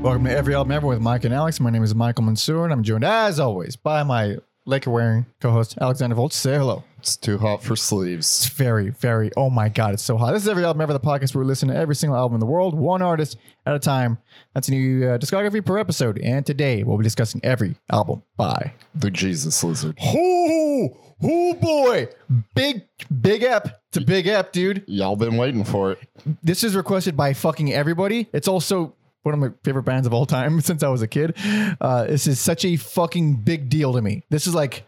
Welcome 0.00 0.24
to 0.26 0.30
Every 0.30 0.54
Album 0.54 0.70
Ever 0.70 0.86
with 0.86 1.00
Mike 1.00 1.24
and 1.24 1.34
Alex. 1.34 1.58
My 1.58 1.70
name 1.70 1.82
is 1.82 1.92
Michael 1.92 2.22
Mansour, 2.22 2.62
and 2.62 2.72
I'm 2.72 2.84
joined, 2.84 3.04
as 3.04 3.40
always, 3.40 3.74
by 3.74 4.04
my 4.04 4.36
Laker 4.64 4.90
wearing 4.90 5.26
co 5.40 5.50
host, 5.50 5.76
Alexander 5.80 6.14
Volch. 6.14 6.32
Say 6.32 6.54
hello. 6.54 6.84
It's 6.98 7.16
too 7.16 7.36
hot 7.36 7.64
for 7.64 7.74
sleeves. 7.74 8.26
It's 8.26 8.48
very, 8.48 8.90
very, 8.90 9.32
oh 9.36 9.50
my 9.50 9.68
God, 9.68 9.94
it's 9.94 10.04
so 10.04 10.16
hot. 10.16 10.32
This 10.32 10.44
is 10.44 10.48
Every 10.48 10.64
Album 10.64 10.82
Ever, 10.82 10.92
the 10.92 11.00
podcast 11.00 11.34
where 11.34 11.42
we 11.42 11.48
listen 11.48 11.68
to 11.68 11.76
every 11.76 11.96
single 11.96 12.16
album 12.16 12.36
in 12.36 12.40
the 12.40 12.46
world, 12.46 12.74
one 12.74 13.02
artist 13.02 13.38
at 13.66 13.74
a 13.74 13.78
time. 13.80 14.18
That's 14.54 14.68
a 14.68 14.70
new 14.70 15.04
uh, 15.04 15.18
discography 15.18 15.64
per 15.64 15.78
episode. 15.78 16.18
And 16.22 16.46
today, 16.46 16.84
we'll 16.84 16.98
be 16.98 17.04
discussing 17.04 17.40
every 17.42 17.74
album 17.90 18.22
by. 18.36 18.74
The 18.94 19.10
Jesus 19.10 19.64
lizard. 19.64 19.98
Oh, 20.00 20.96
oh 21.24 21.54
boy. 21.54 22.08
Big, 22.54 22.82
big 23.20 23.42
ep 23.42 23.82
to 23.92 24.00
big 24.00 24.28
ep, 24.28 24.52
dude. 24.52 24.84
Y'all 24.86 25.16
been 25.16 25.36
waiting 25.36 25.64
for 25.64 25.92
it. 25.92 25.98
this 26.42 26.62
is 26.62 26.76
requested 26.76 27.16
by 27.16 27.32
fucking 27.32 27.72
everybody. 27.72 28.28
It's 28.32 28.48
also 28.48 28.94
one 29.28 29.42
of 29.42 29.50
my 29.50 29.56
favorite 29.64 29.84
bands 29.84 30.06
of 30.06 30.12
all 30.14 30.26
time 30.26 30.60
since 30.68 30.82
I 30.82 30.88
was 30.88 31.02
a 31.02 31.08
kid. 31.08 31.36
Uh, 31.80 32.04
this 32.04 32.26
is 32.26 32.40
such 32.40 32.64
a 32.64 32.76
fucking 32.76 33.36
big 33.36 33.68
deal 33.68 33.92
to 33.92 34.02
me. 34.02 34.24
This 34.30 34.46
is 34.46 34.54
like, 34.54 34.84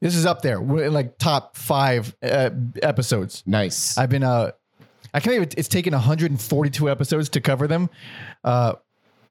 this 0.00 0.14
is 0.14 0.26
up 0.26 0.42
there, 0.42 0.60
We're 0.60 0.84
in 0.84 0.92
like 0.92 1.18
top 1.18 1.56
five 1.56 2.14
uh, 2.22 2.50
episodes. 2.82 3.42
Nice. 3.46 3.96
I've 3.98 4.10
been, 4.10 4.22
uh, 4.22 4.52
I 5.12 5.20
can't 5.20 5.34
even, 5.36 5.48
it's 5.56 5.68
taken 5.68 5.92
142 5.94 6.88
episodes 6.90 7.30
to 7.30 7.40
cover 7.40 7.66
them. 7.66 7.88
Uh, 8.44 8.74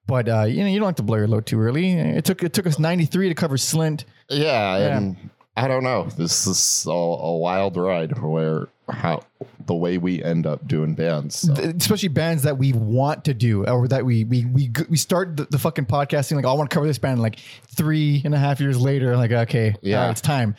but 0.08 0.28
uh, 0.30 0.44
you 0.44 0.62
know, 0.64 0.70
you 0.70 0.80
don't 0.80 0.88
have 0.88 0.96
to 0.96 1.04
blow 1.04 1.18
your 1.18 1.28
load 1.28 1.46
too 1.46 1.60
early. 1.60 1.92
It 1.92 2.26
took 2.26 2.42
it 2.42 2.54
took 2.54 2.66
us 2.66 2.80
93 2.80 3.30
to 3.30 3.36
cover 3.36 3.58
Slint. 3.58 4.06
yeah, 4.30 4.78
Yeah. 4.78 4.98
and 4.98 5.18
I 5.56 5.68
don't 5.68 5.84
know. 5.84 6.06
This 6.18 6.48
is 6.48 6.86
a, 6.88 6.92
a 6.92 7.38
wild 7.38 7.76
ride 7.78 8.18
where 8.20 8.68
how 8.90 9.22
the 9.66 9.76
way 9.76 9.98
we 9.98 10.24
end 10.24 10.48
up 10.48 10.66
doing 10.68 10.96
bands. 10.96 11.36
so. 11.36 11.54
especially 11.54 12.08
bands 12.10 12.44
that 12.44 12.58
we 12.58 12.72
want 12.74 13.26
to 13.26 13.34
do 13.34 13.66
or 13.66 13.88
that 13.88 14.06
we 14.06 14.24
we 14.24 14.46
we 14.46 14.72
we 14.90 14.96
start 14.98 15.36
the, 15.38 15.46
the 15.52 15.60
fucking 15.60 15.86
podcasting 15.86 16.36
like 16.38 16.46
oh, 16.46 16.50
I 16.50 16.54
want 16.54 16.70
to 16.70 16.74
cover 16.74 16.88
this 16.88 16.98
band 16.98 17.22
like 17.22 17.40
three 17.68 18.22
and 18.24 18.34
a 18.34 18.38
half 18.38 18.60
years 18.62 18.80
later 18.80 19.18
like 19.18 19.32
okay 19.32 19.76
Yeah. 19.82 20.06
yeah 20.06 20.12
it's 20.12 20.22
time 20.22 20.56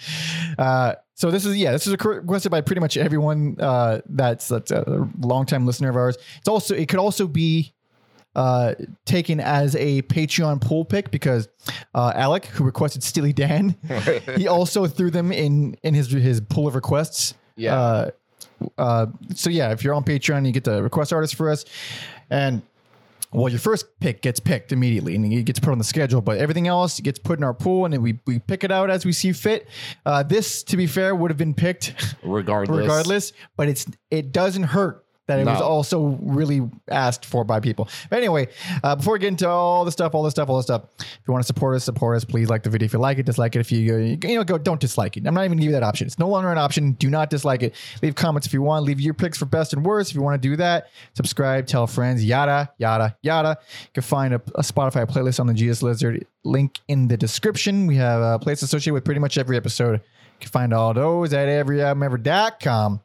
uh 0.58 0.94
so 1.14 1.30
this 1.30 1.44
is 1.46 1.56
yeah 1.56 1.72
this 1.72 1.86
is 1.86 1.92
requested 1.92 2.50
by 2.52 2.60
pretty 2.60 2.80
much 2.80 2.96
everyone 2.98 3.56
uh 3.58 4.00
that's 4.10 4.48
that's 4.48 4.70
a 4.70 5.08
longtime 5.20 5.64
listener 5.66 5.88
of 5.88 5.96
ours 5.96 6.18
it's 6.38 6.48
also 6.48 6.74
it 6.74 6.88
could 6.88 6.98
also 7.00 7.26
be 7.26 7.72
uh 8.36 8.74
taken 9.06 9.40
as 9.40 9.74
a 9.76 10.02
Patreon 10.02 10.60
poll 10.60 10.84
pick 10.84 11.10
because 11.10 11.48
uh 11.94 12.12
Alec 12.14 12.44
who 12.44 12.62
requested 12.62 13.02
Steely 13.02 13.32
Dan 13.32 13.74
he 14.36 14.46
also 14.46 14.86
threw 14.86 15.10
them 15.10 15.32
in 15.32 15.76
in 15.82 15.94
his 15.94 16.10
his 16.10 16.40
pool 16.42 16.68
of 16.68 16.74
requests 16.74 17.32
Yeah. 17.56 17.74
uh, 17.80 18.10
uh, 18.76 19.06
so 19.34 19.50
yeah, 19.50 19.72
if 19.72 19.84
you're 19.84 19.94
on 19.94 20.04
Patreon, 20.04 20.46
you 20.46 20.52
get 20.52 20.64
to 20.64 20.82
request 20.82 21.12
artists 21.12 21.36
for 21.36 21.50
us, 21.50 21.64
and 22.30 22.62
well, 23.32 23.48
your 23.50 23.58
first 23.58 23.86
pick 24.00 24.22
gets 24.22 24.40
picked 24.40 24.72
immediately, 24.72 25.14
and 25.14 25.30
it 25.30 25.42
gets 25.42 25.60
put 25.60 25.70
on 25.70 25.78
the 25.78 25.84
schedule. 25.84 26.20
But 26.20 26.38
everything 26.38 26.66
else 26.66 26.98
gets 27.00 27.18
put 27.18 27.38
in 27.38 27.44
our 27.44 27.52
pool, 27.52 27.84
and 27.84 27.92
then 27.92 28.02
we 28.02 28.18
we 28.26 28.38
pick 28.38 28.64
it 28.64 28.72
out 28.72 28.90
as 28.90 29.04
we 29.04 29.12
see 29.12 29.32
fit. 29.32 29.68
Uh, 30.06 30.22
this, 30.22 30.62
to 30.64 30.76
be 30.76 30.86
fair, 30.86 31.14
would 31.14 31.30
have 31.30 31.38
been 31.38 31.54
picked 31.54 32.16
regardless. 32.22 32.78
regardless, 32.78 33.32
but 33.56 33.68
it's 33.68 33.86
it 34.10 34.32
doesn't 34.32 34.64
hurt 34.64 35.04
that 35.28 35.38
it 35.38 35.46
was 35.46 35.60
also 35.60 36.18
really 36.22 36.62
asked 36.88 37.24
for 37.24 37.44
by 37.44 37.60
people. 37.60 37.88
But 38.10 38.18
anyway, 38.18 38.48
uh, 38.82 38.96
before 38.96 39.12
we 39.12 39.18
get 39.20 39.28
into 39.28 39.48
all 39.48 39.84
the 39.84 39.92
stuff, 39.92 40.14
all 40.14 40.22
the 40.22 40.30
stuff, 40.30 40.48
all 40.48 40.56
the 40.56 40.62
stuff, 40.62 40.82
if 40.98 41.20
you 41.26 41.32
want 41.32 41.44
to 41.44 41.46
support 41.46 41.76
us, 41.76 41.84
support 41.84 42.16
us. 42.16 42.24
Please 42.24 42.48
like 42.48 42.62
the 42.62 42.70
video 42.70 42.86
if 42.86 42.92
you 42.94 42.98
like 42.98 43.18
it, 43.18 43.26
dislike 43.26 43.54
it 43.54 43.60
if 43.60 43.70
you 43.70 43.96
you 43.96 44.34
know 44.34 44.44
go 44.44 44.58
don't 44.58 44.80
dislike 44.80 45.16
it. 45.16 45.26
I'm 45.26 45.34
not 45.34 45.44
even 45.44 45.52
gonna 45.52 45.60
give 45.60 45.68
you 45.68 45.72
that 45.72 45.82
option. 45.82 46.06
It's 46.06 46.18
no 46.18 46.28
longer 46.28 46.50
an 46.50 46.58
option. 46.58 46.92
Do 46.92 47.10
not 47.10 47.30
dislike 47.30 47.62
it. 47.62 47.74
Leave 48.02 48.14
comments 48.14 48.46
if 48.46 48.54
you 48.54 48.62
want. 48.62 48.84
Leave 48.84 49.00
your 49.00 49.14
picks 49.14 49.38
for 49.38 49.44
best 49.44 49.72
and 49.72 49.84
worst 49.84 50.10
if 50.10 50.16
you 50.16 50.22
want 50.22 50.40
to 50.40 50.48
do 50.48 50.56
that. 50.56 50.88
Subscribe, 51.14 51.66
tell 51.66 51.86
friends, 51.86 52.24
yada 52.24 52.70
yada 52.78 53.16
yada. 53.22 53.58
You 53.60 53.90
can 53.94 54.02
find 54.02 54.34
a, 54.34 54.42
a 54.54 54.62
Spotify 54.62 55.06
playlist 55.06 55.40
on 55.40 55.46
the 55.46 55.54
Jesus 55.54 55.82
Lizard 55.82 56.26
link 56.44 56.80
in 56.88 57.08
the 57.08 57.16
description. 57.16 57.86
We 57.86 57.96
have 57.96 58.22
a 58.22 58.38
place 58.38 58.62
associated 58.62 58.94
with 58.94 59.04
pretty 59.04 59.20
much 59.20 59.36
every 59.36 59.56
episode. 59.56 59.94
You 59.94 60.40
can 60.40 60.50
find 60.50 60.72
all 60.72 60.94
those 60.94 61.32
at 61.32 61.48
everyalbumever.com. 61.48 63.00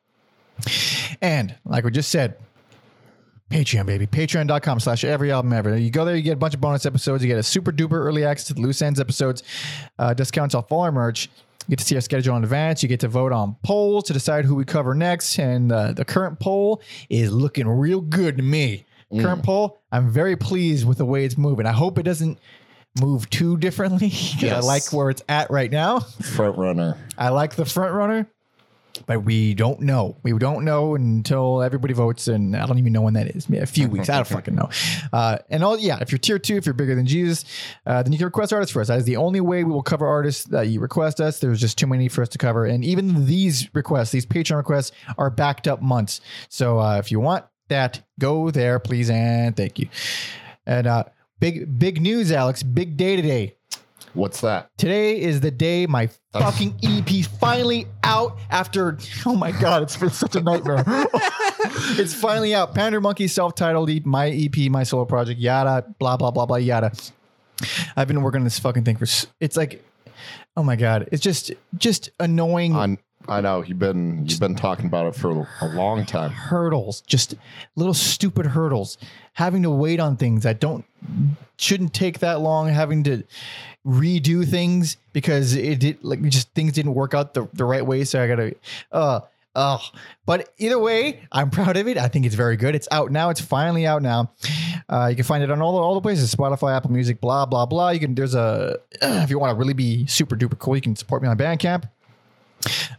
And 1.22 1.56
like 1.66 1.84
we 1.84 1.91
just 1.91 2.12
said, 2.12 2.38
Patreon, 3.50 3.86
baby. 3.86 4.08
Patreon.com 4.08 4.80
slash 4.80 5.03
every 5.03 5.31
album 5.31 5.53
ever. 5.53 5.78
You 5.78 5.91
go 5.91 6.06
there, 6.06 6.16
you 6.16 6.24
get 6.24 6.34
a 6.34 6.38
bunch 6.38 6.56
of 6.56 6.62
bonus 6.62 6.86
episodes. 6.86 7.24
You 7.24 7.30
get 7.30 7.38
a 7.38 7.44
super 7.44 7.72
duper 7.72 7.91
early 7.94 8.25
access 8.25 8.47
to 8.47 8.53
the 8.56 8.62
loose 8.62 8.81
ends 8.81 9.00
episodes, 9.00 9.44
uh, 10.00 10.13
discounts 10.13 10.56
off 10.56 10.72
all 10.72 10.81
our 10.81 10.92
merch. 10.92 11.30
You 11.68 11.72
get 11.72 11.80
to 11.80 11.86
see 11.86 11.96
our 11.96 12.02
schedule 12.02 12.36
in 12.36 12.44
advance. 12.44 12.81
You 12.81 12.90
get 12.90 13.00
to 13.02 13.08
vote 13.08 13.31
on 13.31 13.56
polls 13.63 14.06
to 14.06 14.13
decide 14.13 14.46
who 14.46 14.56
we 14.56 14.66
cover 14.66 14.96
next. 14.96 15.38
And 15.38 15.72
uh, 15.72 15.94
the 15.94 16.03
current 16.03 16.40
poll 16.40 16.81
is 17.09 17.31
looking 17.31 17.68
real 17.68 18.02
good 18.02 18.38
to 18.38 18.44
me. 18.44 18.86
Current 19.22 19.44
poll, 19.44 19.80
I'm 19.92 20.09
very 20.09 20.36
pleased 20.36 20.88
with 20.88 20.97
the 20.97 21.06
way 21.06 21.24
it's 21.24 21.38
moving. 21.38 21.68
I 21.68 21.72
hope 21.72 22.00
it 22.00 22.03
doesn't 22.03 22.40
move 23.00 23.30
too 23.30 23.58
differently. 23.58 24.09
'cause 24.40 24.44
I 24.52 24.59
like 24.62 24.92
where 24.92 25.12
it's 25.12 25.22
at 25.30 25.52
right 25.52 25.69
now. 25.72 26.00
Front 26.00 26.58
runner. 26.58 26.97
I 27.16 27.30
like 27.30 27.56
the 27.56 27.66
front 27.66 27.94
runner, 27.94 28.28
but 29.06 29.24
we 29.24 29.54
don't 29.54 29.81
know. 29.81 30.18
We 30.24 30.34
don't 30.34 30.64
know 30.64 30.96
until 30.96 31.62
everybody 31.62 31.94
votes, 31.94 32.28
and 32.28 32.56
I 32.56 32.66
don't 32.66 32.78
even 32.78 32.94
know 32.94 33.02
when 33.02 33.16
that 33.16 33.28
is. 33.28 33.50
A 33.50 33.66
few 33.66 33.88
weeks. 33.88 34.09
I 34.09 34.18
don't 34.18 34.28
fucking 34.28 34.56
know. 34.56 34.70
Uh, 35.12 35.38
and 35.50 35.64
all 35.64 35.78
yeah, 35.78 36.00
if 36.02 36.12
you're 36.12 36.20
tier 36.20 36.40
two, 36.40 36.58
if 36.58 36.66
you're 36.66 36.74
bigger 36.74 36.96
than 36.96 37.06
Jesus, 37.06 37.46
uh, 37.86 38.04
then 38.04 38.12
you 38.12 38.18
can 38.18 38.26
request 38.26 38.54
artists 38.54 38.72
for 38.72 38.81
us. 38.81 38.88
That 38.88 39.00
is 39.00 39.06
the 39.06 39.18
only 39.18 39.42
way 39.42 39.64
we 39.64 39.72
will 39.72 39.84
cover 39.84 40.08
artists 40.08 40.46
that 40.46 40.68
you 40.68 40.80
request 40.80 41.20
us. 41.20 41.40
There's 41.40 41.59
just 41.59 41.78
too 41.78 41.88
many 41.88 42.08
for 42.08 42.22
us 42.22 42.30
to 42.30 42.38
cover, 42.38 42.66
and 42.66 42.86
even 42.86 43.26
these 43.26 43.74
requests, 43.74 44.12
these 44.12 44.26
Patreon 44.26 44.58
requests, 44.58 44.92
are 45.18 45.30
backed 45.30 45.68
up 45.68 45.81
months. 45.81 46.22
So 46.50 46.80
uh, 46.80 46.98
if 46.98 47.12
you 47.12 47.20
want 47.20 47.46
that, 47.70 48.04
go 48.20 48.52
there, 48.52 48.80
please, 48.80 49.10
and 49.10 49.56
thank 49.56 49.80
you. 49.80 49.90
And 50.66 50.88
uh, 50.88 51.06
big 51.40 51.80
big 51.80 52.02
news, 52.02 52.31
Alex. 52.31 52.64
Big 52.64 52.96
day 52.96 53.16
today. 53.16 53.58
What's 54.13 54.41
that? 54.41 54.69
Today 54.78 55.19
is 55.19 55.41
the 55.41 55.50
day 55.50 55.88
my 55.88 56.07
fucking 56.34 56.75
EP 56.84 57.25
finally 57.40 57.88
out 58.03 58.38
after 58.51 58.97
oh 59.25 59.35
my 59.35 59.51
god, 59.51 59.81
it's 59.81 59.97
been 59.97 60.12
such 60.12 60.35
a 60.35 60.41
nightmare. 60.41 60.84
it's 60.88 62.13
finally 62.13 62.53
out. 62.53 62.75
Pander 62.75 63.01
Monkey 63.01 63.28
self-titled 63.28 63.90
E- 63.90 64.01
my 64.06 64.29
EP, 64.29 64.69
my 64.69 64.84
solo 64.84 65.06
project, 65.06 65.40
yada, 65.40 65.85
blah 65.97 66.16
blah 66.18 66.29
blah 66.29 66.46
blah 66.46 66.57
yada. 66.57 66.91
I've 67.96 68.07
been 68.07 68.22
working 68.22 68.41
on 68.41 68.44
this 68.44 68.59
fucking 68.59 68.84
thing 68.84 68.97
for 68.97 69.07
it's 69.40 69.57
like 69.57 69.84
oh 70.56 70.63
my 70.63 70.75
god, 70.75 71.09
it's 71.12 71.22
just 71.22 71.51
just 71.78 72.12
annoying 72.19 72.75
I, 72.75 72.97
I 73.28 73.41
know 73.41 73.63
you've 73.63 73.80
been 73.80 74.25
you've 74.28 74.40
been 74.40 74.56
talking 74.56 74.85
about 74.85 75.07
it 75.07 75.16
for 75.16 75.47
a 75.62 75.68
long 75.69 76.06
time. 76.06 76.30
hurdles, 76.31 77.01
just 77.01 77.34
little 77.75 77.94
stupid 77.95 78.45
hurdles. 78.45 78.97
Having 79.34 79.63
to 79.63 79.72
wait 79.72 80.00
on 80.00 80.18
things 80.18 80.44
that 80.44 80.59
don't 80.59 80.85
shouldn't 81.57 81.94
take 81.95 82.19
that 82.19 82.41
long. 82.41 82.69
Having 82.69 83.03
to 83.06 83.24
redo 83.85 84.47
things 84.47 84.97
because 85.11 85.55
it 85.55 85.79
did 85.79 86.03
like 86.03 86.21
just 86.23 86.53
things 86.53 86.73
didn't 86.73 86.94
work 86.94 87.13
out 87.13 87.33
the, 87.33 87.47
the 87.53 87.66
right 87.66 87.85
way. 87.85 88.03
So 88.03 88.21
I 88.21 88.27
gotta 88.27 88.55
uh 88.91 89.21
oh. 89.55 89.81
But 90.25 90.53
either 90.57 90.79
way, 90.79 91.21
I'm 91.31 91.49
proud 91.49 91.77
of 91.77 91.88
it. 91.88 91.97
I 91.97 92.07
think 92.07 92.25
it's 92.25 92.35
very 92.35 92.57
good. 92.57 92.75
It's 92.75 92.88
out 92.91 93.11
now. 93.11 93.29
It's 93.29 93.41
finally 93.41 93.85
out 93.85 94.01
now. 94.01 94.31
Uh, 94.89 95.07
you 95.09 95.16
can 95.16 95.25
find 95.25 95.44
it 95.44 95.51
on 95.51 95.61
all 95.61 95.73
the, 95.73 95.79
all 95.79 95.95
the 95.95 96.01
places: 96.01 96.33
Spotify, 96.33 96.75
Apple 96.75 96.91
Music, 96.91 97.19
blah 97.19 97.45
blah 97.45 97.66
blah. 97.66 97.89
You 97.89 97.99
can 97.99 98.16
there's 98.16 98.35
a 98.35 98.77
if 99.01 99.29
you 99.29 99.39
want 99.39 99.51
to 99.51 99.55
really 99.55 99.73
be 99.73 100.05
super 100.07 100.35
duper 100.35 100.57
cool, 100.57 100.75
you 100.75 100.81
can 100.81 100.95
support 100.95 101.21
me 101.21 101.27
on 101.27 101.38
Bandcamp. 101.38 101.89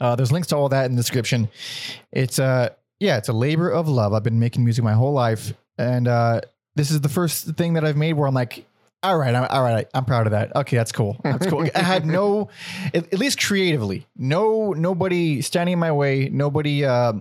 Uh, 0.00 0.14
there's 0.14 0.30
links 0.30 0.48
to 0.48 0.56
all 0.56 0.68
that 0.68 0.86
in 0.86 0.92
the 0.92 1.00
description. 1.00 1.48
It's 2.12 2.38
uh 2.38 2.70
yeah, 3.00 3.16
it's 3.16 3.28
a 3.28 3.32
labor 3.32 3.70
of 3.70 3.88
love. 3.88 4.12
I've 4.12 4.22
been 4.22 4.38
making 4.38 4.64
music 4.64 4.84
my 4.84 4.92
whole 4.92 5.12
life, 5.12 5.52
and 5.78 6.06
uh, 6.06 6.40
this 6.74 6.90
is 6.90 7.00
the 7.00 7.08
first 7.08 7.56
thing 7.56 7.74
that 7.74 7.84
I've 7.84 7.96
made 7.96 8.14
where 8.14 8.28
I'm 8.28 8.34
like, 8.34 8.66
all 9.04 9.18
right, 9.18 9.34
I'm, 9.34 9.46
all 9.50 9.62
right, 9.62 9.86
I'm 9.94 10.04
proud 10.04 10.26
of 10.26 10.32
that. 10.32 10.54
Okay, 10.56 10.76
that's 10.76 10.92
cool. 10.92 11.20
That's 11.22 11.46
cool. 11.46 11.68
I 11.74 11.78
had 11.78 12.06
no, 12.06 12.48
at, 12.94 13.12
at 13.12 13.18
least 13.18 13.40
creatively, 13.40 14.06
no 14.16 14.72
nobody 14.72 15.42
standing 15.42 15.74
in 15.74 15.78
my 15.78 15.92
way, 15.92 16.28
nobody. 16.30 16.84
Uh, 16.84 17.14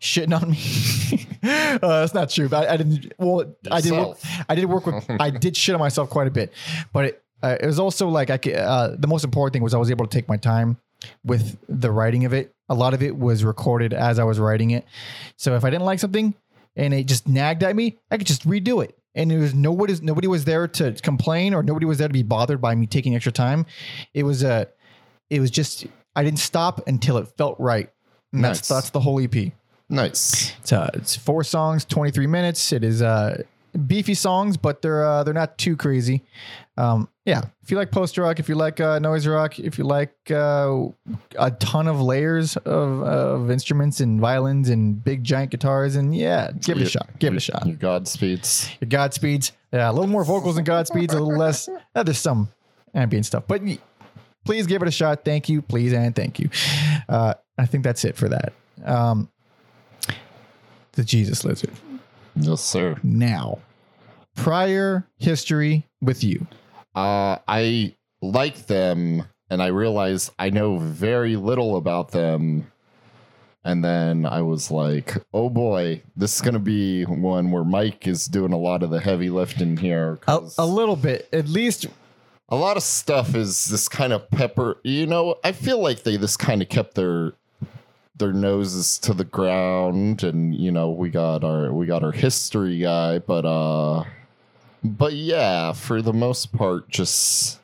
Shitting 0.00 0.38
on 0.38 0.50
me. 0.50 1.26
uh, 1.82 2.00
that's 2.00 2.12
not 2.12 2.28
true. 2.28 2.48
But 2.48 2.68
I, 2.68 2.74
I 2.74 2.76
didn't. 2.76 3.14
Well, 3.18 3.56
I 3.70 3.80
did. 3.80 3.92
Work, 3.92 4.18
I 4.46 4.54
did 4.54 4.66
work 4.66 4.84
with. 4.84 5.10
I 5.18 5.30
did 5.30 5.56
shit 5.56 5.74
on 5.74 5.80
myself 5.80 6.10
quite 6.10 6.26
a 6.26 6.30
bit, 6.30 6.52
but 6.92 7.06
it, 7.06 7.22
uh, 7.42 7.56
it 7.58 7.66
was 7.66 7.78
also 7.80 8.06
like 8.08 8.28
I. 8.28 8.52
Uh, 8.52 8.96
the 8.98 9.08
most 9.08 9.24
important 9.24 9.54
thing 9.54 9.62
was 9.62 9.72
I 9.72 9.78
was 9.78 9.90
able 9.90 10.06
to 10.06 10.10
take 10.14 10.28
my 10.28 10.36
time 10.36 10.76
with 11.24 11.58
the 11.68 11.90
writing 11.90 12.26
of 12.26 12.32
it. 12.32 12.54
A 12.68 12.74
lot 12.74 12.94
of 12.94 13.02
it 13.02 13.16
was 13.16 13.44
recorded 13.44 13.94
as 13.94 14.18
I 14.18 14.24
was 14.24 14.38
writing 14.38 14.72
it. 14.72 14.84
So 15.36 15.54
if 15.56 15.64
I 15.64 15.70
didn't 15.70 15.86
like 15.86 16.00
something 16.00 16.34
and 16.76 16.92
it 16.92 17.06
just 17.06 17.26
nagged 17.26 17.62
at 17.62 17.74
me, 17.74 17.98
I 18.10 18.18
could 18.18 18.26
just 18.26 18.46
redo 18.46 18.84
it. 18.84 18.96
And 19.18 19.30
it 19.30 19.38
was 19.38 19.52
nobody 19.52 19.94
nobody 20.00 20.28
was 20.28 20.44
there 20.46 20.66
to 20.68 20.92
complain 21.02 21.52
or 21.52 21.62
nobody 21.62 21.84
was 21.84 21.98
there 21.98 22.08
to 22.08 22.12
be 22.12 22.22
bothered 22.22 22.60
by 22.60 22.74
me 22.74 22.86
taking 22.86 23.14
extra 23.14 23.32
time. 23.32 23.66
It 24.14 24.22
was 24.22 24.42
a 24.42 24.68
it 25.28 25.40
was 25.40 25.50
just 25.50 25.86
I 26.16 26.22
didn't 26.24 26.38
stop 26.38 26.86
until 26.86 27.18
it 27.18 27.28
felt 27.36 27.58
right. 27.58 27.90
And 28.32 28.44
that's 28.44 28.60
Nice. 28.60 28.68
that's 28.68 28.90
the 28.90 29.00
whole 29.00 29.20
EP. 29.20 29.52
Nice. 29.90 30.54
It's, 30.60 30.72
uh, 30.72 30.90
it's 30.94 31.16
four 31.16 31.42
songs, 31.44 31.84
23 31.84 32.26
minutes. 32.26 32.72
It 32.72 32.84
is 32.84 33.02
uh 33.02 33.42
beefy 33.86 34.14
songs, 34.14 34.56
but 34.56 34.82
they're 34.82 35.04
uh, 35.04 35.24
they're 35.24 35.34
not 35.34 35.58
too 35.58 35.76
crazy. 35.76 36.22
Um, 36.78 37.08
yeah, 37.24 37.42
if 37.60 37.72
you 37.72 37.76
like 37.76 37.90
post 37.90 38.16
rock, 38.18 38.38
if 38.38 38.48
you 38.48 38.54
like 38.54 38.78
uh, 38.78 39.00
noise 39.00 39.26
rock, 39.26 39.58
if 39.58 39.78
you 39.78 39.84
like 39.84 40.14
uh, 40.30 40.84
a 41.36 41.50
ton 41.58 41.88
of 41.88 42.00
layers 42.00 42.56
of, 42.58 43.02
of 43.02 43.50
instruments 43.50 43.98
and 43.98 44.20
violins 44.20 44.68
and 44.68 45.02
big 45.02 45.24
giant 45.24 45.50
guitars, 45.50 45.96
and 45.96 46.14
yeah, 46.14 46.52
give 46.62 46.76
it 46.76 46.84
a 46.84 46.88
shot. 46.88 47.10
Give 47.18 47.34
it 47.34 47.38
a 47.38 47.40
shot. 47.40 47.66
Your 47.66 47.76
Godspeeds. 47.76 48.70
Your 48.80 48.88
Godspeeds, 48.88 49.50
yeah, 49.72 49.90
a 49.90 49.92
little 49.92 50.06
more 50.06 50.22
vocals 50.22 50.54
than 50.54 50.64
Godspeeds, 50.64 51.10
a 51.10 51.14
little 51.14 51.36
less. 51.36 51.68
Uh, 51.96 52.04
there's 52.04 52.18
some 52.18 52.48
ambient 52.94 53.26
stuff, 53.26 53.42
but 53.48 53.60
please 54.44 54.68
give 54.68 54.80
it 54.80 54.86
a 54.86 54.92
shot. 54.92 55.24
Thank 55.24 55.48
you, 55.48 55.62
please, 55.62 55.92
and 55.92 56.14
thank 56.14 56.38
you. 56.38 56.48
Uh, 57.08 57.34
I 57.58 57.66
think 57.66 57.82
that's 57.82 58.04
it 58.04 58.14
for 58.14 58.28
that. 58.28 58.52
Um, 58.84 59.28
the 60.92 61.02
Jesus 61.02 61.44
Lizard. 61.44 61.72
Yes, 62.36 62.60
sir. 62.60 62.96
Now, 63.02 63.58
prior 64.36 65.08
history 65.18 65.88
with 66.00 66.22
you. 66.22 66.46
Uh, 66.98 67.38
I 67.46 67.94
like 68.20 68.66
them, 68.66 69.24
and 69.50 69.62
I 69.62 69.68
realized 69.68 70.32
I 70.38 70.50
know 70.50 70.78
very 70.78 71.36
little 71.36 71.76
about 71.76 72.10
them. 72.10 72.72
And 73.64 73.84
then 73.84 74.24
I 74.24 74.42
was 74.42 74.70
like, 74.70 75.14
oh 75.34 75.50
boy, 75.50 76.02
this 76.16 76.36
is 76.36 76.40
going 76.40 76.54
to 76.54 76.60
be 76.60 77.04
one 77.04 77.50
where 77.50 77.64
Mike 77.64 78.06
is 78.08 78.26
doing 78.26 78.52
a 78.52 78.58
lot 78.58 78.82
of 78.82 78.90
the 78.90 79.00
heavy 79.00 79.30
lifting 79.30 79.76
here. 79.76 80.18
A, 80.26 80.40
a 80.58 80.66
little 80.66 80.96
bit, 80.96 81.28
at 81.32 81.48
least. 81.48 81.86
a 82.48 82.56
lot 82.56 82.76
of 82.76 82.82
stuff 82.82 83.34
is 83.34 83.66
this 83.66 83.88
kind 83.88 84.12
of 84.12 84.28
pepper. 84.30 84.78
You 84.84 85.06
know, 85.06 85.36
I 85.44 85.52
feel 85.52 85.80
like 85.82 86.02
they 86.02 86.16
just 86.16 86.38
kind 86.38 86.62
of 86.62 86.68
kept 86.68 86.94
their 86.94 87.34
their 88.16 88.32
noses 88.32 88.98
to 88.98 89.14
the 89.14 89.22
ground 89.24 90.24
and 90.24 90.52
you 90.52 90.72
know 90.72 90.90
we 90.90 91.08
got 91.08 91.44
our 91.44 91.72
we 91.72 91.86
got 91.86 92.02
our 92.02 92.10
history 92.10 92.80
guy 92.80 93.20
but 93.20 93.44
uh 93.44 94.02
but 94.84 95.12
yeah 95.12 95.72
for 95.72 96.00
the 96.02 96.12
most 96.12 96.52
part 96.52 96.88
just 96.88 97.58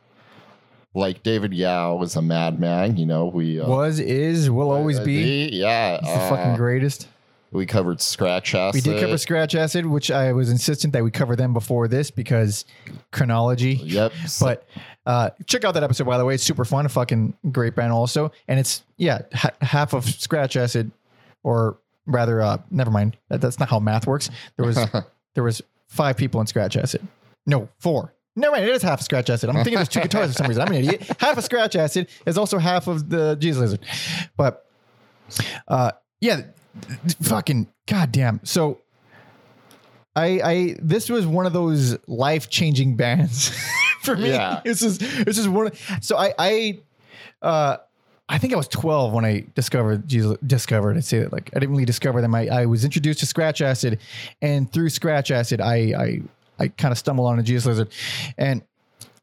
like 0.95 1.23
david 1.23 1.53
yow 1.55 2.01
is 2.03 2.17
a 2.17 2.23
madman 2.23 2.97
you 2.97 3.07
know 3.07 3.27
we 3.27 3.61
uh, 3.61 3.69
Was, 3.69 3.99
is, 4.01 4.51
will 4.51 4.71
always 4.71 4.99
uh, 4.99 5.05
be. 5.05 5.49
yeah 5.53 5.99
He's 6.01 6.09
the 6.09 6.15
uh, 6.21 6.29
fucking 6.31 6.57
greatest. 6.57 7.09
we 7.53 7.67
covered 7.67 8.01
scratch 8.01 8.55
Acid. 8.55 8.85
We 8.87 8.93
did 8.93 9.01
cover 9.01 9.17
Scratch 9.19 9.55
Acid, 9.55 9.87
which 9.87 10.11
I 10.11 10.33
was 10.33 10.51
insistent 10.51 10.93
that 10.93 11.05
we 11.05 11.11
cover 11.13 11.37
them 11.37 11.53
before 11.53 11.87
this 11.89 12.11
because 12.11 12.65
chronology. 13.13 13.75
yep 13.75 14.13
But 14.41 14.67
uh, 15.07 15.31
check 15.47 15.65
out 15.65 15.75
that 15.75 15.83
episode, 15.85 16.05
by 16.07 16.19
the 16.19 16.25
way. 16.25 16.35
It's 16.35 16.43
super 16.43 16.65
fun. 16.65 16.87
A 16.87 16.89
fucking 16.89 17.35
great 17.53 17.77
band, 17.77 17.93
also. 17.93 18.33
And 18.49 18.59
it's, 18.59 18.83
yeah, 18.97 19.21
ha- 19.35 19.51
half 19.61 19.93
of 19.93 20.05
Scratch 20.05 20.57
Acid, 20.57 20.91
or 21.43 21.77
rather, 22.07 22.41
uh, 22.41 22.57
never 22.71 22.91
mind. 22.91 23.17
That, 23.29 23.41
that's 23.43 23.61
not 23.61 23.69
how 23.69 23.79
math 23.79 24.07
works. 24.07 24.31
There 24.57 24.65
was 24.67 24.77
there 25.35 25.45
was 25.45 25.63
five 25.89 26.17
people 26.17 26.41
in 26.41 26.47
Scratch 26.47 26.77
Acid. 26.77 27.07
No, 27.47 27.69
four. 27.79 28.15
No, 28.37 28.51
right, 28.51 28.65
it 28.65 28.69
is 28.69 28.83
half 28.83 29.01
of 29.01 29.05
Scratch 29.05 29.31
Acid. 29.31 29.49
I'm 29.49 29.57
thinking 29.57 29.75
there's 29.75 29.89
two 29.89 30.01
guitars 30.03 30.33
for 30.33 30.39
some 30.39 30.49
reason. 30.49 30.63
I'm 30.63 30.69
an 30.69 30.85
idiot. 30.85 31.09
Half 31.21 31.39
of 31.39 31.45
Scratch 31.45 31.77
Acid 31.77 32.09
is 32.27 32.37
also 32.37 32.59
half 32.59 32.89
of 32.89 33.09
the 33.09 33.37
Jesus 33.37 33.61
Lizard. 33.61 33.87
But 34.37 34.67
uh, 35.69 35.93
yeah, 36.21 36.43
fucking 37.23 37.69
goddamn. 37.87 38.41
So 38.43 38.81
I 40.17 40.41
I 40.43 40.77
this 40.81 41.09
was 41.09 41.27
one 41.27 41.47
of 41.47 41.53
those 41.53 41.97
life 42.09 42.51
changing 42.51 42.97
bands 42.97 43.57
for 44.03 44.17
me. 44.17 44.31
Yeah. 44.31 44.61
This 44.65 44.83
is 44.83 44.99
this 44.99 45.39
is 45.39 45.49
one. 45.49 45.69
Of, 45.69 45.81
so 46.01 46.17
I 46.17 46.35
I 46.39 46.81
uh 47.43 47.77
I 48.29 48.39
think 48.39 48.55
I 48.55 48.57
was 48.57 48.69
12 48.69 49.13
when 49.13 49.25
I 49.25 49.45
discovered 49.55 50.09
Jesus 50.09 50.37
discovered. 50.47 50.97
I'd 50.97 51.05
say 51.05 51.21
that 51.21 51.33
like 51.33 51.51
I 51.55 51.59
didn't 51.59 51.73
really 51.73 51.85
discover 51.85 52.23
them. 52.23 52.35
I, 52.35 52.49
I 52.49 52.67
was 52.67 52.85
introduced 52.85 53.21
to 53.21 53.27
Scratch 53.27 53.61
Acid, 53.61 54.01
and 54.41 54.71
through 54.73 54.89
Scratch 54.89 55.31
Acid, 55.31 55.61
I 55.61 55.77
I 55.77 56.21
I 56.59 56.69
kind 56.69 56.93
of 56.93 56.99
stumbled 56.99 57.29
on 57.29 57.39
a 57.39 57.43
Jesus 57.43 57.67
Lizard, 57.67 57.93
and 58.39 58.63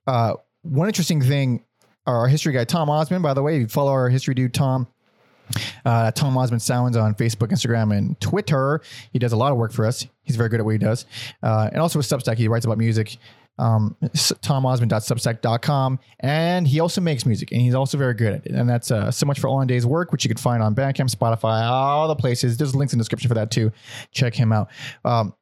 uh, 0.08 0.36
one 0.62 0.88
interesting 0.88 1.22
thing. 1.22 1.64
Our 2.08 2.28
history 2.28 2.54
guy 2.54 2.64
Tom 2.64 2.90
Osmond, 2.90 3.24
by 3.24 3.34
the 3.34 3.44
way, 3.44 3.56
if 3.56 3.62
you 3.62 3.68
follow 3.68 3.92
our 3.92 4.10
history 4.10 4.34
dude 4.34 4.54
Tom, 4.54 4.88
uh, 5.86 6.12
Tom 6.12 6.38
Osmond 6.38 6.62
Sounds 6.62 6.98
on 6.98 7.16
Facebook, 7.16 7.50
Instagram, 7.50 7.96
and 7.96 8.20
Twitter. 8.20 8.82
He 9.14 9.20
does 9.20 9.34
a 9.34 9.38
lot 9.38 9.52
of 9.52 9.58
work 9.58 9.72
for 9.72 9.86
us. 9.86 10.06
He's 10.24 10.36
very 10.36 10.50
good 10.50 10.60
at 10.60 10.66
what 10.66 10.72
he 10.72 10.78
does. 10.78 11.06
Uh, 11.44 11.70
and 11.72 11.82
also 11.82 12.00
with 12.00 12.08
Substack, 12.08 12.38
he 12.38 12.48
writes 12.48 12.66
about 12.66 12.78
music. 12.78 13.18
Um, 13.62 13.96
TomOsmond.substack.com. 14.02 16.00
And 16.20 16.68
he 16.68 16.80
also 16.80 17.00
makes 17.00 17.28
music, 17.28 17.52
and 17.52 17.62
he's 17.62 17.76
also 17.76 17.96
very 17.98 18.16
good 18.16 18.34
at 18.34 18.46
it. 18.48 18.54
And 18.54 18.68
that's 18.68 18.90
uh, 18.90 19.12
so 19.12 19.28
much 19.28 19.40
for 19.40 19.48
All 19.48 19.62
in 19.62 19.68
Day's 19.68 19.86
work, 19.86 20.12
which 20.12 20.26
you 20.26 20.30
can 20.30 20.38
find 20.38 20.64
on 20.64 20.74
Bandcamp, 20.74 21.14
Spotify, 21.14 21.70
all 21.70 22.08
the 22.08 22.16
places. 22.16 22.58
There's 22.58 22.76
links 22.76 22.92
in 22.94 22.98
the 22.98 23.04
description 23.04 23.28
for 23.28 23.36
that 23.36 23.52
too. 23.52 23.72
Check 24.12 24.34
him 24.34 24.52
out. 24.52 24.70
Um, 25.06 25.36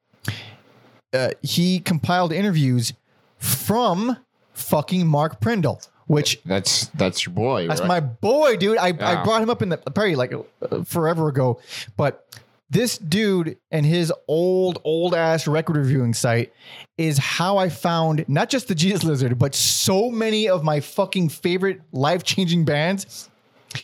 uh, 1.14 1.30
he 1.42 1.80
compiled 1.80 2.32
interviews 2.32 2.92
from 3.38 4.16
fucking 4.52 5.06
Mark 5.06 5.40
Prindle, 5.40 5.80
which 6.06 6.40
that's 6.44 6.86
that's 6.88 7.24
your 7.24 7.34
boy 7.34 7.66
that's 7.66 7.80
right? 7.80 7.88
my 7.88 8.00
boy, 8.00 8.56
dude. 8.56 8.78
I, 8.78 8.88
I 8.88 9.24
brought 9.24 9.42
him 9.42 9.50
up 9.50 9.62
in 9.62 9.70
the 9.70 9.78
probably 9.78 10.14
like 10.14 10.32
uh, 10.32 10.84
forever 10.84 11.28
ago, 11.28 11.60
but 11.96 12.26
this 12.70 12.98
dude 12.98 13.58
and 13.70 13.84
his 13.84 14.12
old 14.28 14.80
old 14.84 15.14
ass 15.14 15.46
record 15.46 15.76
reviewing 15.76 16.14
site 16.14 16.52
is 16.96 17.18
how 17.18 17.58
I 17.58 17.68
found 17.68 18.24
not 18.28 18.48
just 18.48 18.68
the 18.68 18.74
Jesus 18.74 19.02
Lizard, 19.04 19.38
but 19.38 19.54
so 19.54 20.10
many 20.10 20.48
of 20.48 20.62
my 20.64 20.80
fucking 20.80 21.30
favorite 21.30 21.80
life 21.92 22.22
changing 22.22 22.64
bands. 22.64 23.28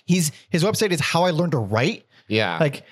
He's 0.05 0.33
his 0.51 0.63
website 0.65 0.91
is 0.93 1.01
how 1.01 1.25
I 1.25 1.31
learned 1.31 1.53
to 1.53 1.59
write 1.59 2.05
Yeah. 2.29 2.59
like 2.61 2.85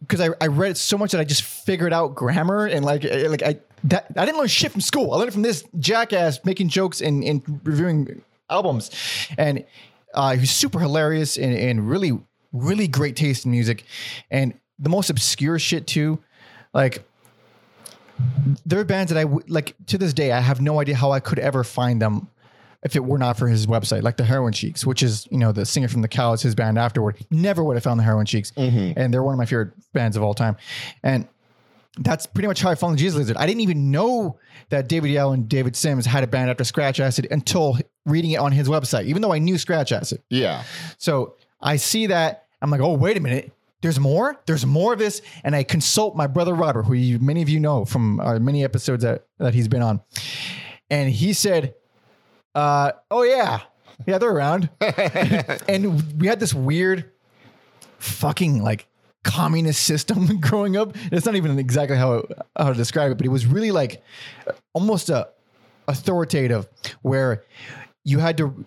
because 0.00 0.20
I, 0.20 0.28
I 0.40 0.48
read 0.48 0.72
it 0.72 0.76
so 0.76 0.98
much 0.98 1.12
that 1.12 1.20
I 1.20 1.24
just 1.24 1.42
figured 1.42 1.92
out 1.92 2.14
grammar 2.14 2.66
and 2.66 2.84
like 2.84 3.04
eh, 3.04 3.28
like 3.28 3.42
I 3.42 3.58
that 3.84 4.06
I 4.16 4.24
didn't 4.26 4.38
learn 4.38 4.48
shit 4.48 4.72
from 4.72 4.80
school. 4.80 5.12
I 5.12 5.16
learned 5.16 5.28
it 5.28 5.32
from 5.32 5.42
this 5.42 5.64
jackass 5.78 6.44
making 6.44 6.68
jokes 6.68 7.00
and, 7.00 7.22
and 7.24 7.60
reviewing 7.64 8.22
albums, 8.50 8.90
and 9.38 9.64
uh, 10.14 10.36
he's 10.36 10.50
super 10.50 10.78
hilarious 10.80 11.36
and, 11.36 11.54
and 11.54 11.88
really 11.88 12.18
really 12.52 12.88
great 12.88 13.16
taste 13.16 13.44
in 13.44 13.50
music, 13.52 13.84
and 14.30 14.54
the 14.78 14.88
most 14.88 15.10
obscure 15.10 15.58
shit 15.58 15.86
too, 15.86 16.22
like. 16.72 17.04
There 18.64 18.80
are 18.80 18.84
bands 18.84 19.12
that 19.12 19.18
I 19.18 19.24
w- 19.24 19.42
like 19.46 19.74
to 19.88 19.98
this 19.98 20.14
day. 20.14 20.32
I 20.32 20.40
have 20.40 20.58
no 20.58 20.80
idea 20.80 20.96
how 20.96 21.12
I 21.12 21.20
could 21.20 21.38
ever 21.38 21.62
find 21.62 22.00
them 22.00 22.28
if 22.82 22.96
it 22.96 23.04
were 23.04 23.18
not 23.18 23.36
for 23.36 23.48
his 23.48 23.66
website, 23.66 24.02
like 24.02 24.16
the 24.16 24.24
Heroine 24.24 24.52
Sheiks, 24.52 24.86
which 24.86 25.02
is 25.02 25.26
you 25.30 25.38
know 25.38 25.52
the 25.52 25.66
singer 25.66 25.88
from 25.88 26.00
the 26.02 26.08
Cows, 26.08 26.40
his 26.40 26.54
band 26.54 26.78
afterward. 26.78 27.18
Never 27.30 27.62
would 27.62 27.76
have 27.76 27.82
found 27.82 28.00
the 28.00 28.04
Heroine 28.04 28.24
Sheiks, 28.24 28.52
mm-hmm. 28.52 28.98
and 28.98 29.12
they're 29.12 29.22
one 29.22 29.34
of 29.34 29.38
my 29.38 29.44
favorite 29.44 29.72
bands 29.92 30.16
of 30.16 30.22
all 30.22 30.34
time. 30.34 30.56
And 31.02 31.28
that's 31.98 32.26
pretty 32.26 32.46
much 32.46 32.60
how 32.60 32.70
I 32.70 32.74
found 32.74 32.94
the 32.94 32.98
Jesus 32.98 33.18
Lizard. 33.18 33.36
I 33.36 33.46
didn't 33.46 33.62
even 33.62 33.90
know 33.90 34.38
that 34.68 34.88
David 34.88 35.10
Yow 35.10 35.32
and 35.32 35.48
David 35.48 35.74
Sims 35.76 36.06
had 36.06 36.22
a 36.22 36.26
band 36.26 36.50
after 36.50 36.64
Scratch 36.64 37.00
Acid 37.00 37.26
until 37.30 37.78
reading 38.04 38.32
it 38.32 38.36
on 38.36 38.52
his 38.52 38.68
website, 38.68 39.06
even 39.06 39.22
though 39.22 39.32
I 39.32 39.38
knew 39.38 39.58
Scratch 39.58 39.92
Acid. 39.92 40.22
yeah 40.30 40.64
So 40.98 41.34
I 41.60 41.76
see 41.76 42.06
that. 42.06 42.46
I'm 42.62 42.70
like, 42.70 42.80
oh, 42.80 42.94
wait 42.94 43.16
a 43.16 43.20
minute. 43.20 43.52
There's 43.82 44.00
more. 44.00 44.40
There's 44.46 44.64
more 44.64 44.92
of 44.92 44.98
this. 44.98 45.22
And 45.44 45.54
I 45.54 45.62
consult 45.62 46.16
my 46.16 46.26
brother 46.26 46.54
Robert, 46.54 46.84
who 46.84 46.94
you, 46.94 47.18
many 47.18 47.42
of 47.42 47.48
you 47.48 47.60
know 47.60 47.84
from 47.84 48.20
uh, 48.20 48.38
many 48.38 48.64
episodes 48.64 49.02
that, 49.02 49.26
that 49.38 49.54
he's 49.54 49.68
been 49.68 49.82
on. 49.82 50.00
And 50.90 51.10
he 51.10 51.32
said, 51.32 51.74
uh, 52.54 52.92
oh, 53.10 53.22
yeah. 53.22 53.60
Yeah, 54.06 54.18
they're 54.18 54.30
around. 54.30 54.70
and 54.80 56.20
we 56.20 56.26
had 56.26 56.40
this 56.40 56.54
weird 56.54 57.10
fucking 57.98 58.62
like 58.62 58.86
communist 59.24 59.82
system 59.82 60.26
growing 60.40 60.76
up. 60.76 60.96
It's 61.12 61.26
not 61.26 61.34
even 61.34 61.58
exactly 61.58 61.96
how, 61.96 62.24
how 62.56 62.70
to 62.70 62.74
describe 62.74 63.12
it, 63.12 63.16
but 63.16 63.26
it 63.26 63.30
was 63.30 63.46
really 63.46 63.72
like 63.72 64.02
almost 64.74 65.10
a 65.10 65.28
authoritative 65.88 66.66
where 67.02 67.44
you 68.04 68.18
had 68.18 68.36
to 68.38 68.64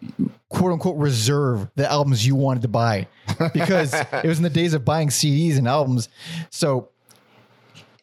quote 0.49 0.71
unquote 0.73 0.97
reserve 0.97 1.69
the 1.75 1.89
albums 1.89 2.25
you 2.25 2.35
wanted 2.35 2.61
to 2.63 2.67
buy 2.67 3.07
because 3.53 3.93
it 4.13 4.25
was 4.25 4.37
in 4.37 4.43
the 4.43 4.49
days 4.49 4.73
of 4.73 4.83
buying 4.83 5.09
CDs 5.09 5.57
and 5.57 5.67
albums. 5.67 6.09
So 6.49 6.89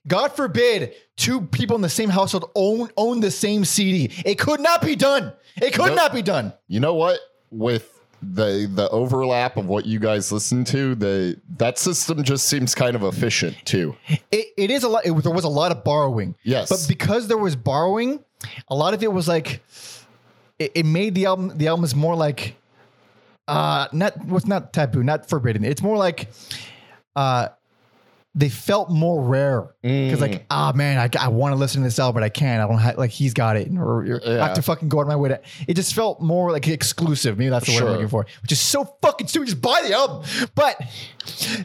God 0.07 0.29
forbid 0.33 0.95
two 1.17 1.41
people 1.43 1.75
in 1.77 1.83
the 1.83 1.89
same 1.89 2.09
household 2.11 2.51
own 2.55 2.89
own 2.97 3.21
the 3.21 3.31
same 3.31 3.65
CD. 3.65 4.11
It 4.25 4.39
could 4.39 4.61
not 4.61 4.81
be 4.83 4.95
done. 4.97 5.33
It 5.57 5.73
could 5.73 5.87
Nope. 5.89 5.97
not 5.97 6.13
be 6.13 6.23
done. 6.23 6.53
You 6.69 6.81
know 6.81 6.95
what? 6.95 7.19
With 7.51 7.93
the 8.23 8.71
the 8.73 8.89
overlap 8.91 9.57
of 9.57 9.67
what 9.67 9.85
you 9.85 9.99
guys 9.99 10.31
listen 10.33 10.65
to, 10.67 10.95
the 10.95 11.41
that 11.59 11.79
system 11.79 12.23
just 12.23 12.47
seems 12.49 12.75
kind 12.75 12.95
of 12.95 13.03
efficient 13.03 13.57
too. 13.65 13.97
It, 14.31 14.47
it 14.57 14.71
is 14.71 14.85
a 14.85 14.89
lot. 14.89 15.05
It, 15.05 15.13
there 15.23 15.33
was 15.33 15.45
a 15.45 15.49
lot 15.49 15.73
of 15.73 15.83
borrowing. 15.85 16.35
Yes. 16.45 16.69
but 16.69 16.87
because 16.89 17.29
there 17.29 17.37
was 17.39 17.57
borrowing, 17.57 18.25
a 18.69 18.75
lot 18.75 18.95
of 18.95 19.03
it 19.03 19.13
was 19.13 19.27
like 19.29 19.63
it, 20.59 20.73
it 20.75 20.87
made 20.87 21.15
the 21.15 21.27
album. 21.27 21.57
The 21.57 21.69
album 21.69 21.85
is 21.85 21.95
more 21.95 22.17
like 22.17 22.57
uh 23.49 23.87
not 23.93 24.25
what's 24.27 24.47
not 24.47 24.73
taboo, 24.73 25.03
not 25.03 25.29
forbidden. 25.29 25.65
It's 25.65 25.83
more 25.83 25.97
like 25.97 26.29
uh 27.15 27.49
they 28.35 28.51
felt 28.51 28.91
more 28.91 29.23
rare 29.23 29.75
because 29.83 30.21
like 30.21 30.45
ah 30.51 30.73
man, 30.75 30.99
I, 30.99 31.25
I 31.25 31.29
want 31.29 31.53
to 31.53 31.57
listen 31.57 31.81
to 31.81 31.87
this 31.87 31.99
album, 31.99 32.21
but 32.21 32.23
I 32.23 32.29
can't. 32.29 32.63
I 32.63 32.69
don't 32.69 32.79
have 32.79 32.99
like 32.99 33.11
he's 33.11 33.33
got 33.33 33.57
it, 33.57 33.69
or, 33.75 34.05
or 34.05 34.21
I 34.27 34.49
have 34.49 34.55
to 34.57 34.63
fucking 34.63 34.91
go 34.91 34.99
out 34.99 35.03
of 35.03 35.09
my 35.09 35.17
way 35.17 35.31
to. 35.31 35.41
It 35.67 35.75
just 35.75 35.95
felt 35.95 36.21
more 36.21 36.53
like 36.53 36.69
exclusive. 36.69 37.39
Maybe 37.39 37.49
that's 37.49 37.67
the 37.67 37.75
word 37.75 37.85
I'm 37.85 37.93
looking 37.93 38.09
for, 38.09 38.27
which 38.43 38.53
is 38.53 38.61
so 38.61 38.85
fucking 39.01 39.29
stupid. 39.29 39.47
Just 39.47 39.63
buy 39.63 39.83
the 39.87 39.95
album, 39.95 40.25
but 40.55 40.79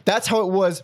that's 0.06 0.26
how 0.26 0.40
it 0.40 0.50
was 0.50 0.82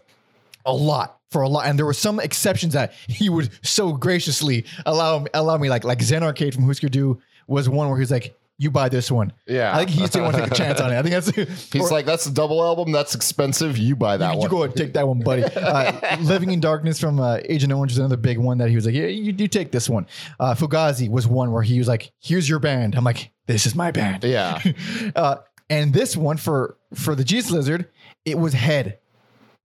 a 0.66 0.74
lot 0.74 1.18
for 1.30 1.40
a 1.40 1.48
lot, 1.48 1.66
and 1.66 1.78
there 1.78 1.86
were 1.86 1.94
some 1.94 2.20
exceptions 2.20 2.74
that 2.74 2.92
he 3.06 3.30
would 3.30 3.50
so 3.66 3.92
graciously 3.92 4.66
allow 4.84 5.24
allow 5.32 5.56
me 5.56 5.70
like 5.70 5.84
like 5.84 6.02
Zen 6.02 6.22
Arcade 6.22 6.54
from 6.54 6.64
Husker 6.64 6.90
Du 6.90 7.18
was 7.48 7.68
one 7.68 7.88
where 7.88 7.98
he's 7.98 8.10
like, 8.12 8.38
"You 8.58 8.70
buy 8.70 8.88
this 8.88 9.10
one." 9.10 9.32
Yeah. 9.46 9.74
I 9.74 9.78
think 9.78 9.90
he 9.90 10.00
didn't 10.06 10.22
want 10.22 10.36
to 10.36 10.42
take 10.42 10.52
a 10.52 10.54
chance 10.54 10.80
on 10.80 10.92
it. 10.92 10.98
I 10.98 11.02
think 11.02 11.12
that's 11.14 11.70
He's 11.72 11.82
or- 11.82 11.90
like, 11.90 12.06
that's 12.06 12.26
a 12.26 12.30
double 12.30 12.62
album. 12.62 12.92
That's 12.92 13.14
expensive. 13.16 13.76
You 13.78 13.96
buy 13.96 14.16
that 14.18 14.34
you 14.34 14.38
one. 14.40 14.48
go 14.50 14.62
and 14.64 14.76
take 14.76 14.92
that 14.92 15.08
one, 15.08 15.18
buddy. 15.20 15.42
Uh, 15.56 16.16
Living 16.20 16.50
in 16.52 16.60
Darkness 16.60 17.00
from 17.00 17.18
uh, 17.20 17.38
Agent 17.44 17.72
Orange 17.72 17.92
is 17.92 17.98
another 17.98 18.16
big 18.16 18.38
one 18.38 18.58
that 18.58 18.68
he 18.68 18.74
was 18.76 18.86
like, 18.86 18.94
yeah, 18.94 19.06
you, 19.06 19.34
you 19.36 19.48
take 19.48 19.72
this 19.72 19.88
one. 19.88 20.06
Uh, 20.38 20.54
Fugazi 20.54 21.10
was 21.10 21.26
one 21.26 21.50
where 21.52 21.62
he 21.62 21.78
was 21.78 21.88
like, 21.88 22.12
here's 22.20 22.48
your 22.48 22.58
band. 22.58 22.94
I'm 22.94 23.04
like, 23.04 23.30
this 23.46 23.66
is 23.66 23.74
my 23.74 23.90
band. 23.90 24.22
yeah. 24.24 24.62
Uh, 25.16 25.36
and 25.70 25.92
this 25.92 26.16
one 26.16 26.36
for 26.38 26.76
for 26.94 27.14
the 27.14 27.24
Jesus 27.24 27.50
Lizard, 27.50 27.88
it 28.24 28.38
was 28.38 28.52
Head 28.54 28.98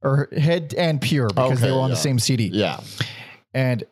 or 0.01 0.27
Head 0.35 0.73
and 0.77 0.99
Pure 0.99 1.29
because 1.29 1.61
they 1.61 1.71
were 1.71 1.79
on 1.79 1.89
the 1.89 1.95
same 1.95 2.19
CD. 2.19 2.47
Yeah. 2.47 2.81
And 3.53 3.85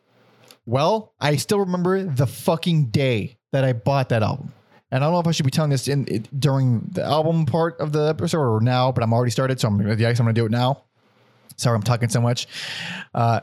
well, 0.66 1.14
I 1.20 1.36
still 1.36 1.60
remember 1.60 2.04
the 2.04 2.26
fucking 2.26 2.86
day 2.90 3.38
that 3.52 3.64
I 3.64 3.72
bought 3.72 4.08
that 4.10 4.22
album. 4.22 4.52
And 4.90 5.02
I 5.02 5.06
don't 5.06 5.14
know 5.14 5.20
if 5.20 5.26
I 5.26 5.30
should 5.30 5.46
be 5.46 5.50
telling 5.50 5.70
this 5.70 5.88
in 5.88 6.06
it, 6.08 6.38
during 6.38 6.80
the 6.92 7.02
album 7.02 7.46
part 7.46 7.80
of 7.80 7.92
the 7.92 8.08
episode 8.08 8.38
or 8.40 8.60
now, 8.60 8.92
but 8.92 9.02
I'm 9.02 9.12
already 9.14 9.30
started, 9.30 9.58
so 9.60 9.68
I'm 9.68 9.78
gonna 9.78 9.94
yeah, 9.94 10.08
I'm 10.08 10.14
gonna 10.16 10.32
do 10.34 10.44
it 10.44 10.50
now. 10.50 10.82
Sorry, 11.56 11.74
I'm 11.76 11.82
talking 11.82 12.08
so 12.10 12.20
much. 12.20 12.46
Uh, 13.14 13.40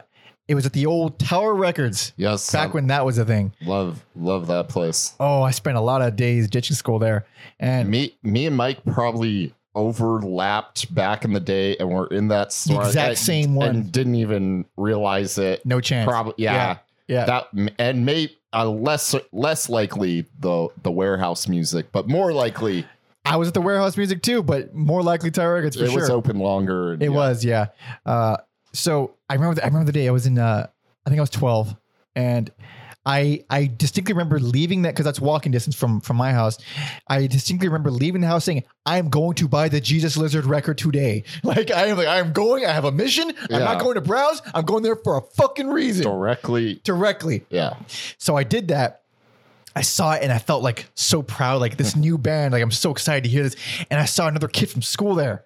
it 0.48 0.56
was 0.56 0.66
at 0.66 0.74
the 0.74 0.86
old 0.88 1.20
Tower 1.20 1.54
Records 1.56 2.12
Yes. 2.18 2.52
back 2.52 2.70
I 2.70 2.72
when 2.74 2.88
that 2.88 3.06
was 3.06 3.18
a 3.20 3.26
thing. 3.26 3.54
love 3.62 4.04
love 4.16 4.48
that 4.48 4.68
place. 4.70 5.14
Oh, 5.20 5.42
I 5.42 5.52
spent 5.52 5.78
a 5.78 5.82
lot 5.82 6.02
of 6.04 6.16
days 6.16 6.48
ditching 6.50 6.76
school 6.76 7.00
there, 7.00 7.26
and 7.60 7.90
Me 7.90 8.16
me 8.24 8.46
and 8.46 8.56
Mike 8.58 8.84
probably 8.86 9.54
overlapped 9.76 10.94
back 10.94 11.26
in 11.26 11.34
the 11.34 11.40
day 11.40 11.76
and 11.78 11.90
were 11.90 12.08
in 12.08 12.28
that 12.30 12.52
store 12.54 12.84
exact 12.86 13.10
and- 13.10 13.18
same 13.18 13.56
one. 13.56 13.70
and 13.70 13.92
didn't 13.92 14.16
even 14.16 14.66
realize 14.78 15.38
it. 15.38 15.66
no 15.66 15.80
chance. 15.82 16.08
Probably 16.08 16.34
yeah. 16.38 16.78
yeah. 17.08 17.26
That 17.26 17.48
and 17.80 18.06
may 18.06 18.36
uh, 18.54 18.70
less 18.70 19.16
less 19.32 19.70
likely 19.70 20.26
the 20.40 20.68
the 20.84 20.92
warehouse 20.92 21.48
music, 21.48 21.92
but 21.92 22.08
more 22.08 22.34
likely 22.34 22.86
I 23.26 23.36
was 23.36 23.48
at 23.48 23.54
the 23.54 23.62
warehouse 23.62 23.98
music 23.98 24.22
too, 24.22 24.42
but 24.42 24.74
more 24.74 25.04
likely 25.04 25.30
Tower 25.30 25.54
Records 25.56 25.76
for 25.76 25.86
it 25.86 25.92
sure. 25.92 26.00
was 26.00 26.10
open 26.10 26.40
longer. 26.40 26.94
and 26.94 27.04
It 27.04 27.12
yeah. 27.12 27.16
was, 27.16 27.46
yeah. 27.46 27.68
Uh, 28.06 28.38
so 28.74 29.16
I 29.30 29.36
remember, 29.36 29.56
the, 29.56 29.64
I 29.64 29.68
remember 29.68 29.86
the 29.86 29.92
day 29.92 30.08
I 30.08 30.12
was 30.12 30.26
in. 30.26 30.38
Uh, 30.40 30.68
I 31.06 31.10
think 31.10 31.20
I 31.20 31.22
was 31.22 31.30
twelve, 31.30 31.76
and 32.16 32.52
I 33.10 33.44
I 33.50 33.66
distinctly 33.66 34.14
remember 34.14 34.40
leaving 34.40 34.84
that 34.84 34.94
because 34.94 35.04
that's 35.04 35.20
walking 35.20 35.52
distance 35.52 35.76
from 35.76 36.00
from 36.00 36.16
my 36.16 36.32
house. 36.32 36.60
I 37.08 37.26
distinctly 37.26 37.68
remember 37.68 37.90
leaving 37.90 38.22
the 38.22 38.28
house 38.28 38.46
saying, 38.46 38.66
"I'm 38.86 39.10
going 39.10 39.34
to 39.38 39.48
buy 39.48 39.68
the 39.68 39.82
Jesus 39.82 40.16
Lizard 40.16 40.46
record 40.46 40.78
today." 40.78 41.24
Like 41.44 41.72
I 41.72 41.88
am 41.88 41.98
like 41.98 42.08
I 42.08 42.20
am 42.20 42.34
going. 42.34 42.66
I 42.68 42.72
have 42.72 42.86
a 42.86 42.92
mission. 42.92 43.34
I'm 43.50 43.64
not 43.64 43.80
going 43.80 43.96
to 43.96 44.02
browse. 44.02 44.44
I'm 44.54 44.66
going 44.66 44.84
there 44.84 44.96
for 44.96 45.18
a 45.18 45.22
fucking 45.22 45.68
reason. 45.68 46.04
directly. 46.04 46.82
Directly. 46.84 47.44
Yeah. 47.50 47.78
So 48.20 48.36
I 48.36 48.44
did 48.44 48.68
that. 48.68 49.02
I 49.76 49.82
saw 49.82 50.12
it 50.14 50.22
and 50.22 50.32
I 50.32 50.38
felt 50.38 50.62
like 50.62 50.86
so 50.94 51.24
proud, 51.24 51.62
like 51.62 51.78
this 51.78 51.96
new 52.06 52.20
band. 52.20 52.52
Like 52.52 52.62
I'm 52.62 52.70
so 52.70 52.92
excited 52.92 53.24
to 53.24 53.30
hear 53.30 53.42
this. 53.42 53.56
And 53.90 54.00
I 54.00 54.06
saw 54.06 54.28
another 54.28 54.48
kid 54.48 54.70
from 54.70 54.84
school 54.84 55.16
there, 55.16 55.46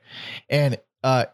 and 0.50 0.77
uh, 1.01 1.25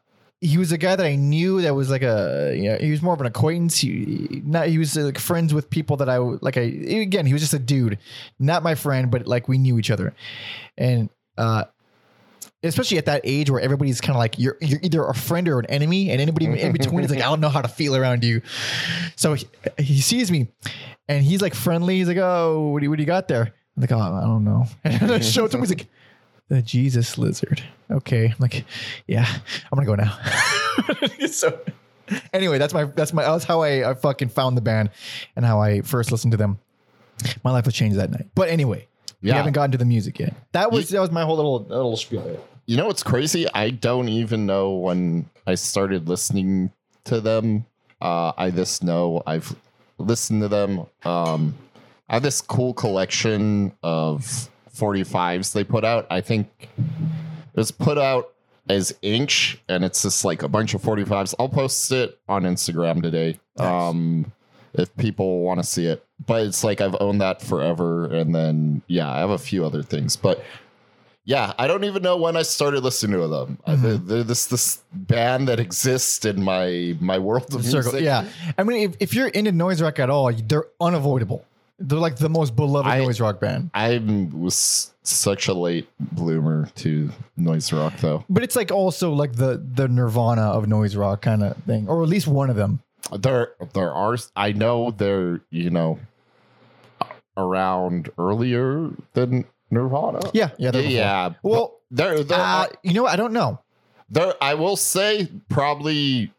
he 0.42 0.58
was 0.58 0.72
a 0.72 0.78
guy 0.78 0.96
that 0.96 1.06
I 1.06 1.16
knew 1.16 1.62
that 1.62 1.76
was 1.76 1.90
like 1.90 2.02
a, 2.02 2.54
you 2.56 2.70
know, 2.70 2.78
he 2.78 2.92
was 2.92 3.02
more 3.02 3.14
of 3.14 3.20
an 3.20 3.28
acquaintance. 3.28 3.80
He 3.80 4.42
not 4.46 4.68
he 4.68 4.78
was 4.78 4.96
like 4.96 5.18
friends 5.18 5.54
with 5.54 5.70
people 5.70 5.98
that 5.98 6.10
I 6.10 6.18
like. 6.18 6.58
I 6.58 6.62
again, 6.62 7.26
he 7.26 7.34
was 7.34 7.42
just 7.42 7.54
a 7.54 7.60
dude, 7.60 7.98
not 8.40 8.64
my 8.64 8.76
friend, 8.76 9.12
but 9.12 9.28
like 9.28 9.48
we 9.50 9.58
knew 9.58 9.78
each 9.78 9.92
other, 9.92 10.14
and 10.78 11.10
uh, 11.38 11.66
especially 12.64 12.98
at 12.98 13.06
that 13.06 13.22
age 13.26 13.50
where 13.50 13.60
everybody's 13.60 14.00
kind 14.00 14.16
of 14.16 14.20
like 14.20 14.40
you're 14.40 14.58
you're 14.62 14.80
either 14.82 15.06
a 15.06 15.14
friend 15.14 15.48
or 15.50 15.60
an 15.60 15.66
enemy, 15.66 16.10
and 16.10 16.22
anybody 16.22 16.46
in 16.46 16.72
between 16.78 17.04
is 17.04 17.12
like 17.12 17.20
I 17.20 17.24
don't 17.24 17.42
know 17.42 17.50
how 17.50 17.62
to 17.62 17.68
feel 17.68 17.96
around 17.96 18.24
you. 18.24 18.42
So 19.18 19.34
he, 19.34 19.46
he 19.78 20.00
sees 20.00 20.32
me, 20.32 20.48
and 21.10 21.22
he's 21.24 21.42
like 21.42 21.54
friendly. 21.54 21.98
He's 21.98 22.08
like, 22.08 22.18
"Oh, 22.18 22.70
what 22.70 22.80
do 22.80 22.86
you, 22.86 22.90
what 22.90 22.96
do 22.96 23.04
you 23.04 23.08
got 23.08 23.28
there?" 23.28 23.54
I'm 23.76 23.82
like, 23.82 23.92
"Oh, 23.92 24.00
I 24.00 24.22
don't 24.22 24.46
know." 24.46 24.68
And 24.86 25.12
I 25.12 25.20
showed 25.20 25.54
him. 25.54 25.60
He's 25.60 25.70
like, 25.70 25.88
"The 26.50 26.62
Jesus 26.62 27.18
lizard." 27.18 27.64
Okay, 27.90 28.26
I'm 28.26 28.36
like, 28.40 28.66
"Yeah, 29.08 29.26
I'm 29.28 29.76
gonna 29.78 29.86
go 29.86 29.96
now." 29.96 30.18
so 31.32 31.60
anyway, 32.34 32.58
that's 32.58 32.74
my 32.74 32.86
that's 32.86 33.14
my 33.14 33.24
that's 33.24 33.46
how 33.46 33.62
I, 33.62 33.90
I 33.90 33.94
fucking 33.94 34.30
found 34.30 34.58
the 34.58 34.62
band 34.62 34.90
and 35.36 35.46
how 35.46 35.62
I 35.62 35.82
first 35.82 36.12
listened 36.12 36.32
to 36.32 36.38
them. 36.38 36.60
My 37.44 37.52
life 37.52 37.66
was 37.66 37.76
changed 37.76 37.98
that 37.98 38.12
night. 38.12 38.28
But 38.36 38.50
anyway, 38.50 38.88
we 39.22 39.30
haven't 39.30 39.54
gotten 39.54 39.72
to 39.72 39.78
the 39.78 39.86
music 39.86 40.20
yet. 40.20 40.34
That 40.54 40.72
was 40.72 40.90
that 40.90 41.02
was 41.02 41.12
my 41.12 41.24
whole 41.24 41.36
little 41.36 41.64
little 41.64 41.98
spiel. 41.98 42.44
You 42.66 42.78
know 42.78 42.86
what's 42.86 43.04
crazy? 43.04 43.48
I 43.54 43.72
don't 43.72 44.10
even 44.10 44.46
know 44.46 44.74
when 44.74 45.30
I 45.48 45.56
started 45.56 46.08
listening 46.08 46.72
to 47.06 47.20
them. 47.20 47.66
Uh, 48.00 48.32
I 48.38 48.52
just 48.52 48.84
know 48.84 49.24
I've 49.26 49.56
listened 49.98 50.44
to 50.44 50.48
them. 50.48 50.86
Um, 51.04 51.56
I 52.08 52.16
have 52.16 52.24
this 52.24 52.42
cool 52.42 52.74
collection 52.74 53.74
of 53.84 54.50
45s 54.80 55.54
they 55.54 55.64
put 55.64 55.84
out. 55.84 56.08
I 56.10 56.22
think 56.22 56.48
it 56.78 57.58
was 57.58 57.72
put 57.72 57.98
out 57.98 58.34
as 58.70 58.96
Inch, 59.02 59.60
and 59.68 59.84
it's 59.84 60.04
just 60.04 60.24
like 60.24 60.44
a 60.44 60.48
bunch 60.48 60.74
of 60.74 60.82
45s. 60.82 61.34
I'll 61.40 61.50
post 61.50 61.92
it 61.92 62.20
on 62.30 62.44
Instagram 62.44 63.02
today. 63.02 63.40
Nice. 63.58 63.68
Um, 63.68 64.32
if 64.74 64.96
people 64.98 65.42
want 65.42 65.60
to 65.60 65.64
see 65.66 65.88
it, 65.88 66.06
but 66.28 66.44
it's 66.46 66.64
like 66.64 66.80
I've 66.80 66.96
owned 67.00 67.22
that 67.22 67.42
forever, 67.42 68.06
and 68.06 68.34
then 68.36 68.84
yeah, 68.88 69.12
I 69.12 69.20
have 69.20 69.32
a 69.32 69.38
few 69.40 69.66
other 69.66 69.82
things, 69.82 70.16
but 70.16 70.44
yeah, 71.26 71.54
I 71.58 71.68
don't 71.68 71.84
even 71.84 72.02
know 72.04 72.18
when 72.18 72.38
I 72.38 72.44
started 72.44 72.84
listening 72.84 73.20
to 73.20 73.28
them. 73.28 73.58
I- 73.66 73.76
Mhm. 73.76 73.82
they're, 73.82 73.98
they're 73.98 74.24
this 74.24 74.46
this 74.46 74.80
band 74.94 75.48
that 75.48 75.60
exists 75.60 76.24
in 76.24 76.44
my 76.44 76.96
my 77.00 77.18
world 77.18 77.54
of 77.56 77.66
Circle. 77.66 77.94
music. 77.94 78.06
Yeah. 78.06 78.26
I 78.60 78.64
mean, 78.64 78.92
if, 78.92 78.96
if 79.00 79.14
you're 79.16 79.28
into 79.30 79.52
noise 79.52 79.82
rock 79.82 79.98
at 80.00 80.10
all, 80.12 80.32
they're 80.32 80.66
unavoidable. 80.80 81.44
They're 81.80 81.98
like 82.00 82.18
the 82.18 82.30
most 82.30 82.56
beloved 82.56 82.88
I- 82.90 83.00
noise 83.00 83.20
rock 83.22 83.40
band. 83.40 83.72
I 83.74 83.98
was 84.34 84.94
such 85.04 85.48
a 85.48 85.54
late 85.54 85.88
bloomer 86.00 86.70
to 86.76 87.10
noise 87.38 87.72
rock, 87.74 87.94
though. 88.02 88.26
But 88.30 88.44
it's 88.44 88.56
like 88.56 88.72
also 88.72 89.14
like 89.14 89.34
the 89.34 89.64
the 89.76 89.88
Nirvana 89.88 90.42
of 90.42 90.68
noise 90.68 90.96
rock 90.96 91.22
kind 91.22 91.44
of 91.44 91.56
thing, 91.64 91.88
or 91.88 92.04
at 92.04 92.10
least 92.10 92.28
one 92.28 92.50
of 92.50 92.56
them. 92.56 92.80
There, 93.18 93.54
there 93.74 93.92
are. 93.94 94.18
I 94.36 94.52
know 94.52 94.92
they're 94.92 95.42
you 95.52 95.70
know 95.70 96.00
around 97.38 98.10
earlier 98.18 98.90
than 99.14 99.46
Nirvana. 99.72 100.20
Yeah, 100.34 100.50
yeah, 100.58 100.68
yeah. 100.68 100.72
they're 100.72 100.82
before. 100.82 100.92
yeah. 100.98 101.30
Well, 101.44 101.80
There, 101.92 102.24
there, 102.24 102.40
uh, 102.40 102.68
you 102.84 102.94
know, 102.94 103.04
what? 103.04 103.14
I 103.14 103.16
don't 103.16 103.34
know. 103.34 103.60
there. 104.10 104.34
I 104.42 104.54
will 104.56 104.76
say 104.76 105.30
probably 105.48 106.32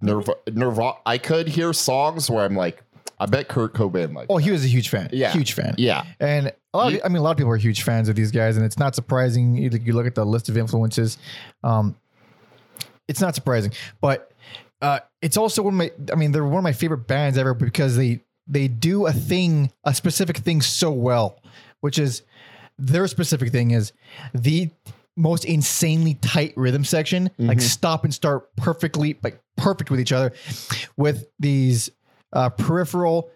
Nirvana. 0.00 0.38
Nirvana. 0.52 0.94
I 1.04 1.18
could 1.18 1.48
hear 1.48 1.72
songs 1.72 2.30
where 2.30 2.44
I'm 2.44 2.56
like, 2.56 2.82
I 3.18 3.26
bet 3.26 3.48
Kurt 3.48 3.72
Cobain 3.74 4.14
like. 4.14 4.26
Oh, 4.28 4.36
he 4.36 4.50
was 4.50 4.64
a 4.64 4.68
huge 4.68 4.88
fan. 4.90 5.08
Yeah. 5.12 5.32
huge 5.32 5.52
fan. 5.54 5.74
yeah, 5.78 6.04
And 6.20 6.52
a 6.74 6.76
lot, 6.76 6.92
Of, 6.92 7.00
I 7.04 7.08
mean, 7.08 7.16
a 7.18 7.22
lot 7.22 7.30
of 7.30 7.36
people 7.38 7.52
are 7.52 7.56
huge 7.56 7.82
fans 7.82 8.08
of 8.10 8.16
these 8.16 8.30
guys, 8.30 8.56
and 8.56 8.66
it's 8.66 8.78
not 8.78 8.94
surprising. 8.94 9.54
You, 9.56 9.70
you 9.70 9.92
look 9.94 10.06
at 10.06 10.14
the 10.14 10.24
list 10.26 10.48
of 10.50 10.56
influences, 10.58 11.16
um, 11.64 11.96
it's 13.08 13.20
not 13.20 13.34
surprising. 13.34 13.72
But 14.00 14.32
uh, 14.82 15.00
it's 15.22 15.36
also 15.36 15.62
one 15.62 15.74
of 15.74 15.78
my. 15.78 15.90
I 16.12 16.16
mean, 16.16 16.32
they're 16.32 16.44
one 16.44 16.58
of 16.58 16.64
my 16.64 16.72
favorite 16.72 17.06
bands 17.06 17.38
ever 17.38 17.54
because 17.54 17.96
they 17.96 18.20
they 18.46 18.68
do 18.68 19.06
a 19.06 19.12
thing, 19.12 19.72
a 19.84 19.94
specific 19.94 20.36
thing 20.38 20.60
so 20.60 20.90
well, 20.90 21.40
which 21.80 21.98
is 21.98 22.22
their 22.78 23.06
specific 23.08 23.50
thing 23.52 23.70
is 23.70 23.92
the 24.34 24.70
most 25.16 25.46
insanely 25.46 26.14
tight 26.14 26.52
rhythm 26.56 26.84
section, 26.84 27.30
like 27.38 27.56
Mhm. 27.56 27.62
stop 27.62 28.04
and 28.04 28.12
start 28.12 28.54
perfectly, 28.56 29.18
like 29.22 29.40
perfect 29.56 29.90
with 29.90 29.98
each 29.98 30.12
other, 30.12 30.30
with 30.98 31.26
these 31.40 31.88
uh, 32.32 32.50
peripheral, 32.50 33.30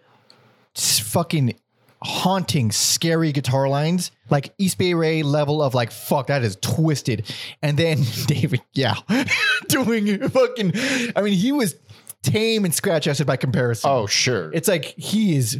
fucking 0.75 1.55
haunting, 2.03 2.71
scary 2.71 3.31
guitar 3.31 3.67
lines, 3.69 4.11
like 4.29 4.53
East 4.57 4.77
Bay 4.77 4.93
Ray 4.93 5.23
level 5.23 5.61
of 5.61 5.73
like, 5.73 5.91
fuck, 5.91 6.27
that 6.27 6.43
is 6.43 6.57
twisted. 6.61 7.31
And 7.61 7.77
then 7.77 7.99
David, 8.25 8.61
yeah, 8.73 8.95
doing 9.67 10.29
fucking, 10.29 10.73
I 11.15 11.21
mean, 11.21 11.33
he 11.33 11.51
was 11.51 11.75
tame 12.23 12.65
and 12.65 12.73
scratch 12.73 13.07
acid 13.07 13.27
by 13.27 13.37
comparison. 13.37 13.89
Oh, 13.89 14.07
sure. 14.07 14.51
It's 14.53 14.67
like 14.67 14.85
he 14.85 15.35
is. 15.35 15.59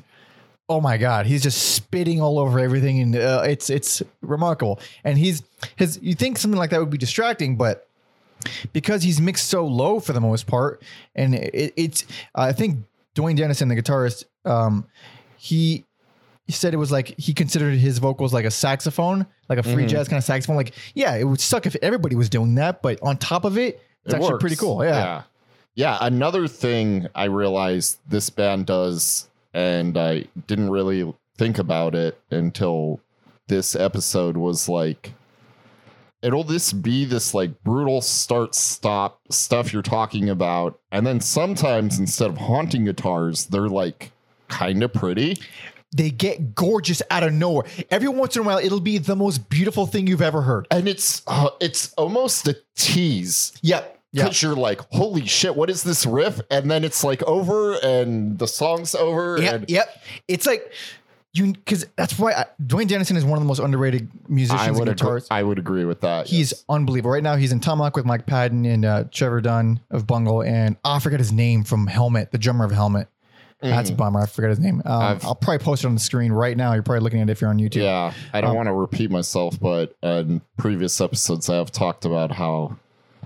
Oh 0.69 0.79
my 0.79 0.95
god, 0.97 1.25
he's 1.25 1.43
just 1.43 1.75
spitting 1.75 2.21
all 2.21 2.39
over 2.39 2.57
everything, 2.57 3.01
and 3.01 3.13
uh, 3.13 3.43
it's 3.45 3.69
it's 3.69 4.01
remarkable. 4.21 4.79
And 5.03 5.17
he's 5.17 5.43
his. 5.75 5.99
You 6.01 6.15
think 6.15 6.37
something 6.37 6.57
like 6.57 6.69
that 6.69 6.79
would 6.79 6.89
be 6.89 6.97
distracting, 6.97 7.57
but 7.57 7.89
because 8.71 9.03
he's 9.03 9.19
mixed 9.19 9.49
so 9.49 9.65
low 9.65 9.99
for 9.99 10.13
the 10.13 10.21
most 10.21 10.47
part, 10.47 10.81
and 11.13 11.35
it, 11.35 11.73
it's 11.75 12.05
I 12.35 12.53
think 12.53 12.85
Duane 13.15 13.35
Denison, 13.35 13.67
the 13.67 13.75
guitarist, 13.75 14.25
um, 14.45 14.85
he 15.37 15.85
he 16.45 16.51
said 16.53 16.73
it 16.73 16.77
was 16.77 16.91
like 16.91 17.17
he 17.17 17.33
considered 17.33 17.75
his 17.77 17.99
vocals 17.99 18.33
like 18.33 18.45
a 18.45 18.51
saxophone, 18.51 19.25
like 19.47 19.59
a 19.59 19.63
free 19.63 19.85
Mhm. 19.85 19.89
jazz 19.89 20.07
kind 20.09 20.17
of 20.17 20.23
saxophone. 20.23 20.55
Like, 20.57 20.73
yeah, 20.95 21.15
it 21.15 21.23
would 21.23 21.39
suck 21.39 21.65
if 21.65 21.75
everybody 21.81 22.15
was 22.15 22.29
doing 22.29 22.55
that, 22.55 22.81
but 22.81 22.99
on 23.01 23.17
top 23.17 23.45
of 23.45 23.57
it, 23.57 23.79
it's 24.03 24.13
It 24.13 24.17
actually 24.17 24.31
works. 24.33 24.41
pretty 24.41 24.55
cool. 24.57 24.83
Yeah. 24.83 24.95
yeah. 24.97 25.21
Yeah, 25.75 25.97
Another 26.01 26.47
thing 26.49 27.07
I 27.15 27.25
realized 27.25 27.99
this 28.09 28.29
band 28.29 28.65
does, 28.65 29.29
and 29.53 29.97
I 29.97 30.25
didn't 30.47 30.69
really 30.71 31.13
think 31.37 31.57
about 31.59 31.95
it 31.95 32.19
until 32.31 32.99
this 33.47 33.73
episode 33.75 34.35
was 34.35 34.67
like 34.67 35.13
it'll 36.21 36.43
just 36.43 36.81
be 36.81 37.05
this 37.05 37.33
like 37.33 37.63
brutal 37.63 38.01
start 38.01 38.55
stop 38.55 39.19
stuff 39.29 39.73
you're 39.73 39.81
talking 39.81 40.29
about. 40.29 40.79
And 40.91 41.05
then 41.05 41.19
sometimes 41.19 41.99
instead 41.99 42.29
of 42.29 42.37
haunting 42.37 42.85
guitars, 42.85 43.45
they're 43.45 43.69
like 43.69 44.11
kind 44.47 44.83
of 44.83 44.93
pretty. 44.93 45.37
They 45.93 46.09
get 46.09 46.55
gorgeous 46.55 47.01
out 47.09 47.23
of 47.23 47.33
nowhere. 47.33 47.65
Every 47.89 48.07
once 48.07 48.35
in 48.35 48.43
a 48.43 48.45
while, 48.45 48.59
it'll 48.59 48.79
be 48.79 48.97
the 48.97 49.15
most 49.15 49.49
beautiful 49.49 49.85
thing 49.85 50.07
you've 50.07 50.21
ever 50.21 50.41
heard. 50.41 50.67
And 50.71 50.87
it's 50.87 51.21
uh, 51.27 51.49
it's 51.59 51.93
almost 51.93 52.47
a 52.47 52.55
tease. 52.75 53.51
Yep. 53.61 53.97
Because 54.13 54.41
you're 54.41 54.55
like, 54.55 54.81
holy 54.91 55.25
shit, 55.25 55.55
what 55.55 55.69
is 55.69 55.83
this 55.83 56.05
riff? 56.05 56.41
And 56.51 56.69
then 56.69 56.83
it's 56.83 57.01
like 57.01 57.23
over 57.23 57.75
and 57.75 58.37
the 58.37 58.47
song's 58.47 58.93
over. 58.93 59.37
Yep. 59.41 59.53
and 59.53 59.69
Yep. 59.69 60.03
It's 60.27 60.45
like 60.45 60.71
you 61.33 61.53
because 61.53 61.85
that's 61.95 62.17
why 62.19 62.33
I, 62.33 62.45
Duane 62.65 62.87
Denison 62.87 63.15
is 63.15 63.23
one 63.23 63.37
of 63.37 63.41
the 63.43 63.47
most 63.47 63.59
underrated 63.59 64.09
musicians 64.27 64.61
I 64.61 64.67
and 64.67 64.77
would 64.77 64.89
agree. 64.89 65.21
I 65.31 65.43
would 65.43 65.59
agree 65.59 65.85
with 65.85 66.01
that. 66.01 66.27
He's 66.27 66.51
yes. 66.51 66.65
unbelievable. 66.67 67.11
Right 67.11 67.23
now, 67.23 67.35
he's 67.35 67.51
in 67.51 67.59
Tomahawk 67.61 67.95
with 67.95 68.05
Mike 68.05 68.25
Patton 68.25 68.65
and 68.65 68.83
uh, 68.85 69.03
Trevor 69.11 69.39
Dunn 69.41 69.79
of 69.89 70.05
Bungle, 70.07 70.41
and 70.43 70.75
oh, 70.83 70.91
I 70.93 70.99
forget 70.99 71.19
his 71.19 71.31
name 71.31 71.63
from 71.63 71.87
Helmet, 71.87 72.31
the 72.31 72.37
drummer 72.37 72.65
of 72.65 72.71
Helmet. 72.71 73.07
That's 73.61 73.91
a 73.91 73.93
Mhm. 73.93 73.97
bummer. 73.97 74.21
I 74.21 74.25
forget 74.25 74.49
his 74.49 74.59
name. 74.59 74.81
Um, 74.85 75.19
I'll 75.21 75.35
probably 75.35 75.59
post 75.63 75.83
it 75.83 75.87
on 75.87 75.93
the 75.93 75.99
screen 75.99 76.31
right 76.31 76.57
now. 76.57 76.73
You're 76.73 76.81
probably 76.81 77.01
looking 77.01 77.21
at 77.21 77.29
it 77.29 77.31
if 77.31 77.41
you're 77.41 77.49
on 77.51 77.59
YouTube. 77.59 77.83
Yeah, 77.83 78.11
I 78.33 78.41
don't 78.41 78.49
Um, 78.51 78.55
want 78.55 78.67
to 78.67 78.73
repeat 78.73 79.11
myself, 79.11 79.59
but 79.59 79.95
in 80.01 80.41
previous 80.57 80.99
episodes, 80.99 81.47
I 81.47 81.57
have 81.57 81.71
talked 81.71 82.03
about 82.03 82.31
how 82.31 82.77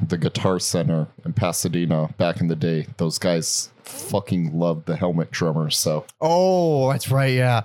the 0.05 0.17
Guitar 0.17 0.59
Center 0.59 1.07
in 1.23 1.31
Pasadena 1.31 2.09
back 2.17 2.41
in 2.41 2.49
the 2.49 2.55
day, 2.57 2.85
those 2.97 3.17
guys 3.17 3.69
fucking 3.85 4.57
loved 4.57 4.85
the 4.87 4.95
helmet 4.95 5.31
drummer. 5.31 5.69
So 5.69 6.05
Oh, 6.21 6.91
that's 6.91 7.09
right. 7.09 7.33
Yeah. 7.33 7.63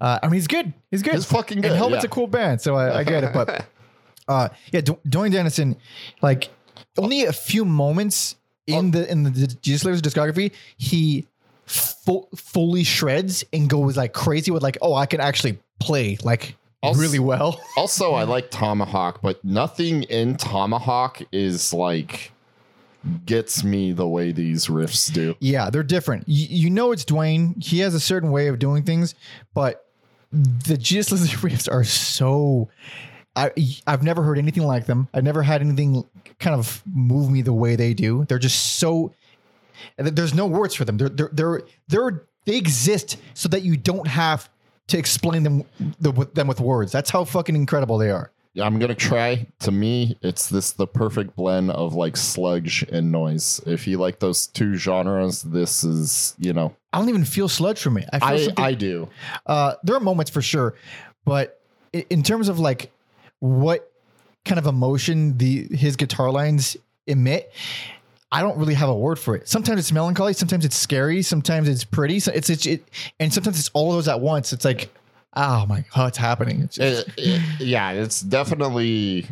Uh, 0.00 0.18
I 0.22 0.26
mean, 0.26 0.34
he's 0.34 0.46
good. 0.46 0.72
He's 0.90 1.02
good. 1.02 1.14
He's 1.14 1.24
fucking 1.26 1.60
good, 1.60 1.70
And 1.72 1.76
Helmet's 1.76 2.04
yeah. 2.04 2.08
a 2.08 2.10
cool 2.10 2.26
band, 2.26 2.60
so 2.60 2.74
I, 2.76 2.98
I 3.00 3.04
get 3.04 3.24
it. 3.24 3.32
But 3.32 3.66
uh, 4.28 4.48
yeah, 4.72 4.80
Duane 5.08 5.32
Denison, 5.32 5.76
like 6.22 6.48
only 6.96 7.24
a 7.24 7.32
few 7.32 7.64
moments 7.64 8.36
in 8.66 8.90
the 8.90 9.10
in 9.10 9.22
the 9.24 9.30
Jesus 9.62 9.84
Lizard's 9.84 10.02
discography, 10.14 10.52
he 10.76 11.26
fu- 11.66 12.28
fully 12.36 12.84
shreds 12.84 13.44
and 13.52 13.68
goes 13.68 13.96
like 13.96 14.12
crazy 14.12 14.50
with 14.50 14.62
like, 14.62 14.78
oh, 14.82 14.94
I 14.94 15.06
can 15.06 15.20
actually 15.20 15.58
play 15.80 16.18
like 16.22 16.54
Also- 16.82 17.00
really 17.00 17.18
well. 17.18 17.60
also, 17.76 18.12
I 18.14 18.24
like 18.24 18.50
Tomahawk, 18.50 19.20
but 19.22 19.42
nothing 19.44 20.02
in 20.04 20.36
Tomahawk 20.36 21.20
is 21.32 21.72
like 21.72 22.32
gets 23.24 23.64
me 23.64 23.92
the 23.92 24.06
way 24.06 24.32
these 24.32 24.66
riffs 24.66 25.12
do. 25.12 25.36
Yeah, 25.40 25.70
they're 25.70 25.82
different. 25.82 26.24
You, 26.26 26.46
you 26.50 26.70
know, 26.70 26.92
it's 26.92 27.04
Duane. 27.04 27.54
He 27.60 27.80
has 27.80 27.94
a 27.94 28.00
certain 28.00 28.30
way 28.30 28.48
of 28.48 28.58
doing 28.58 28.82
things, 28.82 29.14
but 29.54 29.86
the 30.32 30.76
Jesus 30.76 31.32
riffs 31.34 31.70
are 31.70 31.84
so. 31.84 32.68
I 33.36 33.52
I've 33.86 34.02
never 34.02 34.22
heard 34.22 34.38
anything 34.38 34.64
like 34.64 34.86
them. 34.86 35.08
I've 35.14 35.24
never 35.24 35.42
had 35.42 35.60
anything 35.60 36.04
kind 36.38 36.56
of 36.56 36.82
move 36.86 37.30
me 37.30 37.42
the 37.42 37.52
way 37.52 37.76
they 37.76 37.94
do. 37.94 38.24
They're 38.24 38.38
just 38.38 38.78
so. 38.78 39.12
There's 39.96 40.34
no 40.34 40.46
words 40.46 40.74
for 40.74 40.84
them. 40.84 40.96
They're 40.96 41.08
they're 41.08 41.30
they're, 41.32 41.62
they're 41.86 42.22
they 42.46 42.56
exist 42.56 43.18
so 43.34 43.48
that 43.50 43.62
you 43.62 43.76
don't 43.76 44.06
have 44.06 44.48
to 44.88 44.98
explain 44.98 45.42
them 45.42 45.64
the, 46.00 46.12
them 46.34 46.48
with 46.48 46.60
words. 46.60 46.90
That's 46.90 47.10
how 47.10 47.24
fucking 47.24 47.54
incredible 47.54 47.98
they 47.98 48.10
are. 48.10 48.32
Yeah, 48.54 48.64
I'm 48.64 48.78
gonna 48.78 48.94
try. 48.94 49.46
To 49.60 49.70
me, 49.70 50.18
it's 50.22 50.48
this 50.48 50.72
the 50.72 50.86
perfect 50.86 51.36
blend 51.36 51.70
of 51.70 51.94
like 51.94 52.16
sludge 52.16 52.82
and 52.90 53.12
noise. 53.12 53.60
If 53.66 53.86
you 53.86 53.98
like 53.98 54.18
those 54.18 54.46
two 54.46 54.74
genres, 54.74 55.42
this 55.42 55.84
is 55.84 56.34
you 56.38 56.52
know 56.52 56.74
I 56.92 56.98
don't 56.98 57.08
even 57.08 57.24
feel 57.24 57.48
sludge 57.48 57.80
from 57.80 57.98
it. 57.98 58.08
I 58.12 58.36
feel 58.36 58.52
I 58.56 58.68
I 58.68 58.74
do. 58.74 59.08
Uh, 59.46 59.74
there 59.84 59.94
are 59.94 60.00
moments 60.00 60.30
for 60.30 60.42
sure, 60.42 60.74
but 61.24 61.60
in 61.92 62.22
terms 62.22 62.48
of 62.48 62.58
like 62.58 62.90
what 63.40 63.92
kind 64.44 64.58
of 64.58 64.66
emotion 64.66 65.36
the 65.38 65.68
his 65.70 65.96
guitar 65.96 66.30
lines 66.30 66.76
emit, 67.06 67.52
I 68.30 68.42
don't 68.42 68.58
really 68.58 68.74
have 68.74 68.88
a 68.88 68.94
word 68.94 69.18
for 69.18 69.36
it. 69.36 69.48
Sometimes 69.48 69.80
it's 69.80 69.92
melancholy, 69.92 70.32
sometimes 70.32 70.64
it's 70.64 70.76
scary, 70.76 71.22
sometimes 71.22 71.68
it's 71.68 71.84
pretty. 71.84 72.20
So 72.20 72.32
it's, 72.32 72.50
it's 72.50 72.66
it, 72.66 72.88
and 73.18 73.32
sometimes 73.32 73.58
it's 73.58 73.70
all 73.70 73.92
those 73.92 74.08
at 74.08 74.20
once. 74.20 74.52
It's 74.52 74.64
like, 74.64 74.92
oh 75.38 75.64
my 75.66 75.84
god, 75.94 76.08
it's 76.08 76.18
happening. 76.18 76.60
It's 76.60 76.76
just- 76.76 77.08
It- 77.08 77.14
it- 77.18 77.60
yeah, 77.60 77.92
it's 77.92 78.20
definitely 78.20 79.26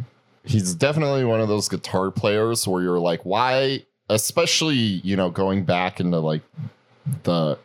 he's 0.45 0.75
definitely 0.75 1.25
one 1.25 1.41
of 1.41 1.49
those 1.49 1.69
guitar 1.69 2.11
players 2.13 2.67
where 2.69 2.81
you're 2.83 3.01
like, 3.01 3.25
why? 3.25 3.85
Especially 4.09 4.75
you 4.77 5.17
know 5.17 5.31
going 5.31 5.65
back 5.65 5.99
into 6.01 6.19
like 6.21 6.43
the 7.25 7.59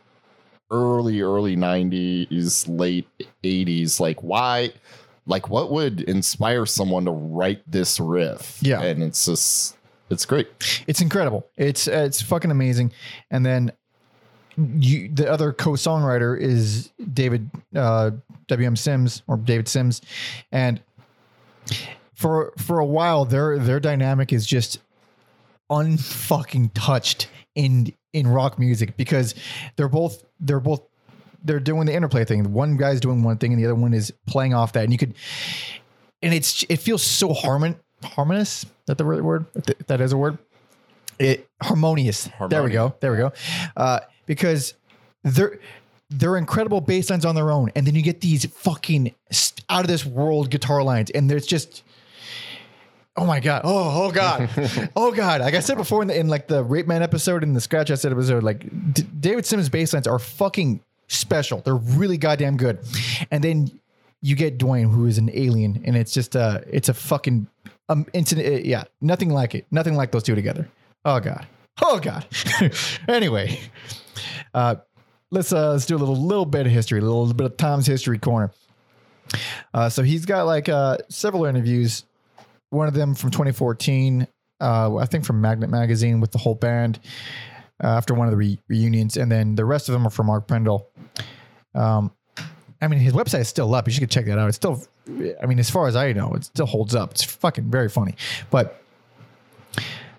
early 0.70 1.20
early 1.20 1.54
90s 1.56 2.64
late 2.66 3.06
80s 3.44 4.00
like 4.00 4.22
why 4.22 4.72
like 5.26 5.48
what 5.50 5.70
would 5.70 6.00
inspire 6.02 6.64
someone 6.64 7.04
to 7.04 7.10
write 7.10 7.62
this 7.70 8.00
riff 8.00 8.58
Yeah. 8.62 8.80
and 8.80 9.02
it's 9.02 9.26
just 9.26 9.76
it's 10.10 10.24
great 10.26 10.48
it's 10.86 11.00
incredible. 11.00 11.46
It's 11.56 11.86
uh, 11.88 12.04
it's 12.06 12.20
fucking 12.22 12.50
amazing. 12.50 12.92
And 13.30 13.44
then 13.46 13.72
you, 14.56 15.08
the 15.08 15.30
other 15.30 15.52
co-songwriter 15.52 16.38
is 16.38 16.90
David 17.12 17.50
uh, 17.74 18.10
W.M. 18.48 18.76
Sims 18.76 19.22
or 19.26 19.36
David 19.36 19.68
Sims, 19.68 20.00
and 20.50 20.80
for 22.14 22.52
for 22.58 22.78
a 22.78 22.84
while 22.84 23.24
their 23.24 23.58
their 23.58 23.80
dynamic 23.80 24.32
is 24.32 24.46
just 24.46 24.78
unfucking 25.70 26.70
touched 26.74 27.28
in 27.54 27.92
in 28.12 28.28
rock 28.28 28.58
music 28.58 28.96
because 28.96 29.34
they're 29.76 29.88
both 29.88 30.24
they're 30.40 30.60
both 30.60 30.82
they're 31.44 31.60
doing 31.60 31.86
the 31.86 31.94
interplay 31.94 32.24
thing. 32.24 32.52
One 32.52 32.76
guy's 32.76 33.00
doing 33.00 33.22
one 33.22 33.38
thing 33.38 33.52
and 33.52 33.60
the 33.60 33.66
other 33.66 33.74
one 33.74 33.94
is 33.94 34.12
playing 34.26 34.54
off 34.54 34.72
that, 34.74 34.84
and 34.84 34.92
you 34.92 34.98
could 34.98 35.14
and 36.22 36.34
it's 36.34 36.64
it 36.68 36.76
feels 36.76 37.02
so 37.02 37.32
harmon 37.32 37.76
harmonious. 38.04 38.66
That 38.86 38.98
the 38.98 39.04
right 39.04 39.22
word? 39.22 39.46
That 39.86 40.00
is 40.00 40.12
a 40.12 40.16
word. 40.16 40.38
It 41.22 41.48
harmonious. 41.62 42.28
There 42.48 42.62
we 42.62 42.70
go. 42.70 42.94
There 43.00 43.12
we 43.12 43.18
go. 43.18 43.32
Uh, 43.76 44.00
because 44.26 44.74
they're 45.22 45.58
they're 46.10 46.36
incredible 46.36 46.80
bass 46.80 47.10
lines 47.10 47.24
on 47.24 47.34
their 47.34 47.50
own, 47.50 47.70
and 47.74 47.86
then 47.86 47.94
you 47.94 48.02
get 48.02 48.20
these 48.20 48.44
fucking 48.44 49.14
out 49.68 49.80
of 49.82 49.88
this 49.88 50.04
world 50.04 50.50
guitar 50.50 50.82
lines, 50.82 51.10
and 51.10 51.30
there's 51.30 51.46
just. 51.46 51.82
Oh 53.14 53.26
my 53.26 53.40
god! 53.40 53.60
Oh 53.64 54.06
oh 54.06 54.10
god! 54.10 54.48
oh 54.96 55.12
god! 55.12 55.42
Like 55.42 55.52
I 55.54 55.60
said 55.60 55.76
before 55.76 56.00
in, 56.00 56.08
the, 56.08 56.18
in 56.18 56.28
like 56.28 56.48
the 56.48 56.64
Rape 56.64 56.86
Man 56.86 57.02
episode 57.02 57.42
and 57.42 57.54
the 57.54 57.60
Scratch 57.60 57.90
Acid 57.90 58.10
episode, 58.10 58.42
like 58.42 58.60
D- 58.94 59.04
David 59.20 59.44
Simmons 59.44 59.68
bass 59.68 59.92
lines 59.92 60.06
are 60.06 60.18
fucking 60.18 60.80
special. 61.08 61.60
They're 61.60 61.74
really 61.74 62.16
goddamn 62.16 62.56
good. 62.56 62.78
And 63.30 63.44
then 63.44 63.70
you 64.22 64.34
get 64.34 64.56
Duane, 64.56 64.88
who 64.88 65.04
is 65.04 65.18
an 65.18 65.30
alien, 65.34 65.82
and 65.84 65.94
it's 65.94 66.12
just 66.12 66.34
uh 66.36 66.60
it's 66.66 66.88
a 66.88 66.94
fucking 66.94 67.48
um 67.90 68.06
incident. 68.14 68.48
uh, 68.48 68.58
yeah, 68.64 68.84
nothing 69.02 69.28
like 69.28 69.54
it. 69.54 69.66
Nothing 69.70 69.94
like 69.94 70.10
those 70.10 70.22
two 70.22 70.34
together. 70.34 70.68
Oh 71.04 71.20
god. 71.20 71.46
Oh 71.80 71.98
god. 71.98 72.26
anyway, 73.08 73.60
uh, 74.54 74.76
let's 75.30 75.52
uh 75.52 75.72
let's 75.72 75.86
do 75.86 75.96
a 75.96 75.98
little 75.98 76.16
little 76.16 76.46
bit 76.46 76.66
of 76.66 76.72
history, 76.72 77.00
a 77.00 77.02
little 77.02 77.32
bit 77.32 77.46
of 77.46 77.56
Tom's 77.56 77.86
history 77.86 78.18
corner. 78.18 78.52
Uh, 79.72 79.88
so 79.88 80.02
he's 80.02 80.26
got 80.26 80.46
like 80.46 80.68
uh 80.68 80.98
several 81.08 81.44
interviews. 81.44 82.04
One 82.70 82.88
of 82.88 82.94
them 82.94 83.14
from 83.14 83.30
2014, 83.30 84.26
uh, 84.60 84.96
I 84.96 85.04
think 85.04 85.26
from 85.26 85.40
Magnet 85.42 85.68
Magazine 85.68 86.20
with 86.20 86.30
the 86.32 86.38
whole 86.38 86.54
band 86.54 87.00
uh, 87.84 87.88
after 87.88 88.14
one 88.14 88.28
of 88.28 88.30
the 88.30 88.36
re- 88.38 88.58
reunions, 88.68 89.18
and 89.18 89.30
then 89.30 89.56
the 89.56 89.64
rest 89.64 89.90
of 89.90 89.92
them 89.92 90.06
are 90.06 90.10
from 90.10 90.26
Mark 90.26 90.46
Prindle. 90.46 90.88
Um, 91.74 92.12
I 92.80 92.88
mean, 92.88 92.98
his 92.98 93.12
website 93.12 93.40
is 93.40 93.48
still 93.48 93.74
up. 93.74 93.86
You 93.86 93.92
should 93.92 94.10
check 94.10 94.24
that 94.24 94.38
out. 94.38 94.48
It's 94.48 94.56
still, 94.56 94.82
I 95.42 95.44
mean, 95.46 95.58
as 95.58 95.68
far 95.68 95.86
as 95.86 95.96
I 95.96 96.12
know, 96.14 96.32
it 96.32 96.44
still 96.44 96.66
holds 96.66 96.94
up. 96.94 97.10
It's 97.10 97.22
fucking 97.22 97.70
very 97.70 97.90
funny. 97.90 98.14
But, 98.50 98.82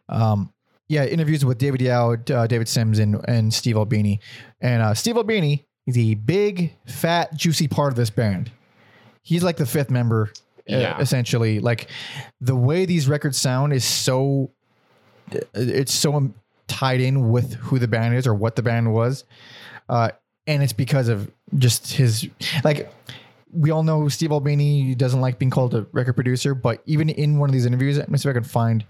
um, 0.08 0.53
yeah, 0.93 1.06
interviews 1.06 1.43
with 1.43 1.58
David 1.58 1.82
Yow, 1.82 2.13
uh, 2.34 2.47
David 2.47 2.67
Sims, 2.67 2.99
and 2.99 3.19
and 3.27 3.53
Steve 3.53 3.75
Albini, 3.77 4.19
and 4.62 4.82
uh, 4.82 4.93
Steve 4.93 5.17
Albini 5.17 5.65
is 5.88 5.97
a 5.97 6.13
big, 6.13 6.73
fat, 6.88 7.36
juicy 7.36 7.67
part 7.67 7.91
of 7.91 7.97
this 7.97 8.10
band. 8.10 8.51
He's 9.21 9.43
like 9.43 9.58
the 9.58 9.65
fifth 9.65 9.89
member, 9.91 10.29
uh, 10.69 10.77
Yeah. 10.77 10.99
essentially. 10.99 11.60
Like 11.60 11.88
the 12.39 12.56
way 12.56 12.86
these 12.86 13.08
records 13.10 13.38
sound 13.38 13.73
is 13.73 13.84
so, 13.84 14.51
it's 15.53 15.93
so 15.93 16.32
tied 16.67 17.01
in 17.01 17.29
with 17.29 17.56
who 17.56 17.79
the 17.79 17.88
band 17.88 18.15
is 18.15 18.25
or 18.27 18.34
what 18.34 18.56
the 18.56 18.62
band 18.63 18.93
was. 18.93 19.25
Uh, 19.89 20.12
and 20.47 20.63
it's 20.63 20.73
because 20.73 21.10
of 21.10 21.29
just 21.58 21.91
his 21.93 22.27
like 22.63 22.91
we 23.51 23.69
all 23.69 23.84
know 23.84 24.08
Steve 24.10 24.32
Albini 24.32 24.95
doesn't 24.95 25.21
like 25.21 25.38
being 25.38 25.49
called 25.51 25.75
a 25.75 25.86
record 25.91 26.13
producer, 26.13 26.56
but 26.56 26.82
even 26.86 27.10
in 27.10 27.38
one 27.39 27.49
of 27.49 27.53
these 27.53 27.65
interviews, 27.65 27.97
let 27.97 28.10
me 28.10 28.17
see 28.17 28.27
if 28.29 28.34
I 28.34 28.39
can 28.39 28.43
find 28.43 28.84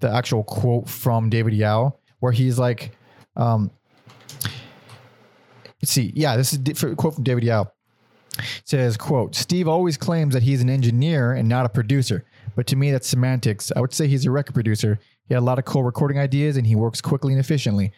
the 0.00 0.10
actual 0.10 0.44
quote 0.44 0.88
from 0.88 1.30
David 1.30 1.54
Yow 1.54 1.98
where 2.20 2.32
he's 2.32 2.58
like, 2.58 2.96
um, 3.36 3.70
let's 5.82 5.92
see, 5.92 6.12
yeah, 6.14 6.36
this 6.36 6.52
is 6.52 6.82
a 6.82 6.94
quote 6.94 7.14
from 7.14 7.24
David 7.24 7.44
Yow. 7.44 7.70
It 8.38 8.44
says, 8.64 8.96
quote, 8.96 9.34
Steve 9.34 9.66
always 9.66 9.96
claims 9.96 10.34
that 10.34 10.42
he's 10.42 10.60
an 10.60 10.68
engineer 10.68 11.32
and 11.32 11.48
not 11.48 11.64
a 11.64 11.70
producer, 11.70 12.24
but 12.54 12.66
to 12.66 12.76
me 12.76 12.90
that's 12.90 13.08
semantics. 13.08 13.72
I 13.74 13.80
would 13.80 13.94
say 13.94 14.08
he's 14.08 14.26
a 14.26 14.30
record 14.30 14.52
producer. 14.52 14.98
He 15.26 15.34
had 15.34 15.40
a 15.40 15.44
lot 15.44 15.58
of 15.58 15.64
cool 15.64 15.82
recording 15.82 16.18
ideas 16.18 16.56
and 16.56 16.66
he 16.66 16.76
works 16.76 17.00
quickly 17.00 17.32
and 17.32 17.40
efficiently. 17.40 17.92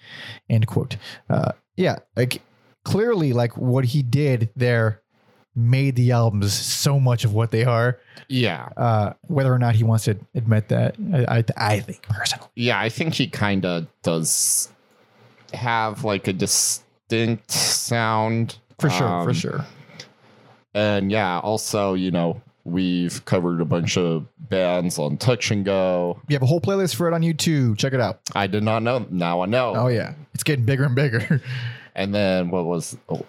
End 0.49 0.67
quote. 0.67 0.97
Uh, 1.29 1.53
yeah, 1.77 1.97
like 2.17 2.43
clearly, 2.85 3.33
like 3.33 3.57
what 3.57 3.85
he 3.87 4.03
did 4.03 4.51
there 4.57 5.03
made 5.55 5.97
the 5.97 6.13
albums 6.13 6.53
so 6.53 7.01
much 7.01 7.25
of 7.25 7.35
what 7.35 7.51
they 7.51 7.65
are. 7.65 7.99
Yeah. 8.29 8.69
Uh, 8.77 9.13
whether 9.27 9.53
or 9.53 9.59
not 9.59 9.75
he 9.75 9.85
wants 9.85 10.05
to 10.05 10.17
admit 10.35 10.69
that, 10.69 10.97
I 11.15 11.39
I, 11.39 11.45
I 11.57 11.81
think 11.81 12.03
personally. 12.03 12.49
Yeah, 12.57 12.81
I 12.81 12.89
think 12.89 13.15
he 13.15 13.29
kind 13.29 13.65
of 13.65 13.87
does 14.03 14.69
have 15.55 16.05
like 16.05 16.29
a 16.29 16.33
distinct 16.33 17.51
sound. 17.51 18.59
For 18.79 18.91
sure, 18.91 19.23
for 19.23 19.31
Um, 19.31 19.35
sure. 19.35 19.65
And 20.75 21.11
yeah, 21.11 21.39
also, 21.41 21.95
you 21.95 22.11
know, 22.11 22.41
we've 22.65 23.25
covered 23.25 23.61
a 23.61 23.65
bunch 23.65 23.97
of 23.97 24.27
bands 24.49 24.99
on 24.99 25.17
Touch 25.17 25.51
and 25.51 25.65
Go. 25.65 26.21
You 26.29 26.35
have 26.37 26.43
a 26.43 26.47
whole 26.47 26.61
playlist 26.61 26.95
for 26.95 27.09
it 27.09 27.15
on 27.15 27.23
YouTube. 27.23 27.79
Check 27.79 27.93
it 27.93 28.01
out. 28.01 28.21
I 28.35 28.47
did 28.47 28.63
not 28.63 28.83
know. 28.83 29.07
Now 29.11 29.41
I 29.41 29.47
know. 29.47 29.75
Oh 29.75 29.89
yeah, 29.89 30.15
it's 30.35 30.45
getting 30.45 30.65
bigger 30.65 30.85
and 30.85 30.95
bigger. 30.95 31.41
And 31.95 32.15
then 32.15 32.51
what 32.51 32.65
was 32.65 32.97
oh, 33.09 33.27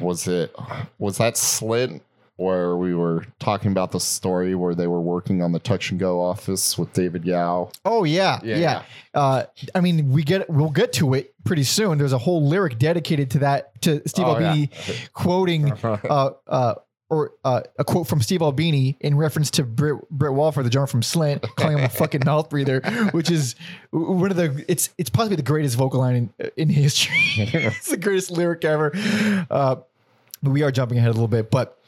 was 0.00 0.28
it 0.28 0.54
was 1.00 1.18
that 1.18 1.34
Slint 1.34 2.00
where 2.38 2.76
we 2.76 2.94
were 2.94 3.26
talking 3.40 3.72
about 3.72 3.90
the 3.90 3.98
story 3.98 4.54
where 4.54 4.72
they 4.74 4.86
were 4.86 5.00
working 5.00 5.42
on 5.42 5.50
the 5.50 5.58
touch 5.58 5.90
and 5.90 5.98
go 5.98 6.22
office 6.22 6.78
with 6.78 6.92
David 6.92 7.24
Yow? 7.24 7.70
oh 7.84 8.04
yeah, 8.04 8.38
Yeah, 8.42 8.56
yeah. 8.56 8.82
Uh, 9.12 9.44
I 9.74 9.80
mean, 9.80 10.10
we 10.12 10.22
get 10.22 10.48
we'll 10.48 10.70
get 10.70 10.92
to 10.94 11.14
it 11.14 11.34
pretty 11.44 11.64
soon. 11.64 11.98
There's 11.98 12.12
a 12.12 12.18
whole 12.18 12.46
lyric 12.46 12.78
dedicated 12.78 13.30
to 13.32 13.38
that 13.40 13.80
to 13.82 14.00
Steve 14.08 14.26
Oh, 14.26 14.36
Albini 14.36 14.70
quoting 15.12 15.72
uh, 15.82 16.30
uh, 16.46 16.74
or 17.10 17.32
uh, 17.42 17.62
a 17.78 17.84
quote 17.84 18.06
from 18.06 18.20
Steve 18.20 18.42
Albini 18.42 18.96
in 19.00 19.16
reference 19.16 19.50
to 19.52 19.64
Britt, 19.64 20.08
Britt 20.10 20.34
Walford, 20.34 20.66
the 20.66 20.70
drummer 20.70 20.86
from 20.86 21.00
Slint, 21.00 21.42
calling 21.56 21.78
him 21.78 21.84
a 21.84 21.88
fucking 21.88 22.20
mouth 22.26 22.50
breather, 22.50 22.80
which 23.12 23.30
is 23.30 23.56
one 23.90 24.30
of 24.30 24.36
the 24.36 24.64
it's 24.68 24.90
it's 24.96 25.10
possibly 25.10 25.34
the 25.36 25.42
greatest 25.42 25.76
vocal 25.76 26.00
line 26.00 26.30
in, 26.38 26.50
in 26.56 26.68
history. 26.68 27.16
it's 27.36 27.88
the 27.90 27.96
greatest 27.96 28.30
lyric 28.30 28.64
ever. 28.64 28.92
Uh, 29.50 29.76
we 30.42 30.62
are 30.62 30.70
jumping 30.70 30.98
ahead 30.98 31.08
a 31.08 31.12
little 31.12 31.26
bit, 31.28 31.50
but 31.50 31.78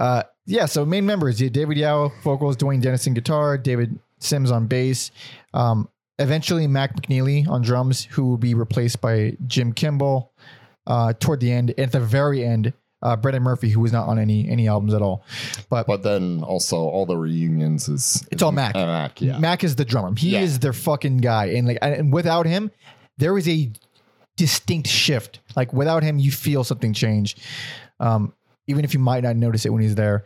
uh, 0.00 0.22
yeah. 0.46 0.66
So 0.66 0.84
main 0.84 1.06
members: 1.06 1.40
yeah, 1.40 1.48
David 1.50 1.76
Yow 1.76 2.10
vocals, 2.24 2.56
Duane 2.56 2.80
Denison 2.80 3.14
guitar, 3.14 3.56
David 3.56 3.98
Sims 4.18 4.50
on 4.50 4.66
bass. 4.66 5.10
Um, 5.54 5.88
eventually, 6.18 6.66
Mac 6.66 6.96
McNeilly 6.96 7.46
on 7.48 7.62
drums, 7.62 8.04
who 8.04 8.26
will 8.26 8.36
be 8.38 8.54
replaced 8.54 9.00
by 9.00 9.36
Jim 9.46 9.72
Kimball 9.72 10.32
uh, 10.86 11.12
toward 11.20 11.40
the 11.40 11.52
end. 11.52 11.72
At 11.78 11.92
the 11.92 12.00
very 12.00 12.44
end, 12.44 12.72
uh, 13.02 13.16
Brendan 13.16 13.42
Murphy, 13.42 13.68
who 13.70 13.80
was 13.80 13.92
not 13.92 14.08
on 14.08 14.18
any 14.18 14.48
any 14.48 14.68
albums 14.68 14.92
at 14.94 15.02
all, 15.02 15.22
but 15.70 15.86
But 15.86 16.02
then 16.02 16.42
also 16.42 16.76
all 16.76 17.06
the 17.06 17.16
reunions 17.16 17.88
is 17.88 18.26
It's 18.30 18.42
all 18.42 18.52
Mac. 18.52 18.74
Uh, 18.74 18.86
Mac, 18.86 19.20
yeah. 19.20 19.38
Mac 19.38 19.64
is 19.64 19.76
the 19.76 19.84
drummer. 19.84 20.14
He 20.16 20.30
Yeah. 20.30 20.40
is 20.40 20.58
their 20.58 20.72
fucking 20.72 21.18
guy, 21.18 21.46
and 21.46 21.68
like, 21.68 21.78
and 21.82 22.12
without 22.12 22.46
him, 22.46 22.70
there 23.18 23.36
is 23.38 23.48
a 23.48 23.70
distinct 24.36 24.88
shift. 24.88 25.40
Like 25.56 25.72
without 25.72 26.02
him, 26.02 26.18
you 26.18 26.30
feel 26.32 26.64
something 26.64 26.92
change, 26.92 27.36
um, 28.00 28.32
even 28.70 28.84
if 28.84 28.94
you 28.94 29.00
might 29.00 29.22
not 29.24 29.36
notice 29.36 29.66
it 29.66 29.70
when 29.72 29.82
he's 29.82 29.96
there. 29.96 30.24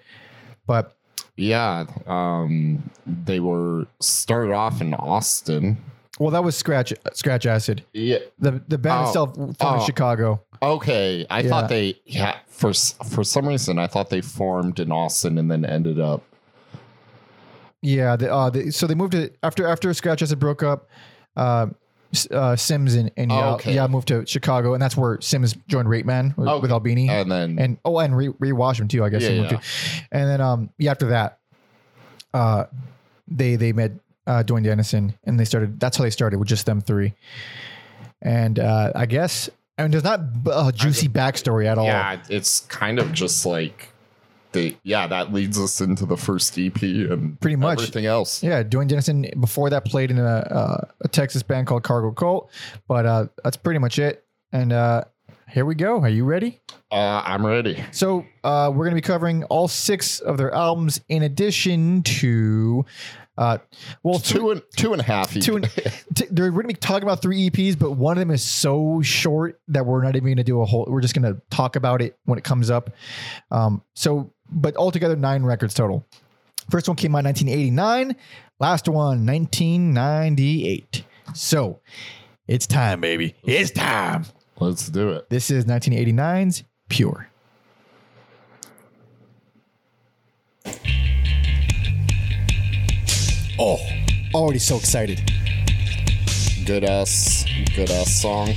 But 0.66 0.94
Yeah, 1.36 1.86
um, 2.06 2.88
they 3.06 3.40
were 3.40 3.86
started 4.00 4.52
off 4.52 4.80
in 4.80 4.94
Austin. 4.94 5.78
well, 6.20 6.30
that 6.30 6.44
was 6.44 6.56
scratch 6.56 6.92
scratch 7.12 7.46
acid. 7.46 7.82
Yeah. 7.92 8.18
The 8.38 8.62
the 8.68 8.78
band 8.78 9.06
Oh. 9.06 9.08
itself 9.08 9.34
formed 9.34 9.56
Oh. 9.60 9.74
in 9.80 9.80
Chicago. 9.86 10.40
Okay, 10.62 11.26
I 11.30 11.40
Yeah. 11.40 11.48
thought 11.48 11.68
they 11.68 11.98
yeah 12.06 12.36
for 12.46 12.72
for 12.72 13.24
some 13.24 13.48
reason 13.48 13.78
I 13.78 13.86
thought 13.88 14.10
they 14.10 14.20
formed 14.20 14.78
in 14.78 14.92
Austin 14.92 15.38
and 15.38 15.50
then 15.50 15.64
ended 15.64 15.98
up 15.98 16.22
Yeah, 17.82 18.16
the, 18.16 18.32
uh, 18.32 18.48
the, 18.50 18.70
so 18.70 18.86
they 18.86 18.94
moved 18.94 19.12
to 19.12 19.30
after 19.42 19.66
after 19.66 19.92
Scratch 19.92 20.22
Acid 20.22 20.38
broke 20.38 20.62
up. 20.62 20.88
Uh, 21.36 21.66
uh, 22.30 22.56
Sims 22.56 22.94
and, 22.94 23.10
and 23.16 23.30
yeah, 23.30 23.52
okay. 23.54 23.74
yeah 23.74 23.86
moved 23.86 24.08
to 24.08 24.26
Chicago, 24.26 24.74
and 24.74 24.82
that's 24.82 24.96
where 24.96 25.20
Sims 25.20 25.54
joined 25.68 25.88
Rape 25.88 26.06
Man 26.06 26.34
with, 26.36 26.48
Okay. 26.48 26.62
with 26.62 26.70
Albini. 26.72 27.08
and 27.08 27.30
then 27.30 27.58
and 27.58 27.78
oh, 27.84 27.98
and 27.98 28.16
re, 28.16 28.28
Rey 28.38 28.50
Washam 28.50 28.88
too, 28.88 29.04
I 29.04 29.08
guess. 29.08 29.22
Yeah, 29.22 29.30
yeah. 29.30 29.60
And 30.12 30.28
then 30.28 30.40
um, 30.40 30.70
yeah, 30.78 30.90
after 30.90 31.08
that, 31.08 31.38
uh, 32.32 32.64
they 33.28 33.56
they 33.56 33.72
met 33.72 33.92
uh, 34.26 34.42
Duane 34.42 34.62
Denison, 34.62 35.14
and 35.24 35.38
they 35.38 35.44
started. 35.44 35.78
That's 35.80 35.96
how 35.96 36.04
they 36.04 36.10
started 36.10 36.38
with 36.38 36.48
just 36.48 36.66
them 36.66 36.80
three. 36.80 37.14
And 38.22 38.58
uh, 38.58 38.92
I 38.94 39.06
guess 39.06 39.50
I 39.78 39.82
mean, 39.82 39.90
there's 39.90 40.04
not 40.04 40.20
a 40.50 40.72
juicy 40.72 41.08
backstory 41.08 41.66
at 41.66 41.78
all. 41.78 41.86
yeah, 41.86 42.20
it's 42.28 42.60
kind 42.60 42.98
of 42.98 43.12
just 43.12 43.44
like 43.44 43.88
the 44.54 44.74
yeah 44.82 45.06
that 45.06 45.32
leads 45.32 45.58
us 45.60 45.80
into 45.82 46.06
the 46.06 46.16
first 46.16 46.58
EP 46.58 46.80
and 46.82 47.38
Pretty 47.40 47.56
much. 47.56 47.78
everything 47.78 48.06
else. 48.06 48.42
Yeah, 48.42 48.62
Duane 48.62 48.86
Denison 48.88 49.26
before 49.38 49.68
that 49.70 49.84
played 49.84 50.10
in 50.10 50.18
a, 50.18 50.22
uh, 50.24 50.80
a 51.02 51.08
Texas 51.08 51.42
band 51.42 51.66
called 51.66 51.82
Cargo 51.82 52.10
Cult, 52.12 52.50
but 52.88 53.04
uh, 53.04 53.26
that's 53.42 53.58
pretty 53.58 53.78
much 53.78 53.98
it. 53.98 54.24
And 54.52 54.72
uh, 54.72 55.04
here 55.50 55.64
we 55.66 55.74
go. 55.74 56.00
Are 56.00 56.08
you 56.08 56.24
ready? 56.24 56.60
Uh, 56.90 57.22
I'm 57.24 57.44
ready. 57.44 57.84
So 57.92 58.24
uh, 58.44 58.70
we're 58.72 58.84
going 58.84 58.92
to 58.92 58.94
be 58.96 59.00
covering 59.06 59.44
all 59.44 59.68
six 59.68 60.20
of 60.20 60.38
their 60.38 60.54
albums, 60.54 61.00
in 61.08 61.24
addition 61.24 62.02
to, 62.04 62.84
uh, 63.36 63.58
well, 64.04 64.20
two. 64.20 64.38
Two 64.38 64.50
and 64.52 64.62
two 64.76 64.92
and 64.92 65.00
a 65.00 65.04
half. 65.04 65.32
Two 65.34 65.56
and, 65.56 65.68
t- 66.14 66.26
they're 66.30 66.50
going 66.52 66.62
to 66.62 66.68
be 66.68 66.74
talking 66.74 67.02
about 67.02 67.20
three 67.20 67.50
EPs, 67.50 67.76
but 67.76 67.92
one 67.92 68.16
of 68.16 68.20
them 68.20 68.30
is 68.30 68.44
so 68.44 69.02
short 69.02 69.60
that 69.68 69.84
we're 69.86 70.02
not 70.04 70.14
even 70.14 70.26
going 70.26 70.36
to 70.36 70.44
do 70.44 70.60
a 70.60 70.64
whole. 70.64 70.86
We're 70.88 71.00
just 71.00 71.14
going 71.20 71.34
to 71.34 71.40
talk 71.50 71.74
about 71.74 72.00
it 72.00 72.16
when 72.26 72.38
it 72.38 72.44
comes 72.44 72.70
up. 72.70 72.90
Um, 73.50 73.82
so, 73.94 74.30
but 74.54 74.76
altogether, 74.76 75.16
nine 75.16 75.42
records 75.42 75.74
total. 75.74 76.06
First 76.70 76.88
one 76.88 76.96
came 76.96 77.14
out 77.14 77.20
in 77.20 77.26
1989. 77.26 78.16
Last 78.58 78.88
one, 78.88 79.26
1998. 79.26 81.04
So, 81.34 81.80
it's 82.46 82.66
time, 82.66 83.00
baby. 83.00 83.34
It's 83.44 83.70
time. 83.70 84.24
Let's 84.58 84.88
do 84.88 85.10
it. 85.10 85.28
This 85.28 85.50
is 85.50 85.64
1989's 85.64 86.64
Pure. 86.88 87.28
Oh, 93.58 93.78
already 94.34 94.58
so 94.58 94.76
excited. 94.76 95.20
Good 96.66 96.84
ass, 96.84 97.44
good 97.74 97.90
ass 97.90 98.20
song. 98.20 98.54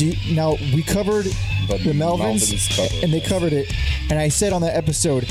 Do 0.00 0.06
you, 0.06 0.34
now 0.34 0.52
we 0.74 0.82
covered 0.82 1.26
The 1.26 1.76
the 1.76 1.92
Melvins, 1.92 2.50
Melvins 2.54 3.02
and 3.02 3.12
they 3.12 3.20
covered 3.20 3.52
it, 3.52 3.70
and 4.08 4.18
I 4.18 4.30
said 4.30 4.54
on 4.54 4.62
that 4.62 4.74
episode, 4.74 5.28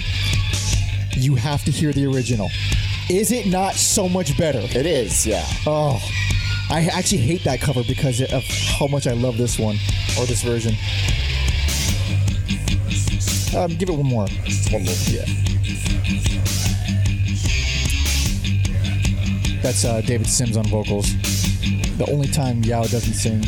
you 1.14 1.34
have 1.34 1.64
to 1.64 1.72
hear 1.72 1.92
the 1.92 2.06
original. 2.06 2.52
Is 3.10 3.32
it 3.32 3.48
not 3.48 3.74
so 3.74 4.08
much 4.08 4.38
better? 4.38 4.60
It 4.60 4.86
is, 4.86 5.26
yeah. 5.26 5.44
Oh, 5.66 6.00
I 6.70 6.88
actually 6.94 7.18
hate 7.18 7.44
that 7.46 7.62
cover 7.62 7.84
because 7.84 8.22
of 8.22 8.44
how 8.78 8.86
much 8.86 9.08
I 9.08 9.14
love 9.14 9.38
this 9.38 9.58
one 9.58 9.78
or 10.20 10.28
this 10.28 10.44
version. 10.44 10.76
Um, 13.58 13.76
give 13.76 13.90
it 13.90 13.94
one 13.94 14.06
more. 14.06 14.28
One 14.70 14.84
more. 14.86 14.94
Yeah. 15.10 15.26
That's 19.64 19.84
uh, 19.84 20.02
David 20.06 20.28
Sims 20.28 20.58
on 20.58 20.66
vocals. 20.66 21.12
The 21.98 22.06
only 22.12 22.28
time 22.28 22.64
Yow 22.64 22.84
doesn't 22.84 23.14
sing. 23.16 23.44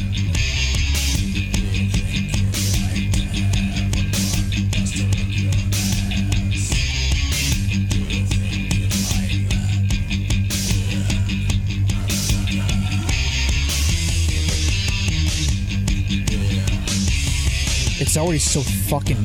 It's 18.11 18.17
already 18.17 18.39
so 18.39 18.59
fucking 18.59 19.23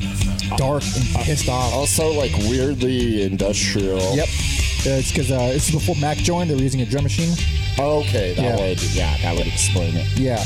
dark 0.57 0.85
and 0.85 1.25
pissed 1.25 1.49
off. 1.49 1.75
Also, 1.75 2.13
like 2.13 2.31
weirdly 2.49 3.25
industrial. 3.25 3.99
Yep. 4.15 4.29
Uh, 4.29 4.91
it's 5.03 5.11
because 5.11 5.33
uh, 5.33 5.49
this 5.49 5.69
is 5.71 5.75
before 5.75 5.97
Mac 5.97 6.19
joined. 6.19 6.51
They 6.51 6.55
were 6.55 6.61
using 6.63 6.83
a 6.83 6.87
drum 6.87 7.03
machine. 7.03 7.35
Okay, 7.81 8.35
that 8.35 8.43
Yeah. 8.45 8.57
would 8.57 8.81
yeah, 8.95 9.17
that 9.23 9.35
would 9.37 9.49
explain 9.49 9.97
it. 9.97 10.07
Yeah. 10.17 10.37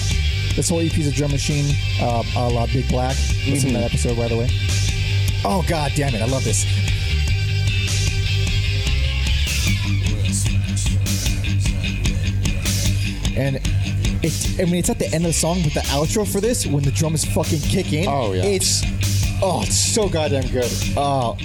This 0.57 0.71
whole 0.71 0.81
EP 0.81 0.97
is 0.97 1.09
a 1.09 1.13
drum 1.13 1.33
machine, 1.33 1.67
uh, 2.01 2.23
a 2.35 2.49
la 2.49 2.65
Big 2.69 2.89
Black. 2.89 3.15
Listen 3.47 3.73
to 3.73 3.77
that 3.77 3.85
episode, 3.93 4.17
by 4.17 4.27
the 4.29 4.39
way. 4.39 4.49
Oh, 5.45 5.63
god 5.69 5.93
damn 5.95 6.15
it. 6.15 6.23
I 6.23 6.25
love 6.25 6.43
this. 6.43 6.65
And 13.37 13.61
it's, 14.23 14.59
I 14.61 14.65
mean, 14.65 14.77
it's 14.77 14.91
at 14.91 14.99
the 14.99 15.07
end 15.07 15.25
of 15.25 15.31
the 15.31 15.33
song, 15.33 15.63
but 15.63 15.75
the 15.75 15.81
outro 15.81 16.31
for 16.31 16.41
this, 16.41 16.67
when 16.67 16.83
the 16.85 16.91
drums 16.91 17.25
fucking 17.25 17.61
kick 17.61 17.93
in, 17.93 18.07
Oh, 18.09 18.33
yeah. 18.33 18.43
it's, 18.45 18.83
oh, 19.43 19.63
it's 19.63 19.77
so 19.77 20.09
goddamn 20.09 20.47
good. 20.51 20.71
Oh, 20.97 21.37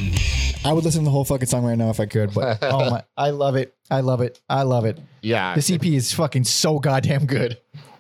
I 0.64 0.74
would 0.74 0.84
listen 0.84 1.02
to 1.02 1.06
the 1.06 1.12
whole 1.12 1.26
fucking 1.26 1.48
song 1.48 1.64
right 1.66 1.78
now 1.78 1.90
if 1.90 2.00
I 2.00 2.06
could, 2.06 2.34
but 2.34 2.60
oh 2.64 2.90
my, 2.90 3.04
I 3.18 3.30
love 3.30 3.56
it. 3.56 3.76
I 3.92 4.02
love 4.02 4.22
it. 4.22 4.40
I 4.50 4.64
love 4.64 4.86
it. 4.86 5.00
Yeah, 5.22 5.56
This 5.56 5.70
EP 5.72 5.86
is 5.86 6.12
fucking 6.14 6.44
so 6.46 6.80
goddamn 6.80 7.26
good. 7.26 7.58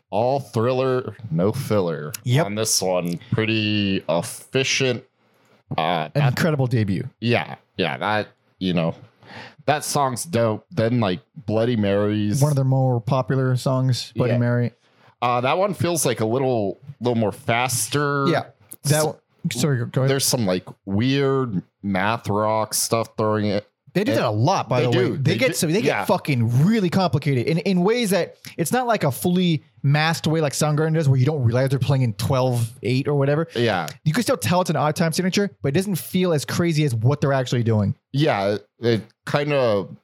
all 0.09 0.39
thriller, 0.39 1.15
no 1.31 1.51
filler. 1.51 2.11
Yep. 2.23 2.45
On 2.45 2.55
this 2.55 2.81
one, 2.81 3.19
pretty 3.31 4.03
efficient. 4.09 5.03
Uh, 5.77 6.09
An 6.15 6.27
incredible 6.27 6.67
debut. 6.67 7.09
yeah, 7.19 7.55
yeah. 7.77 7.97
That 7.97 8.27
you 8.59 8.73
know, 8.73 8.93
that 9.65 9.83
song's 9.83 10.25
dope. 10.25 10.65
Then 10.71 10.99
like 10.99 11.21
Bloody 11.45 11.75
Marys. 11.75 12.41
One 12.41 12.51
of 12.51 12.55
their 12.55 12.65
more 12.65 12.99
popular 13.01 13.55
songs, 13.55 14.11
Bloody 14.15 14.33
Yeah. 14.33 14.37
Mary. 14.39 14.71
uh, 15.21 15.41
that 15.41 15.57
one 15.57 15.73
feels 15.73 16.05
like 16.05 16.19
a 16.19 16.25
little, 16.25 16.77
little 17.01 17.15
more 17.15 17.31
faster. 17.31 18.27
Yeah, 18.27 18.43
that 18.83 19.15
sorry, 19.51 19.85
go 19.85 20.01
ahead. 20.01 20.09
there's 20.09 20.25
some 20.25 20.45
like 20.45 20.65
weird 20.85 21.61
math 21.83 22.27
rock 22.29 22.73
stuff 22.73 23.09
throwing 23.17 23.45
it. 23.45 23.67
They 23.93 24.03
do 24.03 24.13
that 24.13 24.25
a 24.25 24.29
lot, 24.29 24.67
by 24.67 24.81
They 24.81 24.91
the 24.91 24.97
way. 24.97 25.09
They, 25.11 25.15
They 25.33 25.37
get 25.37 25.47
do. 25.49 25.53
so 25.53 25.67
they 25.67 25.73
Yeah. 25.79 25.99
get 25.99 26.07
fucking 26.07 26.65
really 26.65 26.89
complicated 26.89 27.47
in, 27.47 27.59
in 27.59 27.79
ways 27.81 28.09
that 28.09 28.35
it's 28.57 28.73
not 28.73 28.87
like 28.87 29.05
a 29.05 29.11
fully 29.11 29.63
masked 29.83 30.27
way 30.27 30.41
like 30.41 30.51
Soundgarden 30.51 30.95
does, 30.95 31.07
where 31.07 31.17
you 31.17 31.25
don't 31.25 31.41
realize 31.43 31.69
they're 31.69 31.79
playing 31.79 32.01
in 32.01 32.13
12-8 32.15 33.07
or 33.07 33.15
whatever. 33.15 33.47
Yeah, 33.55 33.87
You 34.03 34.11
can 34.11 34.21
still 34.23 34.35
tell 34.35 34.59
it's 34.59 34.69
an 34.69 34.75
odd 34.75 34.97
time 34.97 35.13
signature, 35.13 35.49
but 35.61 35.69
it 35.69 35.75
doesn't 35.75 35.95
feel 35.95 36.33
as 36.33 36.43
crazy 36.43 36.83
as 36.83 36.93
what 36.93 37.21
they're 37.21 37.31
actually 37.31 37.63
doing. 37.63 37.95
Yeah, 38.17 38.57
it, 38.79 39.01
kind 39.25 39.51
of 39.51 39.95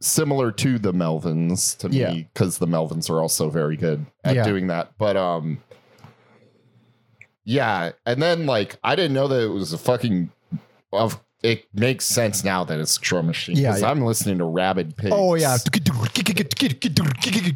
similar 0.00 0.50
to 0.50 0.78
the 0.78 0.92
Melvins 0.92 1.76
to 1.78 1.88
Yeah. 1.88 2.12
me 2.12 2.28
because 2.32 2.58
the 2.58 2.66
Melvins 2.66 3.08
are 3.08 3.20
also 3.22 3.48
very 3.50 3.76
good 3.76 4.04
at 4.24 4.34
Yeah. 4.34 4.44
doing 4.44 4.66
that. 4.66 4.92
But 4.98 5.16
um, 5.16 5.58
yeah, 7.44 7.90
and 8.06 8.20
then 8.22 8.46
like 8.46 8.76
I 8.82 8.96
didn't 8.96 9.12
know 9.14 9.28
that 9.28 9.40
it 9.42 9.48
was 9.48 9.72
a 9.72 9.78
fucking 9.78 10.30
of. 10.92 11.20
It 11.42 11.64
makes 11.72 12.04
sense 12.04 12.44
now 12.44 12.64
that 12.64 12.78
it's 12.78 12.98
drum 12.98 13.26
machine. 13.26 13.56
Yeah. 13.56 13.74
I'm 13.82 14.02
listening 14.04 14.36
to 14.38 14.44
Rabid 14.44 14.94
Pigs. 14.98 15.14
Oh 15.16 15.36
yeah. 15.36 15.56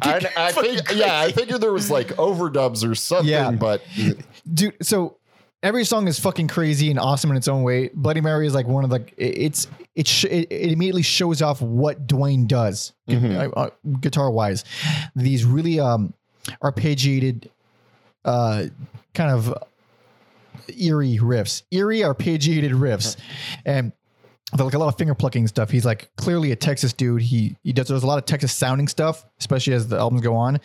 I, 0.01 0.27
I 0.35 0.51
think, 0.51 0.81
yeah, 0.95 1.19
I 1.19 1.31
figured 1.31 1.61
there 1.61 1.71
was 1.71 1.91
like 1.91 2.07
overdubs 2.15 2.83
or 2.89 2.95
something, 2.95 3.29
Yeah. 3.29 3.51
but 3.51 3.83
dude 4.51 4.75
so 4.81 5.17
every 5.63 5.83
song 5.83 6.07
is 6.07 6.19
fucking 6.19 6.47
crazy 6.47 6.89
and 6.89 6.99
awesome 6.99 7.31
in 7.31 7.37
its 7.37 7.47
own 7.47 7.63
way. 7.63 7.89
Bloody 7.93 8.21
mary 8.21 8.45
is 8.47 8.53
like 8.53 8.67
one 8.67 8.83
of 8.83 8.89
the 8.89 9.01
it- 9.17 9.37
it's 9.37 9.67
it 9.95 10.07
sh- 10.07 10.25
it, 10.25 10.51
immediately 10.51 11.01
shows 11.01 11.41
off 11.41 11.61
what 11.61 12.05
duane 12.07 12.47
does 12.47 12.93
Mhm. 13.09 13.51
uh, 13.55 13.69
guitar 14.01 14.29
wise 14.29 14.63
these 15.15 15.45
really 15.45 15.79
um 15.79 16.13
arpeggiated 16.61 17.47
uh 18.25 18.65
kind 19.13 19.31
of 19.31 19.53
eerie 20.77 21.17
riffs 21.17 21.63
eerie 21.71 21.99
arpeggiated 21.99 22.71
riffs. 22.71 23.15
And 23.65 23.91
but 24.51 24.63
like 24.63 24.73
a 24.73 24.77
lot 24.77 24.87
of 24.87 24.97
finger 24.97 25.15
plucking 25.15 25.47
stuff. 25.47 25.71
He's 25.71 25.85
like 25.85 26.09
clearly 26.17 26.51
a 26.51 26.55
Texas 26.55 26.93
dude. 26.93 27.21
He 27.21 27.55
he 27.63 27.73
does 27.73 27.87
there's 27.87 28.03
a 28.03 28.07
lot 28.07 28.19
of 28.19 28.25
Texas 28.25 28.53
sounding 28.53 28.87
stuff, 28.87 29.25
especially 29.39 29.73
as 29.73 29.87
the 29.87 29.97
albums 29.97 30.21
go 30.21 30.35
on, 30.35 30.59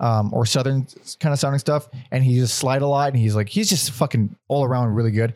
um, 0.00 0.32
or 0.32 0.46
southern 0.46 0.86
kind 1.20 1.32
of 1.32 1.38
sounding 1.38 1.58
stuff. 1.58 1.88
And 2.10 2.24
he 2.24 2.36
just 2.36 2.56
slide 2.56 2.82
a 2.82 2.86
lot, 2.86 3.12
and 3.12 3.18
he's 3.18 3.36
like 3.36 3.48
he's 3.48 3.68
just 3.68 3.90
fucking 3.92 4.36
all 4.48 4.64
around 4.64 4.94
really 4.94 5.10
good. 5.10 5.34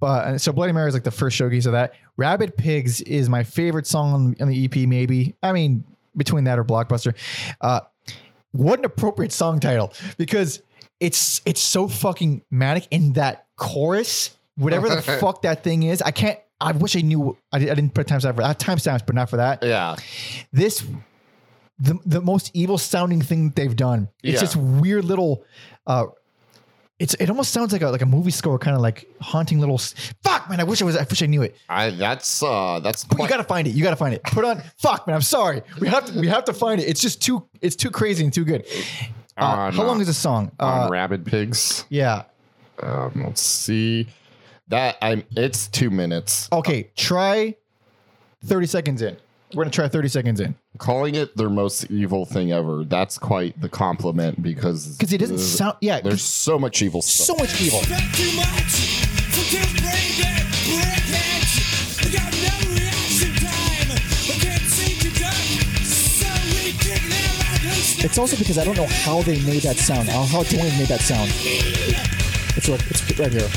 But 0.00 0.26
and 0.26 0.40
so 0.40 0.52
Bloody 0.52 0.72
Mary 0.72 0.88
is 0.88 0.94
like 0.94 1.04
the 1.04 1.10
first 1.10 1.36
showcase 1.36 1.66
of 1.66 1.72
that. 1.72 1.94
Rabid 2.16 2.56
Pigs 2.56 3.00
is 3.02 3.28
my 3.28 3.44
favorite 3.44 3.86
song 3.86 4.12
on, 4.14 4.36
on 4.40 4.48
the 4.48 4.64
EP. 4.64 4.88
Maybe 4.88 5.34
I 5.42 5.52
mean 5.52 5.84
between 6.16 6.44
that 6.44 6.58
or 6.58 6.64
Blockbuster. 6.64 7.14
Uh, 7.60 7.80
what 8.52 8.78
an 8.78 8.84
appropriate 8.84 9.32
song 9.32 9.60
title 9.60 9.92
because 10.16 10.62
it's 11.00 11.40
it's 11.44 11.60
so 11.60 11.88
fucking 11.88 12.42
manic 12.50 12.86
in 12.90 13.14
that 13.14 13.46
chorus 13.56 14.36
whatever 14.56 14.88
the 14.88 15.02
fuck 15.20 15.42
that 15.42 15.64
thing 15.64 15.82
is 15.82 16.02
i 16.02 16.10
can't 16.10 16.38
i 16.62 16.72
wish 16.72 16.96
i 16.96 17.00
knew 17.00 17.36
i, 17.52 17.56
I 17.56 17.60
didn't 17.60 17.92
put 17.94 18.06
timestamps 18.06 18.34
for 18.36 18.42
have 18.42 18.58
timestamps 18.58 19.04
but 19.06 19.14
not 19.14 19.28
for 19.30 19.36
that. 19.38 19.62
Yeah, 19.62 19.96
this 20.52 20.84
the, 21.78 21.98
the 22.06 22.20
most 22.20 22.50
evil 22.54 22.78
sounding 22.78 23.20
thing 23.22 23.48
that 23.48 23.56
they've 23.56 23.74
done. 23.74 24.08
It's 24.22 24.34
Yeah. 24.34 24.40
just 24.40 24.56
weird 24.56 25.04
little 25.04 25.44
uh 25.86 26.06
it's 26.98 27.14
it 27.14 27.28
almost 27.30 27.50
sounds 27.52 27.72
like 27.72 27.82
a 27.82 27.88
like 27.88 28.02
a 28.02 28.06
movie 28.06 28.30
score 28.30 28.58
kind 28.58 28.76
of 28.76 28.82
like 28.82 29.08
haunting 29.20 29.58
little 29.58 29.74
s- 29.74 29.94
fuck 30.22 30.48
man 30.48 30.60
i 30.60 30.64
wish 30.64 30.80
i 30.80 30.84
was 30.84 30.96
i 30.96 31.02
wish 31.02 31.20
i 31.22 31.26
knew 31.26 31.42
it. 31.42 31.56
I 31.68 31.90
that's 31.90 32.42
uh 32.42 32.78
that's 32.80 33.04
you 33.10 33.16
quite, 33.16 33.28
gotta 33.30 33.42
find 33.44 33.66
it 33.66 33.74
you 33.74 33.82
gotta 33.82 33.96
find 33.96 34.14
it. 34.14 34.22
Put 34.22 34.44
on 34.44 34.62
fuck 34.78 35.06
man 35.06 35.16
i'm 35.16 35.22
sorry. 35.22 35.62
We 35.80 35.88
have 35.88 36.04
to 36.06 36.20
we 36.20 36.28
have 36.28 36.44
to 36.44 36.52
find 36.52 36.80
it. 36.80 36.84
It's 36.88 37.00
just 37.00 37.20
too 37.20 37.48
it's 37.60 37.74
too 37.74 37.90
crazy 37.90 38.22
and 38.22 38.32
too 38.32 38.44
good. 38.44 38.64
Uh, 39.36 39.44
On, 39.44 39.72
how 39.72 39.82
long 39.84 39.96
uh, 39.96 40.00
is 40.02 40.06
the 40.08 40.14
song? 40.14 40.52
on 40.60 40.86
uh 40.86 40.88
Rabid 40.90 41.24
Pigs. 41.26 41.84
yeah. 41.88 42.24
Um, 42.82 43.12
let's 43.26 43.40
see. 43.40 44.06
That 44.72 44.96
I'm. 45.02 45.22
It's 45.36 45.68
two 45.68 45.90
minutes. 45.90 46.48
Okay, 46.50 46.90
try 46.96 47.56
30 48.46 48.66
seconds 48.66 49.02
in. 49.02 49.18
We're 49.54 49.64
gonna 49.64 49.70
try 49.70 49.86
30 49.86 50.08
seconds 50.08 50.40
in. 50.40 50.54
Calling 50.78 51.14
it 51.14 51.36
their 51.36 51.50
most 51.50 51.90
evil 51.90 52.24
thing 52.24 52.52
ever. 52.52 52.82
That's 52.82 53.18
quite 53.18 53.60
the 53.60 53.68
compliment 53.68 54.42
because 54.42 54.96
Because 54.96 55.12
it 55.12 55.18
doesn't 55.18 55.36
there's- 55.36 55.52
sound 55.58 55.76
yeah, 55.82 56.00
There's 56.00 56.04
there's 56.04 56.22
so 56.22 56.58
much 56.58 56.80
evil 56.80 57.02
stuff. 57.02 57.26
so 57.26 57.34
much 57.34 57.60
evil. 57.60 57.80
Expect 57.80 58.14
too 58.16 58.32
much 58.34 58.72
from 59.28 59.44
two 59.52 59.82
brain 59.82 60.10
dead 60.16 60.46
brickheads. 60.64 61.52
We 62.04 62.10
got 62.16 62.32
no 62.32 62.54
reaction 62.72 63.32
time. 63.44 63.88
We 64.24 64.34
can't 64.40 64.68
seem 64.72 64.96
to 65.04 65.20
duck, 65.20 65.36
so 65.84 66.28
we 66.56 66.72
kick 66.80 67.02
their 67.12 67.32
like 67.44 68.04
It's 68.06 68.16
also 68.16 68.38
because 68.38 68.56
I 68.56 68.64
don't 68.64 68.78
know 68.78 68.88
how 69.04 69.20
they 69.20 69.38
made 69.42 69.60
that 69.68 69.76
sound. 69.76 70.08
How, 70.08 70.24
how 70.24 70.42
Duane 70.44 70.72
made 70.78 70.88
that 70.88 71.02
sound. 71.02 71.28
It's 72.56 72.68
right, 72.70 72.80
it's 72.90 73.18
right 73.20 73.30
here. 73.30 73.50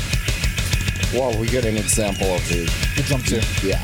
Well, 1.16 1.38
we 1.38 1.46
get 1.48 1.64
an 1.64 1.76
example 1.76 2.26
of 2.34 2.46
the 2.48 2.64
The 2.96 3.02
drum 3.06 3.22
too. 3.22 3.40
yeah. 3.66 3.82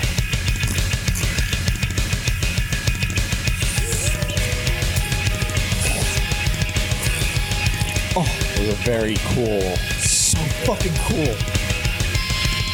Oh, 8.15 8.27
It 8.57 8.67
was 8.67 8.69
a 8.69 8.83
very 8.83 9.17
cool. 9.35 9.61
so 10.01 10.39
fucking 10.67 10.93
cool. 11.07 11.35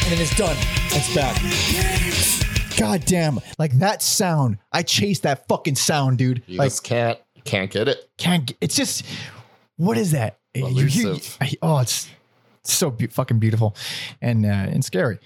And 0.03 0.11
then 0.11 0.19
it's 0.21 0.35
done. 0.35 0.57
It's 0.91 1.13
back. 1.15 2.77
God 2.77 3.05
damn. 3.05 3.39
Like 3.57 3.71
that 3.79 4.01
sound. 4.01 4.57
I 4.73 4.83
chased 4.83 5.23
that 5.23 5.47
fucking 5.47 5.75
sound, 5.75 6.17
dude. 6.17 6.43
You 6.45 6.57
like 6.57 6.67
just 6.71 6.83
can't 6.83 7.19
can't 7.45 7.71
get 7.71 7.87
it. 7.87 8.09
can't 8.17 8.47
get, 8.47 8.57
it's 8.61 8.75
just 8.75 9.05
what 9.77 9.97
is 9.97 10.11
that? 10.11 10.39
You- 10.53 10.67
you- 10.67 10.81
Elusive. 10.81 11.37
I- 11.39 11.53
oh, 11.61 11.77
it's 11.79 12.07
so 12.63 12.91
be- 12.91 13.07
fucking 13.07 13.39
beautiful 13.39 13.75
and 14.21 14.45
uh, 14.45 14.49
and 14.49 14.83
scary. 14.83 15.19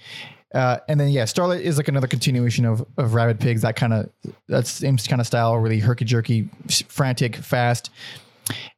Uh, 0.54 0.78
and 0.88 1.00
then 1.00 1.08
yeah, 1.08 1.24
Starlight 1.24 1.62
is 1.62 1.76
like 1.78 1.88
another 1.88 2.06
continuation 2.06 2.64
of 2.64 2.84
of 2.96 3.14
Rabid 3.14 3.40
Pigs. 3.40 3.62
That 3.62 3.74
kind 3.76 3.92
of 3.92 4.10
that 4.48 4.66
same 4.66 4.96
kind 4.98 5.20
of 5.20 5.26
style, 5.26 5.56
really 5.58 5.80
herky 5.80 6.04
jerky, 6.04 6.48
frantic, 6.88 7.36
fast. 7.36 7.90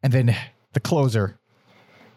And 0.03 0.13
then 0.13 0.35
the 0.73 0.81
closer, 0.81 1.39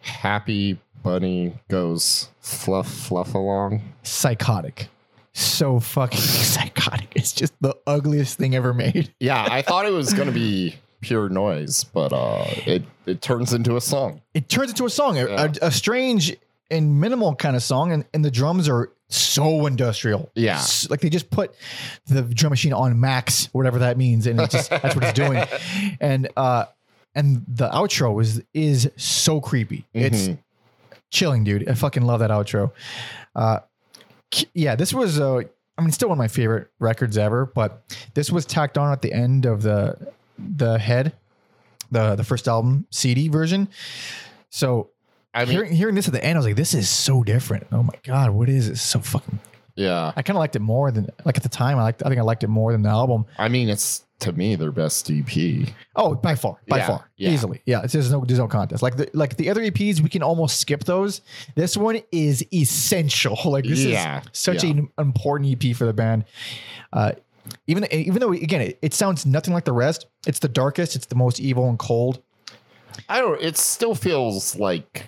Happy 0.02 0.80
Bunny 1.04 1.54
goes 1.68 2.30
fluff 2.40 2.88
fluff 2.90 3.34
along. 3.36 3.82
psychotic, 4.04 4.88
so 5.34 5.80
fucking 5.80 6.20
psychotic. 6.22 7.10
It's 7.16 7.34
just 7.34 7.54
the 7.60 7.76
ugliest 7.86 8.38
thing 8.38 8.56
ever 8.56 8.74
made. 8.74 9.14
Yeah, 9.20 9.46
I 9.50 9.62
thought 9.62 9.86
it 9.86 9.92
was 9.94 10.14
gonna 10.14 10.32
be 10.32 10.76
pure 11.02 11.30
noise, 11.30 11.84
but 11.84 12.12
uh, 12.14 12.46
it 12.66 12.84
it 13.06 13.22
turns 13.22 13.54
into 13.54 13.76
a 13.76 13.82
song. 13.82 14.22
it 14.34 14.50
turns 14.50 14.70
into 14.72 14.86
a 14.86 14.90
song, 14.90 15.18
a, 15.18 15.28
Yeah. 15.28 15.48
a, 15.62 15.68
a 15.68 15.72
strange 15.72 16.36
and 16.72 17.00
minimal 17.02 17.34
kind 17.36 17.56
of 17.56 17.64
song, 17.64 17.92
and, 17.92 18.06
and 18.14 18.24
the 18.24 18.30
drums 18.32 18.70
are 18.70 18.92
so 19.08 19.66
industrial. 19.66 20.30
Yeah. 20.36 20.62
Like 20.90 21.00
they 21.02 21.10
just 21.10 21.32
put 21.32 21.56
the 22.06 22.22
drum 22.22 22.52
machine 22.52 22.74
on 22.74 23.00
max, 23.00 23.46
whatever 23.54 23.80
that 23.80 23.98
means, 23.98 24.28
and 24.28 24.40
it 24.40 24.52
just 24.52 24.70
that's 24.70 24.96
what 24.96 25.04
it's 25.04 25.14
doing. 25.14 25.44
And 26.00 26.30
uh, 26.38 26.66
and 27.16 27.44
the 27.48 27.70
outro 27.70 28.22
is 28.22 28.44
is 28.54 28.92
so 28.98 29.42
creepy. 29.42 29.86
It's 29.94 30.28
Mhm. 30.28 30.38
chilling, 31.10 31.44
dude. 31.44 31.68
I 31.68 31.74
fucking 31.74 32.04
love 32.04 32.20
that 32.20 32.30
outro. 32.30 32.72
Uh, 33.36 33.60
yeah, 34.54 34.76
this 34.76 34.94
was 34.94 35.20
uh, 35.20 35.42
I 35.78 35.82
mean, 35.82 35.92
still 35.92 36.10
one 36.10 36.18
of 36.18 36.20
my 36.20 36.28
favorite 36.28 36.68
records 36.78 37.18
ever, 37.18 37.46
but 37.48 37.82
this 38.14 38.32
was 38.32 38.46
tacked 38.46 38.78
on 38.78 38.92
at 38.92 39.02
the 39.02 39.12
end 39.12 39.46
of 39.48 39.64
the 39.64 39.98
the 40.56 40.78
head, 40.80 41.14
the 41.92 42.16
the 42.16 42.24
first 42.24 42.48
album 42.48 42.86
CD 42.92 43.28
version. 43.28 43.68
So 44.50 44.90
I 45.34 45.46
mean, 45.46 45.52
hearing 45.54 45.72
hearing 45.74 45.96
this 45.96 46.08
at 46.08 46.14
the 46.14 46.24
end, 46.24 46.38
I 46.38 46.40
was 46.40 46.46
like, 46.48 46.56
this 46.56 46.74
is 46.74 46.90
so 46.90 47.24
different. 47.24 47.68
Oh 47.72 47.84
my 47.84 47.94
god, 48.04 48.32
what 48.32 48.50
is 48.50 48.68
it? 48.68 48.72
It's 48.72 48.82
so 48.82 49.00
fucking. 49.00 49.40
yeah. 49.76 50.12
I 50.16 50.22
kind 50.22 50.36
of 50.36 50.40
liked 50.40 50.56
it 50.56 50.60
more 50.62 50.92
than 50.92 51.10
like 51.26 51.38
at 51.38 51.44
the 51.44 51.50
time. 51.50 51.78
I 51.78 51.84
liked. 51.84 52.04
I 52.04 52.10
think 52.10 52.20
I 52.20 52.24
liked 52.24 52.44
it 52.44 52.48
more 52.48 52.72
than 52.72 52.82
the 52.82 52.90
album. 52.90 53.26
I 53.38 53.48
mean, 53.48 53.70
it's 53.70 54.06
to 54.22 54.34
me 54.34 54.56
their 54.56 54.72
best 54.74 55.10
EP. 55.10 55.70
Oh, 55.96 56.14
by 56.16 56.36
far, 56.36 56.60
by 56.68 56.80
Yeah, 56.80 56.88
far, 56.88 57.10
yeah. 57.16 57.30
easily. 57.30 57.62
Yeah, 57.66 57.84
it's, 57.84 57.94
there's 57.94 58.12
no 58.12 58.26
there's 58.26 58.40
no 58.40 58.48
contest. 58.50 58.82
Like 58.84 58.98
the 58.98 59.10
like 59.14 59.38
the 59.38 59.50
other 59.50 59.62
EPs, 59.62 60.02
we 60.02 60.10
can 60.10 60.24
almost 60.24 60.60
skip 60.60 60.84
those. 60.84 61.22
This 61.56 61.78
one 61.78 62.02
is 62.12 62.46
essential. 62.54 63.38
Like 63.46 63.66
this 63.66 63.80
Yeah, 63.86 64.22
is 64.22 64.28
such 64.34 64.64
an 64.64 64.90
important 64.98 65.64
EP 65.64 65.76
for 65.76 65.86
the 65.86 65.94
band. 65.94 66.26
Uh, 66.92 67.12
even 67.68 67.88
even 67.92 68.20
though 68.20 68.32
again 68.32 68.62
it, 68.62 68.80
it 68.82 68.94
sounds 68.94 69.26
nothing 69.26 69.54
like 69.54 69.66
the 69.66 69.74
rest. 69.74 70.08
It's 70.28 70.40
the 70.40 70.50
darkest. 70.50 70.96
It's 70.96 71.06
the 71.06 71.16
most 71.16 71.40
evil 71.40 71.70
and 71.70 71.78
cold. 71.80 72.22
I 73.08 73.20
don't. 73.20 73.42
It 73.42 73.58
still 73.58 73.96
feels 73.96 74.56
like. 74.56 75.08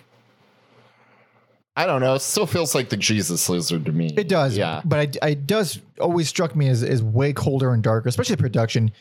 I 1.74 1.86
don't 1.86 2.02
know. 2.02 2.14
It 2.14 2.20
still 2.20 2.46
feels 2.46 2.74
like 2.74 2.90
the 2.90 2.98
Jesus 2.98 3.48
Lizard 3.48 3.86
to 3.86 3.92
me. 3.92 4.12
It 4.14 4.28
does. 4.28 4.56
Yeah. 4.56 4.82
But 4.84 5.16
I, 5.22 5.28
I 5.30 5.34
does 5.34 5.80
always 5.98 6.28
struck 6.28 6.54
me 6.54 6.68
as, 6.68 6.82
as 6.82 7.02
way 7.02 7.32
colder 7.32 7.72
and 7.72 7.82
darker, 7.82 8.10
especially 8.10 8.34
the 8.36 8.42
production. 8.42 8.92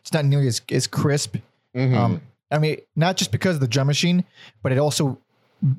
It's 0.00 0.12
not 0.12 0.24
nearly 0.24 0.46
as, 0.46 0.62
as 0.70 0.86
crisp. 0.86 1.36
Mhm. 1.74 1.96
Um, 1.96 2.20
I 2.52 2.58
mean, 2.58 2.78
not 2.94 3.16
just 3.16 3.32
because 3.32 3.56
of 3.56 3.60
the 3.60 3.68
drum 3.68 3.88
machine, 3.88 4.24
but 4.62 4.70
it 4.70 4.78
also 4.78 5.18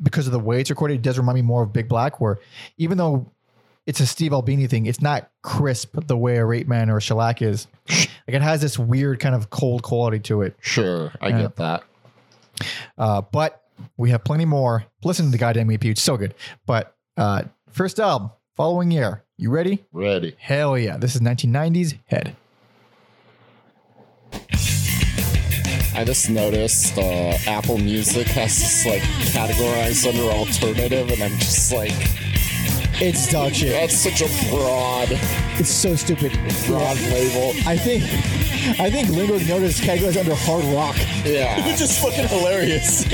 because 0.03 0.27
of 0.27 0.33
the 0.33 0.39
way 0.39 0.59
it's 0.59 0.69
recorded, 0.69 0.95
it 0.95 1.01
does 1.01 1.17
remind 1.17 1.35
me 1.35 1.41
more 1.41 1.63
of 1.63 1.73
Big 1.73 1.87
Black, 1.87 2.19
where 2.19 2.39
even 2.77 2.97
though 2.97 3.31
it's 3.85 3.99
a 3.99 4.05
Steve 4.05 4.33
Albini 4.33 4.67
thing, 4.67 4.85
it's 4.85 5.01
not 5.01 5.29
crisp 5.41 5.95
the 6.07 6.15
way 6.17 6.37
a 6.37 6.45
Rape 6.45 6.67
Man 6.67 6.89
or 6.89 6.97
a 6.97 7.01
Shellac 7.01 7.41
is. 7.41 7.67
like 7.89 8.09
it 8.27 8.41
has 8.41 8.61
this 8.61 8.77
weird 8.77 9.19
kind 9.19 9.35
of 9.35 9.49
cold 9.49 9.83
quality 9.83 10.19
to 10.19 10.41
it. 10.43 10.55
Sure, 10.61 11.11
I 11.21 11.31
get 11.31 11.55
that. 11.57 11.83
Uh, 12.97 13.21
but 13.21 13.63
we 13.97 14.11
have 14.11 14.23
plenty 14.23 14.45
more. 14.45 14.85
Listen 15.03 15.25
to 15.25 15.31
the 15.31 15.37
goddamn 15.37 15.71
EP; 15.71 15.83
it's 15.85 16.01
so 16.01 16.17
good. 16.17 16.35
But 16.65 16.95
Uh, 17.17 17.43
first 17.69 17.99
album, 17.99 18.31
following 18.55 18.91
year. 18.91 19.23
You 19.37 19.49
ready? 19.49 19.83
Ready. 19.91 20.35
Hell 20.37 20.77
yeah. 20.77 20.97
This 20.97 21.15
is 21.15 21.21
1990s 21.21 21.97
Head. 22.05 22.35
I 25.93 26.03
just 26.05 26.29
noticed 26.29 26.97
uh, 26.97 27.37
Apple 27.47 27.77
Music 27.77 28.27
has 28.27 28.57
this 28.57 28.85
like 28.85 29.01
categorized 29.33 30.07
under 30.07 30.31
alternative, 30.31 31.09
and 31.11 31.21
I'm 31.21 31.37
just 31.39 31.71
like, 31.73 31.91
It's 33.03 33.31
dog 33.31 33.53
shit. 33.53 33.71
that's 33.71 33.95
such 33.95 34.21
a 34.21 34.27
broad, 34.49 35.07
It's 35.59 35.69
so 35.71 35.95
stupid. 35.95 36.31
broad 36.67 36.97
label. 37.09 37.53
I 37.65 37.75
think 37.75 38.03
I 38.79 38.91
think 38.91 39.09
Lingo 39.09 39.39
noticed 39.39 39.81
categorized 39.81 40.19
under 40.19 40.35
hard 40.35 40.63
rock. 40.65 40.95
Yeah. 41.25 41.65
Which 41.71 41.81
is 41.81 41.97
fucking 41.99 42.27
hilarious. 42.27 43.05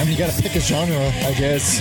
I 0.00 0.04
mean, 0.04 0.12
you 0.12 0.18
gotta 0.18 0.40
pick 0.40 0.54
a 0.54 0.60
genre, 0.60 0.96
I 1.26 1.34
guess. 1.34 1.80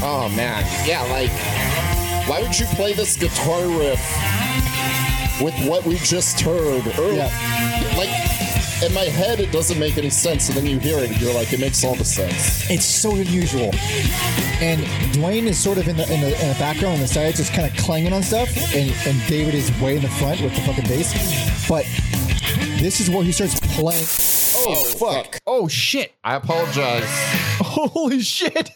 Oh 0.00 0.30
man, 0.34 0.64
yeah. 0.86 1.02
Like, 1.02 1.30
why 2.28 2.40
would 2.42 2.58
you 2.58 2.66
play 2.66 2.92
this 2.92 3.16
guitar 3.16 3.66
riff 3.78 4.00
with 5.40 5.54
what 5.68 5.84
we 5.84 5.96
just 5.98 6.40
heard? 6.40 6.86
earlier? 6.98 7.30
Like, 7.96 8.10
in 8.82 8.92
my 8.94 9.04
head, 9.04 9.40
it 9.40 9.50
doesn't 9.50 9.78
make 9.78 9.98
any 9.98 10.10
sense, 10.10 10.48
and 10.48 10.56
then 10.56 10.66
you 10.66 10.78
hear 10.78 10.98
it, 10.98 11.10
and 11.10 11.20
you're 11.20 11.34
like, 11.34 11.52
it 11.52 11.60
makes 11.60 11.84
all 11.84 11.94
the 11.96 12.04
sense. 12.04 12.70
It's 12.70 12.84
so 12.84 13.10
unusual. 13.12 13.70
And 14.60 14.86
Duane 15.12 15.48
is 15.48 15.58
sort 15.58 15.78
of 15.78 15.88
in 15.88 15.96
the 15.96 16.04
in 16.12 16.20
the, 16.20 16.40
in 16.40 16.48
the 16.48 16.56
background 16.58 16.94
on 16.94 17.00
the 17.00 17.08
sides, 17.08 17.38
just 17.38 17.52
kind 17.52 17.70
of 17.70 17.76
clanging 17.84 18.12
on 18.12 18.22
stuff, 18.22 18.48
and, 18.74 18.92
and 19.06 19.28
David 19.28 19.54
is 19.54 19.70
way 19.80 19.96
in 19.96 20.02
the 20.02 20.08
front 20.08 20.40
with 20.40 20.54
the 20.54 20.60
fucking 20.62 20.84
bass. 20.84 21.68
But 21.68 21.84
this 22.80 23.00
is 23.00 23.10
where 23.10 23.24
he 23.24 23.32
starts 23.32 23.58
playing. 23.60 24.04
Oh, 24.60 24.74
oh 24.76 24.84
fuck! 25.14 25.38
Oh 25.46 25.68
shit! 25.68 26.14
I 26.24 26.36
apologize. 26.36 27.04
Holy 27.60 28.20
shit! 28.20 28.70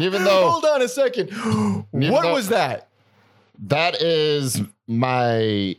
Even 0.00 0.24
though 0.24 0.48
Hold 0.50 0.64
on 0.64 0.82
a 0.82 0.88
second. 0.88 1.30
what 1.92 2.22
though- 2.22 2.34
was 2.34 2.48
that? 2.48 2.88
that 3.66 4.00
is 4.00 4.62
my 4.86 5.74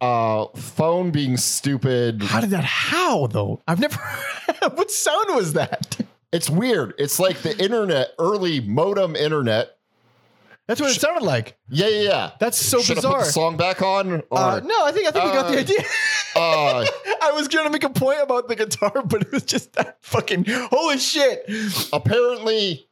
uh 0.00 0.46
phone 0.56 1.10
being 1.10 1.36
stupid. 1.36 2.22
How 2.22 2.40
did 2.40 2.50
that? 2.50 2.64
How 2.64 3.26
though? 3.26 3.62
I've 3.68 3.80
never. 3.80 3.98
what 4.74 4.90
sound 4.90 5.34
was 5.34 5.52
that? 5.54 5.98
It's 6.32 6.50
weird. 6.50 6.94
It's 6.98 7.18
like 7.20 7.38
the 7.42 7.56
internet, 7.62 8.08
early 8.18 8.60
modem 8.60 9.14
internet. 9.16 9.76
That's 10.66 10.80
what 10.80 10.90
it 10.96 10.98
sounded 11.00 11.22
like. 11.22 11.58
Yeah, 11.68 11.88
yeah, 11.88 12.00
yeah. 12.02 12.30
That's 12.40 12.56
so 12.56 12.80
Should 12.80 12.92
I 12.92 13.00
bizarre. 13.00 13.18
put 13.18 13.24
the 13.26 13.32
song 13.32 13.56
back 13.58 13.82
on? 13.82 14.22
Or, 14.30 14.38
Uh, 14.38 14.60
no, 14.60 14.84
I 14.84 14.92
think 14.92 15.06
I 15.06 15.10
think 15.10 15.24
we 15.26 15.30
got 15.32 15.50
the 15.52 15.58
Uh, 15.58 15.60
idea. 15.60 15.78
uh, 16.36 16.86
I 17.22 17.32
was 17.32 17.48
going 17.48 17.66
to 17.66 17.70
make 17.70 17.84
a 17.84 17.90
point 17.90 18.20
about 18.22 18.48
the 18.48 18.56
guitar, 18.56 18.90
but 19.04 19.20
it 19.22 19.30
was 19.30 19.42
just 19.44 19.74
that 19.74 19.98
fucking 20.00 20.46
holy 20.48 20.96
shit. 20.98 21.44
apparently 21.92 22.88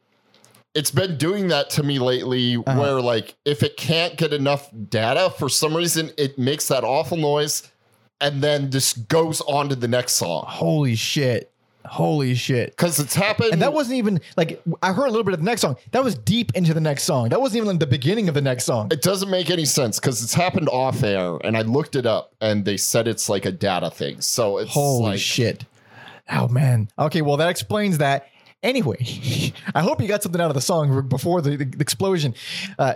it's 0.74 0.90
been 0.90 1.16
doing 1.18 1.48
that 1.48 1.68
to 1.70 1.82
me 1.82 1.98
lately 1.98 2.56
Uh-huh. 2.56 2.78
where 2.80 3.00
like 3.00 3.34
if 3.44 3.62
it 3.62 3.76
can't 3.76 4.16
get 4.16 4.32
enough 4.32 4.70
data 4.88 5.30
for 5.38 5.48
some 5.48 5.76
reason 5.76 6.10
it 6.16 6.38
makes 6.38 6.68
that 6.68 6.82
awful 6.84 7.16
noise 7.18 7.70
and 8.20 8.42
then 8.42 8.70
just 8.70 9.08
goes 9.08 9.40
on 9.42 9.68
to 9.68 9.74
the 9.76 9.88
next 9.88 10.12
song 10.12 10.44
Holy 10.46 10.94
shit. 10.94 11.48
Holy 11.84 12.34
shit. 12.36 12.70
because 12.70 13.00
it's 13.00 13.14
happened 13.14 13.52
And 13.52 13.60
that 13.60 13.72
wasn't 13.72 13.96
even 13.96 14.20
like 14.36 14.62
I 14.82 14.92
heard 14.92 15.06
a 15.06 15.10
little 15.10 15.24
bit 15.24 15.34
of 15.34 15.40
the 15.40 15.44
next 15.44 15.62
song. 15.62 15.76
That 15.90 16.04
was 16.04 16.14
deep 16.14 16.52
into 16.54 16.72
the 16.72 16.80
next 16.80 17.02
song. 17.02 17.28
That 17.30 17.40
wasn't 17.40 17.56
even 17.56 17.68
like 17.70 17.80
the 17.80 17.88
beginning 17.88 18.28
of 18.28 18.34
the 18.34 18.40
next 18.40 18.64
song. 18.64 18.88
it 18.92 19.02
doesn't 19.02 19.28
make 19.30 19.50
any 19.50 19.64
sense 19.64 19.98
because 19.98 20.22
it's 20.22 20.32
happened 20.32 20.68
off 20.68 21.02
air 21.02 21.38
and 21.44 21.56
i 21.56 21.62
looked 21.62 21.96
it 21.96 22.06
up 22.06 22.32
and 22.40 22.64
they 22.64 22.76
said 22.76 23.08
it's 23.08 23.28
like 23.28 23.44
a 23.46 23.52
data 23.52 23.90
thing 23.90 24.20
so 24.20 24.58
it's 24.58 24.70
Holy 24.72 25.02
like 25.10 25.18
shit. 25.18 25.64
Oh 26.30 26.46
man. 26.48 26.88
Okay, 26.98 27.20
well 27.20 27.36
that 27.38 27.50
explains 27.50 27.98
that. 27.98 28.28
Anyway, 28.62 28.98
I 29.74 29.82
hope 29.82 30.00
you 30.00 30.08
got 30.08 30.22
something 30.22 30.40
out 30.40 30.48
of 30.48 30.54
the 30.54 30.60
song 30.60 31.08
before 31.08 31.42
the, 31.42 31.56
the 31.56 31.80
explosion. 31.80 32.34
Uh, 32.78 32.94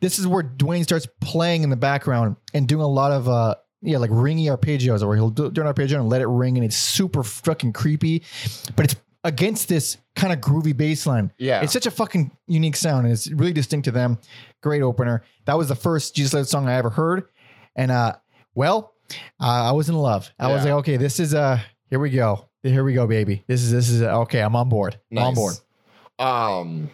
this 0.00 0.18
is 0.18 0.26
where 0.26 0.42
Duane 0.42 0.84
starts 0.84 1.06
playing 1.20 1.62
in 1.62 1.70
the 1.70 1.76
background 1.76 2.36
and 2.54 2.66
doing 2.66 2.82
a 2.82 2.88
lot 2.88 3.12
of 3.12 3.28
uh, 3.28 3.56
yeah, 3.82 3.98
like 3.98 4.10
ringy 4.10 4.46
arpeggios, 4.46 5.06
where 5.06 5.16
he'll 5.16 5.30
do, 5.30 5.50
do 5.50 5.60
an 5.60 5.66
arpeggio 5.66 6.00
and 6.00 6.08
let 6.08 6.22
it 6.22 6.28
ring, 6.28 6.56
and 6.56 6.64
it's 6.64 6.76
super 6.76 7.22
fucking 7.22 7.72
creepy, 7.72 8.22
but 8.76 8.84
it's 8.84 8.96
against 9.24 9.68
this 9.68 9.98
kind 10.16 10.32
of 10.32 10.40
groovy 10.40 10.76
bass 10.76 11.06
line. 11.06 11.32
Yeah. 11.38 11.62
it's 11.62 11.72
such 11.72 11.86
a 11.86 11.90
fucking 11.90 12.30
unique 12.46 12.76
sound, 12.76 13.06
and 13.06 13.12
it's 13.12 13.30
really 13.30 13.52
distinct 13.52 13.84
to 13.86 13.90
them. 13.90 14.18
Great 14.62 14.82
opener. 14.82 15.24
That 15.46 15.58
was 15.58 15.68
the 15.68 15.74
first 15.74 16.14
Jesus 16.14 16.32
Led 16.32 16.46
song 16.48 16.68
I 16.68 16.74
ever 16.74 16.90
heard, 16.90 17.24
and 17.74 17.90
uh, 17.90 18.14
well, 18.54 18.94
uh, 19.40 19.68
I 19.68 19.72
was 19.72 19.88
in 19.88 19.96
love. 19.96 20.30
I 20.38 20.52
was 20.52 20.64
like, 20.64 20.74
okay, 20.74 20.96
this 20.96 21.18
is 21.18 21.34
uh, 21.34 21.58
here 21.90 21.98
we 21.98 22.10
go, 22.10 22.48
here 22.62 22.84
we 22.84 22.94
go, 22.94 23.06
baby. 23.06 23.42
This 23.46 23.62
is 23.62 23.70
this 23.72 23.88
is 23.88 24.02
uh, 24.02 24.20
okay. 24.20 24.40
I'm 24.40 24.54
on 24.56 24.68
board. 24.68 24.98
I'm 25.10 25.18
on 25.18 25.34
board. 25.34 25.54
um 26.18 26.90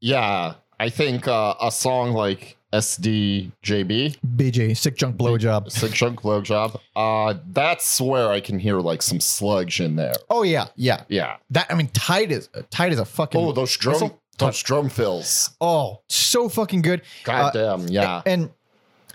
yeah 0.00 0.54
i 0.80 0.88
think 0.88 1.26
uh, 1.28 1.54
a 1.60 1.70
song 1.70 2.12
like 2.12 2.56
sdjb 2.72 4.16
BJ, 4.26 4.76
sick 4.76 4.96
junk 4.96 5.16
blowjob. 5.16 5.70
Sick 5.70 5.92
chunk 5.92 6.22
blowjob. 6.22 6.80
Uh, 6.96 7.34
that's 7.50 8.00
where 8.00 8.30
I 8.30 8.40
can 8.40 8.58
hear 8.58 8.80
like 8.80 9.02
some 9.02 9.20
sludge 9.20 9.80
in 9.80 9.96
there. 9.96 10.14
Oh 10.30 10.42
yeah, 10.42 10.68
yeah. 10.76 11.02
Yeah. 11.08 11.36
That 11.50 11.66
I 11.70 11.74
mean, 11.74 11.88
tight 11.88 12.32
is 12.32 12.48
tight 12.70 12.92
is 12.92 12.98
a 12.98 13.04
fucking. 13.04 13.38
Oh, 13.40 13.52
those 13.52 13.76
drum, 13.76 14.12
those 14.38 14.62
drum 14.62 14.88
fills. 14.88 15.50
Oh, 15.60 16.00
so 16.08 16.48
fucking 16.48 16.80
good. 16.82 17.02
God 17.24 17.52
damn. 17.52 17.88
Yeah. 17.88 18.22
And 18.24 18.50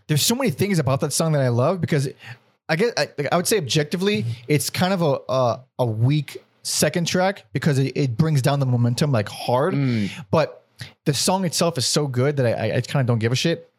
there's 0.06 0.24
so 0.24 0.36
many 0.36 0.52
things 0.52 0.78
about 0.78 1.00
that 1.02 1.12
song 1.12 1.32
that 1.32 1.42
I 1.42 1.50
love 1.50 1.82
because 1.82 2.08
I 2.70 2.76
guess 2.76 2.92
I, 2.98 3.10
I 3.32 3.38
would 3.38 3.48
say 3.48 3.58
objectively, 3.58 4.26
it's 4.48 4.70
kind 4.70 4.94
of 4.94 5.02
a 5.02 5.20
a, 5.30 5.60
a 5.80 5.86
weak 5.86 6.38
second 6.64 7.08
track 7.08 7.46
because 7.54 7.80
it, 7.80 7.96
it 7.96 8.18
brings 8.18 8.42
down 8.42 8.60
the 8.60 8.66
momentum 8.66 9.12
like 9.12 9.30
hard. 9.30 9.74
Mm. 9.74 10.10
But 10.30 10.64
the 11.06 11.14
song 11.14 11.46
itself 11.46 11.78
is 11.78 11.86
so 11.86 12.08
good 12.08 12.38
that 12.38 12.46
I, 12.46 12.76
I, 12.76 12.82
kind 12.82 13.02
of 13.02 13.08
don't 13.08 13.20
give 13.20 13.32
a 13.32 13.36
shit 13.36 13.72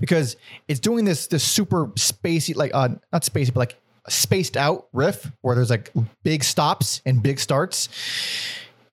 because 0.00 0.36
it's 0.68 0.80
doing 0.80 1.04
this 1.04 1.26
this 1.26 1.44
super 1.44 1.88
spacey 1.88 2.54
like 2.56 2.70
uh 2.72 2.88
not 3.12 3.22
spacey 3.22 3.52
but 3.52 3.60
like 3.60 3.76
spaced 4.08 4.56
out 4.56 4.86
riff 4.92 5.30
where 5.40 5.54
there's 5.56 5.70
like 5.70 5.90
big 6.22 6.44
stops 6.44 7.02
and 7.04 7.22
big 7.22 7.40
starts, 7.40 7.88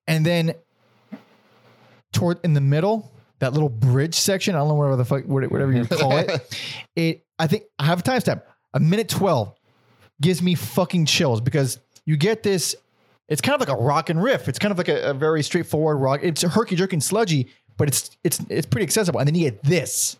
and 0.08 0.26
then 0.26 0.54
toward 2.12 2.40
in 2.44 2.54
the 2.54 2.62
middle 2.62 3.12
that 3.40 3.54
little 3.54 3.70
bridge 3.70 4.16
section 4.16 4.56
I 4.56 4.60
don't 4.60 4.70
know 4.70 4.76
whatever 4.76 4.96
the 4.96 5.06
fuck 5.06 5.24
whatever 5.26 5.72
you 5.72 5.86
call 5.86 6.18
it 6.18 6.58
it 6.96 7.26
I 7.38 7.48
think 7.48 7.64
I 7.80 7.86
have 7.86 8.00
a 8.00 8.04
timestamp 8.04 8.44
a 8.74 8.80
minute 8.80 9.10
twelve 9.10 9.54
gives 10.20 10.42
me 10.42 10.56
fucking 10.56 11.06
chills 11.06 11.42
because 11.42 11.80
you 12.06 12.18
get 12.18 12.44
this 12.44 12.76
it's 13.32 13.40
kind 13.40 13.54
of 13.56 13.66
like 13.66 13.70
a 13.70 13.82
rock 13.82 14.10
and 14.10 14.22
riff. 14.22 14.50
It's 14.50 14.60
kind 14.60 14.74
of 14.74 14.78
like 14.78 14.90
a, 14.90 15.12
a 15.12 15.14
very 15.14 15.42
straightforward 15.42 16.02
rock. 16.02 16.20
It's 16.22 16.42
herky 16.42 16.76
jerky 16.76 16.98
and 16.98 17.04
sludgy, 17.04 17.48
but 17.78 17.88
it's 17.88 18.18
it's 18.26 18.42
it's 18.50 18.66
pretty 18.66 18.84
accessible. 18.84 19.22
And 19.22 19.28
then 19.28 19.36
you 19.36 19.50
get 19.50 19.64
this. 19.64 20.18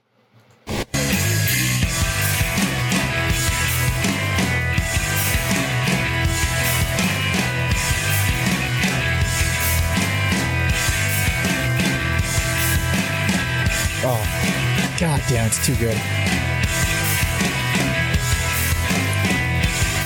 Oh, 14.04 14.96
god 15.00 15.22
damn, 15.28 15.48
it's 15.48 15.64
too 15.66 15.76
good. 15.76 16.21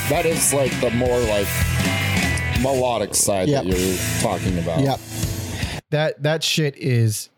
That 0.09 0.25
is 0.25 0.53
like 0.53 0.71
the 0.81 0.91
more 0.91 1.19
like 1.21 1.47
melodic 2.61 3.15
side 3.15 3.47
Yep. 3.49 3.63
that 3.65 3.77
you're 3.77 3.97
talking 4.21 4.57
about. 4.59 4.79
Yep. 4.81 4.99
That 5.89 6.21
that 6.23 6.43
shit 6.43 6.77
is 6.77 7.29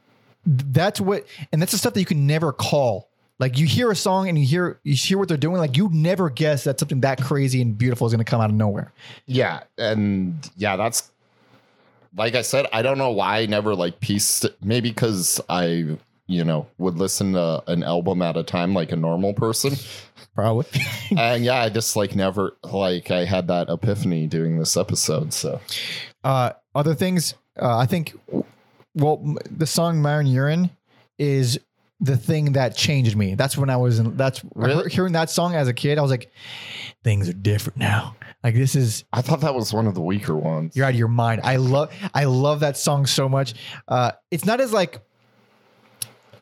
that's 0.45 0.99
what 0.99 1.25
and 1.51 1.62
that's 1.62 1.71
the 1.71 1.77
stuff 1.77 1.93
that 1.93 1.99
you 1.99 2.06
can 2.06 2.27
never 2.27 2.51
call. 2.51 3.10
Like 3.39 3.58
you 3.58 3.65
hear 3.67 3.91
a 3.91 3.95
song 3.95 4.27
and 4.27 4.38
you 4.38 4.45
hear 4.45 4.80
you 4.84 4.95
hear 4.95 5.17
what 5.17 5.27
they're 5.27 5.38
doing, 5.38 5.58
like 5.58 5.77
you 5.77 5.89
never 5.93 6.30
guess 6.30 6.65
that 6.65 6.80
something 6.80 7.01
that 7.01 7.21
crazy 7.23 7.62
and 7.62 7.77
beautiful 7.77 8.06
is 8.08 8.13
gonna 8.13 8.23
come 8.25 8.41
out 8.41 8.49
of 8.49 8.56
nowhere. 8.56 8.91
Yeah. 9.27 9.62
And 9.77 10.49
yeah, 10.58 10.75
that's 10.75 11.12
like 12.17 12.36
I 12.36 12.41
said, 12.41 12.65
I 12.73 12.82
don't 12.82 12.97
know 12.97 13.12
why 13.12 13.39
I 13.39 13.45
never 13.45 13.75
like 13.75 13.99
pieced. 14.01 14.45
Maybe 14.62 14.89
because 14.89 15.39
I, 15.49 15.97
you 16.25 16.43
know, 16.43 16.67
would 16.80 16.95
listen 16.95 17.34
to 17.34 17.63
an 17.67 17.84
album 17.84 18.21
at 18.21 18.36
a 18.36 18.43
time 18.43 18.73
like 18.73 18.91
a 18.91 18.95
normal 18.97 19.34
person. 19.34 19.73
Probably. 20.38 20.67
and 21.17 21.43
yeah, 21.43 21.63
I 21.63 21.69
just 21.69 21.95
like 21.95 22.15
never 22.15 22.56
like 22.63 23.10
I 23.10 23.26
had 23.26 23.47
that 23.47 23.69
epiphany 23.69 24.28
doing 24.28 24.60
this 24.60 24.78
episode. 24.78 25.34
So 25.34 25.59
uh 26.24 26.51
other 26.76 26.93
things, 26.93 27.34
uh, 27.59 27.76
I 27.76 27.88
think 27.88 28.14
well 28.93 29.36
the 29.49 29.66
song 29.66 29.99
My 29.99 30.18
Own 30.18 30.28
Urine 30.28 30.70
is 31.18 31.59
the 31.99 32.16
thing 32.16 32.51
that 32.53 32.76
changed 32.76 33.18
me. 33.18 33.34
That's 33.34 33.57
when 33.57 33.72
I 33.72 33.78
was 33.78 33.97
in 33.97 34.16
that's 34.16 34.43
Really? 34.53 34.91
hearing 34.91 35.14
that 35.14 35.32
song 35.32 35.55
as 35.55 35.68
a 35.68 35.74
kid, 35.74 35.97
I 35.97 36.03
was 36.03 36.11
like, 36.11 36.32
things 37.03 37.28
are 37.28 37.34
different 37.34 37.78
now. 37.78 38.16
Like 38.43 38.53
this 38.53 38.76
is 38.76 39.05
I 39.11 39.24
thought 39.24 39.41
that 39.41 39.55
was 39.55 39.74
one 39.74 39.88
of 39.88 39.95
the 39.95 40.01
weaker 40.01 40.36
ones. 40.36 40.76
You're 40.76 40.86
out 40.86 40.93
of 40.93 40.99
your 40.99 41.07
mind. 41.07 41.41
I 41.43 41.55
love 41.55 41.91
I 42.14 42.26
love 42.26 42.59
that 42.59 42.78
song 42.78 43.07
so 43.07 43.28
much. 43.28 43.55
Uh, 43.88 44.11
it's 44.30 44.45
not 44.45 44.61
as 44.61 44.72
like 44.72 45.01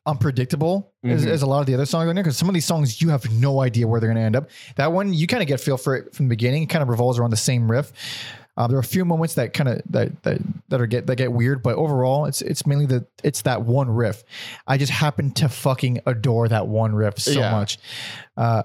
unpredictable 0.06 0.94
as, 1.04 1.26
as 1.26 1.42
a 1.42 1.46
lot 1.48 1.60
of 1.62 1.66
the 1.66 1.74
other 1.74 1.86
songs 1.86 2.08
on 2.08 2.16
there 2.16 2.24
because 2.24 2.38
some 2.38 2.48
of 2.48 2.54
these 2.54 2.66
songs 2.66 3.02
you 3.02 3.10
have 3.10 3.30
no 3.32 3.62
idea 3.62 3.88
where 3.88 4.00
they're 4.00 4.10
going 4.10 4.18
to 4.22 4.24
end 4.26 4.36
up. 4.36 4.50
That 4.76 4.92
one 4.92 5.14
you 5.14 5.26
kind 5.28 5.42
of 5.42 5.48
get 5.48 5.60
feel 5.60 5.78
for 5.78 5.96
it 5.96 6.14
from 6.16 6.26
the 6.26 6.30
beginning. 6.30 6.64
It 6.64 6.68
kind 6.68 6.84
of 6.84 6.90
revolves 6.90 7.18
around 7.20 7.32
the 7.32 7.38
same 7.38 7.70
riff. 7.70 7.92
Uh, 8.58 8.68
there 8.68 8.78
are 8.78 8.82
a 8.82 8.84
few 8.84 9.04
moments 9.04 9.34
that 9.34 9.52
kind 9.54 9.68
of 9.68 9.82
that, 9.90 10.24
that 10.24 10.38
that 10.70 10.80
are 10.80 10.86
get 10.86 11.08
that 11.08 11.18
get 11.18 11.32
weird, 11.34 11.62
but 11.62 11.76
overall, 11.76 12.26
it's 12.26 12.42
it's 12.42 12.66
mainly 12.66 12.86
the 12.86 13.06
it's 13.24 13.42
that 13.42 13.64
one 13.64 13.90
riff. 13.90 14.24
I 14.66 14.78
just 14.78 14.92
happen 14.94 15.32
to 15.34 15.50
fucking 15.50 16.00
adore 16.06 16.48
that 16.48 16.68
one 16.68 16.96
riff 16.96 17.20
so 17.20 17.32
Yeah. 17.40 17.52
much, 17.52 17.78
uh, 18.38 18.64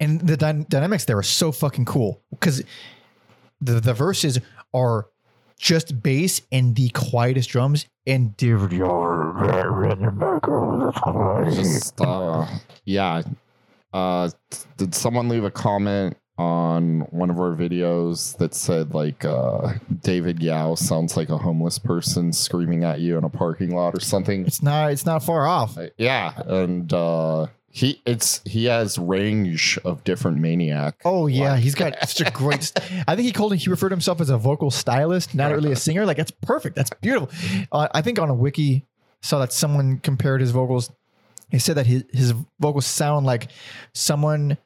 and 0.00 0.20
the 0.20 0.36
dy- 0.38 0.64
dynamics 0.68 1.04
there 1.04 1.18
are 1.18 1.22
so 1.22 1.52
fucking 1.52 1.84
cool 1.84 2.22
because 2.30 2.62
the 3.60 3.78
the 3.80 3.92
verses 3.92 4.38
are 4.72 5.08
just 5.58 6.02
bass 6.02 6.40
and 6.52 6.76
the 6.76 6.88
quietest 6.90 7.50
drums 7.50 7.86
and 8.06 8.36
David 8.36 8.72
Just 11.50 12.00
uh, 12.00 12.46
yeah. 12.84 13.22
Uh, 13.92 14.30
did 14.76 14.94
someone 14.94 15.28
leave 15.28 15.44
a 15.44 15.50
comment 15.50 16.16
on 16.38 17.00
one 17.10 17.30
of 17.30 17.40
our 17.40 17.54
videos 17.54 18.36
that 18.38 18.54
said 18.54 18.94
like 18.94 19.24
uh, 19.24 19.72
David 20.02 20.40
Yow 20.40 20.76
sounds 20.76 21.16
like 21.16 21.30
a 21.30 21.36
homeless 21.38 21.78
person 21.78 22.32
screaming 22.32 22.84
at 22.84 23.00
you 23.00 23.18
in 23.18 23.24
a 23.24 23.28
parking 23.28 23.74
lot 23.74 23.94
or 23.94 24.00
something? 24.00 24.46
it's 24.46 24.62
not 24.62 24.92
it's 24.92 25.04
not 25.04 25.22
far 25.22 25.46
off. 25.46 25.76
Uh, 25.76 25.88
yeah, 25.96 26.32
and 26.46 26.92
uh, 26.92 27.46
he 27.70 28.00
it's 28.06 28.40
he 28.44 28.64
has 28.64 28.98
range 28.98 29.78
of 29.84 30.02
different 30.04 30.38
maniac. 30.38 31.00
Oh 31.04 31.26
yeah, 31.26 31.52
Like- 31.52 31.60
he's 31.62 31.74
got 31.74 31.94
such 32.08 32.26
a 32.26 32.30
great. 32.30 32.62
st- 32.64 32.84
I 33.06 33.14
think 33.14 33.26
he 33.26 33.32
called 33.32 33.52
it. 33.52 33.56
He 33.58 33.70
referred 33.70 33.92
himself 33.92 34.20
as 34.20 34.30
a 34.30 34.38
vocal 34.38 34.70
stylist, 34.70 35.34
not 35.34 35.52
really 35.52 35.72
a 35.72 35.76
singer. 35.86 36.06
Like 36.06 36.16
that's 36.16 36.30
perfect. 36.30 36.76
That's 36.76 36.90
beautiful. 37.00 37.28
Uh, 37.70 37.88
I 37.92 38.00
think 38.02 38.18
on 38.18 38.30
a 38.30 38.34
wiki 38.34 38.86
saw 39.20 39.38
that 39.40 39.52
someone 39.52 39.98
compared 39.98 40.40
his 40.40 40.50
vocals. 40.50 40.90
He 41.50 41.58
said 41.58 41.76
that 41.76 41.86
his 41.86 42.04
his 42.12 42.32
vocals 42.60 42.86
sound 42.86 43.26
like 43.26 43.48
someone 43.94 44.56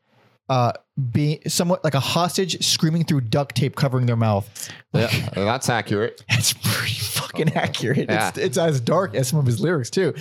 uh 0.49 0.73
being 1.11 1.41
somewhat 1.49 1.83
like 1.85 1.95
a 1.95 2.01
hostage 2.01 2.63
screaming 2.65 3.05
through 3.05 3.23
duct 3.23 3.55
tape 3.57 3.77
covering 3.77 4.07
their 4.07 4.17
mouth. 4.17 4.71
Yeah, 4.93 5.09
that's 5.35 5.69
accurate. 5.69 6.25
It's 6.31 6.53
pretty 6.53 6.95
fucking 6.95 7.53
accurate. 7.55 8.09
Yeah. 8.11 8.29
It's, 8.29 8.39
it's 8.39 8.59
as 8.59 8.81
dark 8.81 9.15
as 9.15 9.29
some 9.29 9.39
of 9.39 9.47
his 9.47 9.61
lyrics 9.61 9.91
too. 9.91 10.13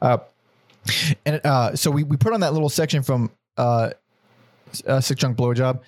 Uh, 0.00 0.18
and 1.26 1.40
uh, 1.44 1.74
so 1.76 1.90
we, 1.90 2.02
we 2.04 2.16
put 2.16 2.32
on 2.32 2.40
that 2.40 2.52
little 2.52 2.68
section 2.68 3.02
from 3.02 3.30
uh, 3.56 3.90
uh, 4.86 5.00
Sick 5.00 5.18
Junk 5.18 5.36
Blowjob. 5.36 5.80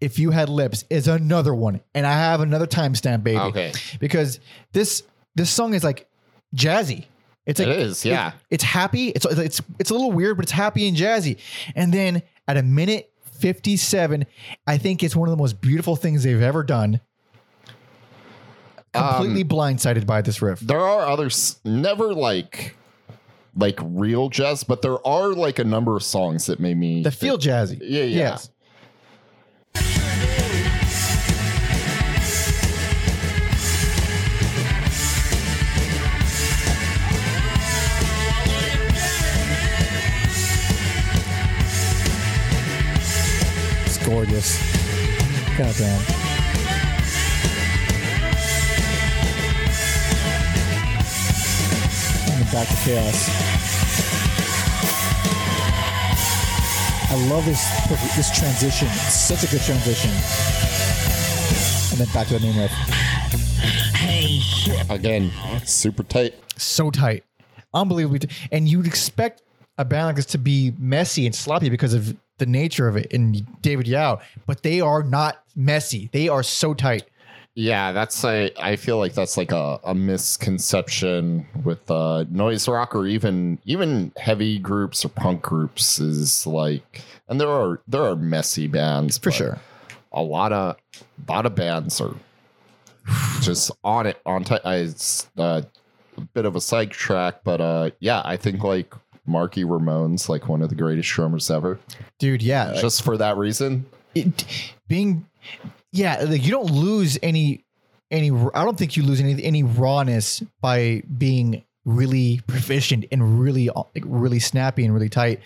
If 0.00 0.18
you 0.18 0.30
had 0.30 0.48
lips 0.48 0.84
is 0.90 1.08
another 1.08 1.54
one, 1.54 1.80
and 1.94 2.06
I 2.06 2.12
have 2.12 2.40
another 2.40 2.66
timestamp, 2.66 3.22
baby. 3.24 3.38
Okay. 3.38 3.72
Because 4.00 4.40
this 4.72 5.02
this 5.34 5.50
song 5.50 5.74
is 5.74 5.82
like 5.84 6.08
jazzy. 6.54 7.06
It's 7.46 7.58
like 7.58 7.68
It 7.68 7.78
is, 7.78 8.04
yeah. 8.04 8.32
it's 8.50 8.64
happy. 8.64 9.08
It's 9.08 9.24
it's 9.26 9.62
it's 9.78 9.90
a 9.90 9.94
little 9.94 10.12
weird, 10.12 10.36
but 10.36 10.44
it's 10.44 10.52
happy 10.52 10.88
and 10.88 10.96
jazzy. 10.96 11.38
And 11.74 11.92
then 11.92 12.22
at 12.48 12.56
a 12.56 12.62
minute 12.62 13.10
57, 13.38 14.24
I 14.66 14.78
think 14.78 15.02
it's 15.02 15.14
one 15.16 15.28
of 15.28 15.30
the 15.30 15.36
most 15.42 15.60
beautiful 15.60 15.96
things 15.96 16.22
they've 16.22 16.40
ever 16.40 16.62
done. 16.62 17.00
Completely 18.92 19.42
Um, 19.42 19.48
blindsided 19.48 20.06
by 20.06 20.22
this 20.22 20.40
riff. 20.40 20.60
There 20.60 20.78
are 20.80 21.06
others, 21.06 21.58
never 21.64 22.14
like 22.14 22.76
like 23.56 23.78
real 23.82 24.28
jazz, 24.28 24.64
but 24.64 24.82
there 24.82 25.04
are 25.06 25.28
like 25.32 25.58
a 25.58 25.64
number 25.64 25.96
of 25.96 26.02
songs 26.02 26.46
that 26.46 26.60
made 26.60 26.76
me 26.76 27.02
That 27.02 27.12
feel 27.12 27.38
jazzy. 27.38 27.78
Yeah, 27.80 28.04
yeah. 28.04 28.16
Yes. 28.16 28.50
It's 43.86 44.06
gorgeous. 44.06 44.58
God 45.56 46.23
damn. 52.54 52.64
Back 52.64 52.68
to 52.68 52.76
chaos. 52.84 53.28
I 57.10 57.16
love 57.28 57.44
this 57.44 57.62
this 58.16 58.36
transition. 58.36 58.88
It's 58.88 59.14
such 59.14 59.44
a 59.44 59.46
good 59.50 59.62
transition. 59.62 60.10
And 61.92 62.00
then 62.00 62.08
back 62.12 62.26
to 62.28 62.34
the 62.34 62.40
main 62.40 62.58
riff. 62.58 62.72
Again, 64.90 65.30
super 65.64 66.02
tight. 66.02 66.34
So 66.56 66.90
tight. 66.90 67.24
Unbelievably 67.72 68.20
t- 68.20 68.28
and 68.52 68.68
you'd 68.68 68.86
expect 68.86 69.42
a 69.78 69.84
band 69.84 70.06
like 70.06 70.16
this 70.16 70.26
to 70.26 70.38
be 70.38 70.72
messy 70.78 71.26
and 71.26 71.34
sloppy 71.34 71.68
because 71.68 71.94
of 71.94 72.16
the 72.38 72.46
nature 72.46 72.88
of 72.88 72.96
it 72.96 73.12
and 73.12 73.46
David 73.62 73.86
Yow, 73.88 74.20
but 74.46 74.62
they 74.62 74.80
are 74.80 75.02
not 75.02 75.42
messy. 75.56 76.08
They 76.12 76.28
are 76.28 76.42
so 76.42 76.74
tight. 76.74 77.04
Yeah, 77.56 77.92
that's 77.92 78.24
a. 78.24 78.50
I 78.60 78.74
feel 78.76 78.98
like 78.98 79.14
that's 79.14 79.36
like 79.36 79.52
a, 79.52 79.78
a 79.84 79.94
misconception 79.94 81.46
with 81.62 81.88
uh, 81.88 82.24
noise 82.28 82.66
rock 82.66 82.96
or 82.96 83.06
even 83.06 83.58
even 83.64 84.12
heavy 84.16 84.58
groups 84.58 85.04
or 85.04 85.08
punk 85.08 85.42
groups 85.42 86.00
is 86.00 86.46
like, 86.48 87.02
and 87.28 87.40
there 87.40 87.48
are 87.48 87.80
there 87.86 88.02
are 88.02 88.16
messy 88.16 88.66
bands 88.66 89.18
For 89.18 89.30
sure. 89.30 89.58
A 90.12 90.22
lot 90.22 90.52
of 90.52 90.76
a 90.96 91.32
lot 91.32 91.46
of 91.46 91.54
bands 91.54 92.00
are 92.00 92.14
just 93.40 93.70
on 93.84 94.06
it 94.06 94.20
on 94.26 94.42
time. 94.42 94.60
It's 94.64 95.28
uh, 95.38 95.62
a 96.16 96.20
bit 96.20 96.46
of 96.46 96.56
a 96.56 96.60
sidetrack, 96.60 97.44
but 97.44 97.60
uh, 97.60 97.90
yeah, 98.00 98.22
I 98.24 98.36
think 98.36 98.64
like 98.64 98.94
Marky 99.26 99.64
Ramone's 99.64 100.28
like 100.28 100.48
one 100.48 100.62
of 100.62 100.70
the 100.70 100.74
greatest 100.74 101.08
drummers 101.10 101.50
ever. 101.50 101.78
Dude, 102.18 102.42
yeah. 102.42 102.74
Just 102.80 103.02
for 103.02 103.16
that 103.16 103.36
reason, 103.36 103.86
it, 104.14 104.44
being 104.88 105.26
yeah 105.94 106.22
like 106.24 106.44
you 106.44 106.50
don't 106.50 106.70
lose 106.70 107.18
any 107.22 107.64
any 108.10 108.30
i 108.54 108.64
don't 108.64 108.76
think 108.76 108.96
you 108.96 109.02
lose 109.02 109.20
any 109.20 109.42
any 109.42 109.62
rawness 109.62 110.42
by 110.60 111.02
being 111.16 111.64
really 111.86 112.40
proficient 112.46 113.04
and 113.12 113.40
really 113.40 113.68
like 113.94 114.04
really 114.06 114.38
snappy 114.40 114.84
and 114.84 114.92
really 114.94 115.08
tight. 115.08 115.40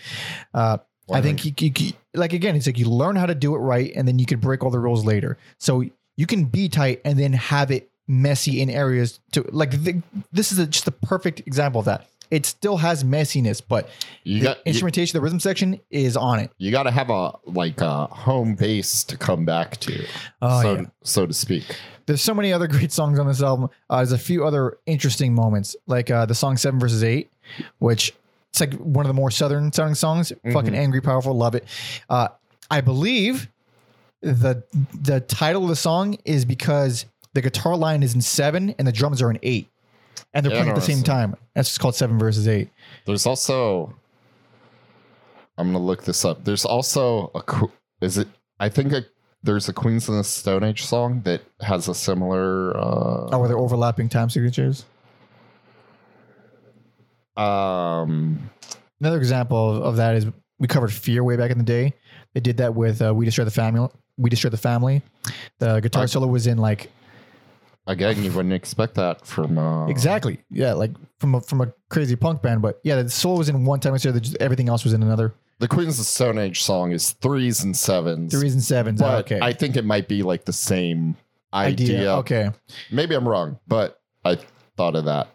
Uh 0.54 0.78
i 1.10 1.20
think 1.22 1.44
you, 1.44 1.52
you, 1.58 1.72
you- 1.78 1.92
like 2.14 2.32
again 2.32 2.56
it's 2.56 2.66
like 2.66 2.78
you 2.78 2.88
learn 2.88 3.16
how 3.16 3.26
to 3.26 3.34
do 3.34 3.54
it 3.54 3.58
right 3.58 3.92
and 3.94 4.06
then 4.08 4.18
you 4.18 4.26
can 4.26 4.38
break 4.40 4.62
all 4.64 4.70
the 4.70 4.78
rules 4.78 5.04
later. 5.04 5.36
So 5.58 5.84
you 6.16 6.26
can 6.26 6.44
be 6.44 6.68
tight 6.68 7.00
and 7.04 7.18
then 7.18 7.32
have 7.32 7.70
it 7.70 7.90
messy 8.08 8.60
in 8.60 8.70
areas 8.70 9.20
to 9.32 9.44
like 9.52 9.70
the, 9.82 10.02
this 10.32 10.50
is 10.52 10.58
a, 10.58 10.66
just 10.66 10.86
a 10.88 10.90
perfect 10.90 11.40
example 11.40 11.78
of 11.80 11.84
that 11.86 12.06
it 12.30 12.44
still 12.46 12.76
has 12.76 13.04
messiness 13.04 13.62
but 13.66 13.88
you 14.24 14.38
the 14.40 14.44
got 14.44 14.56
you, 14.58 14.62
instrumentation 14.66 15.16
the 15.16 15.20
rhythm 15.22 15.40
section 15.40 15.80
is 15.90 16.16
on 16.16 16.38
it 16.38 16.50
you 16.58 16.70
got 16.70 16.84
to 16.84 16.90
have 16.90 17.10
a 17.10 17.32
like 17.46 17.80
a 17.80 18.06
home 18.06 18.54
base 18.54 19.04
to 19.04 19.16
come 19.16 19.44
back 19.44 19.76
to, 19.78 20.04
Oh, 20.42 20.62
so 20.62 20.74
yeah. 20.76 20.82
so 21.02 21.26
to 21.26 21.32
speak. 21.34 21.64
There's 22.06 22.22
so 22.22 22.32
many 22.34 22.52
other 22.52 22.66
great 22.76 22.90
songs 22.92 23.18
on 23.18 23.26
this 23.26 23.42
album. 23.42 23.68
Uh, 23.90 23.96
there's 23.96 24.12
a 24.12 24.18
few 24.18 24.44
other 24.46 24.78
interesting 24.86 25.34
moments, 25.34 25.76
like 25.86 26.10
uh, 26.10 26.24
the 26.26 26.34
song 26.34 26.56
Seven 26.56 26.80
versus 26.80 27.04
Eight, 27.04 27.30
which 27.80 28.14
it's 28.50 28.60
like 28.60 28.72
one 28.74 29.04
of 29.04 29.08
the 29.08 29.14
more 29.14 29.30
southern 29.30 29.70
sounding 29.72 29.94
songs. 29.94 30.32
Fucking 30.52 30.74
angry, 30.74 31.00
powerful, 31.02 31.34
love 31.34 31.54
it. 31.54 31.64
Uh, 32.08 32.28
I 32.70 32.80
believe 32.80 33.48
the 34.22 34.62
the 34.94 35.20
title 35.20 35.62
of 35.64 35.68
the 35.68 35.76
song 35.76 36.16
is 36.24 36.44
because 36.44 37.04
the 37.34 37.42
guitar 37.42 37.76
line 37.76 38.02
is 38.02 38.14
in 38.14 38.20
seven 38.22 38.74
and 38.78 38.88
the 38.88 38.92
drums 38.92 39.20
are 39.20 39.30
in 39.30 39.38
eight, 39.42 39.68
and 40.34 40.44
they're 40.44 40.50
playing 40.52 40.68
at 40.68 40.74
the 40.74 40.80
same 40.80 41.02
time. 41.02 41.34
That's 41.54 41.68
just 41.68 41.80
called 41.80 41.94
Seven 41.94 42.18
versus 42.18 42.46
Eight. 42.48 42.70
There's 43.06 43.26
also, 43.26 43.94
I'm 45.56 45.68
gonna 45.72 45.78
look 45.84 46.04
this 46.04 46.24
up. 46.24 46.44
There's 46.44 46.64
also 46.64 47.30
a 47.34 47.68
is 48.04 48.18
it? 48.18 48.28
I 48.60 48.68
think 48.68 48.92
a, 48.92 49.04
there's 49.42 49.68
a 49.68 49.72
Queens 49.72 50.08
of 50.08 50.14
the 50.16 50.24
Stone 50.24 50.64
Age 50.64 50.84
song 50.84 51.22
that 51.22 51.42
has 51.60 51.88
a 51.88 51.94
similar. 51.94 52.76
Uh, 52.76 53.28
Oh, 53.32 53.38
were 53.38 53.48
there 53.48 53.58
overlapping 53.58 54.08
time 54.08 54.30
signatures? 54.30 54.84
um, 57.36 58.50
Another 59.00 59.18
example 59.18 59.76
of, 59.76 59.82
of 59.82 59.96
that 59.96 60.16
is 60.16 60.26
we 60.58 60.66
covered 60.66 60.92
Fear 60.92 61.22
way 61.24 61.36
back 61.36 61.50
in 61.50 61.58
the 61.58 61.64
day. 61.64 61.94
They 62.34 62.40
did 62.40 62.56
that 62.58 62.74
with 62.74 63.00
uh, 63.00 63.14
We 63.14 63.24
Destroy 63.24 63.44
the 63.44 63.50
Family. 63.50 63.88
We 64.16 64.28
Destroy 64.30 64.50
the 64.50 64.56
Family. 64.56 65.02
The 65.60 65.80
guitar 65.80 66.02
I- 66.04 66.06
solo 66.06 66.26
was 66.26 66.46
in 66.46 66.58
like 66.58 66.90
again, 67.88 68.22
you 68.22 68.30
wouldn't 68.30 68.54
expect 68.54 68.94
that 68.94 69.26
from. 69.26 69.58
Uh, 69.58 69.88
exactly 69.88 70.38
yeah 70.50 70.72
like 70.74 70.92
from 71.18 71.34
a, 71.34 71.40
from 71.40 71.60
a 71.62 71.72
crazy 71.88 72.14
punk 72.14 72.40
band, 72.42 72.62
but 72.62 72.78
yeah, 72.84 73.02
the 73.02 73.10
soul 73.10 73.36
was 73.38 73.48
in 73.48 73.64
one 73.64 73.80
time. 73.80 73.98
So 73.98 74.12
the- 74.12 74.36
everything 74.40 74.68
else 74.68 74.84
was 74.84 74.92
in 74.92 75.02
another. 75.02 75.34
The 75.58 75.66
Queens 75.66 75.94
of 75.94 75.98
the 75.98 76.04
Stone 76.04 76.38
Age 76.38 76.62
song 76.62 76.92
is 76.92 77.10
threes 77.14 77.64
and 77.64 77.76
sevens. 77.76 78.32
Threes 78.32 78.54
and 78.54 78.62
sevens. 78.62 79.00
but 79.00 79.12
Oh, 79.14 79.18
okay, 79.18 79.40
I 79.42 79.52
think 79.52 79.74
it 79.76 79.84
might 79.84 80.06
be 80.06 80.22
like 80.22 80.44
the 80.44 80.52
same 80.52 81.16
idea. 81.52 81.96
idea. 81.98 82.14
Okay, 82.18 82.50
Maybe 82.92 83.16
I'm 83.16 83.26
wrong, 83.26 83.58
but 83.66 84.00
I 84.24 84.38
thought 84.76 84.94
of 84.94 85.06
that. 85.06 85.26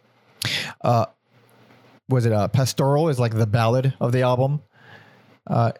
uh, 0.82 1.08
was 2.08 2.26
it 2.26 2.32
uh, 2.32 2.48
Pastoral? 2.48 3.10
Is 3.10 3.20
like 3.20 3.34
the 3.34 3.48
ballad 3.48 3.94
of 4.00 4.14
the 4.14 4.22
album. 4.22 4.62
Uh, 5.46 5.74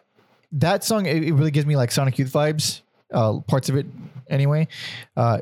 that 0.52 0.84
song 0.84 1.06
it, 1.06 1.22
it 1.24 1.32
really 1.32 1.50
gives 1.50 1.66
me 1.66 1.76
like 1.76 1.90
Sonic 1.90 2.18
Youth 2.18 2.32
vibes. 2.32 2.82
Uh, 3.12 3.40
parts 3.40 3.68
of 3.70 3.76
it 3.76 3.86
anyway. 4.28 4.68
Uh, 5.16 5.38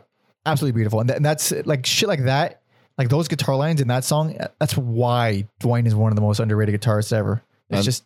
absolutely 0.47 0.77
beautiful, 0.77 1.01
and, 1.01 1.09
th- 1.09 1.17
and 1.17 1.25
that's 1.25 1.53
like 1.65 1.87
shit 1.87 2.09
like 2.09 2.25
that. 2.25 2.61
Like 2.99 3.09
those 3.09 3.27
guitar 3.29 3.57
lines 3.57 3.81
in 3.81 3.89
that 3.89 4.05
song, 4.05 4.37
that's 4.59 4.77
why 4.77 5.49
Duane 5.61 5.87
is 5.87 5.95
one 5.95 6.13
of 6.13 6.17
the 6.17 6.23
most 6.23 6.41
underrated 6.41 6.79
guitarists 6.81 7.13
ever. 7.13 7.43
It's 7.71 7.77
And- 7.79 7.85
just 7.85 8.05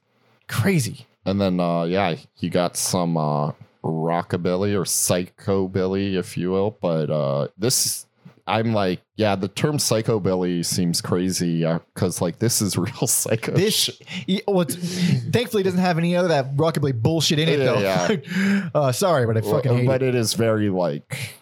crazy. 0.48 1.06
And 1.24 1.40
then 1.40 1.58
uh 1.58 1.82
yeah, 1.84 2.14
he 2.34 2.48
got 2.48 2.76
some 2.76 3.16
uh 3.16 3.50
rockabilly 3.82 4.74
or 4.74 4.84
psychobilly, 4.84 6.14
if 6.14 6.36
you 6.36 6.50
will. 6.52 6.78
But 6.80 7.10
uh 7.10 7.48
this 7.58 8.06
I'm 8.48 8.72
like, 8.72 9.00
yeah, 9.16 9.34
the 9.34 9.48
term 9.48 9.78
psychobilly 9.78 10.64
seems 10.64 11.00
crazy 11.00 11.64
because 11.94 12.20
like 12.20 12.38
this 12.38 12.62
is 12.62 12.78
real 12.78 13.08
psycho. 13.08 13.52
This, 13.52 13.74
shit. 13.74 14.02
yeah, 14.28 14.40
well, 14.46 14.64
thankfully, 14.68 15.62
it 15.62 15.64
doesn't 15.64 15.80
have 15.80 15.98
any 15.98 16.14
of 16.14 16.28
that 16.28 16.56
rockabilly 16.56 17.00
bullshit 17.02 17.40
in 17.40 17.48
it, 17.48 17.58
Yeah, 17.58 18.06
though. 18.06 18.70
uh, 18.80 18.92
sorry, 18.92 19.26
but 19.26 19.36
I 19.36 19.40
fucking 19.40 19.78
hate 19.78 19.86
but 19.86 20.00
it. 20.00 20.10
it 20.10 20.14
is 20.14 20.34
very 20.34 20.68
like, 20.70 21.34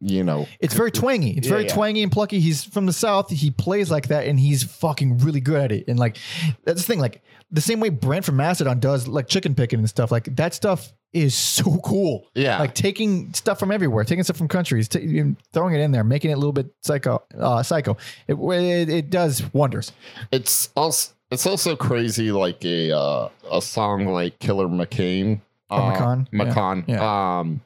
you 0.00 0.22
know, 0.22 0.46
It's 0.60 0.74
very 0.74 0.90
twangy. 0.90 1.36
It's 1.36 1.46
Yeah, 1.46 1.54
very 1.54 1.64
yeah. 1.66 1.74
twangy 1.74 2.02
and 2.02 2.12
plucky. 2.12 2.38
He's 2.40 2.64
from 2.64 2.86
the 2.86 2.92
south. 2.92 3.30
He 3.30 3.50
plays 3.50 3.90
like 3.90 4.08
that, 4.08 4.26
and 4.26 4.38
he's 4.38 4.62
fucking 4.64 5.18
really 5.18 5.40
good 5.40 5.60
at 5.62 5.72
it. 5.72 5.84
And 5.88 5.98
like 5.98 6.18
that's 6.64 6.82
the 6.82 6.86
thing. 6.86 7.00
Like 7.00 7.22
the 7.50 7.60
same 7.60 7.80
way 7.80 7.88
Brent 7.88 8.24
from 8.24 8.36
Mastodon 8.36 8.78
does 8.80 9.08
like 9.08 9.26
chicken 9.28 9.54
picking 9.54 9.78
and 9.78 9.88
stuff. 9.88 10.10
Like 10.12 10.34
that 10.36 10.52
stuff 10.54 10.92
is 11.12 11.34
so 11.34 11.78
cool. 11.78 12.28
Yeah. 12.34 12.58
like 12.58 12.74
taking 12.74 13.32
stuff 13.32 13.58
from 13.58 13.72
everywhere, 13.72 14.04
taking 14.04 14.22
stuff 14.24 14.36
from 14.36 14.48
countries, 14.48 14.88
know, 14.94 15.36
throwing 15.54 15.74
it 15.74 15.80
in 15.80 15.92
there, 15.92 16.04
making 16.04 16.30
it 16.30 16.34
a 16.34 16.36
little 16.36 16.52
bit 16.52 16.66
psycho. 16.82 17.22
Uh, 17.38 17.62
psycho. 17.62 17.96
It, 18.28 18.34
it 18.34 18.88
it 18.90 19.10
does 19.10 19.42
wonders. 19.54 19.92
it's 20.30 20.70
also 20.76 21.14
it's 21.30 21.46
also 21.46 21.74
crazy 21.74 22.30
like 22.32 22.64
a 22.64 22.92
uh, 22.92 23.28
a 23.50 23.62
song 23.62 24.04
like 24.06 24.38
Killer 24.40 24.66
McCain. 24.68 25.40
Uh, 25.70 25.92
McCon? 25.92 26.26
Yeah. 26.32 26.44
McCon. 26.44 26.98
Um 27.00 27.60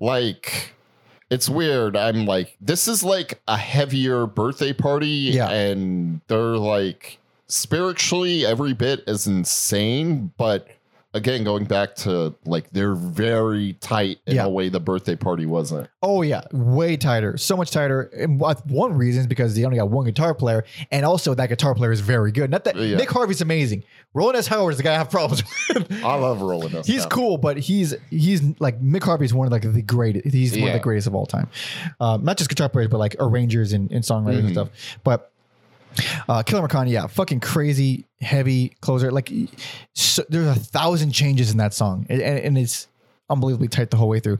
like 0.00 0.73
it's 1.34 1.48
weird. 1.48 1.96
I'm 1.96 2.26
like, 2.26 2.56
this 2.60 2.86
is 2.88 3.02
like 3.02 3.40
a 3.48 3.56
heavier 3.56 4.26
birthday 4.26 4.72
party. 4.72 5.06
Yeah. 5.08 5.50
And 5.50 6.20
they're 6.28 6.56
like 6.56 7.18
spiritually 7.48 8.46
every 8.46 8.72
bit 8.72 9.02
as 9.06 9.26
insane, 9.26 10.32
but 10.36 10.68
again, 11.12 11.44
going 11.44 11.64
back 11.64 11.94
to 11.94 12.34
like 12.44 12.70
they're 12.72 12.94
very 12.94 13.74
tight 13.74 14.18
in 14.26 14.36
Yeah. 14.36 14.44
a 14.44 14.48
way 14.48 14.68
the 14.68 14.80
birthday 14.80 15.14
party 15.16 15.46
wasn't. 15.46 15.88
Oh 16.02 16.22
yeah, 16.22 16.42
way 16.52 16.96
tighter, 16.96 17.36
so 17.36 17.56
much 17.56 17.70
tighter. 17.70 18.02
And 18.18 18.40
one 18.66 18.94
reason 18.96 19.20
is 19.22 19.26
because 19.26 19.54
they 19.54 19.64
only 19.64 19.78
got 19.78 19.90
one 19.90 20.04
guitar 20.06 20.34
player, 20.34 20.64
and 20.90 21.04
also 21.06 21.34
that 21.34 21.48
guitar 21.48 21.74
player 21.74 21.92
is 21.92 22.00
very 22.00 22.32
good. 22.32 22.50
Not 22.50 22.64
that 22.64 22.76
Yeah. 22.76 22.96
Mick 22.98 23.08
Harvey's 23.08 23.40
amazing. 23.40 23.84
Rowland 24.14 24.36
S. 24.38 24.46
Howard 24.46 24.72
is 24.72 24.76
the 24.78 24.82
guy 24.84 24.94
I 24.94 24.98
have 24.98 25.10
problems 25.10 25.42
with. 25.74 25.92
I 26.04 26.14
love 26.14 26.40
rolling 26.40 26.74
us. 26.76 26.86
he's 26.86 27.02
down. 27.02 27.10
cool, 27.10 27.36
but 27.38 27.58
he's 27.58 27.94
he's 28.10 28.42
like 28.60 28.80
Mick 28.80 29.02
Harvey's 29.02 29.34
one 29.34 29.46
of 29.46 29.52
like 29.52 29.62
the 29.70 29.82
greatest. 29.82 30.32
He's 30.32 30.56
one 30.56 30.68
of 30.68 30.72
the 30.74 30.78
greatest 30.80 31.06
of 31.06 31.14
all 31.14 31.26
time. 31.26 31.48
Um, 32.00 32.24
not 32.24 32.36
just 32.38 32.48
guitar 32.48 32.68
players, 32.68 32.88
but 32.88 32.98
like 32.98 33.16
arrangers 33.18 33.72
and, 33.72 33.90
and 33.92 34.02
songwriters 34.04 34.38
and 34.38 34.48
Mhm. 34.48 34.52
stuff. 34.52 34.68
But 35.02 35.30
uh, 36.28 36.42
Killer 36.42 36.66
McCon, 36.66 36.88
yeah, 36.88 37.06
fucking 37.06 37.40
crazy, 37.40 38.04
heavy 38.20 38.70
closer. 38.80 39.10
Like 39.12 39.30
so, 39.94 40.24
there's 40.28 40.46
a 40.46 40.54
thousand 40.60 41.12
changes 41.12 41.50
in 41.50 41.58
that 41.58 41.74
song, 41.74 42.06
and, 42.08 42.20
and 42.22 42.38
and 42.38 42.58
it's 42.58 42.88
unbelievably 43.30 43.68
tight 43.68 43.90
the 43.90 43.96
whole 43.96 44.08
way 44.08 44.20
through. 44.20 44.38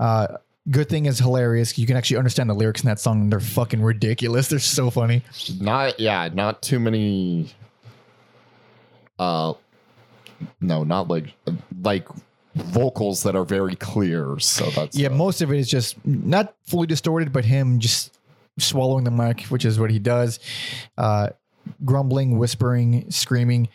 Uh, 0.00 0.28
good 0.70 0.88
thing 0.88 1.06
is 1.06 1.18
hilarious. 1.18 1.76
You 1.76 1.86
can 1.86 1.96
actually 1.96 2.18
understand 2.18 2.48
the 2.50 2.54
lyrics 2.54 2.82
in 2.82 2.88
that 2.88 3.00
song, 3.00 3.30
they're 3.30 3.40
fucking 3.40 3.82
ridiculous. 3.82 4.48
They're 4.48 4.58
so 4.60 4.90
funny. 4.90 5.22
not 5.60 5.98
yeah 5.98 6.28
not 6.32 6.62
too 6.62 6.78
many 6.78 7.50
uh 9.22 9.54
no 10.60 10.82
not 10.82 11.08
like 11.08 11.32
like 11.82 12.06
vocals 12.54 13.22
that 13.22 13.34
are 13.34 13.44
very 13.44 13.76
clear 13.76 14.38
so 14.38 14.68
that's 14.70 14.96
Yeah, 14.96 15.08
uh, 15.08 15.12
most 15.12 15.40
of 15.42 15.52
it 15.52 15.58
is 15.58 15.68
just 15.68 16.04
not 16.04 16.54
fully 16.66 16.86
distorted, 16.86 17.32
but 17.32 17.44
him 17.44 17.78
just 17.78 18.18
swallowing 18.58 19.04
the 19.04 19.10
mic, 19.10 19.42
which 19.44 19.64
is 19.64 19.78
what 19.78 19.90
he 19.90 19.98
does. 19.98 20.38
Uh, 20.98 21.28
grumbling, 21.84 22.38
whispering, 22.38 23.10
screaming. 23.10 23.68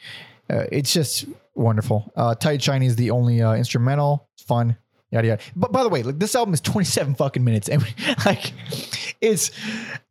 Uh, 0.50 0.66
it's 0.72 0.94
just 0.94 1.26
wonderful. 1.56 2.12
Uh, 2.16 2.36
Tight 2.36 2.62
Shiny 2.62 2.86
is 2.86 2.96
the 2.96 3.10
only 3.12 3.42
uh, 3.42 3.54
instrumental. 3.56 4.28
It's 4.36 4.44
fun. 4.44 4.78
Yada 5.12 5.28
yada. 5.28 5.42
But 5.56 5.72
by 5.72 5.84
the 5.84 5.90
way, 5.90 6.04
like 6.04 6.20
this 6.20 6.36
album 6.36 6.54
is 6.54 6.62
27 6.62 7.16
fucking 7.16 7.44
minutes, 7.44 7.70
and 7.70 7.82
like 8.26 8.52
it's, 9.22 9.52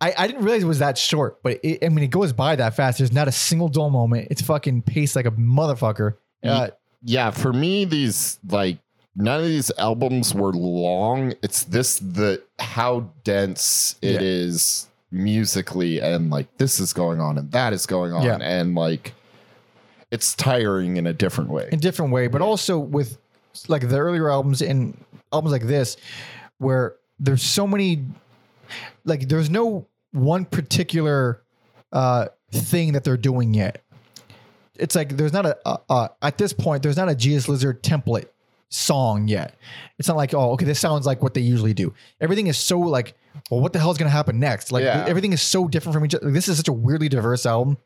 I, 0.01 0.15
I 0.17 0.27
didn't 0.27 0.43
realize 0.43 0.63
it 0.63 0.67
was 0.67 0.79
that 0.79 0.97
short. 0.97 1.43
But 1.43 1.61
it, 1.63 1.85
I 1.85 1.89
mean, 1.91 2.05
it 2.05 2.11
goes 2.11 2.33
by 2.33 2.57
that 2.57 2.75
fast. 2.77 2.99
There's 2.99 3.13
not 3.13 3.29
a 3.29 3.33
single 3.33 3.69
dull 3.69 3.91
moment. 3.91 4.29
It's 4.31 4.41
fucking 4.43 4.83
paced 4.83 5.15
like 5.17 5.27
a 5.27 5.31
motherfucker. 5.33 6.15
Uh, 6.45 6.69
yeah 7.03 7.31
for 7.31 7.53
me 7.53 7.85
these 7.85 8.39
like 8.49 8.79
none 9.15 9.39
of 9.41 9.47
these 9.47 9.71
albums 9.79 10.33
were 10.35 10.53
long 10.53 11.35
it's 11.43 11.65
this 11.65 11.99
the 11.99 12.43
how 12.59 13.11
dense 13.23 13.97
it 14.01 14.23
is 14.23 14.89
Yeah. 15.11 15.23
musically 15.25 16.01
and 16.01 16.31
like 16.31 16.47
this 16.59 16.81
is 16.81 16.93
going 16.93 17.21
on 17.21 17.37
and 17.39 17.53
that 17.53 17.73
is 17.73 17.85
going 17.87 18.13
on 18.13 18.23
Yeah. 18.23 18.39
and 18.41 18.75
like 18.75 19.13
it's 20.11 20.35
tiring 20.35 20.97
in 20.97 21.07
a 21.07 21.13
different 21.13 21.51
way 21.51 21.69
in 21.71 21.79
a 21.79 21.83
different 21.83 22.13
way, 22.13 22.29
but 22.29 22.41
also 22.41 22.79
with 22.79 23.19
like 23.69 23.89
the 23.89 23.99
earlier 23.99 24.31
albums 24.31 24.63
and 24.63 24.97
albums 25.33 25.53
like 25.53 25.67
this, 25.67 25.97
where 26.59 26.97
there's 27.19 27.43
so 27.43 27.67
many, 27.67 28.05
like 29.05 29.29
there's 29.29 29.51
no 29.51 29.87
one 30.13 30.45
particular 30.45 31.43
uh, 31.93 32.27
thing 32.53 32.93
that 32.93 33.05
they're 33.05 33.17
doing 33.17 33.55
yet. 33.55 33.83
It's 34.79 34.95
like 34.95 35.17
there's 35.17 35.33
not 35.33 35.47
a, 35.47 35.57
a, 35.65 35.79
a 35.89 36.11
at 36.23 36.37
this 36.39 36.53
point 36.53 36.83
there's 36.83 36.97
not 36.99 37.09
a 37.09 37.15
Jesus 37.15 37.49
Lizard 37.49 37.83
template 37.83 38.27
song 38.69 39.27
yet. 39.29 39.55
It's 39.99 40.07
not 40.09 40.17
like 40.19 40.35
oh 40.35 40.53
okay 40.53 40.67
this 40.67 40.79
sounds 40.79 41.07
like 41.07 41.23
what 41.23 41.33
they 41.33 41.41
usually 41.41 41.73
do. 41.73 41.95
Everything 42.21 42.47
is 42.49 42.59
so 42.59 42.79
like 42.81 43.15
well 43.51 43.61
what 43.61 43.73
the 43.73 43.79
hell 43.79 43.91
is 43.91 43.97
gonna 43.97 44.11
happen 44.11 44.39
next? 44.39 44.73
Like 44.73 44.85
Yeah. 44.85 45.05
everything 45.09 45.33
is 45.33 45.41
so 45.41 45.67
different 45.67 45.95
from 45.95 46.05
each 46.05 46.15
other. 46.15 46.31
This 46.31 46.47
is 46.49 46.59
such 46.59 46.69
a 46.69 46.73
weirdly 46.75 47.09
diverse 47.09 47.47
album. 47.47 47.79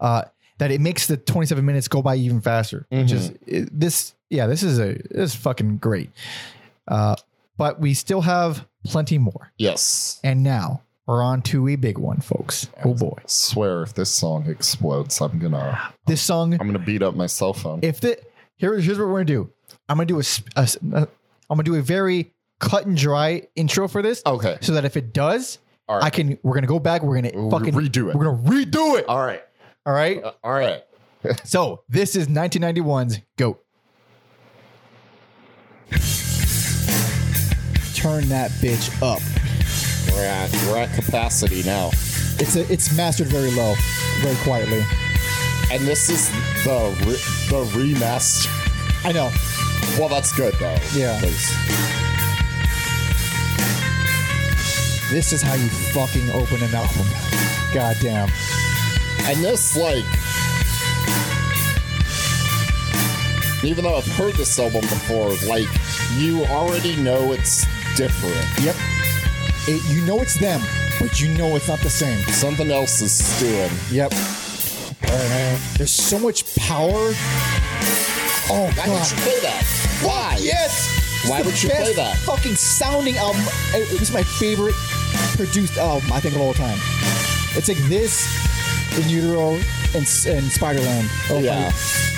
Uh, 0.00 0.22
that 0.58 0.70
it 0.70 0.80
makes 0.80 1.06
the 1.08 1.16
27 1.16 1.64
minutes 1.64 1.88
go 1.88 2.00
by 2.02 2.14
even 2.14 2.40
faster. 2.40 2.86
Which 2.90 3.10
is 3.10 3.32
it- 3.46 3.68
this, 3.78 4.14
yeah, 4.32 4.46
this 4.46 4.62
is 4.62 4.78
a 4.80 4.94
this 5.10 5.32
is 5.32 5.34
fucking 5.34 5.76
great. 5.78 6.10
Uh, 6.88 7.14
but 7.56 7.78
we 7.78 7.94
still 7.94 8.22
have 8.22 8.66
plenty 8.84 9.18
more. 9.18 9.52
yes 9.58 10.18
And 10.24 10.42
now 10.42 10.82
we're 11.06 11.22
on 11.22 11.42
to 11.42 11.68
a 11.68 11.76
big 11.76 11.98
one, 11.98 12.20
folks. 12.20 12.68
Oh 12.84 12.94
boy, 12.94 13.18
swear 13.26 13.82
if 13.82 13.94
this 13.94 14.10
song 14.10 14.48
explodes 14.48 15.20
i'm 15.20 15.38
gonna 15.38 15.78
this 16.06 16.20
song. 16.22 16.54
i'm 16.54 16.66
gonna 16.66 16.78
beat 16.78 17.02
up 17.02 17.14
my 17.14 17.26
cell 17.26 17.52
phone 17.52 17.80
If 17.82 18.00
the 18.00 18.18
here, 18.56 18.76
here's 18.78 18.98
what 18.98 19.06
we're 19.08 19.14
gonna 19.14 19.24
do. 19.26 19.50
I'm 19.88 19.96
gonna 19.98 20.06
do 20.06 20.18
a, 20.20 20.24
a 20.56 20.60
uh, 20.62 21.06
I'm 21.50 21.56
gonna 21.56 21.62
do 21.64 21.74
a 21.76 21.82
very 21.82 22.32
cut 22.58 22.86
and 22.86 22.96
dry 22.96 23.42
intro 23.54 23.86
for 23.88 24.02
this, 24.02 24.22
okay 24.24 24.56
so 24.60 24.72
that 24.72 24.84
if 24.84 24.96
it 24.96 25.12
does, 25.12 25.58
All 25.88 25.96
right. 25.96 26.04
I 26.04 26.10
can. 26.10 26.38
We're 26.42 26.54
gonna 26.54 26.66
go 26.66 26.78
back. 26.78 27.02
We're 27.02 27.16
gonna 27.20 27.32
We'll 27.34 27.50
fucking 27.50 27.74
redo 27.74 28.08
it. 28.10 28.16
We're 28.16 28.24
gonna 28.24 28.42
redo 28.42 28.98
it. 28.98 29.04
all 29.08 29.24
right 29.24 29.42
All 29.84 29.92
right. 29.92 30.22
Uh, 30.22 30.32
all 30.42 30.52
right 30.52 30.82
So 31.44 31.82
this 31.88 32.16
is 32.16 32.26
1991's 32.28 33.20
Goat. 33.36 33.62
Turn 37.94 38.28
that 38.30 38.50
bitch 38.60 38.90
up. 39.02 39.20
we're 40.12 40.24
at 40.24 40.50
we're 40.66 40.78
at 40.78 40.92
capacity 40.94 41.62
now 41.62 41.88
It's 42.40 42.56
a, 42.56 42.70
it's 42.72 42.94
mastered 42.96 43.28
very 43.28 43.50
low, 43.52 43.74
very 44.20 44.34
quietly. 44.42 44.84
and 45.70 45.82
this 45.86 46.10
is 46.10 46.28
the 46.64 46.90
re- 47.06 47.22
the 47.48 47.64
remaster 47.78 48.48
I 49.04 49.12
know. 49.12 49.30
well 49.98 50.08
that's 50.08 50.32
good 50.34 50.54
though 50.58 50.76
Yeah. 50.94 51.20
'cause- 51.20 51.52
This 55.10 55.32
is 55.34 55.42
how 55.42 55.52
you 55.54 55.68
fucking 55.92 56.30
open 56.30 56.62
an 56.62 56.74
album. 56.74 57.06
God 57.74 57.96
damn. 58.00 58.30
and 59.28 59.44
this 59.44 59.76
like 59.76 60.04
even 63.64 63.84
though 63.84 63.96
i've 63.96 64.06
heard 64.16 64.34
this 64.34 64.58
album 64.58 64.80
before 64.82 65.30
like 65.48 65.68
you 66.18 66.44
already 66.46 66.96
know 66.96 67.32
it's 67.32 67.64
different 67.96 68.36
Yep. 68.64 68.76
It, 69.68 69.80
you 69.94 70.04
know 70.06 70.20
it's 70.20 70.34
them, 70.40 70.60
but 70.98 71.20
you 71.20 71.28
know 71.34 71.54
it's 71.54 71.68
not 71.68 71.78
the 71.80 71.90
same. 71.90 72.18
something 72.32 72.70
else 72.70 73.00
is 73.00 73.12
stewing 73.12 73.70
Yep. 73.90 74.10
There's 75.76 75.92
so 75.92 76.18
much 76.18 76.56
power. 76.56 77.12
Oh 78.50 78.70
why 78.74 78.88
would 78.88 79.10
you 79.10 79.16
play 79.18 79.40
that 79.40 79.82
why 80.02 80.36
Yes. 80.40 81.28
Why 81.28 81.42
would 81.42 81.62
you 81.62 81.68
play 81.68 81.92
that? 81.94 82.16
Fucking 82.16 82.56
sounding 82.56 83.16
album. 83.16 83.42
It 83.74 84.00
was 84.00 84.12
my 84.12 84.24
favorite 84.24 84.74
produced 85.36 85.78
album 85.78 86.12
I 86.12 86.18
think 86.18 86.34
of 86.34 86.40
all 86.40 86.54
time. 86.54 86.78
It's 87.54 87.68
like 87.68 87.78
this, 87.88 88.26
In 88.98 89.08
Utero, 89.08 89.52
and, 89.94 90.06
and 90.26 90.50
Spiderland. 90.50 91.08
Oh 91.30 91.38
yeah 91.38 91.70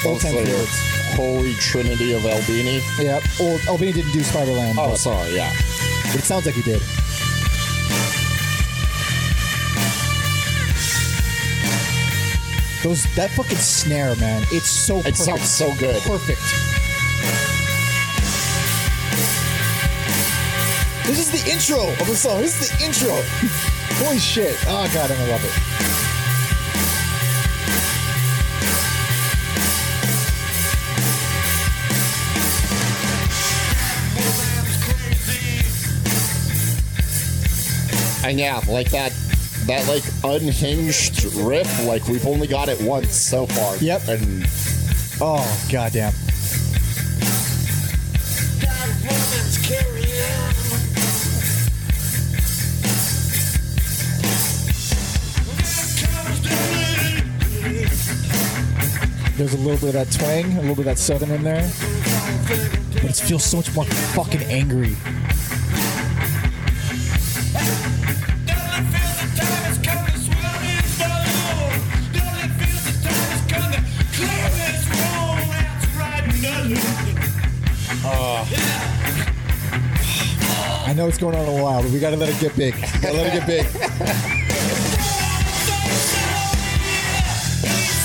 all 0.06 0.18
time 0.18 0.32
favorites. 0.34 0.93
Holy 1.14 1.54
trinity 1.54 2.12
of 2.12 2.24
albini 2.24 2.82
Yeah. 2.98 3.20
Well, 3.38 3.58
Albini 3.68 3.92
didn't 3.92 4.12
do 4.12 4.20
Spiderland, 4.20 4.74
oh 4.78 4.90
but, 4.90 4.96
sorry 4.96 5.34
yeah 5.34 5.52
but 6.14 6.22
it 6.22 6.26
sounds 6.26 6.46
like 6.46 6.54
he 6.54 6.62
did. 6.62 6.80
Those 12.84 13.02
that 13.16 13.30
fucking 13.30 13.56
snare, 13.56 14.14
man. 14.16 14.44
It's 14.52 14.68
so. 14.68 14.98
it 14.98 15.16
sounds 15.16 15.50
so 15.50 15.74
good 15.76 16.00
perfect. 16.02 16.42
This 21.06 21.18
is 21.18 21.30
the 21.30 21.50
intro 21.50 21.88
of 21.88 22.06
the 22.06 22.14
song. 22.14 22.42
This 22.42 22.60
is 22.60 22.68
the 22.68 22.84
intro. 22.84 23.14
Holy 24.04 24.18
shit. 24.18 24.56
Oh 24.68 24.88
god, 24.94 25.10
I 25.10 25.28
love 25.30 25.44
it. 25.44 26.03
And 38.24 38.38
yeah, 38.38 38.60
like 38.68 38.90
that 38.90 39.12
that 39.66 39.86
like 39.86 40.04
unhinged 40.24 41.24
riff, 41.34 41.86
like 41.86 42.08
we've 42.08 42.26
only 42.26 42.46
got 42.46 42.68
it 42.68 42.80
once 42.80 43.14
so 43.14 43.46
far. 43.46 43.76
Yep. 43.76 44.08
And 44.08 44.46
Oh 45.20 45.66
goddamn. 45.70 46.12
There's 59.36 59.52
a 59.52 59.56
little 59.58 59.76
bit 59.76 59.82
of 59.82 59.92
that 59.94 60.10
twang, 60.12 60.56
a 60.56 60.60
little 60.60 60.74
bit 60.74 60.78
of 60.80 60.84
that 60.86 60.98
southern 60.98 61.30
in 61.30 61.42
there. 61.42 61.70
But 62.94 63.04
it 63.04 63.16
feels 63.16 63.44
so 63.44 63.58
much 63.58 63.74
more 63.74 63.84
fucking 63.84 64.42
angry. 64.44 64.96
Know 81.04 81.08
it's 81.08 81.18
going 81.18 81.36
on 81.36 81.46
a 81.46 81.62
while, 81.62 81.82
but 81.82 81.90
we 81.90 81.98
gotta 81.98 82.16
let 82.16 82.30
it 82.30 82.40
get 82.40 82.56
big. 82.56 82.74
Let 83.02 83.26
it 83.26 83.32
get 83.32 83.46
big. 83.46 83.66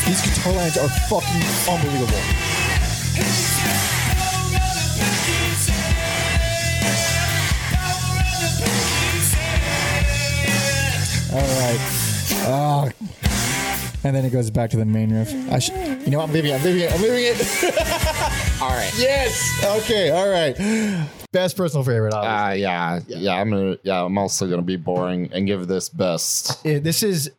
These 0.05 0.21
guitar 0.21 0.53
lines 0.53 0.77
are 0.77 0.89
fucking 1.07 1.43
unbelievable. 1.69 2.19
All 11.31 11.47
right. 11.61 11.79
Oh. 12.51 12.89
And 14.03 14.15
then 14.15 14.25
it 14.25 14.31
goes 14.31 14.49
back 14.49 14.71
to 14.71 14.77
the 14.77 14.85
main 14.85 15.13
riff. 15.13 15.33
I 15.51 15.59
sh- 15.59 15.69
you 15.69 16.09
know 16.09 16.17
what? 16.17 16.27
I'm 16.27 16.33
leaving 16.33 16.51
it. 16.51 16.55
I'm 16.55 16.63
leaving 16.63 16.81
it. 16.81 16.91
I'm 16.91 17.01
leaving 17.01 17.23
it. 17.23 18.61
all 18.61 18.69
right. 18.71 18.91
yes. 18.97 19.63
Okay. 19.63 20.09
All 20.09 20.27
right. 20.27 21.09
Best 21.31 21.55
personal 21.55 21.83
favorite. 21.83 22.13
Obviously. 22.13 22.65
Uh, 22.65 22.69
yeah, 22.71 22.99
yeah, 23.07 23.33
I'm 23.35 23.49
gonna, 23.51 23.77
yeah, 23.83 24.03
I'm 24.03 24.17
also 24.17 24.47
gonna 24.49 24.61
be 24.61 24.77
boring 24.77 25.29
and 25.31 25.45
give 25.45 25.67
this 25.67 25.89
best. 25.89 26.65
it- 26.65 26.83
this 26.83 27.03
is 27.03 27.31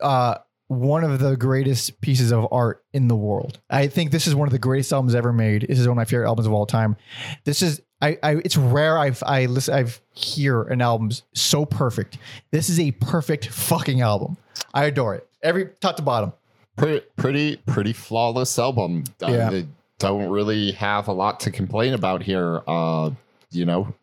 uh, 0.00 0.36
one 0.68 1.04
of 1.04 1.18
the 1.18 1.36
greatest 1.36 2.00
pieces 2.00 2.32
of 2.32 2.48
art 2.50 2.82
in 2.92 3.08
the 3.08 3.16
world. 3.16 3.60
I 3.68 3.86
think 3.86 4.10
this 4.12 4.26
is 4.26 4.34
one 4.34 4.48
of 4.48 4.52
the 4.52 4.58
greatest 4.58 4.92
albums 4.92 5.14
ever 5.14 5.32
made. 5.32 5.66
This 5.68 5.78
is 5.78 5.86
one 5.86 5.92
of 5.92 5.96
my 5.98 6.04
favorite 6.06 6.26
albums 6.26 6.46
of 6.46 6.52
all 6.54 6.66
time. 6.66 6.96
This 7.44 7.60
is 7.62 7.82
I, 8.00 8.18
I 8.22 8.32
it's 8.36 8.56
rare 8.56 8.98
I've 8.98 9.22
I 9.26 9.46
listen 9.46 9.74
I've 9.74 10.00
hear 10.14 10.62
an 10.62 10.80
album 10.82 11.10
so 11.34 11.64
perfect. 11.66 12.18
This 12.50 12.68
is 12.70 12.80
a 12.80 12.92
perfect 12.92 13.48
fucking 13.48 14.00
album. 14.00 14.36
I 14.72 14.86
adore 14.86 15.14
it. 15.16 15.28
Every 15.42 15.66
top 15.80 15.96
to 15.96 16.02
bottom. 16.02 16.32
Pretty, 16.76 17.06
pretty, 17.16 17.56
pretty 17.66 17.92
flawless 17.92 18.58
album. 18.58 19.04
Uh, 19.22 19.30
Yeah. 19.30 19.50
they 19.50 19.66
don't 19.98 20.28
really 20.28 20.72
have 20.72 21.06
a 21.08 21.12
lot 21.12 21.38
to 21.40 21.50
complain 21.50 21.94
about 21.94 22.22
here. 22.22 22.62
Uh, 22.66 23.10
you 23.54 23.64
know, 23.66 23.94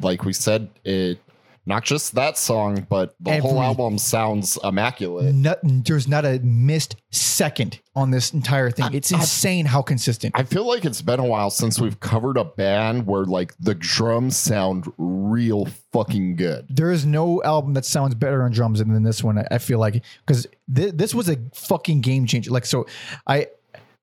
like 0.00 0.24
we 0.24 0.32
said, 0.32 0.68
it 0.84 1.18
not 1.66 1.84
just 1.84 2.14
that 2.14 2.38
song, 2.38 2.86
but 2.88 3.14
the 3.20 3.38
whole 3.40 3.60
album 3.62 3.98
sounds 3.98 4.58
immaculate. 4.64 5.34
Not, 5.34 5.58
there's 5.62 6.08
not 6.08 6.24
a 6.24 6.40
missed 6.42 6.96
second 7.12 7.78
on 7.94 8.10
this 8.10 8.32
entire 8.32 8.70
thing. 8.70 8.92
It's 8.94 9.12
insane 9.12 9.66
how 9.66 9.82
consistent. 9.82 10.34
I 10.36 10.42
feel 10.44 10.66
like 10.66 10.84
it's 10.86 11.02
been 11.02 11.20
a 11.20 11.24
while 11.24 11.50
since 11.50 11.78
we've 11.78 12.00
covered 12.00 12.38
a 12.38 12.44
band 12.44 13.06
where 13.06 13.24
like 13.24 13.54
the 13.60 13.74
drums 13.74 14.36
sound 14.38 14.90
real 14.96 15.66
fucking 15.92 16.36
good. 16.36 16.66
there 16.70 16.90
is 16.90 17.04
no 17.04 17.42
album 17.44 17.74
that 17.74 17.84
sounds 17.84 18.14
better 18.14 18.42
on 18.42 18.52
drums 18.52 18.78
than 18.80 19.02
this 19.02 19.22
one. 19.22 19.38
I- 19.38 19.46
I 19.52 19.58
feel 19.58 19.78
like 19.78 20.02
because 20.26 20.46
th- 20.74 20.94
this 20.94 21.14
was 21.14 21.28
a 21.28 21.36
fucking 21.54 22.00
game 22.00 22.26
changer. 22.26 22.50
Like 22.50 22.64
so, 22.66 22.86
I 23.26 23.48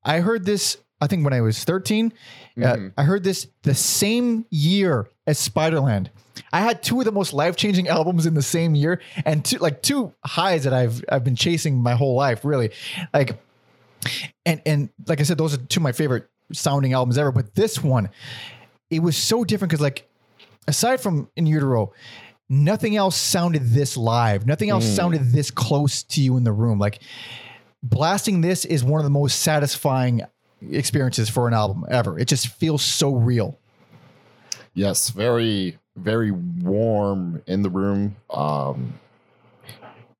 I 0.04 0.20
heard 0.20 0.46
this. 0.46 0.78
I 1.00 1.08
think 1.08 1.24
when 1.24 1.34
I 1.34 1.42
was 1.42 1.64
13, 1.64 2.12
uh, 2.64 2.78
I 2.98 3.04
heard 3.04 3.24
this 3.24 3.48
the 3.62 3.76
same 3.76 4.46
year 4.50 5.08
as 5.28 5.38
Spiderland. 5.38 6.08
I 6.52 6.62
had 6.62 6.82
two 6.82 7.00
of 7.00 7.06
the 7.06 7.12
most 7.12 7.34
life 7.34 7.56
changing 7.56 7.88
albums 7.98 8.26
in 8.26 8.34
the 8.34 8.42
same 8.42 8.76
year, 8.76 9.02
and 9.26 9.44
two 9.44 9.58
like 9.58 9.82
two 9.82 10.14
highs 10.26 10.64
that 10.64 10.74
I've 10.74 11.04
I've 11.10 11.24
been 11.24 11.36
chasing 11.36 11.82
my 11.82 11.96
whole 11.96 12.16
life. 12.16 12.44
Really, 12.44 12.72
like 13.14 13.38
and 14.46 14.62
and 14.66 14.90
like 15.08 15.20
I 15.20 15.24
said, 15.24 15.38
those 15.38 15.54
are 15.54 15.58
two 15.58 15.80
of 15.80 15.84
my 15.84 15.92
favorite 15.92 16.30
sounding 16.54 16.94
albums 16.94 17.18
ever. 17.18 17.32
But 17.32 17.56
this 17.56 17.84
one, 17.84 18.10
it 18.90 19.00
was 19.00 19.18
so 19.18 19.44
different 19.44 19.72
because 19.72 19.82
like 19.82 20.10
aside 20.68 21.02
from 21.02 21.30
In 21.36 21.46
Utero, 21.46 21.94
nothing 22.50 22.96
else 22.96 23.18
sounded 23.18 23.70
this 23.70 23.98
live. 23.98 24.46
Nothing 24.46 24.70
else 24.70 24.86
sounded 24.86 25.32
this 25.32 25.52
close 25.52 26.04
to 26.04 26.22
you 26.22 26.38
in 26.38 26.44
the 26.44 26.52
room. 26.52 26.80
Like 26.80 27.00
blasting 27.84 28.42
this 28.42 28.66
is 28.66 28.84
one 28.84 29.00
of 29.00 29.04
the 29.04 29.12
most 29.12 29.40
satisfying 29.40 30.22
experiences 30.62 31.30
for 31.30 31.48
an 31.48 31.54
album 31.54 31.86
ever. 31.90 32.18
It 32.20 32.28
just 32.28 32.48
feels 32.48 32.82
so 32.82 33.14
real. 33.14 33.60
Yes, 34.74 35.10
very, 35.10 35.78
very 35.96 36.32
warm 36.32 37.42
in 37.48 37.64
the 37.64 37.70
room. 37.70 38.16
Um, 38.30 38.94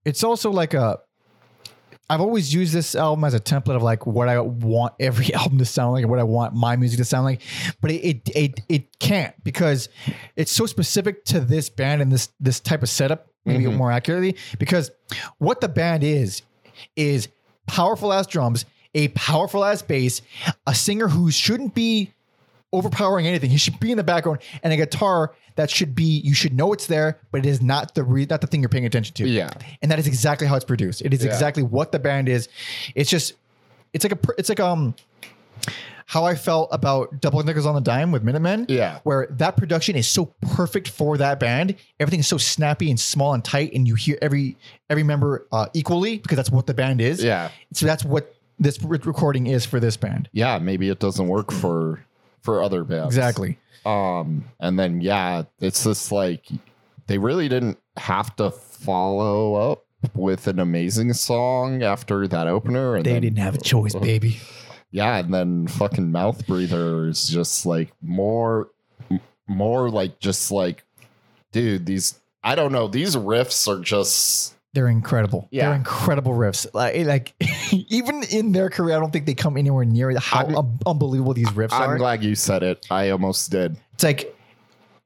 It's 0.06 0.24
also 0.24 0.52
like 0.52 0.74
a 0.74 1.00
I've 2.10 2.22
always 2.22 2.54
used 2.54 2.74
this 2.74 2.96
album 2.96 3.26
as 3.26 3.34
a 3.34 3.40
template 3.40 3.76
of 3.76 3.84
like 3.84 4.08
what 4.08 4.30
I 4.30 4.40
want 4.40 4.94
every 5.00 5.34
album 5.34 5.58
to 5.58 5.66
sound 5.66 5.92
like 5.92 6.04
and 6.04 6.10
what 6.10 6.20
I 6.20 6.24
want 6.24 6.54
my 6.54 6.76
music 6.78 7.00
to 7.00 7.06
sound 7.06 7.26
like. 7.26 7.42
But 7.82 7.92
it 7.92 8.04
it 8.04 8.30
it, 8.36 8.60
it 8.70 9.00
can't 9.00 9.34
because 9.44 9.90
it's 10.36 10.52
so 10.52 10.66
specific 10.66 11.26
to 11.26 11.40
this 11.42 11.70
band 11.70 12.02
and 12.02 12.12
this 12.12 12.30
this 12.40 12.60
type 12.60 12.82
of 12.82 12.90
setup, 12.90 13.28
maybe 13.46 13.68
more 13.68 13.92
accurately, 13.92 14.38
because 14.58 14.90
what 15.38 15.60
the 15.60 15.68
band 15.70 16.04
is 16.04 16.44
is 16.96 17.28
powerful 17.66 18.14
ass 18.14 18.28
drums, 18.28 18.66
a 18.98 19.08
powerful 19.10 19.64
ass 19.64 19.82
bass, 19.82 20.22
a 20.66 20.74
singer 20.76 21.08
who 21.08 21.30
shouldn't 21.32 21.74
be 21.76 22.12
overpowering 22.74 23.26
anything. 23.28 23.50
He 23.50 23.58
should 23.58 23.80
be 23.80 23.92
in 23.92 23.98
the 23.98 24.04
background 24.04 24.40
and 24.64 24.74
a 24.74 24.76
guitar 24.78 25.34
that 25.56 25.70
should 25.70 25.96
be 25.96 26.04
you 26.24 26.34
should 26.34 26.54
know 26.54 26.74
it's 26.74 26.88
there, 26.88 27.18
but 27.32 27.40
it 27.40 27.46
is 27.46 27.62
not 27.62 27.96
the 27.96 28.04
re- 28.04 28.28
not 28.30 28.42
the 28.42 28.48
thing 28.48 28.62
you're 28.62 28.70
paying 28.70 28.86
attention 28.86 29.14
to. 29.16 29.28
Yeah. 29.28 29.52
and 29.82 29.90
that 29.92 30.00
is 30.00 30.08
exactly 30.08 30.48
how 30.48 30.56
it's 30.56 30.66
produced. 30.66 31.02
It 31.02 31.14
is 31.14 31.24
Yeah. 31.24 31.32
exactly 31.32 31.64
what 31.64 31.92
the 31.92 32.00
band 32.00 32.28
is. 32.28 32.50
It's 32.96 33.10
just 33.10 33.34
it's 33.94 34.04
like 34.04 34.14
a 34.14 34.20
it's 34.38 34.50
like 34.50 34.60
um 34.60 34.96
how 36.06 36.24
I 36.24 36.36
felt 36.36 36.70
about 36.72 37.20
Double 37.20 37.44
Nickels 37.44 37.66
on 37.66 37.76
the 37.76 37.82
Dime 37.82 38.12
with 38.14 38.24
Minutemen. 38.24 38.66
Yeah. 38.70 39.00
Where 39.04 39.28
that 39.32 39.58
production 39.58 39.98
is 39.98 40.08
so 40.08 40.28
perfect 40.56 40.88
for 40.88 41.18
that 41.18 41.38
band. 41.40 41.76
Everything 42.00 42.22
is 42.22 42.28
so 42.28 42.38
snappy 42.38 42.90
and 42.90 42.98
small 43.00 43.34
and 43.34 43.44
tight, 43.44 43.74
and 43.74 43.86
you 43.88 43.96
hear 43.96 44.18
every 44.22 44.56
every 44.90 45.04
member 45.04 45.48
uh, 45.52 45.68
equally 45.74 46.18
because 46.20 46.36
that's 46.38 46.50
what 46.52 46.66
the 46.68 46.74
band 46.74 47.02
is. 47.02 47.24
Yeah. 47.24 47.50
So 47.74 47.86
that's 47.86 48.06
what 48.06 48.34
this 48.60 48.82
re- 48.84 49.00
recording 49.04 49.48
is 49.48 49.66
for 49.66 49.80
this 49.80 49.98
band. 49.98 50.30
yeah, 50.32 50.58
maybe 50.60 50.90
it 50.90 51.00
doesn't 51.00 51.28
work 51.28 51.52
for 51.52 52.04
for 52.42 52.62
other 52.64 52.84
bands. 52.84 53.08
Exactly. 53.16 53.58
Um, 53.86 54.46
and 54.60 54.78
then 54.80 55.02
yeah, 55.02 55.44
it's 55.60 55.84
just 55.84 56.12
like 56.12 56.46
they 57.08 57.18
really 57.18 57.48
didn't 57.48 57.78
have 57.98 58.36
to 58.38 58.52
follow 58.52 59.56
up 59.72 59.86
with 60.14 60.48
an 60.48 60.60
amazing 60.60 61.14
song 61.14 61.82
after 61.84 62.28
that 62.28 62.48
opener. 62.48 62.96
And 62.96 63.06
They 63.06 63.14
then- 63.14 63.22
didn't 63.22 63.40
have 63.40 63.56
a 63.56 63.62
choice, 63.62 63.96
baby. 64.02 64.38
Yeah, 64.92 65.18
and 65.18 65.34
then 65.34 65.68
fucking 65.68 66.12
mouth 66.12 66.46
breather 66.48 67.08
is 67.10 67.28
just 67.28 67.66
like 67.66 67.92
more, 68.02 68.70
more 69.48 69.90
like 69.90 70.20
just 70.20 70.50
like, 70.52 70.84
dude, 71.52 71.86
these 71.86 72.20
I 72.44 72.56
don't 72.56 72.72
know, 72.72 72.88
these 72.88 73.16
riffs 73.16 73.68
are 73.68 73.82
just 73.82 74.56
They're 74.74 74.90
incredible. 74.90 75.48
Yeah. 75.50 75.66
They're 75.68 75.76
incredible 75.76 76.34
riffs. 76.34 76.68
Like, 76.74 76.96
eh, 76.96 77.04
like 77.06 77.34
even 77.72 78.24
in 78.32 78.52
their 78.52 78.70
career, 78.70 78.96
I 78.96 79.00
don't 79.00 79.12
think 79.12 79.26
they 79.26 79.34
come 79.34 79.58
anywhere 79.58 79.86
near 79.86 80.18
how 80.20 80.42
I'm- 80.46 80.56
un- 80.56 80.80
unbelievable 80.86 81.34
these 81.34 81.48
riffs 81.50 81.74
I'm 81.74 81.90
are. 81.92 81.98
glad 81.98 82.24
you 82.24 82.36
said 82.36 82.64
it. 82.64 82.86
I 82.92 83.10
almost 83.10 83.50
did. 83.50 83.78
It's 83.94 84.04
like 84.04 84.36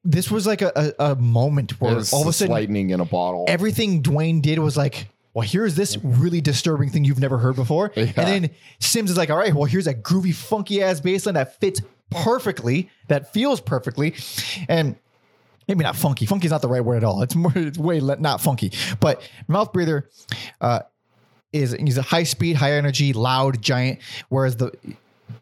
this 0.03 0.29
was 0.31 0.47
like 0.47 0.61
a, 0.61 0.93
a, 0.99 1.11
a 1.11 1.15
moment 1.15 1.79
where 1.79 1.97
It's 1.99 2.11
all 2.11 2.21
of 2.23 2.27
a 2.27 2.33
sudden 2.33 2.51
lightning 2.51 2.89
in 2.89 2.99
a 2.99 3.05
bottle. 3.05 3.45
everything 3.47 4.01
Duane 4.01 4.41
did 4.41 4.57
was 4.59 4.75
like, 4.75 5.07
well, 5.33 5.47
here's 5.47 5.75
this 5.75 5.95
really 6.03 6.41
disturbing 6.41 6.89
thing 6.89 7.05
you've 7.05 7.19
never 7.19 7.37
heard 7.37 7.55
before. 7.55 7.91
Yeah. 7.95 8.05
And 8.17 8.27
then 8.45 8.49
Sims 8.79 9.11
is 9.11 9.15
like, 9.15 9.29
all 9.29 9.37
right, 9.37 9.53
well, 9.53 9.65
here's 9.65 9.87
a 9.87 9.93
groovy, 9.93 10.33
funky 10.33 10.81
ass 10.83 10.99
bass 10.99 11.25
line 11.25 11.35
that 11.35 11.59
fits 11.61 11.81
perfectly, 12.09 12.89
that 13.07 13.31
feels 13.31 13.61
perfectly. 13.61 14.15
And 14.67 14.95
maybe 15.71 15.85
not 15.85 15.95
funky. 15.95 16.25
Funky 16.25 16.47
is 16.47 16.51
not 16.51 16.61
the 16.61 16.67
right 16.67 16.83
word 16.83 16.97
at 16.97 17.03
all. 17.05 17.21
It's 17.21 17.35
more, 17.35 17.51
it's 17.55 17.77
way 17.77 18.01
le- 18.01 18.17
not 18.17 18.41
funky. 18.41 18.73
But 18.99 19.27
Mouth 19.47 19.71
Breather 19.71 20.09
uh, 20.59 20.81
is 21.53 21.73
he's 21.73 21.97
a 21.97 22.01
high 22.01 22.23
speed, 22.23 22.57
high 22.57 22.73
energy, 22.73 23.13
loud, 23.13 23.61
giant. 23.61 23.99
Whereas 24.27 24.57
the 24.57 24.71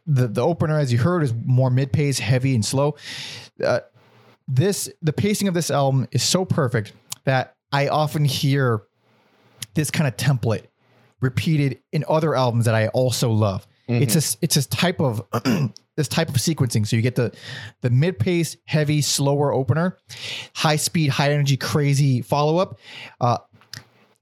the, 0.05 0.27
the 0.27 0.41
opener, 0.41 0.77
as 0.77 0.91
you 0.91 0.99
heard, 0.99 1.23
is 1.23 1.33
more 1.45 1.71
mid 1.71 1.91
pace, 1.91 2.19
heavy 2.19 2.53
and 2.53 2.63
slow. 2.63 2.95
Uh, 3.63 3.79
this 4.47 4.89
the 5.01 5.13
pacing 5.13 5.47
of 5.47 5.55
this 5.55 5.71
album 5.71 6.07
is 6.11 6.21
so 6.23 6.45
perfect 6.45 6.93
that 7.23 7.55
I 7.71 7.87
often 7.87 8.23
hear 8.23 8.83
this 9.73 9.89
kind 9.89 10.07
of 10.07 10.15
template 10.15 10.65
repeated 11.21 11.79
in 11.91 12.05
other 12.07 12.35
albums 12.35 12.65
that 12.65 12.75
I 12.75 12.89
also 12.89 13.31
love. 13.31 13.65
It's 13.87 14.15
a 14.15 14.37
it's 14.43 14.53
this 14.53 14.67
type 14.67 15.01
of 15.01 15.23
this 15.99 16.07
type 16.07 16.29
of 16.29 16.35
sequencing. 16.35 16.87
So 16.87 16.95
you 16.95 17.01
get 17.01 17.15
the 17.15 17.35
the 17.81 17.89
mid 17.89 18.17
pace, 18.17 18.55
heavy, 18.63 19.01
slower 19.01 19.51
opener, 19.51 19.97
high 20.55 20.77
speed, 20.77 21.09
high 21.09 21.33
energy, 21.33 21.57
crazy 21.57 22.21
follow 22.21 22.57
up. 22.57 22.79
Uh, 23.19 23.39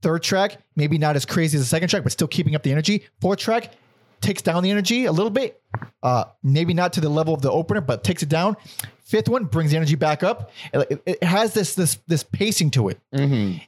third 0.02 0.24
track, 0.24 0.58
maybe 0.76 0.98
not 0.98 1.16
as 1.16 1.24
crazy 1.24 1.56
as 1.56 1.62
the 1.62 1.68
second 1.68 1.90
track, 1.90 2.02
but 2.02 2.12
still 2.12 2.28
keeping 2.28 2.56
up 2.56 2.64
the 2.64 2.72
energy. 2.72 3.06
Fourth 3.22 3.38
track 3.38 3.76
takes 4.22 4.42
down 4.42 4.64
the 4.64 4.72
energy 4.72 5.06
a 5.06 5.12
little 5.12 5.30
bit. 5.30 5.62
Uh, 6.02 6.24
maybe 6.42 6.74
not 6.74 6.94
to 6.94 7.00
the 7.00 7.10
level 7.10 7.36
of 7.36 7.44
the 7.44 7.52
opener, 7.52 7.80
but 7.80 8.04
takes 8.04 8.24
it 8.24 8.30
down. 8.30 8.58
Fifth 9.04 9.30
one 9.30 9.46
brings 9.46 9.70
the 9.70 9.78
energy 9.78 9.96
back 9.96 10.24
up. 10.24 10.50
It, 10.74 11.04
it 11.06 11.24
has 11.24 11.54
this 11.54 11.76
this 11.76 12.00
this 12.08 12.24
pacing 12.24 12.72
to 12.72 12.90
it 12.90 13.00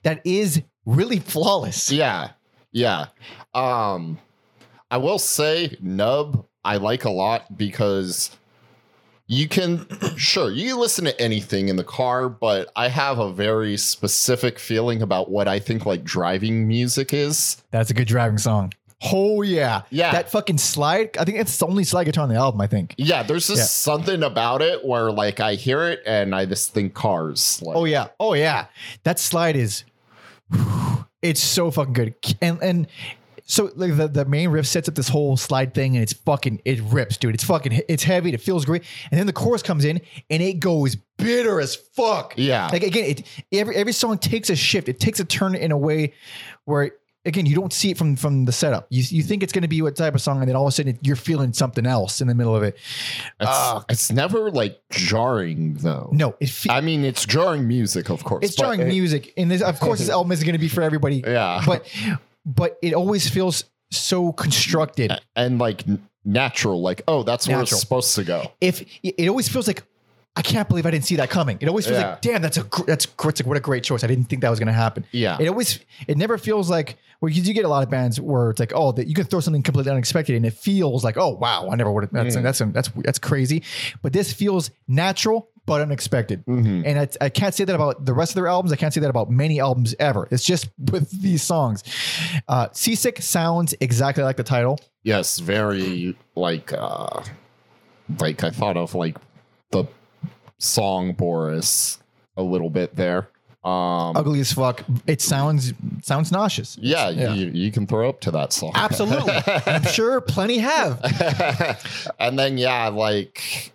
that 0.01 0.21
is 0.25 0.63
really 0.87 1.19
flawless. 1.19 1.91
Yeah. 1.91 2.31
Yeah. 2.71 3.05
Um 3.53 4.17
I 4.89 4.97
will 4.97 5.19
say 5.19 5.77
Nub 5.79 6.47
I 6.65 6.77
like 6.77 7.05
a 7.05 7.09
lot 7.09 7.57
because 7.57 8.31
you 9.27 9.47
can 9.47 9.85
sure 10.17 10.51
you 10.51 10.71
can 10.71 10.79
listen 10.79 11.05
to 11.05 11.21
anything 11.21 11.69
in 11.69 11.75
the 11.75 11.83
car, 11.83 12.29
but 12.29 12.71
I 12.75 12.87
have 12.89 13.19
a 13.19 13.31
very 13.31 13.77
specific 13.77 14.57
feeling 14.59 15.01
about 15.01 15.29
what 15.29 15.47
I 15.47 15.59
think 15.59 15.85
like 15.85 16.03
driving 16.03 16.67
music 16.67 17.13
is. 17.13 17.61
That's 17.71 17.89
a 17.91 17.93
good 17.93 18.07
driving 18.07 18.37
song. 18.39 18.73
Oh 19.13 19.41
yeah, 19.43 19.83
Yeah. 19.91 20.11
That 20.11 20.29
fucking 20.29 20.57
slide. 20.57 21.15
I 21.17 21.23
think 21.23 21.37
it's 21.37 21.57
the 21.57 21.65
only 21.67 21.85
slide 21.85 22.03
guitar 22.03 22.23
on 22.23 22.29
the 22.29 22.35
album. 22.35 22.59
I 22.59 22.67
think. 22.67 22.95
Yeah, 22.97 23.23
there's 23.23 23.47
just 23.47 23.59
Yeah. 23.59 23.65
something 23.65 24.23
about 24.23 24.61
it 24.61 24.83
where 24.83 25.09
like 25.11 25.39
I 25.39 25.53
hear 25.55 25.87
it 25.87 26.01
and 26.05 26.35
I 26.35 26.45
just 26.45 26.73
think 26.73 26.93
cars. 26.93 27.61
Like, 27.61 27.77
Oh 27.77 27.85
yeah. 27.85 28.07
Oh 28.19 28.33
yeah. 28.33 28.65
That 29.03 29.19
slide 29.19 29.55
is. 29.55 29.83
It's 31.21 31.43
so 31.43 31.69
fucking 31.69 31.91
good, 31.93 32.15
and 32.41 32.63
and 32.63 32.87
so 33.49 33.71
like 33.75 33.97
the, 33.97 34.07
the 34.07 34.25
main 34.25 34.49
riff 34.49 34.67
sets 34.67 34.87
up 34.87 34.93
this 34.93 35.09
whole 35.09 35.35
slide 35.35 35.73
thing, 35.73 35.95
and 35.95 36.03
it's 36.03 36.13
fucking 36.13 36.61
it 36.65 36.79
rips, 36.81 37.17
dude. 37.17 37.33
It's 37.33 37.43
fucking 37.43 37.81
it's 37.89 38.03
heavy. 38.03 38.31
It 38.31 38.41
feels 38.41 38.63
great, 38.63 38.83
and 39.09 39.19
then 39.19 39.25
the 39.25 39.33
chorus 39.33 39.63
comes 39.63 39.85
in, 39.85 40.01
and 40.29 40.43
it 40.43 40.59
goes 40.59 40.95
bitter 41.17 41.59
as 41.59 41.75
fuck. 41.75 42.35
Yeah. 42.37 42.69
Like 42.71 42.83
again, 42.83 43.05
it 43.05 43.23
every 43.51 43.75
every 43.75 43.93
song 43.93 44.19
takes 44.19 44.51
a 44.51 44.55
shift. 44.55 44.87
It 44.87 44.99
takes 44.99 45.19
a 45.19 45.25
turn 45.25 45.55
in 45.55 45.71
a 45.71 45.77
way 45.77 46.13
where. 46.65 46.91
Again, 47.25 47.45
you 47.45 47.53
don't 47.53 47.73
see 47.73 47.91
it 47.91 47.97
from 47.97 48.15
from 48.15 48.45
the 48.45 48.53
setup. 48.53 48.87
You, 48.89 49.03
you 49.09 49.23
think 49.23 49.43
it's 49.43 49.51
going 49.51 49.63
to 49.63 49.67
be 49.67 49.81
what 49.81 49.93
type 49.93 50.15
of 50.15 50.21
song, 50.21 50.39
and 50.39 50.47
then 50.47 50.55
all 50.55 50.63
of 50.63 50.69
a 50.69 50.71
sudden 50.71 50.97
you're 51.01 51.17
feeling 51.17 51.51
something 51.51 51.85
else 51.85 52.21
in 52.21 52.29
the 52.29 52.33
middle 52.33 52.55
of 52.55 52.63
it. 52.63 52.75
It's, 53.41 53.49
ah. 53.49 53.83
it's 53.89 54.09
never 54.09 54.49
like 54.49 54.81
jarring 54.89 55.73
though. 55.73 56.09
No, 56.13 56.35
it 56.39 56.47
fe- 56.47 56.69
I 56.71 56.79
mean, 56.79 57.03
it's 57.03 57.25
jarring 57.25 57.67
music, 57.67 58.09
of 58.09 58.23
course. 58.23 58.45
it's 58.45 58.55
jarring 58.55 58.79
it- 58.79 58.87
music, 58.87 59.33
and 59.35 59.51
this, 59.51 59.61
of 59.61 59.81
course, 59.81 59.99
this 59.99 60.09
album 60.09 60.29
going 60.29 60.53
to 60.53 60.57
be 60.59 60.69
for 60.69 60.81
everybody. 60.81 61.21
Yeah. 61.27 61.61
but 61.65 61.85
but 62.45 62.77
it 62.81 62.93
always 62.93 63.29
feels 63.29 63.65
so 63.91 64.31
constructed. 64.31 65.11
and 65.35 65.59
like 65.59 65.83
natural, 66.25 66.81
like 66.81 67.01
oh, 67.07 67.23
that's 67.23 67.47
where 67.47 67.61
it's 67.61 67.79
supposed 67.79 68.15
to 68.15 68.23
go. 68.23 68.51
If 68.61 68.83
it 69.03 69.27
always 69.27 69.47
feels 69.49 69.67
like 69.67 69.83
I 70.35 70.41
can't 70.41 70.69
believe 70.69 70.85
I 70.85 70.91
didn't 70.91 71.05
see 71.05 71.17
that 71.17 71.29
coming. 71.29 71.57
It 71.59 71.67
always 71.67 71.85
feels 71.85 71.99
Yeah. 71.99 72.11
like 72.11 72.21
damn, 72.21 72.41
that's 72.41 72.57
a 72.57 72.63
gr- 72.63 72.85
that's 72.85 73.05
gr- 73.05 73.27
like, 73.29 73.45
what 73.45 73.57
a 73.57 73.59
great 73.59 73.83
choice. 73.83 74.03
I 74.03 74.07
didn't 74.07 74.25
think 74.25 74.41
that 74.41 74.49
was 74.49 74.59
going 74.59 74.67
to 74.67 74.73
happen. 74.73 75.05
Yeah. 75.11 75.37
it 75.39 75.47
always 75.47 75.79
it 76.07 76.17
never 76.17 76.37
feels 76.37 76.69
like 76.69 76.97
well, 77.21 77.29
you 77.29 77.41
do 77.41 77.51
get 77.51 77.65
a 77.65 77.67
lot 77.67 77.83
of 77.83 77.89
bands 77.89 78.21
where 78.21 78.49
it's 78.49 78.59
like 78.59 78.71
oh 78.73 78.91
that 78.93 79.07
you 79.07 79.13
can 79.13 79.25
throw 79.25 79.41
something 79.41 79.63
completely 79.63 79.91
unexpected 79.91 80.35
and 80.35 80.45
it 80.45 80.53
feels 80.53 81.03
like 81.03 81.17
oh 81.17 81.29
wow 81.29 81.67
I 81.69 81.75
never 81.75 81.91
would 81.91 82.03
have 82.03 82.11
that's 82.11 82.35
mm. 82.35 82.43
that's 82.43 82.59
that's 82.59 82.89
that's 83.03 83.19
crazy, 83.19 83.63
but 84.01 84.13
this 84.13 84.31
feels 84.31 84.71
natural 84.87 85.49
but 85.69 85.81
unexpected. 85.81 86.43
Mm-hmm. 86.45 86.81
And 86.83 86.99
I, 86.99 87.25
I 87.25 87.29
can't 87.29 87.53
say 87.53 87.63
that 87.63 87.75
about 87.75 88.03
the 88.03 88.13
rest 88.13 88.31
of 88.31 88.35
their 88.35 88.47
albums. 88.47 88.73
I 88.73 88.75
can't 88.75 88.91
say 88.91 88.99
that 89.01 89.09
about 89.09 89.29
many 89.29 89.59
albums 89.59 89.93
ever. 89.99 90.27
It's 90.31 90.43
just 90.43 90.67
with 90.91 91.09
these 91.21 91.43
songs. 91.43 91.83
Uh, 92.47 92.69
Seasick 92.71 93.21
sounds 93.21 93.75
exactly 93.79 94.23
like 94.23 94.35
the 94.35 94.43
title. 94.43 94.79
Yes, 95.03 95.39
very 95.39 96.17
like 96.35 96.73
uh 96.73 97.23
like 98.19 98.43
I 98.43 98.49
thought 98.49 98.75
of 98.77 98.95
like 98.95 99.17
the 99.71 99.85
song 100.57 101.13
Boris 101.13 101.99
a 102.35 102.41
little 102.41 102.69
bit 102.69 102.95
there. 102.95 103.29
Um 103.63 104.17
Ugly 104.17 104.39
as 104.39 104.51
fuck. 104.51 104.83
It 105.05 105.21
sounds 105.21 105.73
sounds 106.01 106.31
nauseous. 106.31 106.77
yeah, 106.81 107.09
Yeah. 107.09 107.33
You, 107.33 107.47
you 107.47 107.71
can 107.71 107.85
throw 107.85 108.09
up 108.09 108.19
to 108.21 108.31
that 108.31 108.51
song. 108.53 108.71
Absolutely. 108.75 109.33
I'm 109.65 109.83
sure 109.83 110.19
plenty 110.19 110.57
have. 110.57 110.99
and 112.19 112.37
then 112.39 112.57
yeah, 112.57 112.87
like 112.87 113.71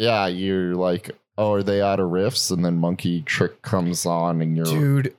yeah, 0.00 0.28
you're 0.28 0.74
like, 0.76 1.10
oh, 1.40 1.54
are 1.54 1.62
they 1.62 1.80
out 1.80 1.98
of 2.00 2.10
riffs? 2.10 2.50
And 2.50 2.64
then 2.64 2.76
Monkey 2.76 3.22
Trick 3.22 3.62
comes 3.62 4.04
on 4.06 4.42
and 4.42 4.56
you're 4.56 4.66
Dude. 4.66 5.16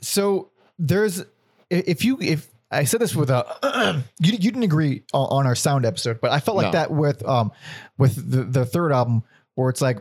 So 0.00 0.50
there's 0.78 1.24
if 1.70 2.04
you 2.04 2.18
if 2.20 2.48
I 2.70 2.84
said 2.84 3.00
this 3.00 3.16
with 3.16 3.30
a 3.30 4.02
you, 4.20 4.32
you 4.32 4.38
didn't 4.38 4.62
agree 4.62 5.02
on, 5.12 5.46
our 5.46 5.54
sound 5.54 5.84
episode, 5.86 6.20
but 6.20 6.30
I 6.30 6.40
felt 6.40 6.56
like 6.56 6.66
No. 6.66 6.72
that 6.72 6.90
with 6.90 7.26
um 7.26 7.52
with 7.98 8.30
the, 8.30 8.44
the 8.44 8.66
third 8.66 8.92
album 8.92 9.22
where 9.54 9.70
it's 9.70 9.80
like 9.80 9.98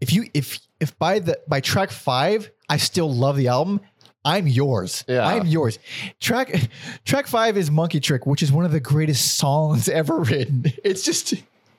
if 0.00 0.12
you 0.12 0.26
if 0.34 0.58
if 0.80 0.98
by 0.98 1.18
the 1.18 1.38
by 1.48 1.60
track 1.60 1.90
five 1.90 2.50
I 2.68 2.76
still 2.78 3.12
love 3.12 3.36
the 3.36 3.48
album, 3.48 3.80
I'm 4.24 4.46
yours. 4.46 5.04
Yeah. 5.08 5.26
I'm 5.26 5.46
yours. 5.46 5.78
Track 6.20 6.68
track 7.04 7.26
five 7.26 7.56
is 7.56 7.70
Monkey 7.70 8.00
Trick, 8.00 8.26
which 8.26 8.42
is 8.42 8.50
one 8.52 8.64
of 8.64 8.72
the 8.72 8.80
greatest 8.80 9.36
songs 9.36 9.88
ever 10.00 10.20
written. 10.20 10.64
It's 10.84 11.02
just 11.02 11.34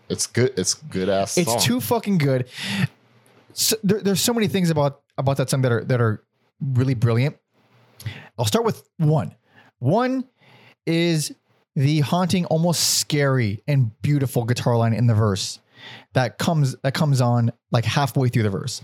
it's 0.09 0.27
good 0.27 0.53
it's 0.57 0.73
good 0.73 1.09
ass 1.09 1.37
it's 1.37 1.51
song. 1.51 1.61
too 1.61 1.81
fucking 1.81 2.17
good. 2.17 2.47
So, 3.53 3.75
there, 3.83 4.01
there's 4.01 4.21
so 4.21 4.33
many 4.33 4.47
things 4.47 4.69
about 4.69 5.01
about 5.17 5.37
that 5.37 5.49
song 5.49 5.61
that 5.61 5.71
are 5.71 5.83
that 5.85 6.01
are 6.01 6.23
really 6.59 6.95
brilliant. 6.95 7.37
I'll 8.37 8.45
start 8.45 8.65
with 8.65 8.87
one. 8.97 9.35
One 9.79 10.25
is 10.85 11.33
the 11.75 12.01
haunting, 12.01 12.45
almost 12.45 12.99
scary 12.99 13.63
and 13.67 13.91
beautiful 14.01 14.43
guitar 14.45 14.77
line 14.77 14.93
in 14.93 15.07
the 15.07 15.15
verse 15.15 15.59
that 16.13 16.37
comes 16.37 16.75
that 16.83 16.93
comes 16.93 17.21
on 17.21 17.51
like 17.71 17.85
halfway 17.85 18.29
through 18.29 18.43
the 18.43 18.49
verse. 18.49 18.81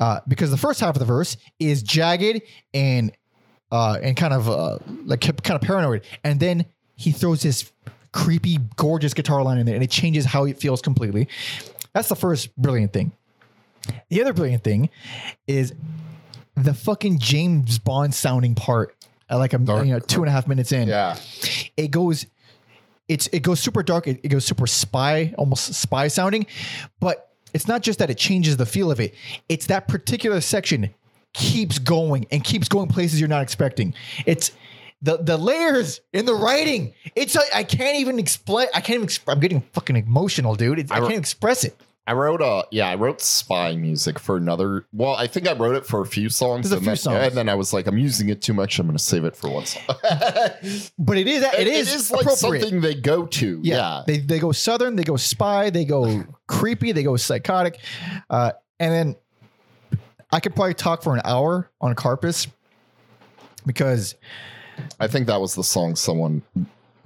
Uh, 0.00 0.20
because 0.28 0.50
the 0.50 0.56
first 0.56 0.80
half 0.80 0.94
of 0.94 0.98
the 0.98 1.04
verse 1.04 1.36
is 1.58 1.82
jagged 1.82 2.42
and 2.74 3.12
uh, 3.70 3.98
and 4.02 4.16
kind 4.16 4.32
of 4.32 4.48
uh, 4.48 4.78
like 5.04 5.20
kind 5.20 5.50
of 5.50 5.60
paranoid, 5.60 6.04
and 6.24 6.40
then 6.40 6.66
he 6.96 7.12
throws 7.12 7.42
this 7.42 7.70
creepy, 8.12 8.58
gorgeous 8.76 9.14
guitar 9.14 9.42
line 9.42 9.58
in 9.58 9.66
there, 9.66 9.74
and 9.74 9.84
it 9.84 9.90
changes 9.90 10.24
how 10.24 10.44
it 10.44 10.58
feels 10.58 10.80
completely. 10.80 11.28
That's 11.92 12.08
the 12.08 12.16
first 12.16 12.54
brilliant 12.56 12.92
thing. 12.92 13.12
The 14.08 14.20
other 14.20 14.32
brilliant 14.32 14.64
thing 14.64 14.90
is 15.46 15.74
the 16.54 16.74
fucking 16.74 17.18
James 17.18 17.78
Bond 17.78 18.14
sounding 18.14 18.54
part. 18.54 18.94
At 19.30 19.36
like 19.36 19.52
a 19.52 19.58
Dark. 19.58 19.84
you 19.84 19.92
know 19.92 19.98
two 19.98 20.22
and 20.22 20.28
a 20.28 20.32
half 20.32 20.48
minutes 20.48 20.72
in, 20.72 20.88
yeah. 20.88 21.18
it 21.76 21.90
goes 21.90 22.24
it's 23.08 23.26
it 23.28 23.40
goes 23.40 23.60
super 23.60 23.82
dark 23.82 24.06
it, 24.06 24.20
it 24.22 24.28
goes 24.28 24.44
super 24.44 24.66
spy 24.66 25.34
almost 25.36 25.74
spy 25.74 26.08
sounding 26.08 26.46
but 27.00 27.32
it's 27.54 27.66
not 27.66 27.82
just 27.82 27.98
that 27.98 28.10
it 28.10 28.18
changes 28.18 28.56
the 28.56 28.66
feel 28.66 28.90
of 28.90 29.00
it 29.00 29.14
it's 29.48 29.66
that 29.66 29.88
particular 29.88 30.40
section 30.40 30.94
keeps 31.32 31.78
going 31.78 32.26
and 32.30 32.44
keeps 32.44 32.68
going 32.68 32.88
places 32.88 33.18
you're 33.18 33.28
not 33.28 33.42
expecting 33.42 33.94
it's 34.26 34.52
the 35.02 35.16
the 35.18 35.36
layers 35.36 36.00
in 36.12 36.26
the 36.26 36.34
writing 36.34 36.92
it's 37.14 37.34
like 37.34 37.48
i 37.54 37.62
can't 37.62 37.98
even 37.98 38.18
explain 38.18 38.66
i 38.74 38.80
can't 38.80 38.96
even 38.96 39.06
exp- 39.06 39.30
i'm 39.32 39.40
getting 39.40 39.60
fucking 39.72 39.96
emotional 39.96 40.54
dude 40.54 40.78
it's, 40.78 40.90
I, 40.90 40.96
I 40.96 41.00
can't 41.00 41.18
express 41.18 41.64
it 41.64 41.80
I 42.08 42.12
wrote 42.14 42.40
a 42.40 42.66
yeah, 42.70 42.88
I 42.88 42.94
wrote 42.94 43.20
spy 43.20 43.76
music 43.76 44.18
for 44.18 44.38
another. 44.38 44.86
Well, 44.94 45.14
I 45.14 45.26
think 45.26 45.46
I 45.46 45.52
wrote 45.52 45.76
it 45.76 45.84
for 45.84 46.00
a 46.00 46.06
few 46.06 46.30
songs. 46.30 46.70
There's 46.70 46.72
a 46.72 46.76
and 46.76 46.84
few 46.84 46.90
then, 46.92 46.96
songs. 46.96 47.26
and 47.26 47.36
then 47.36 47.48
I 47.50 47.54
was 47.54 47.74
like, 47.74 47.86
I'm 47.86 47.98
using 47.98 48.30
it 48.30 48.40
too 48.40 48.54
much. 48.54 48.78
I'm 48.78 48.86
going 48.86 48.96
to 48.96 49.02
save 49.02 49.26
it 49.26 49.36
for 49.36 49.50
one 49.50 49.66
song. 49.66 49.82
but 50.98 51.18
it 51.18 51.26
is 51.26 51.42
it 51.42 51.66
is, 51.66 51.92
it 51.92 51.94
is 51.94 52.10
like 52.10 52.30
something 52.30 52.80
they 52.80 52.94
go 52.94 53.26
to. 53.26 53.60
Yeah, 53.62 54.04
They 54.06 54.16
they 54.16 54.38
go 54.38 54.52
southern, 54.52 54.96
they 54.96 55.04
go 55.04 55.16
spy, 55.16 55.68
they 55.68 55.84
go 55.84 56.24
creepy, 56.46 56.92
they 56.92 57.02
go 57.02 57.18
psychotic, 57.18 57.78
uh, 58.30 58.52
and 58.80 58.90
then 58.90 59.16
I 60.32 60.40
could 60.40 60.54
probably 60.54 60.72
talk 60.72 61.02
for 61.02 61.14
an 61.14 61.20
hour 61.26 61.70
on 61.78 61.94
Carpus 61.94 62.46
because 63.66 64.14
I 65.00 65.06
think 65.06 65.26
that 65.26 65.40
was 65.40 65.54
the 65.54 65.64
song 65.64 65.96
someone 65.96 66.42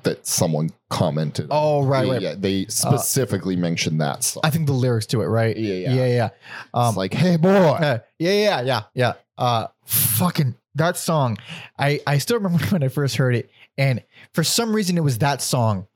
that 0.03 0.27
someone 0.27 0.71
commented. 0.91 1.47
oh 1.51 1.85
right 1.85 2.07
yeah, 2.07 2.13
right, 2.13 2.23
yeah, 2.23 2.35
they 2.37 2.67
specifically 2.67 3.55
mentioned 3.57 4.01
that 4.01 4.25
song. 4.25 4.41
I 4.45 4.51
think 4.51 4.67
the 4.67 4.73
lyrics 4.73 5.07
to 5.07 5.23
it 5.23 5.27
right 5.27 5.57
Yeah, 5.57 5.75
yeah. 5.75 5.95
yeah 5.95 6.07
yeah 6.07 6.29
um, 6.75 6.89
it's 6.89 6.97
like, 6.97 7.15
hey 7.15 7.37
boy, 7.37 7.49
uh, 7.51 7.99
yeah 8.19 8.33
yeah 8.33 8.61
yeah 8.63 8.83
yeah 8.95 9.13
uh 9.39 9.69
fucking 9.85 10.57
that 10.75 10.97
song 10.97 11.39
I 11.79 12.01
I 12.07 12.19
still 12.19 12.39
remember 12.39 12.65
when 12.71 12.83
I 12.83 12.89
first 12.89 13.17
heard 13.17 13.35
it 13.37 13.51
and 13.79 14.03
for 14.33 14.43
some 14.43 14.75
reason 14.75 14.97
it 14.99 15.05
was 15.05 15.19
that 15.19 15.41
song 15.41 15.87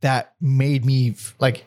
that 0.00 0.34
made 0.40 0.84
me 0.84 1.14
like 1.38 1.66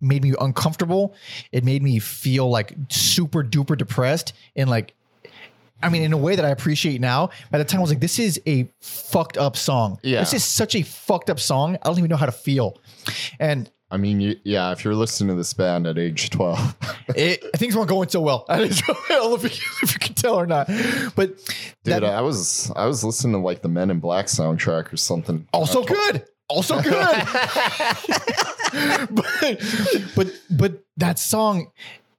made 0.00 0.22
me 0.22 0.34
uncomfortable. 0.40 1.14
It 1.50 1.64
made 1.64 1.82
me 1.82 1.98
feel 1.98 2.48
like 2.48 2.74
super 2.88 3.42
duper 3.42 3.76
depressed 3.76 4.32
and 4.54 4.68
like 4.68 4.94
I 5.82 5.88
mean, 5.90 6.02
in 6.02 6.12
a 6.12 6.16
way 6.16 6.34
that 6.36 6.44
I 6.44 6.50
appreciate 6.50 7.00
now. 7.00 7.30
By 7.50 7.58
the 7.58 7.64
time 7.64 7.78
I 7.78 7.82
was 7.82 7.90
like, 7.90 8.00
this 8.00 8.18
is 8.18 8.40
a 8.46 8.68
fucked 8.80 9.36
up 9.36 9.56
song. 9.56 9.98
Yeah. 10.02 10.20
This 10.20 10.32
is 10.34 10.44
such 10.44 10.74
a 10.74 10.82
fucked 10.82 11.28
up 11.30 11.38
song. 11.40 11.76
I 11.82 11.88
don't 11.88 11.98
even 11.98 12.08
know 12.08 12.16
how 12.16 12.26
to 12.26 12.32
feel. 12.32 12.78
And 13.38 13.70
I 13.90 13.96
mean, 13.98 14.20
you, 14.20 14.36
yeah, 14.44 14.72
if 14.72 14.82
you're 14.84 14.94
listening 14.94 15.28
to 15.28 15.34
this 15.34 15.52
band 15.52 15.86
at 15.86 15.98
age 15.98 16.30
12, 16.30 16.76
it, 17.08 17.44
things 17.56 17.76
weren't 17.76 17.88
going 17.90 18.08
so 18.08 18.20
well. 18.22 18.44
I 18.48 18.58
don't 18.66 19.10
know 19.10 19.34
if 19.34 19.42
you, 19.42 19.50
if 19.82 19.92
you 19.92 19.98
can 20.00 20.14
tell 20.14 20.34
or 20.36 20.46
not, 20.46 20.66
but 21.14 21.36
dude, 21.36 21.54
that- 21.84 22.04
I 22.04 22.22
was 22.22 22.72
I 22.74 22.86
was 22.86 23.04
listening 23.04 23.34
to 23.34 23.38
like 23.38 23.60
the 23.62 23.68
Men 23.68 23.90
in 23.90 24.00
Black 24.00 24.26
soundtrack 24.26 24.92
or 24.92 24.96
something. 24.96 25.46
also 25.52 25.84
good, 25.84 26.24
also 26.48 26.80
good. 26.80 26.92
but, 29.10 29.60
but 30.16 30.32
but 30.50 30.82
that 30.96 31.18
song, 31.18 31.70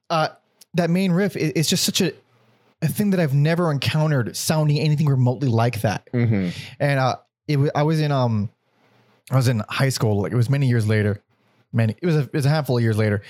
uh, 0.08 0.28
that 0.74 0.88
main 0.88 1.12
riff 1.12 1.36
is, 1.36 1.50
is 1.52 1.68
just 1.68 1.84
such 1.84 2.00
a 2.00 2.12
a 2.82 2.88
thing 2.88 3.10
that 3.10 3.20
I've 3.20 3.34
never 3.34 3.70
encountered 3.72 4.36
sounding 4.36 4.78
anything 4.78 5.06
remotely 5.08 5.48
like 5.48 5.80
that. 5.82 6.08
Mhm. 6.12 6.52
And 6.78 7.00
uh, 7.00 7.16
it 7.48 7.56
was 7.58 7.70
I 7.74 7.82
was 7.84 8.00
in 8.00 8.12
um, 8.12 8.50
I 9.30 9.36
was 9.36 9.48
in 9.48 9.62
high 9.68 9.88
school. 9.88 10.22
Like 10.22 10.32
it 10.32 10.36
was 10.36 10.50
many 10.50 10.68
years 10.68 10.86
later. 10.86 11.22
Many 11.72 11.96
it 12.00 12.06
was 12.06 12.16
a, 12.16 12.20
it 12.20 12.32
was 12.32 12.46
a 12.46 12.48
handful 12.50 12.76
of 12.78 12.82
years 12.82 12.96
later, 12.96 13.22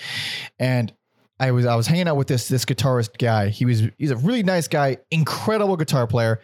and 0.59 0.93
I 1.41 1.51
was 1.53 1.65
I 1.67 1.75
was 1.75 1.87
hanging 1.87 2.07
out 2.09 2.17
with 2.17 2.29
this 2.29 2.49
this 2.49 2.65
guitarist 2.65 3.19
guy. 3.19 3.49
He 3.49 3.65
was 3.65 3.83
he's 3.99 4.11
a 4.11 4.17
really 4.17 4.43
nice 4.43 4.69
guy, 4.69 4.99
incredible 5.11 5.77
guitar 5.77 6.07
player, 6.07 6.41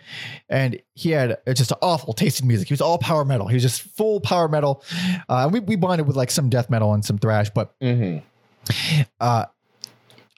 and 0.48 0.80
he 0.94 1.10
had 1.10 1.38
just 1.54 1.70
an 1.70 1.78
awful 1.82 2.12
taste 2.12 2.40
in 2.40 2.48
music. 2.48 2.68
He 2.68 2.72
was 2.72 2.80
all 2.80 2.98
power 2.98 3.24
metal. 3.24 3.46
He 3.46 3.54
was 3.54 3.62
just 3.62 3.82
full 3.82 4.20
power 4.20 4.48
metal. 4.48 4.82
Uh, 5.28 5.48
we 5.52 5.60
we 5.60 5.76
bonded 5.76 6.06
with 6.06 6.16
like 6.16 6.30
some 6.30 6.48
death 6.48 6.68
metal 6.70 6.92
and 6.94 7.04
some 7.04 7.18
thrash, 7.18 7.50
but 7.50 7.78
Mhm. 7.80 8.22
uh, 9.20 9.46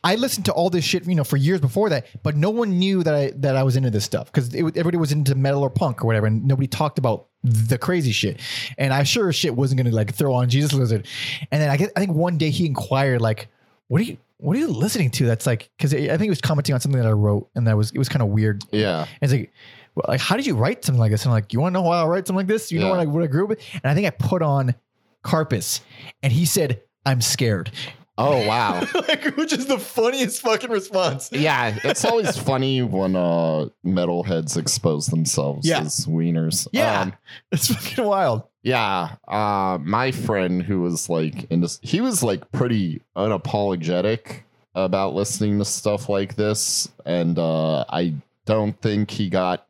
I 0.05 0.17
listened 0.17 0.45
to 0.47 0.53
all 0.53 0.69
this 0.69 0.85
shit, 0.85 1.07
you 1.07 1.15
know, 1.15 1.25
for 1.25 1.39
years 1.39 1.61
before 1.61 1.89
that, 1.89 2.07
but 2.23 2.37
no 2.37 2.51
one 2.51 2.79
knew 2.79 3.03
that 3.03 3.15
I 3.15 3.33
that 3.37 3.57
I 3.57 3.63
was 3.63 3.75
into 3.75 3.91
this 3.91 4.05
stuff 4.05 4.31
because 4.31 4.55
everybody 4.55 4.99
was 4.99 5.13
into 5.13 5.35
metal 5.35 5.63
or 5.63 5.71
punk 5.71 6.05
or 6.05 6.07
whatever, 6.07 6.27
and 6.27 6.45
nobody 6.45 6.67
talked 6.67 6.99
about 6.99 7.29
the 7.43 7.79
crazy 7.79 8.13
shit. 8.13 8.39
And 8.77 8.93
I 8.93 9.03
sure 9.03 9.31
as 9.31 9.35
shit 9.35 9.57
wasn't 9.57 9.79
gonna 9.79 9.95
like 9.95 10.15
throw 10.15 10.35
on 10.35 10.51
Jesus 10.51 10.75
Lizard. 10.75 11.07
And 11.51 11.63
then 11.63 11.71
I 11.71 11.79
get, 11.79 11.91
I 11.97 12.01
think 12.01 12.13
one 12.13 12.37
day 12.37 12.51
he 12.51 12.67
inquired 12.67 13.23
like, 13.23 13.49
"What 13.89 14.01
are 14.01 14.05
you?" 14.05 14.19
What 14.39 14.57
are 14.57 14.61
you 14.61 14.69
listening 14.69 15.11
to? 15.13 15.27
That's 15.27 15.47
like 15.47 15.71
because 15.79 15.95
I 15.95 16.09
think 16.09 16.23
he 16.23 16.29
was 16.29 16.41
commenting 16.41 16.75
on 16.75 16.81
something 16.81 17.01
that 17.01 17.09
I 17.09 17.13
wrote, 17.13 17.49
and 17.55 17.67
that 17.67 17.79
was 17.79 17.93
it 17.93 17.99
was 17.99 18.11
kind 18.11 18.21
of 18.21 18.29
weird. 18.29 18.63
Yeah. 18.73 19.03
And 19.03 19.09
it's 19.23 19.33
like, 19.33 19.53
well, 19.95 20.05
like, 20.09 20.21
how 20.21 20.37
did 20.37 20.45
you 20.45 20.55
write 20.55 20.85
something 20.85 21.01
like 21.01 21.13
this? 21.13 21.25
And 21.25 21.31
I'm 21.31 21.37
like, 21.37 21.53
you 21.53 21.61
want 21.61 21.73
to 21.73 21.81
know 21.81 21.87
why 21.87 22.03
I 22.03 22.05
write 22.05 22.27
something 22.27 22.39
like 22.39 22.49
this? 22.49 22.71
You 22.71 22.81
know 22.81 22.91
what 22.91 22.99
I, 22.99 23.07
what 23.07 23.23
I 23.23 23.27
grew 23.27 23.45
up 23.45 23.51
with? 23.51 23.63
And 23.73 23.85
I 23.85 23.95
think 23.95 24.07
I 24.07 24.11
put 24.11 24.43
on 24.43 24.75
Carpus, 25.23 25.81
and 26.23 26.33
he 26.33 26.45
said, 26.45 26.83
"I'm 27.07 27.23
scared." 27.23 27.71
Oh 28.17 28.47
wow. 28.47 28.81
like, 29.09 29.37
which 29.37 29.53
is 29.53 29.67
the 29.67 29.79
funniest 29.79 30.41
fucking 30.43 30.71
response. 30.71 31.31
yeah, 31.33 31.77
it's 31.83 32.05
always 32.05 32.37
funny 32.51 32.81
when 32.83 33.17
uh 33.17 33.67
metalheads 33.85 34.57
expose 34.57 35.07
themselves 35.07 35.67
Yeah. 35.67 35.81
as 35.81 36.07
wieners. 36.07 36.69
Yeah, 36.73 37.01
Um, 37.03 37.15
it's 37.51 37.75
fucking 37.75 38.05
wild. 38.05 38.45
Yeah, 38.63 39.17
uh, 39.29 39.79
my 39.83 40.11
friend 40.13 40.63
who 40.63 40.81
was 40.83 41.09
like 41.11 41.51
in 41.51 41.61
this, 41.61 41.79
he 41.83 42.01
was 42.01 42.23
like 42.23 42.51
pretty 42.53 43.03
unapologetic 43.17 44.43
about 44.75 45.15
listening 45.15 45.59
to 45.59 45.65
stuff 45.65 46.09
like 46.09 46.37
this, 46.37 46.89
and 47.05 47.39
uh, 47.39 47.85
I 47.89 48.15
don't 48.47 48.79
think 48.81 49.11
he 49.11 49.29
got 49.29 49.67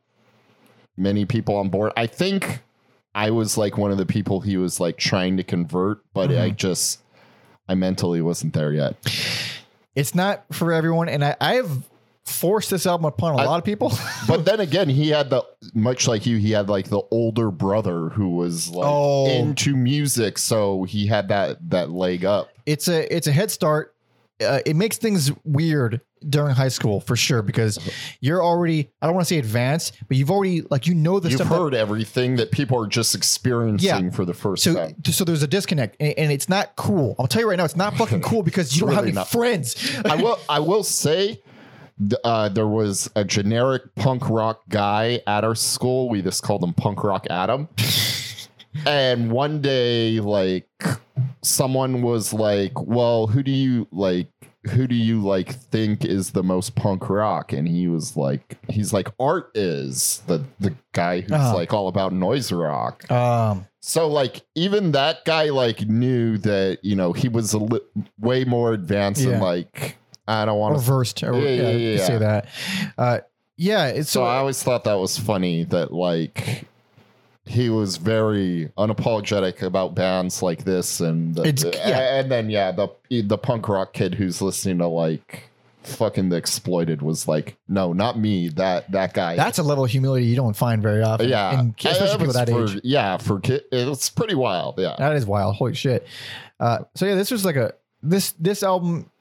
many 0.97 1.25
people 1.25 1.55
on 1.57 1.69
board. 1.69 1.91
I 1.97 2.07
think 2.07 2.61
I 3.13 3.31
was 3.31 3.57
like 3.57 3.77
one 3.77 3.91
of 3.91 3.97
the 3.97 4.05
people 4.05 4.39
he 4.41 4.57
was 4.57 4.79
like 4.79 4.97
trying 4.97 5.37
to 5.37 5.43
convert, 5.43 5.99
but 6.13 6.29
I 6.31 6.51
Mhm. 6.51 6.55
just 6.57 7.01
I 7.67 7.75
mentally 7.75 8.21
wasn't 8.21 8.53
there 8.53 8.73
yet. 8.73 8.95
It's 9.95 10.13
not 10.13 10.43
for 10.51 10.71
everyone, 10.73 11.09
and 11.09 11.23
I, 11.23 11.35
I 11.39 11.55
have 11.55 11.71
forced 12.25 12.69
this 12.71 12.85
album 12.85 13.05
upon 13.05 13.35
a 13.35 13.37
I- 13.37 13.45
lot 13.45 13.57
of 13.59 13.63
people. 13.63 13.91
But 14.27 14.43
then 14.45 14.59
again, 14.59 14.89
he 14.89 15.09
had 15.09 15.29
the 15.29 15.43
much 15.73 16.07
like 16.07 16.25
you, 16.25 16.37
he 16.37 16.51
had 16.51 16.67
like 16.69 16.89
the 16.89 17.01
older 17.11 17.51
brother 17.51 18.09
who 18.09 18.29
was 18.35 18.69
like 18.69 18.87
Oh. 18.89 19.27
into 19.27 19.75
music, 19.75 20.37
so 20.37 20.83
he 20.83 21.07
had 21.07 21.27
that 21.29 21.69
that 21.69 21.91
leg 21.91 22.25
up. 22.25 22.49
it's 22.65 22.87
a 22.87 23.13
it's 23.15 23.27
a 23.27 23.31
head 23.31 23.51
start. 23.51 23.93
Uh, 24.41 24.59
it 24.65 24.75
makes 24.75 24.97
things 24.97 25.31
weird 25.45 26.01
during 26.29 26.55
high 26.55 26.67
school 26.69 26.99
for 26.99 27.15
sure 27.15 27.41
because 27.41 27.77
you're 28.21 28.43
already 28.43 28.89
I 29.01 29.05
don't 29.07 29.15
want 29.15 29.27
to 29.27 29.33
say 29.33 29.39
advanced, 29.39 29.97
but 30.07 30.17
you've 30.17 30.31
already 30.31 30.61
like 30.69 30.87
you 30.87 30.95
know 30.95 31.19
the 31.19 31.29
stuff. 31.29 31.31
You've 31.31 31.47
stuff. 31.47 31.49
that- 31.57 31.63
heard 31.63 31.73
everything 31.75 32.35
that 32.37 32.51
people 32.51 32.81
are 32.83 32.87
just 32.87 33.15
experiencing 33.15 33.87
Yeah. 34.05 34.09
for 34.11 34.25
the 34.25 34.33
first 34.33 34.63
so, 34.63 34.73
time. 34.73 34.95
so 35.05 35.23
there's 35.23 35.43
a 35.43 35.47
disconnect, 35.47 35.97
and, 35.99 36.13
and 36.17 36.31
it's 36.31 36.49
not 36.49 36.75
cool. 36.75 37.15
I'll 37.19 37.27
tell 37.27 37.41
you 37.41 37.49
right 37.49 37.57
now, 37.57 37.65
it's 37.65 37.75
not 37.75 37.93
fucking 37.97 38.21
cool 38.21 38.43
because 38.43 38.75
you 38.75 38.85
don't 38.85 38.95
have 38.95 39.03
any 39.03 39.13
not. 39.13 39.27
friends. 39.29 39.75
I 40.05 40.15
will. 40.15 40.39
I 40.49 40.59
will 40.59 40.83
say, 40.83 41.41
uh, 42.23 42.49
there 42.49 42.67
was 42.67 43.09
a 43.15 43.23
generic 43.23 43.83
punk 43.95 44.29
rock 44.29 44.61
guy 44.69 45.21
at 45.27 45.43
our 45.43 45.55
school. 45.55 46.09
We 46.09 46.21
just 46.21 46.43
called 46.43 46.63
him 46.63 46.73
Punk 46.73 47.03
Rock 47.03 47.25
Adam. 47.29 47.69
and 48.85 49.31
one 49.31 49.61
day, 49.61 50.19
like, 50.19 50.67
someone 51.41 52.01
was 52.01 52.33
like, 52.33 52.73
"Well, 52.81 53.27
who 53.27 53.43
do 53.43 53.51
you 53.51 53.87
like?" 53.91 54.27
Who 54.71 54.87
do 54.87 54.95
you 54.95 55.21
like 55.21 55.53
think 55.55 56.03
is 56.05 56.31
the 56.31 56.43
most 56.43 56.75
punk 56.75 57.09
rock? 57.09 57.53
And 57.53 57.67
he 57.67 57.87
was 57.87 58.15
like, 58.17 58.57
he's 58.69 58.91
like, 58.93 59.09
Art 59.19 59.51
is 59.55 60.21
the 60.27 60.43
the 60.59 60.73
guy 60.93 61.21
who's 61.21 61.31
Uh-huh. 61.31 61.53
like 61.55 61.73
all 61.73 61.87
about 61.87 62.13
noise 62.13 62.51
rock. 62.51 63.09
Um, 63.11 63.67
So 63.81 64.07
like 64.07 64.41
even 64.55 64.91
that 64.93 65.23
guy 65.25 65.49
like 65.51 65.87
knew 65.87 66.37
that 66.39 66.79
you 66.83 66.95
know 66.95 67.13
he 67.13 67.27
was 67.29 67.53
a 67.53 67.59
li- 67.59 67.79
way 68.19 68.43
more 68.45 68.73
advanced 68.73 69.21
Yeah. 69.21 69.31
than 69.31 69.41
like 69.41 69.97
I 70.27 70.43
don't 70.45 70.57
want 70.57 70.75
to. 70.75 70.81
versed, 70.81 71.21
Yeah, 71.21 71.31
yeah, 71.35 71.49
yeah, 71.49 71.69
yeah, 71.71 72.05
say 72.07 72.17
that. 72.17 72.47
Uh, 72.97 73.19
yeah, 73.57 73.87
it's 73.87 74.09
So 74.09 74.21
so. 74.21 74.25
I 74.25 74.37
always 74.37 74.61
thought 74.63 74.83
that 74.85 74.95
was 74.99 75.17
funny 75.19 75.63
that 75.65 75.93
like 75.93 76.65
he 77.47 77.69
was 77.69 77.97
very 77.97 78.71
unapologetic 78.77 79.61
about 79.61 79.93
bands 79.95 80.41
like 80.41 80.63
this 80.63 80.99
and 80.99 81.35
the, 81.35 81.43
It's- 81.47 81.63
yeah. 81.87 82.19
and 82.19 82.31
then 82.31 82.49
yeah 82.49 82.71
the 82.71 82.89
the 83.21 83.37
punk 83.37 83.67
rock 83.69 83.93
kid 83.93 84.15
who's 84.15 84.41
listening 84.41 84.79
to 84.79 84.87
like 84.87 85.49
fucking 85.83 86.29
the 86.29 86.35
exploited 86.35 87.03
was 87.03 87.27
like 87.27 87.55
no 87.67 87.93
not 87.93 88.17
me 88.17 88.47
that 88.49 88.89
that 88.91 89.13
guy 89.13 89.35
that's 89.35 89.59
a 89.59 89.63
level 89.63 89.83
of 89.83 89.91
humility 89.91 90.25
you 90.25 90.35
don't 90.35 90.55
find 90.55 90.81
very 90.81 91.03
often. 91.03 91.29
yeah 91.29 91.59
and 91.59 91.75
especially 91.77 92.17
people 92.17 92.33
that 92.33 92.49
for- 92.49 92.63
age. 92.63 92.81
yeah 92.83 93.17
for 93.17 93.39
ki- 93.39 93.61
it's 93.71 94.09
pretty 94.09 94.33
wild 94.33 94.79
yeah 94.79 94.95
That 94.97 95.15
is 95.15 95.27
wild. 95.27 95.55
Holy 95.55 95.75
shit. 95.75 96.07
Uh, 96.59 96.79
so 96.95 97.05
yeah, 97.05 97.13
this 97.13 97.29
was 97.29 97.45
like 97.45 97.55
a 97.57 97.73
this 98.01 98.31
this 98.39 98.63
album 98.63 99.11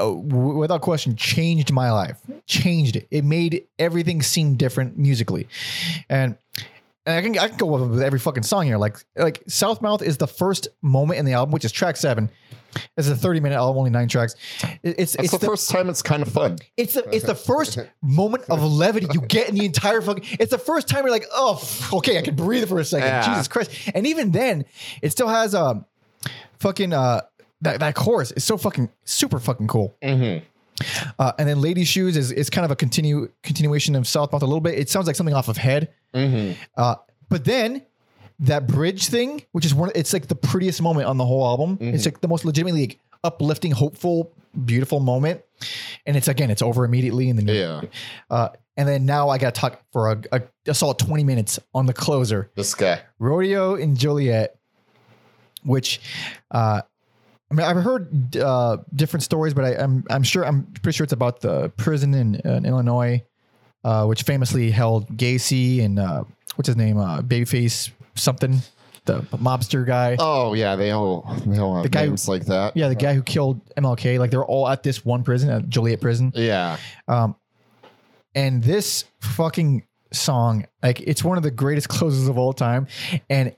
uh, 0.00 0.10
without 0.10 0.80
question 0.80 1.16
changed 1.16 1.70
my 1.72 1.90
life. 1.92 2.18
Changed 2.46 2.96
it. 2.96 3.08
It 3.10 3.24
made 3.24 3.66
everything 3.78 4.22
seem 4.22 4.54
different 4.56 4.96
musically, 4.96 5.48
and. 6.08 6.36
And 7.06 7.14
I 7.16 7.22
can 7.22 7.38
I 7.38 7.48
can 7.48 7.56
go 7.56 7.66
with 7.66 8.02
every 8.02 8.18
fucking 8.18 8.42
song 8.42 8.66
here. 8.66 8.78
Like 8.78 8.96
like 9.16 9.44
Southmouth 9.46 10.02
is 10.02 10.16
the 10.18 10.26
first 10.26 10.68
moment 10.82 11.18
in 11.20 11.24
the 11.24 11.32
album, 11.34 11.52
which 11.52 11.64
is 11.64 11.70
track 11.72 11.96
seven. 11.96 12.30
It's 12.96 13.08
a 13.08 13.16
thirty 13.16 13.40
minute 13.40 13.54
album, 13.56 13.78
only 13.78 13.90
nine 13.90 14.08
tracks. 14.08 14.34
It- 14.82 14.96
It's 14.98 15.12
That's 15.12 15.24
it's 15.26 15.30
the, 15.32 15.38
the, 15.38 15.46
first 15.46 15.70
time 15.70 15.88
it's 15.88 16.02
kind 16.02 16.20
of 16.22 16.28
fun. 16.32 16.58
it's 16.76 16.94
the 16.94 17.08
it's 17.14 17.24
the 17.24 17.34
first 17.36 17.78
moment 18.02 18.44
of 18.50 18.62
levity 18.62 19.06
you 19.14 19.20
get 19.22 19.48
in 19.48 19.54
the 19.54 19.64
entire 19.64 20.02
fucking. 20.02 20.24
It's 20.40 20.50
the 20.50 20.58
first 20.58 20.88
time 20.88 21.02
you're 21.04 21.10
like, 21.12 21.26
oh, 21.32 21.62
okay, 21.94 22.18
I 22.18 22.22
can 22.22 22.34
breathe 22.34 22.68
for 22.68 22.80
a 22.80 22.84
second. 22.84 23.06
Yeah. 23.08 23.24
Jesus 23.26 23.48
Christ! 23.48 23.70
And 23.94 24.06
even 24.06 24.32
then, 24.32 24.64
it 25.00 25.10
still 25.10 25.28
has 25.28 25.54
um, 25.54 25.86
fucking 26.58 26.92
uh, 26.92 27.20
that 27.62 27.80
that 27.80 27.94
chorus 27.94 28.32
is 28.32 28.44
so 28.44 28.56
fucking 28.58 28.90
super 29.04 29.38
fucking 29.38 29.68
cool. 29.68 29.96
Mm-hmm. 30.02 30.44
Uh, 31.18 31.32
and 31.38 31.48
then 31.48 31.60
Lady 31.62 31.84
Shoes 31.84 32.16
is 32.18 32.30
is 32.32 32.50
kind 32.50 32.64
of 32.64 32.70
a 32.70 32.76
continue 32.76 33.30
continuation 33.42 33.94
of 33.94 34.04
Southmouth 34.04 34.42
a 34.42 34.46
little 34.46 34.60
bit. 34.60 34.78
It 34.78 34.90
sounds 34.90 35.06
like 35.06 35.16
something 35.16 35.34
off 35.34 35.48
of 35.48 35.56
Head. 35.56 35.88
Mm-hmm. 36.16 36.60
Uh, 36.76 36.96
but 37.28 37.44
then 37.44 37.82
that 38.40 38.66
bridge 38.66 39.08
thing, 39.08 39.42
which 39.52 39.64
is 39.64 39.74
one, 39.74 39.90
it's 39.94 40.12
like 40.12 40.28
the 40.28 40.34
prettiest 40.34 40.82
moment 40.82 41.06
on 41.06 41.16
the 41.16 41.24
whole 41.24 41.46
album. 41.46 41.78
It's 41.80 42.04
like 42.04 42.20
the 42.20 42.28
most 42.28 42.44
legitimately 42.44 42.80
like, 42.80 42.98
uplifting, 43.24 43.72
hopeful, 43.72 44.32
beautiful 44.64 45.00
moment. 45.00 45.42
And 46.04 46.16
it's 46.16 46.28
again, 46.28 46.50
it's 46.50 46.62
over 46.62 46.84
immediately 46.84 47.28
in 47.28 47.36
the 47.36 47.42
new. 47.42 47.52
Yeah. 47.52 47.82
Uh, 48.30 48.48
and 48.76 48.88
then 48.88 49.06
now 49.06 49.30
I 49.30 49.38
got 49.38 49.54
to 49.54 49.60
talk 49.60 49.82
for 49.90 50.12
a, 50.12 50.22
a, 50.32 50.42
a 50.66 50.74
solid 50.74 50.98
20 50.98 51.24
minutes 51.24 51.58
on 51.74 51.86
the 51.86 51.94
closer, 51.94 52.50
This 52.54 52.74
guy. 52.74 53.00
Rodeo 53.18 53.74
and 53.74 53.96
Joliet, 53.96 54.58
which, 55.64 56.00
uh, 56.50 56.82
I 57.50 57.54
mean, 57.54 57.66
I've 57.66 57.82
heard 57.82 58.36
uh, 58.36 58.78
different 58.94 59.22
stories, 59.22 59.54
but 59.54 59.64
I, 59.64 59.82
I'm 59.82 60.04
I'm 60.10 60.24
sure 60.24 60.44
I'm 60.44 60.64
pretty 60.82 60.96
sure 60.96 61.04
it's 61.04 61.12
about 61.12 61.40
the 61.40 61.68
prison 61.70 62.12
in, 62.12 62.34
in 62.34 62.66
Illinois, 62.66 63.22
uh, 63.86 64.04
which 64.04 64.24
famously 64.24 64.70
held 64.72 65.06
Gacy 65.16 65.84
and 65.84 65.98
uh, 66.00 66.24
what's 66.56 66.66
his 66.66 66.76
name, 66.76 66.98
uh, 66.98 67.22
Babyface 67.22 67.90
something, 68.16 68.58
the 69.04 69.20
mobster 69.38 69.86
guy. 69.86 70.16
Oh 70.18 70.54
yeah, 70.54 70.74
they 70.74 70.90
all 70.90 71.24
they 71.46 71.58
all 71.60 71.74
have 71.76 71.84
The 71.84 71.88
guy- 71.88 72.06
names 72.06 72.26
like 72.28 72.46
that. 72.46 72.76
Yeah, 72.76 72.88
the 72.88 72.96
guy 72.96 73.14
who 73.14 73.22
killed 73.22 73.60
MLK. 73.76 74.18
Like 74.18 74.30
they're 74.32 74.44
all 74.44 74.66
at 74.68 74.82
this 74.82 75.04
one 75.04 75.22
prison, 75.22 75.50
at 75.50 75.68
Joliet 75.68 76.00
prison. 76.00 76.32
Yeah. 76.34 76.78
Um, 77.06 77.36
and 78.34 78.62
this 78.62 79.04
fucking 79.20 79.84
song, 80.12 80.66
like 80.82 81.00
it's 81.00 81.22
one 81.22 81.36
of 81.36 81.44
the 81.44 81.50
greatest 81.52 81.88
closes 81.96 82.26
of 82.28 82.36
all 82.38 82.52
time. 82.52 82.88
And 83.30 83.54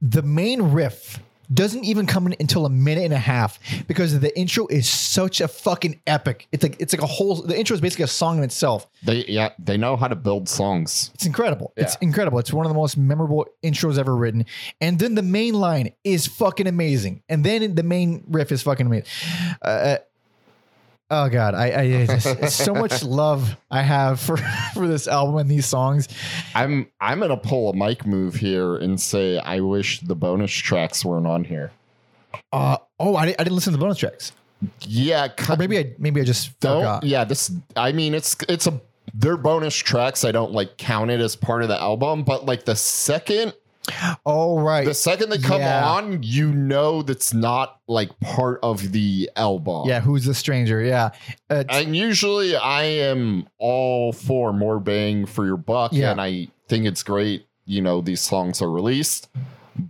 the 0.00 0.22
main 0.22 0.62
riff 0.62 1.18
doesn't 1.52 1.84
even 1.84 2.06
come 2.06 2.26
in 2.26 2.34
until 2.40 2.66
a 2.66 2.70
minute 2.70 3.04
and 3.04 3.12
a 3.12 3.18
half 3.18 3.58
because 3.86 4.18
the 4.18 4.36
intro 4.38 4.66
is 4.68 4.88
such 4.88 5.40
a 5.40 5.48
fucking 5.48 6.00
epic. 6.06 6.48
It's 6.52 6.62
like 6.62 6.76
it's 6.80 6.92
like 6.92 7.02
a 7.02 7.06
whole. 7.06 7.42
The 7.42 7.58
intro 7.58 7.74
is 7.74 7.80
basically 7.80 8.04
a 8.04 8.08
song 8.08 8.38
in 8.38 8.44
itself. 8.44 8.86
They 9.04 9.24
yeah, 9.26 9.50
they 9.58 9.76
know 9.76 9.96
how 9.96 10.08
to 10.08 10.16
build 10.16 10.48
songs. 10.48 11.10
It's 11.14 11.26
incredible. 11.26 11.72
It's 11.76 11.96
incredible. 11.96 12.38
It's 12.38 12.52
one 12.52 12.66
of 12.66 12.70
the 12.70 12.78
most 12.78 12.96
memorable 12.96 13.46
intros 13.62 13.98
ever 13.98 14.14
written. 14.14 14.46
And 14.80 14.98
then 14.98 15.14
the 15.14 15.22
main 15.22 15.54
line 15.54 15.92
is 16.04 16.26
fucking 16.26 16.66
amazing. 16.66 17.22
And 17.28 17.44
then 17.44 17.74
the 17.74 17.82
main 17.82 18.24
riff 18.28 18.52
is 18.52 18.62
fucking 18.62 18.86
amazing. 18.86 19.08
Uh, 19.62 19.96
oh 21.10 21.28
god, 21.28 21.54
I, 21.54 21.80
I 21.82 22.06
just- 22.06 22.58
so 22.64 22.74
much 22.74 23.02
love 23.04 23.56
I 23.70 23.82
have 23.82 24.20
for 24.20 24.36
for 24.74 24.86
this 24.88 25.06
album 25.08 25.36
and 25.36 25.50
these 25.50 25.66
songs. 25.66 26.08
I'm 26.54 26.88
I'm 27.00 27.20
gonna 27.20 27.36
pull 27.36 27.70
a 27.70 27.74
mic 27.76 28.06
move 28.06 28.34
here 28.34 28.76
and 28.76 29.00
say 29.00 29.38
I 29.38 29.60
wish 29.60 30.00
the 30.00 30.14
bonus 30.16 30.52
tracks 30.52 31.04
weren't 31.04 31.26
on 31.26 31.44
here. 31.44 31.70
Uh, 32.52 32.76
oh, 33.00 33.16
I, 33.16 33.22
I 33.22 33.26
didn't 33.32 33.52
listen 33.54 33.72
to 33.72 33.78
the 33.78 33.82
bonus 33.82 33.98
tracks. 33.98 34.32
Yeah, 34.80 35.28
Or 35.48 35.56
maybe 35.56 35.78
I 35.78 35.94
maybe 35.98 36.20
I 36.20 36.24
just 36.24 36.58
don't. 36.60 36.80
forgot. 36.80 37.04
Yeah, 37.04 37.24
this. 37.24 37.50
I 37.76 37.92
mean, 37.92 38.14
it's 38.14 38.36
it's 38.48 38.66
a 38.66 38.80
they're 39.14 39.36
bonus 39.36 39.74
tracks. 39.74 40.24
I 40.24 40.32
don't 40.32 40.52
like 40.52 40.76
count 40.78 41.10
it 41.10 41.20
as 41.20 41.36
part 41.36 41.62
of 41.62 41.68
the 41.68 41.80
album, 41.80 42.24
but 42.24 42.46
like 42.46 42.64
the 42.64 42.74
second 42.76 43.52
Oh 44.24 44.58
right. 44.60 44.84
the 44.84 44.94
second 44.94 45.30
they 45.30 45.38
come 45.38 45.60
Yeah. 45.60 45.86
on, 45.88 46.22
you 46.22 46.52
know 46.52 47.02
that's 47.02 47.32
not 47.32 47.80
like 47.88 48.10
part 48.20 48.58
of 48.62 48.92
the 48.92 49.30
album. 49.36 49.88
yeah, 49.88 50.00
who's 50.00 50.24
the 50.24 50.34
stranger? 50.34 50.80
Yeah. 50.82 51.10
Uh, 51.50 51.64
And 51.68 51.96
usually 51.96 52.56
I 52.56 52.82
am 52.84 53.48
all 53.58 54.12
for 54.12 54.52
more 54.52 54.80
bang 54.80 55.26
for 55.26 55.44
your 55.44 55.56
buck. 55.56 55.92
Yeah. 55.92 56.10
And 56.10 56.20
I 56.20 56.48
think 56.68 56.86
it's 56.86 57.02
great, 57.02 57.46
you 57.64 57.80
know, 57.80 58.00
these 58.00 58.20
songs 58.20 58.60
are 58.62 58.70
released, 58.70 59.28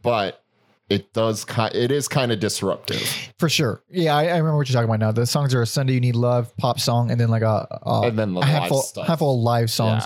but 0.03 0.43
it 0.89 1.13
does 1.13 1.45
kind 1.45 1.75
it 1.75 1.91
is 1.91 2.07
kind 2.07 2.31
of 2.31 2.39
disruptive. 2.39 3.03
for 3.41 3.49
sure. 3.49 3.83
Yeah, 3.91 4.15
I, 4.15 4.25
I 4.27 4.37
remember 4.37 4.57
what 4.57 4.69
you're 4.69 4.75
talking 4.75 4.89
about 4.89 5.01
now. 5.05 5.11
The 5.11 5.27
songs 5.27 5.53
are 5.53 5.63
a 5.63 5.67
Sunday 5.67 5.95
You 5.95 6.01
Need 6.01 6.15
Love 6.15 6.57
pop 6.59 6.79
song, 6.79 7.11
and 7.11 7.19
then 7.21 7.29
like 7.29 7.43
a, 7.43 7.67
a, 7.83 8.03
And 8.03 8.17
then 8.19 8.35
the 8.35 8.39
a 8.39 8.43
live 8.43 8.49
handful, 8.49 8.83
stuff. 8.83 9.07
handful 9.09 9.35
of 9.35 9.41
live 9.41 9.69
songs. 9.71 10.05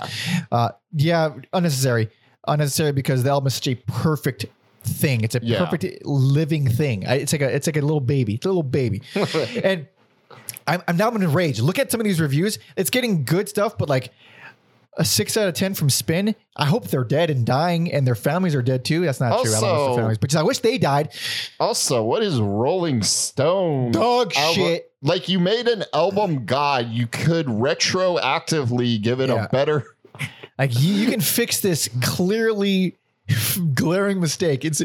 Uh, 0.51 0.69
yeah, 0.93 1.33
unnecessary, 1.53 2.09
unnecessary 2.47 2.91
because 2.91 3.23
the 3.23 3.29
album 3.29 3.47
is 3.47 3.55
such 3.55 3.67
a 3.67 3.75
perfect 3.75 4.45
thing. 4.83 5.21
It's 5.23 5.35
a 5.35 5.39
Yeah. 5.43 5.63
perfect 5.63 6.05
living 6.05 6.67
thing. 6.69 7.03
It's 7.03 7.31
like 7.33 7.41
a 7.41 7.53
it's 7.55 7.67
like 7.67 7.77
a 7.77 7.81
little 7.81 7.99
baby. 8.01 8.35
It's 8.35 8.45
a 8.45 8.49
little 8.49 8.63
baby, 8.63 9.01
and 9.63 9.87
I'm 10.67 10.81
I'm 10.87 10.97
now 10.97 11.09
in 11.11 11.23
a 11.23 11.27
rage. 11.27 11.59
Look 11.59 11.79
at 11.79 11.91
some 11.91 11.99
of 12.01 12.05
these 12.05 12.19
reviews. 12.21 12.59
It's 12.75 12.89
getting 12.89 13.23
good 13.25 13.47
stuff, 13.49 13.77
but 13.77 13.89
like. 13.89 14.11
A 14.97 15.05
six 15.05 15.37
out 15.37 15.47
of 15.47 15.53
ten 15.53 15.73
from 15.73 15.89
Spin. 15.89 16.35
I 16.57 16.65
hope 16.65 16.89
they're 16.89 17.05
dead 17.05 17.29
and 17.29 17.45
dying, 17.45 17.89
and 17.93 18.05
their 18.05 18.13
families 18.13 18.53
are 18.53 18.61
dead 18.61 18.83
too. 18.83 19.05
That's 19.05 19.21
not 19.21 19.41
true. 19.41 19.55
I 19.55 19.59
don't 19.61 19.95
families, 19.95 20.17
but 20.17 20.35
I 20.35 20.43
wish 20.43 20.59
they 20.59 20.77
died. 20.77 21.13
Also, 21.61 22.03
what 22.03 22.21
is 22.21 22.41
Rolling 22.41 23.01
Stone? 23.01 23.93
Dog 23.93 24.33
album- 24.35 24.53
shit. 24.61 24.91
Like 25.01 25.29
you 25.29 25.39
made 25.39 25.69
an 25.69 25.85
album 25.93 26.45
god, 26.45 26.89
you 26.89 27.07
could 27.07 27.45
retroactively 27.45 29.01
give 29.01 29.21
it 29.21 29.29
Yeah. 29.29 29.45
a 29.45 29.49
better 29.49 29.90
Like 30.61 30.79
you, 30.79 30.93
you 30.93 31.09
can 31.09 31.21
fix 31.21 31.59
this 31.59 31.89
clearly 32.03 32.95
glaring 33.73 34.19
mistake. 34.19 34.63
It's 34.63 34.77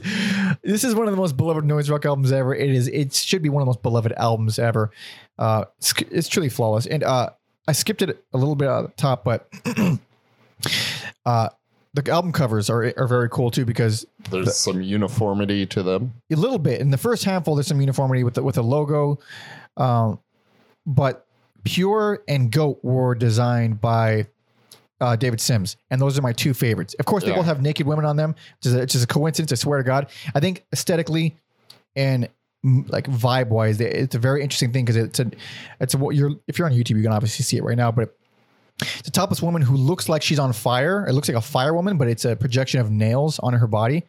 this 0.62 0.84
is 0.84 0.94
one 0.94 1.06
of 1.06 1.12
the 1.12 1.18
most 1.18 1.36
beloved 1.36 1.66
noise 1.66 1.90
rock 1.90 2.06
albums 2.06 2.32
ever. 2.32 2.54
It 2.54 2.70
is. 2.70 2.88
It 2.88 3.12
should 3.12 3.42
be 3.42 3.50
one 3.50 3.60
of 3.60 3.66
the 3.66 3.68
most 3.68 3.82
beloved 3.82 4.14
albums 4.16 4.58
ever. 4.58 4.90
Uh, 5.38 5.66
it's, 5.76 5.92
it's 6.10 6.28
truly 6.28 6.48
flawless. 6.48 6.86
And 6.86 7.04
uh, 7.04 7.28
I 7.68 7.72
skipped 7.72 8.00
it 8.00 8.24
a 8.32 8.38
little 8.38 8.54
bit 8.54 8.68
at 8.68 8.82
the 8.84 8.88
top, 8.96 9.22
but 9.22 9.52
uh, 11.26 11.50
the 11.92 12.10
album 12.10 12.32
covers 12.32 12.70
are 12.70 12.94
are 12.96 13.06
very 13.06 13.28
cool 13.28 13.50
too 13.50 13.66
because 13.66 14.06
there's 14.30 14.56
some 14.56 14.80
uniformity 14.80 15.66
to 15.66 15.82
them. 15.82 16.14
a 16.32 16.36
little 16.36 16.58
bit 16.58 16.80
in 16.80 16.90
the 16.90 16.96
first 16.96 17.24
handful. 17.24 17.54
There's 17.54 17.66
some 17.66 17.82
uniformity 17.82 18.24
with 18.24 18.32
the, 18.32 18.42
with 18.42 18.54
the 18.54 18.64
logo, 18.64 19.18
um, 19.76 20.20
but 20.86 21.26
Pure 21.64 22.22
and 22.28 22.50
Goat 22.50 22.78
were 22.82 23.14
designed 23.14 23.78
by 23.78 24.28
uh, 25.00 25.16
David 25.16 25.40
Sims, 25.40 25.76
and 25.90 26.00
those 26.00 26.18
are 26.18 26.22
my 26.22 26.32
two 26.32 26.54
favorites. 26.54 26.94
Of 26.98 27.06
course, 27.06 27.22
they 27.24 27.30
Yeah. 27.30 27.36
both 27.36 27.46
have 27.46 27.60
naked 27.62 27.86
women 27.86 28.04
on 28.04 28.16
them, 28.16 28.30
which 28.58 28.66
is 28.66 28.74
a, 28.74 28.78
which 28.80 28.94
is 28.94 29.02
a 29.02 29.06
coincidence. 29.06 29.52
I 29.52 29.56
swear 29.56 29.78
to 29.78 29.84
God. 29.84 30.08
I 30.34 30.40
think 30.40 30.64
aesthetically 30.72 31.36
and 31.94 32.28
like 32.64 33.06
vibe 33.06 33.48
wise, 33.48 33.80
it's 33.80 34.14
a 34.14 34.18
very 34.18 34.42
interesting 34.42 34.72
thing 34.72 34.84
because 34.84 34.96
it's 34.96 35.20
a 35.20 35.30
it's 35.80 35.94
a 35.94 35.98
what 35.98 36.16
you're 36.16 36.32
if 36.48 36.58
you're 36.58 36.66
on 36.66 36.72
YouTube, 36.74 36.96
you 36.96 37.02
can 37.02 37.12
obviously 37.12 37.42
see 37.44 37.56
it 37.56 37.64
right 37.64 37.76
now, 37.76 37.90
but. 37.90 38.16
It's 38.98 39.08
a 39.08 39.10
topless 39.10 39.40
woman 39.40 39.62
who 39.62 39.74
looks 39.74 40.06
like 40.06 40.20
she's 40.20 40.38
on 40.38 40.52
fire. 40.52 41.06
It 41.08 41.14
looks 41.14 41.28
like 41.28 41.36
a 41.38 41.40
fire 41.40 41.72
woman, 41.72 41.96
but 41.96 42.08
it's 42.08 42.26
a 42.26 42.36
projection 42.36 42.78
of 42.78 42.90
nails 42.90 43.38
on 43.38 43.54
her 43.54 43.66
body. 43.66 44.04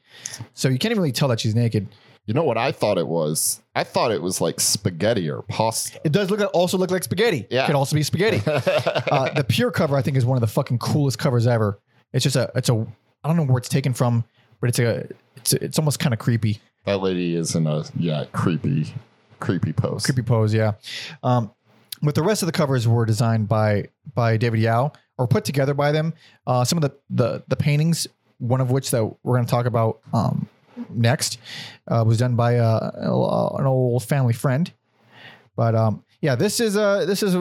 So 0.55 0.67
you 0.67 0.77
can't 0.77 0.91
even 0.91 1.01
really 1.01 1.13
tell 1.13 1.29
that 1.29 1.39
she's 1.39 1.55
naked. 1.55 1.87
You 2.27 2.33
know 2.33 2.43
what 2.43 2.57
I 2.57 2.73
thought 2.73 2.97
it 2.97 3.07
was? 3.07 3.61
I 3.73 3.85
thought 3.85 4.11
it 4.11 4.21
was 4.21 4.41
like 4.41 4.59
spaghetti 4.59 5.29
or 5.29 5.43
pasta. 5.43 5.99
It 6.03 6.11
does 6.11 6.29
look 6.29 6.41
also 6.53 6.77
look 6.77 6.91
like 6.91 7.03
spaghetti. 7.03 7.47
Yeah. 7.49 7.63
It 7.63 7.67
could 7.67 7.75
also 7.75 7.95
be 7.95 8.03
spaghetti. 8.03 8.41
uh, 8.45 9.33
the 9.33 9.45
pure 9.47 9.71
cover, 9.71 9.95
I 9.95 10.01
think, 10.01 10.17
is 10.17 10.25
one 10.25 10.35
of 10.35 10.41
the 10.41 10.47
fucking 10.47 10.79
coolest 10.79 11.17
covers 11.17 11.47
ever. 11.47 11.79
It's 12.11 12.23
just 12.23 12.35
a, 12.35 12.51
it's 12.53 12.67
a, 12.67 12.85
I 13.23 13.27
don't 13.27 13.37
know 13.37 13.45
where 13.45 13.57
it's 13.57 13.69
taken 13.69 13.93
from, 13.93 14.25
but 14.59 14.69
it's 14.69 14.79
a, 14.79 15.07
it's 15.37 15.53
a, 15.53 15.63
it's 15.63 15.79
almost 15.79 15.99
kind 15.99 16.13
of 16.13 16.19
creepy, 16.19 16.59
That 16.83 16.97
lady 16.97 17.33
is 17.35 17.55
in 17.55 17.65
a 17.65 17.85
yeah 17.97 18.25
creepy, 18.33 18.93
creepy 19.39 19.71
pose. 19.71 20.05
creepy 20.05 20.21
pose. 20.21 20.53
Yeah. 20.53 20.73
Um, 21.23 21.51
but 22.01 22.13
the 22.13 22.23
rest 22.23 22.41
of 22.43 22.47
the 22.47 22.51
covers 22.51 22.87
were 22.87 23.05
designed 23.05 23.47
by 23.47 23.85
by 24.13 24.35
David 24.35 24.59
Yow 24.59 24.91
or 25.17 25.27
put 25.27 25.45
together 25.45 25.73
by 25.73 25.91
them. 25.93 26.13
Uh, 26.45 26.65
some 26.65 26.77
of 26.77 26.81
the 26.81 26.93
the 27.09 27.43
the 27.47 27.55
paintings, 27.55 28.05
one 28.39 28.59
of 28.59 28.69
which 28.69 28.91
that 28.91 29.05
we're 29.23 29.35
going 29.35 29.45
to 29.45 29.49
talk 29.49 29.65
about 29.65 29.99
um, 30.13 30.47
next, 30.89 31.39
uh, 31.87 32.03
was 32.05 32.17
done 32.17 32.35
by 32.35 32.57
uh, 32.57 32.91
an 33.57 33.65
old 33.65 34.03
family 34.03 34.33
friend. 34.33 34.71
But 35.55 35.75
um, 35.75 36.03
yeah, 36.21 36.35
this 36.35 36.59
is 36.59 36.77
uh 36.77 37.05
this 37.05 37.23
is 37.23 37.35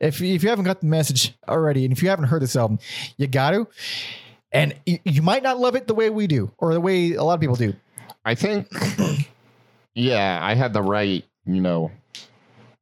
if 0.00 0.20
if 0.20 0.42
you 0.42 0.48
haven't 0.48 0.64
got 0.64 0.80
the 0.80 0.86
message 0.86 1.34
already, 1.48 1.84
and 1.84 1.92
if 1.92 2.02
you 2.02 2.08
haven't 2.08 2.26
heard 2.26 2.42
this 2.42 2.56
album, 2.56 2.78
you 3.16 3.26
got 3.26 3.50
to. 3.52 3.68
And 4.52 4.74
you, 4.84 4.98
you 5.04 5.22
might 5.22 5.44
not 5.44 5.58
love 5.58 5.76
it 5.76 5.86
the 5.86 5.94
way 5.94 6.10
we 6.10 6.26
do, 6.26 6.50
or 6.58 6.74
the 6.74 6.80
way 6.80 7.12
a 7.12 7.22
lot 7.22 7.34
of 7.34 7.40
people 7.40 7.56
do. 7.56 7.74
I 8.24 8.34
think, 8.34 8.68
yeah, 9.94 10.40
I 10.42 10.54
had 10.54 10.72
the 10.72 10.82
right, 10.82 11.24
you 11.46 11.60
know, 11.60 11.92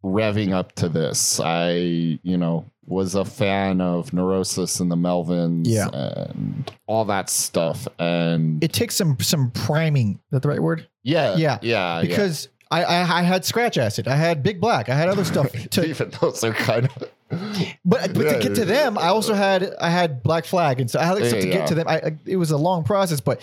revving 0.03 0.53
up 0.53 0.73
to 0.77 0.89
this. 0.89 1.41
I, 1.41 2.19
you 2.23 2.39
know, 2.39 2.65
was 2.89 3.15
a 3.15 3.25
fan 3.25 3.81
of 3.81 4.13
Neurosis 4.13 4.81
and 4.81 4.91
the 4.91 4.97
Melvins 4.97 5.65
Yeah. 5.67 5.89
and 5.93 6.71
all 6.87 7.05
that 7.05 7.29
stuff. 7.31 7.87
And 7.99 8.63
It 8.65 8.73
takes 8.73 8.95
some 8.97 9.17
some 9.21 9.51
priming. 9.51 10.13
Is 10.15 10.19
that 10.33 10.43
the 10.43 10.49
right 10.49 10.63
word? 10.63 10.89
yeah, 11.03 11.37
yeah, 11.37 11.59
yeah, 11.63 12.01
Because 12.01 12.49
I, 12.71 12.85
I 12.85 13.19
I 13.21 13.23
had 13.23 13.45
scratch 13.45 13.79
acid, 13.79 14.09
I 14.09 14.17
had 14.17 14.43
Big 14.43 14.61
Black, 14.61 14.89
I 14.89 14.95
had 14.95 15.09
other 15.09 15.25
stuff. 15.25 15.51
yeah. 15.55 15.67
To, 15.71 15.87
even 15.87 16.11
those 16.21 16.43
are 16.45 16.53
kind 16.53 16.87
of, 16.87 17.11
but 17.85 18.15
but 18.15 18.15
to 18.15 18.39
get 18.41 18.55
to 18.55 18.65
them, 18.65 18.97
I 18.97 19.09
also 19.09 19.35
had 19.35 19.75
I 19.81 19.91
had 19.91 20.23
Black 20.23 20.45
Flag, 20.45 20.81
and 20.81 20.91
so 20.91 20.99
I 20.99 21.05
had 21.05 21.19
stuff 21.19 21.41
to 21.41 21.47
get 21.47 21.55
yeah. 21.55 21.67
to 21.67 21.75
them. 21.75 21.89
I, 21.89 21.97
I 21.99 22.17
it 22.25 22.37
was 22.37 22.51
a 22.51 22.57
long 22.57 22.85
process, 22.85 23.21
but 23.21 23.41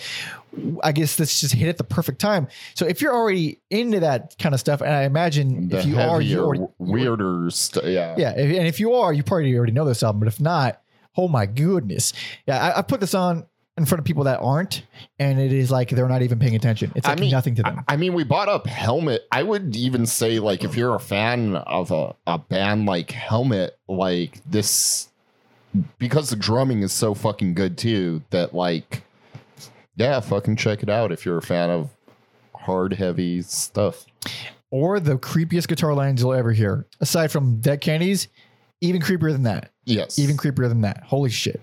I 0.82 0.92
guess 0.92 1.16
this 1.16 1.40
just 1.40 1.54
hit 1.54 1.68
at 1.68 1.78
the 1.78 1.84
perfect 1.84 2.20
time. 2.20 2.48
So 2.74 2.86
if 2.86 3.00
you're 3.00 3.14
already 3.14 3.60
into 3.70 4.00
that 4.00 4.36
kind 4.38 4.54
of 4.54 4.60
stuff, 4.60 4.80
and 4.80 4.90
I 4.90 5.02
imagine 5.04 5.68
the 5.68 5.78
if 5.78 5.86
you 5.86 5.98
are, 5.98 6.20
you 6.20 6.36
heavier, 6.36 6.44
already 6.44 6.66
weirder 6.78 7.50
stuff. 7.50 7.84
Yeah. 7.84 8.14
Yeah, 8.18 8.32
if, 8.32 8.56
and 8.56 8.66
if 8.66 8.80
you 8.80 8.94
are, 8.94 9.12
you 9.12 9.22
probably 9.22 9.56
already 9.56 9.72
know 9.72 9.84
this 9.84 10.02
album. 10.02 10.20
But 10.20 10.28
if 10.28 10.40
not, 10.40 10.80
oh 11.16 11.28
my 11.28 11.46
goodness, 11.46 12.12
yeah, 12.46 12.64
I, 12.64 12.78
I 12.78 12.82
put 12.82 13.00
this 13.00 13.14
on 13.14 13.46
in 13.76 13.84
front 13.84 13.98
of 13.98 14.04
people 14.06 14.24
that 14.24 14.38
aren't, 14.40 14.84
and 15.18 15.38
it 15.38 15.52
is 15.52 15.70
like 15.70 15.90
they're 15.90 16.08
not 16.08 16.22
even 16.22 16.38
paying 16.38 16.56
attention. 16.56 16.90
It's 16.96 17.06
like 17.06 17.20
nothing 17.20 17.54
to 17.56 17.62
them. 17.62 17.84
I, 17.88 17.94
I 17.94 17.96
mean, 17.96 18.14
we 18.14 18.24
bought 18.24 18.48
up 18.48 18.66
Helmet. 18.66 19.26
I 19.30 19.42
would 19.42 19.76
even 19.76 20.06
say, 20.06 20.38
like, 20.38 20.64
if 20.64 20.76
you're 20.76 20.94
a 20.94 21.00
fan 21.00 21.56
of 21.56 21.90
a, 21.90 22.14
a 22.26 22.38
band 22.38 22.86
like 22.86 23.10
Helmet, 23.10 23.78
like 23.86 24.40
this, 24.48 25.10
because 25.98 26.30
the 26.30 26.36
drumming 26.36 26.82
is 26.82 26.92
so 26.92 27.12
fucking 27.12 27.52
good 27.52 27.76
too, 27.76 28.22
that, 28.30 28.54
like, 28.54 29.02
yeah, 29.96 30.20
fucking 30.20 30.56
check 30.56 30.82
it 30.82 30.88
out 30.88 31.12
if 31.12 31.26
you're 31.26 31.38
a 31.38 31.42
fan 31.42 31.68
of 31.68 31.90
hard, 32.54 32.94
heavy 32.94 33.42
stuff. 33.42 34.06
or 34.70 35.00
the 35.00 35.16
creepiest 35.16 35.68
guitar 35.68 35.94
lines 35.94 36.20
you'll 36.20 36.34
ever 36.34 36.52
hear, 36.52 36.86
aside 37.00 37.30
from 37.30 37.60
Dead 37.60 37.80
Kennedys, 37.80 38.28
even 38.80 39.00
creepier 39.00 39.32
than 39.32 39.44
that. 39.44 39.70
Yes. 39.86 40.18
Even 40.18 40.36
creepier 40.36 40.68
than 40.68 40.80
that. 40.82 41.04
Holy 41.04 41.30
shit. 41.30 41.60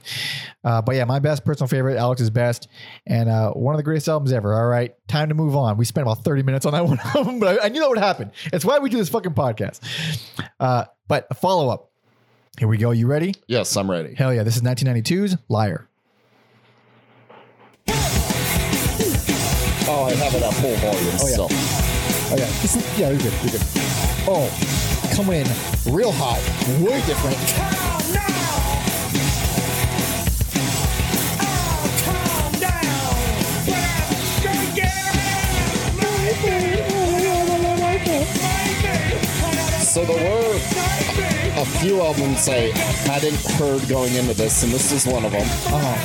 Uh, 0.64 0.82
but 0.82 0.96
yeah, 0.96 1.04
my 1.04 1.20
best 1.20 1.44
personal 1.44 1.68
favorite, 1.68 1.98
Alex's 1.98 2.30
best, 2.30 2.70
and 3.06 3.30
uh, 3.30 3.52
one 3.52 3.76
of 3.76 3.78
the 3.78 3.84
greatest 3.84 4.08
albums 4.08 4.32
ever. 4.32 4.54
All 4.54 4.66
right, 4.66 4.96
time 5.10 5.28
to 5.30 5.36
move 5.36 5.56
on. 5.58 5.76
We 5.76 5.84
spent 5.84 6.08
about 6.08 6.24
30 6.24 6.42
minutes 6.44 6.66
on 6.66 6.72
that 6.72 6.86
one 6.88 7.00
album, 7.16 7.40
but 7.40 7.62
I, 7.62 7.66
I 7.66 7.70
knew 7.70 7.82
that 7.82 7.90
would 7.90 7.98
happen. 8.00 8.32
It's 8.54 8.64
why 8.64 8.80
we 8.80 8.90
do 8.90 8.98
this 8.98 9.10
fucking 9.10 9.34
podcast. 9.34 9.82
Uh, 10.60 10.86
but 11.10 11.28
a 11.30 11.34
follow 11.34 11.68
up. 11.70 11.92
Here 12.58 12.68
we 12.68 12.78
go. 12.78 12.92
You 12.92 13.08
ready? 13.08 13.36
yes, 13.48 13.76
I'm 13.76 13.92
ready. 13.92 14.14
Hell 14.16 14.34
yeah. 14.34 14.44
This 14.44 14.56
is 14.56 14.62
1992's 14.62 15.36
Liar. 15.50 15.90
Oh, 19.86 20.06
I 20.06 20.14
have 20.14 20.34
it 20.34 20.42
at 20.44 20.54
full 20.54 20.76
volume. 20.78 21.16
Oh, 21.20 21.28
yeah. 21.28 21.36
so. 21.36 21.48
Oh 22.32 22.36
yeah, 22.38 22.46
this 22.62 22.76
is, 22.76 23.00
yeah, 23.00 23.10
you're 23.10 23.18
good, 23.20 23.34
you're 23.44 23.52
good. 23.52 23.62
Oh, 24.26 24.50
coming 25.14 25.42
in 25.42 25.94
real 25.94 26.12
hot, 26.12 26.40
way 26.82 27.00
different. 27.06 27.83
So 39.94 40.04
there 40.06 40.18
were 40.18 40.56
a 41.62 41.66
few 41.80 42.02
albums 42.02 42.50
I 42.50 42.72
hadn't 43.06 43.40
heard 43.60 43.88
going 43.88 44.16
into 44.16 44.34
this, 44.34 44.64
and 44.64 44.72
this 44.72 44.92
is 44.92 45.06
one 45.06 45.24
of 45.24 45.32
them. 45.32 45.48
Uh-huh. 45.68 45.96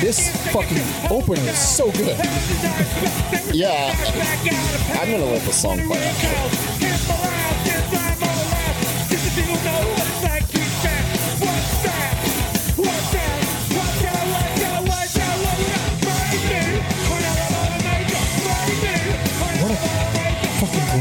This 0.00 0.30
fucking 0.52 0.82
opening 1.10 1.44
is 1.46 1.58
so 1.58 1.90
good. 1.90 2.16
yeah, 3.52 3.94
I'm 5.00 5.10
gonna 5.10 5.24
let 5.24 5.42
the 5.42 5.52
song 5.52 5.78
play. 5.88 7.33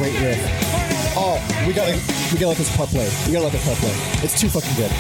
Great 0.04 0.20
riff. 0.20 0.38
Oh, 1.16 1.40
we 1.66 1.72
gotta 1.72 1.94
we 2.34 2.38
gotta 2.38 2.48
let 2.48 2.58
this 2.58 2.76
part 2.76 2.90
play. 2.90 3.10
We 3.26 3.32
gotta 3.32 3.46
let 3.46 3.54
this 3.54 3.64
part 3.66 3.78
play. 3.78 3.94
It's 4.22 4.38
too 4.38 4.50
fucking 4.50 4.76
good. 4.76 4.92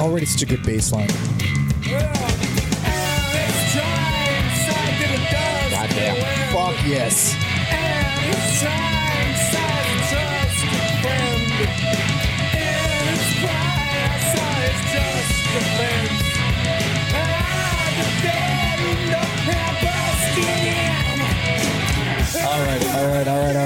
Already 0.00 0.24
such 0.24 0.42
a 0.42 0.46
good 0.46 0.62
bass 0.62 0.92
line. 0.92 1.08
Goddamn. 5.70 6.16
Fuck 6.54 6.86
yes. 6.86 7.41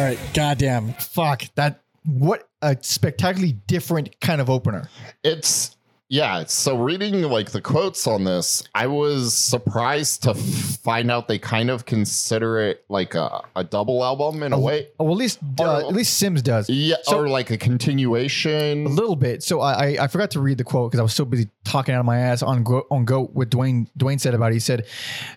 Right. 0.07 0.19
Goddamn. 0.35 0.93
Fuck. 0.95 1.45
That 1.55 1.83
what 2.05 2.49
a 2.63 2.77
spectacularly 2.81 3.53
different 3.67 4.21
kind 4.21 4.41
of 4.41 4.49
opener. 4.49 4.89
It's 5.25 5.76
yeah. 6.09 6.45
So 6.47 6.79
reading 6.83 7.23
like 7.23 7.51
the 7.51 7.61
quotes 7.61 8.07
on 8.07 8.25
this, 8.25 8.63
I 8.75 8.87
was 8.87 9.35
surprised 9.35 10.23
to 10.25 10.35
find 10.35 11.11
out 11.11 11.29
they 11.29 11.39
kind 11.39 11.71
of 11.71 11.85
consider 11.85 12.59
it 12.61 12.85
like 12.89 13.15
a, 13.15 13.43
a 13.57 13.65
double 13.65 14.05
album 14.05 14.43
in 14.43 14.53
a 14.53 14.59
way. 14.59 14.89
Oh, 15.01 15.05
well, 15.05 15.15
at 15.15 15.19
least 15.19 15.39
uh, 15.59 15.65
Or- 15.65 15.81
at 15.89 15.95
least 15.95 16.17
Sims 16.19 16.43
does. 16.43 16.69
Yeah, 16.71 16.97
So- 17.03 17.21
or 17.21 17.29
like 17.29 17.51
a 17.51 17.59
continuation. 17.59 18.87
A 18.87 18.89
little 18.91 19.17
bit. 19.17 19.43
So 19.43 19.61
I 19.61 19.73
I, 19.97 20.05
I 20.05 20.07
forgot 20.09 20.31
to 20.33 20.41
read 20.41 20.59
the 20.59 20.65
quote 20.65 20.91
because 20.91 21.01
I 21.01 21.03
was 21.03 21.15
so 21.15 21.25
busy 21.25 21.49
talking 21.65 21.95
out 21.95 22.01
of 22.01 22.07
my 22.07 22.19
ass 22.19 22.43
on 22.43 22.63
Go, 22.63 22.87
on 22.91 23.05
Goat. 23.05 23.31
What 23.35 23.51
Duane 23.51 23.89
Duane 23.97 24.19
said 24.19 24.35
about 24.35 24.53
it. 24.53 24.55
He 24.55 24.61
said, 24.61 24.87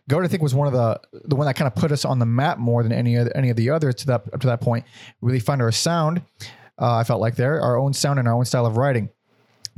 "Goat 0.07 0.23
I 0.23 0.27
think 0.27 0.43
was 0.43 0.53
one 0.53 0.67
of 0.67 0.73
the 0.73 0.99
the 1.25 1.35
one 1.35 1.47
that 1.47 1.55
kind 1.55 1.67
of 1.67 1.75
put 1.75 1.91
us 1.91 2.05
on 2.05 2.19
the 2.19 2.25
map 2.25 2.57
more 2.59 2.83
than 2.83 2.91
any 2.91 3.17
other 3.17 3.31
any 3.35 3.49
of 3.49 3.55
the 3.57 3.69
others 3.71 3.95
to 3.95 4.05
that 4.07 4.21
up 4.33 4.41
to 4.41 4.47
that 4.47 4.61
point. 4.61 4.85
Really 5.21 5.39
found 5.39 5.61
our 5.61 5.71
sound. 5.71 6.21
Uh, 6.81 6.95
I 6.95 7.03
felt 7.03 7.19
like 7.19 7.35
there 7.35 7.59
our 7.61 7.77
own 7.77 7.93
sound 7.93 8.19
and 8.19 8.27
our 8.27 8.33
own 8.35 8.45
style 8.45 8.65
of 8.65 8.77
writing." 8.77 9.09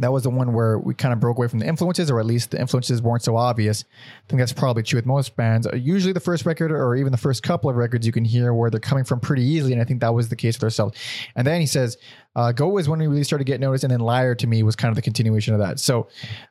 That 0.01 0.11
was 0.11 0.23
the 0.23 0.29
one 0.29 0.53
where 0.53 0.77
we 0.77 0.93
kind 0.93 1.13
of 1.13 1.19
broke 1.19 1.37
away 1.37 1.47
from 1.47 1.59
the 1.59 1.67
influences, 1.67 2.11
or 2.11 2.19
at 2.19 2.25
least 2.25 2.51
the 2.51 2.59
influences 2.59 3.01
weren't 3.01 3.23
so 3.23 3.35
obvious. 3.35 3.83
I 3.83 4.29
think 4.29 4.39
that's 4.39 4.53
probably 4.53 4.83
true 4.83 4.97
with 4.97 5.05
most 5.05 5.35
bands. 5.35 5.65
Uh, 5.65 5.75
Usually, 5.75 6.13
the 6.13 6.19
first 6.19 6.45
record, 6.45 6.71
or 6.71 6.95
even 6.95 7.11
the 7.11 7.17
first 7.17 7.43
couple 7.43 7.69
of 7.69 7.75
records, 7.75 8.05
you 8.05 8.11
can 8.11 8.25
hear 8.25 8.53
where 8.53 8.69
they're 8.69 8.79
coming 8.79 9.03
from 9.03 9.19
pretty 9.19 9.43
easily, 9.43 9.73
and 9.73 9.81
I 9.81 9.85
think 9.85 10.01
that 10.01 10.13
was 10.13 10.29
the 10.29 10.35
case 10.35 10.57
with 10.57 10.63
ourselves. 10.63 10.97
And 11.35 11.47
then 11.47 11.61
he 11.61 11.67
says, 11.67 11.97
uh, 12.35 12.51
"Go" 12.51 12.67
was 12.67 12.89
when 12.89 12.99
we 12.99 13.07
really 13.07 13.23
started 13.23 13.45
to 13.45 13.51
get 13.51 13.59
noticed, 13.59 13.83
and 13.83 13.91
then 13.91 13.99
"Liar" 13.99 14.35
to 14.35 14.47
me 14.47 14.63
was 14.63 14.75
kind 14.75 14.91
of 14.91 14.95
the 14.95 15.01
continuation 15.01 15.53
of 15.53 15.59
that. 15.59 15.79
So, 15.79 16.07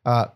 uh, 0.07 0.26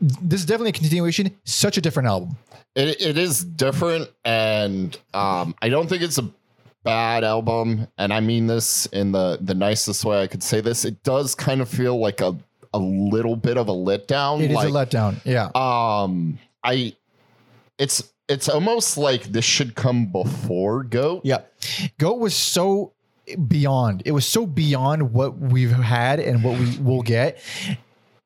this 0.00 0.40
is 0.40 0.46
definitely 0.46 0.70
a 0.70 0.72
continuation. 0.72 1.36
Such 1.44 1.76
a 1.76 1.80
different 1.80 2.08
album. 2.08 2.36
It, 2.74 3.00
it 3.00 3.18
is 3.18 3.44
different, 3.44 4.08
and 4.24 4.96
um, 5.14 5.54
I 5.60 5.68
don't 5.68 5.88
think 5.88 6.02
it's 6.02 6.18
a 6.18 6.30
bad 6.88 7.24
album. 7.24 7.86
And 7.98 8.12
I 8.12 8.20
mean 8.20 8.46
this 8.46 8.86
in 8.86 9.12
the 9.12 9.38
the 9.40 9.54
nicest 9.54 10.04
way 10.04 10.22
I 10.22 10.26
could 10.26 10.42
say 10.42 10.60
this. 10.60 10.84
It 10.84 11.02
does 11.02 11.34
kind 11.34 11.60
of 11.60 11.68
feel 11.68 11.98
like 11.98 12.20
a 12.20 12.36
a 12.74 12.78
little 12.78 13.36
bit 13.36 13.56
of 13.56 13.68
a 13.68 13.72
letdown. 13.72 14.42
It 14.42 14.50
is 14.50 14.56
like, 14.56 14.68
a 14.68 14.70
letdown. 14.70 15.20
Yeah, 15.24 15.50
um, 15.54 16.38
I 16.64 16.94
it's 17.78 18.12
it's 18.28 18.48
almost 18.48 18.98
like 18.98 19.24
this 19.24 19.44
should 19.44 19.74
come 19.74 20.06
before 20.06 20.82
Goat. 20.84 21.22
yeah. 21.24 21.42
Goat 21.98 22.18
was 22.18 22.34
so 22.34 22.92
beyond. 23.46 24.02
It 24.04 24.12
was 24.12 24.26
so 24.26 24.46
beyond 24.46 25.12
what 25.12 25.38
we've 25.38 25.70
had 25.70 26.20
and 26.20 26.42
what 26.42 26.58
we 26.58 26.78
will 26.78 27.02
get. 27.02 27.40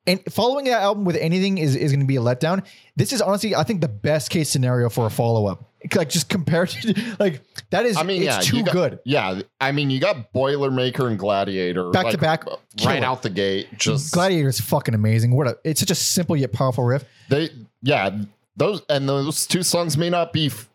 And 0.06 0.20
following 0.30 0.64
that 0.64 0.82
album 0.82 1.04
with 1.04 1.16
anything 1.16 1.58
is, 1.58 1.76
is 1.76 1.92
going 1.92 2.00
to 2.00 2.06
be 2.06 2.16
a 2.16 2.20
letdown. 2.20 2.66
This 2.96 3.12
is 3.12 3.22
honestly, 3.22 3.54
I 3.54 3.62
think, 3.62 3.80
the 3.80 3.88
best 3.88 4.30
case 4.30 4.48
scenario 4.48 4.88
for 4.88 5.06
a 5.06 5.10
follow 5.10 5.46
up. 5.46 5.71
Like 5.94 6.08
just 6.08 6.28
compared 6.28 6.68
to 6.70 7.16
like 7.20 7.42
that 7.70 7.86
is, 7.86 7.96
I 7.96 8.02
mean, 8.02 8.22
it's 8.22 8.36
yeah, 8.36 8.40
too 8.40 8.62
got- 8.64 8.72
good. 8.72 8.98
Yeah, 9.04 9.40
I 9.60 9.72
mean, 9.72 9.90
you 9.90 10.00
got 10.00 10.32
Boilermaker 10.32 11.06
and 11.08 11.18
Gladiator 11.18 11.90
Back 11.90 12.10
to 12.10 12.18
back, 12.18 12.46
uh, 12.46 12.56
killer. 12.76 12.90
right 12.94 13.02
out 13.02 13.22
the 13.22 13.30
gate. 13.30 13.68
Just 13.78 14.12
Gladiator 14.12 14.48
is 14.48 14.60
fucking 14.60 14.94
amazing. 14.94 15.34
What 15.34 15.46
a, 15.48 15.58
it's 15.64 15.80
such 15.80 15.90
a 15.90 15.94
simple 15.94 16.36
yet 16.36 16.52
powerful 16.52 16.84
riff. 16.84 17.04
they, 17.28 17.50
yeah, 17.82 18.10
those 18.56 18.82
and 18.88 19.08
those 19.08 19.46
two 19.46 19.62
songs 19.62 19.96
may 19.96 20.10
not 20.10 20.32
be 20.32 20.46
f- 20.46 20.68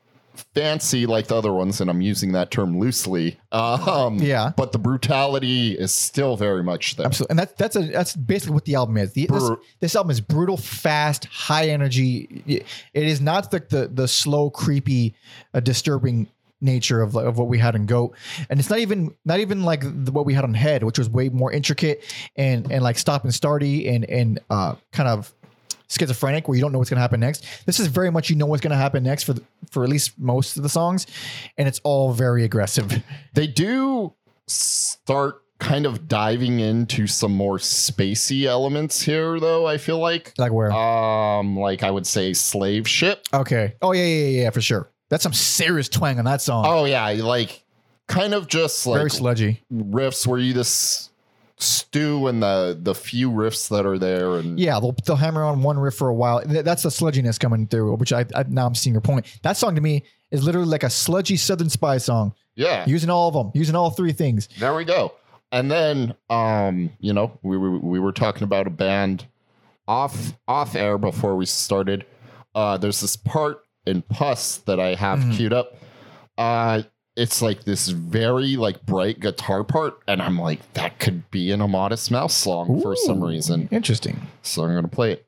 fancy 0.54 1.06
like 1.06 1.28
the 1.28 1.36
other 1.36 1.54
ones, 1.54 1.82
and 1.82 1.90
I'm 1.90 2.02
using 2.02 2.32
that 2.34 2.52
term 2.52 2.80
loosely. 2.80 3.38
Um, 3.52 4.18
Yeah. 4.20 4.52
but 4.56 4.72
the 4.72 4.80
brutality 4.80 5.74
is 5.74 5.92
still 5.94 6.36
very 6.38 6.64
much 6.64 6.96
there. 6.96 7.06
Absolutely, 7.06 7.32
and 7.32 7.40
that's 7.40 7.54
that's 7.54 7.76
a 7.76 7.82
that's 7.92 8.16
basically 8.16 8.54
what 8.54 8.66
the 8.66 8.76
album 8.76 8.98
is. 8.98 9.14
The, 9.14 9.28
this, 9.28 9.50
this 9.80 9.96
album 9.96 10.12
is 10.12 10.22
brutal, 10.22 10.58
fast, 10.58 11.26
high 11.26 11.70
energy. 11.70 12.44
It 12.48 12.66
is 12.94 13.22
not 13.22 13.52
the 13.52 13.60
the, 13.70 13.88
the 13.88 14.08
slow, 14.08 14.50
creepy, 14.50 15.16
uh, 15.54 15.60
disturbing 15.60 16.28
nature 16.60 17.04
of 17.04 17.16
of 17.16 17.38
what 17.38 17.48
we 17.48 17.60
had 17.60 17.76
in 17.76 17.86
Goat, 17.86 18.16
and 18.50 18.60
it's 18.60 18.70
not 18.70 18.80
even 18.80 19.14
not 19.26 19.40
even 19.40 19.64
like 19.64 19.82
the, 19.82 20.12
what 20.12 20.26
we 20.26 20.34
had 20.34 20.44
on 20.44 20.54
Head, 20.54 20.84
which 20.84 20.98
was 20.98 21.10
way 21.10 21.30
more 21.30 21.52
intricate 21.52 22.04
and 22.36 22.72
and 22.72 22.84
like 22.84 22.98
stop 22.98 23.24
and 23.24 23.32
starty 23.34 23.90
and 23.94 24.06
and 24.06 24.40
uh, 24.50 24.76
kind 24.92 25.08
of 25.10 25.34
schizophrenic, 25.88 26.48
where 26.48 26.56
you 26.56 26.62
don't 26.62 26.72
know 26.72 26.78
what's 26.80 26.90
going 26.90 26.98
to 26.98 27.02
happen 27.02 27.20
next. 27.20 27.46
This 27.66 27.80
is 27.80 27.88
very 27.88 28.12
much 28.12 28.30
you 28.30 28.36
know 28.36 28.46
what's 28.46 28.62
going 28.62 28.72
to 28.72 28.78
happen 28.78 29.04
next 29.04 29.24
for 29.24 29.34
the, 29.34 29.44
for 29.72 29.84
at 29.84 29.90
least 29.90 30.18
most 30.20 30.58
of 30.58 30.64
the 30.64 30.70
songs, 30.70 31.08
and 31.58 31.68
it's 31.68 31.80
all 31.84 32.14
very 32.14 32.44
aggressive. 32.44 33.04
They 33.34 33.48
do 33.48 34.14
start 34.48 35.44
kind 35.60 35.86
of 35.86 36.08
diving 36.08 36.60
into 36.60 37.08
some 37.08 37.34
more 37.34 37.58
spacey 37.58 38.46
elements 38.46 39.02
here, 39.02 39.40
though. 39.40 39.66
I 39.68 39.78
feel 39.78 40.00
like, 40.00 40.34
Like 40.38 40.52
where? 40.52 40.72
um, 40.72 41.58
like 41.60 41.84
I 41.84 41.92
would 41.92 42.06
say, 42.08 42.34
slave 42.34 42.88
ship. 42.88 43.26
okay. 43.34 43.76
Oh 43.82 43.92
yeah, 43.92 44.04
yeah, 44.06 44.26
yeah, 44.28 44.42
yeah, 44.44 44.50
for 44.52 44.62
sure. 44.62 44.90
That's 45.10 45.24
some 45.24 45.34
serious 45.34 45.88
twang 45.90 46.20
on 46.20 46.26
that 46.26 46.42
song. 46.42 46.66
Oh 46.68 46.86
yeah, 46.86 47.08
like 47.24 47.64
kind 48.08 48.34
of 48.34 48.48
just 48.48 48.86
like 48.88 48.98
very 48.98 49.10
sludgy. 49.10 49.64
riffs 49.74 50.26
where 50.28 50.40
you 50.40 50.54
just 50.54 51.12
stew 51.60 52.28
in 52.28 52.40
the 52.40 52.78
the 52.80 52.94
few 52.94 53.32
riffs 53.32 53.70
that 53.70 53.86
are 53.86 53.98
there, 53.98 54.36
and 54.38 54.60
Yeah, 54.60 54.80
they'll, 54.80 54.96
they'll 55.06 55.16
hammer 55.16 55.44
on 55.44 55.64
one 55.64 55.78
riff 55.80 55.96
for 55.96 56.08
a 56.08 56.14
while. 56.14 56.42
That's 56.46 56.84
the 56.84 56.90
sludginess 56.90 57.40
coming 57.40 57.68
through, 57.68 57.96
which 57.96 58.14
I, 58.14 58.26
I 58.36 58.44
now 58.48 58.68
I'm 58.68 58.76
seeing 58.76 58.94
your 58.94 59.02
point. 59.02 59.26
That 59.44 59.58
song 59.58 59.76
to 59.76 59.82
me 59.82 60.04
is 60.32 60.44
literally 60.44 60.68
like 60.68 60.84
a 60.84 60.90
sludgy 60.90 61.38
Southern 61.38 61.70
Spy 61.70 61.98
song, 61.98 62.34
yeah, 62.56 62.86
using 62.88 63.10
all 63.10 63.28
of 63.30 63.34
them, 63.34 63.52
using 63.56 63.76
all 63.76 63.90
three 63.90 64.14
things. 64.14 64.48
there 64.60 64.76
we 64.76 64.86
go. 64.86 65.14
And 65.52 65.72
then, 65.72 66.14
um, 66.30 66.90
you 67.00 67.14
know, 67.14 67.40
we 67.42 67.58
were 67.58 67.80
we 67.80 68.00
were 68.00 68.12
talking 68.12 68.44
about 68.44 68.68
a 68.68 68.70
band 68.70 69.26
off 69.88 70.34
off 70.48 70.76
air 70.76 70.98
before 70.98 71.36
we 71.36 71.46
started. 71.46 72.06
Uh, 72.54 72.78
there's 72.78 73.00
this 73.02 73.16
part 73.16 73.60
in 73.86 74.02
Puss 74.02 74.58
that 74.66 74.80
I 74.80 74.96
have 74.96 75.20
Mhm. 75.20 75.36
queued 75.38 75.54
up. 75.54 75.78
Uh, 76.38 76.82
it's 77.18 77.42
like 77.42 77.64
this 77.64 77.90
very 77.90 78.56
like 78.56 78.86
bright 78.86 79.20
guitar 79.20 79.64
part, 79.64 80.00
and 80.08 80.22
I'm 80.22 80.40
like, 80.40 80.60
that 80.74 81.00
could 81.00 81.30
be 81.32 81.52
in 81.52 81.60
a 81.62 81.68
Modest 81.68 82.12
Mouse 82.12 82.36
song 82.36 82.80
for 82.82 82.96
some 82.96 83.24
reason. 83.24 83.68
Interesting. 83.72 84.28
So 84.44 84.64
I'm 84.64 84.74
gonna 84.76 84.88
play 84.88 85.14
it. 85.14 85.26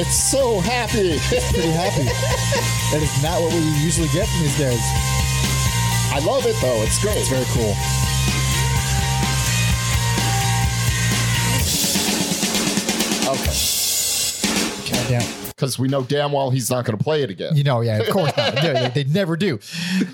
It's 0.00 0.14
so 0.30 0.60
happy. 0.60 1.18
It's 1.34 1.50
Pretty 1.52 1.70
happy. 1.74 2.04
that 2.92 3.02
is 3.02 3.22
not 3.22 3.40
what 3.42 3.52
we 3.52 3.60
usually 3.82 4.06
get 4.14 4.28
from 4.28 4.42
these 4.42 4.58
guys. 4.58 4.78
I 6.14 6.20
love 6.24 6.46
it 6.46 6.54
though. 6.62 6.82
It's 6.82 7.02
great. 7.02 7.16
It's 7.18 7.28
very 7.28 7.44
cool. 7.50 7.74
Goddamn. 15.08 15.46
Because 15.48 15.78
we 15.78 15.88
know 15.88 16.02
damn 16.02 16.32
well 16.32 16.50
he's 16.50 16.70
not 16.70 16.84
going 16.84 16.96
to 16.96 17.02
play 17.02 17.22
it 17.22 17.30
again. 17.30 17.56
You 17.56 17.64
know, 17.64 17.80
yeah, 17.80 17.98
of 17.98 18.08
course 18.10 18.36
not. 18.36 18.54
They, 18.62 18.90
they- 18.94 19.04
never 19.04 19.36
do. 19.36 19.58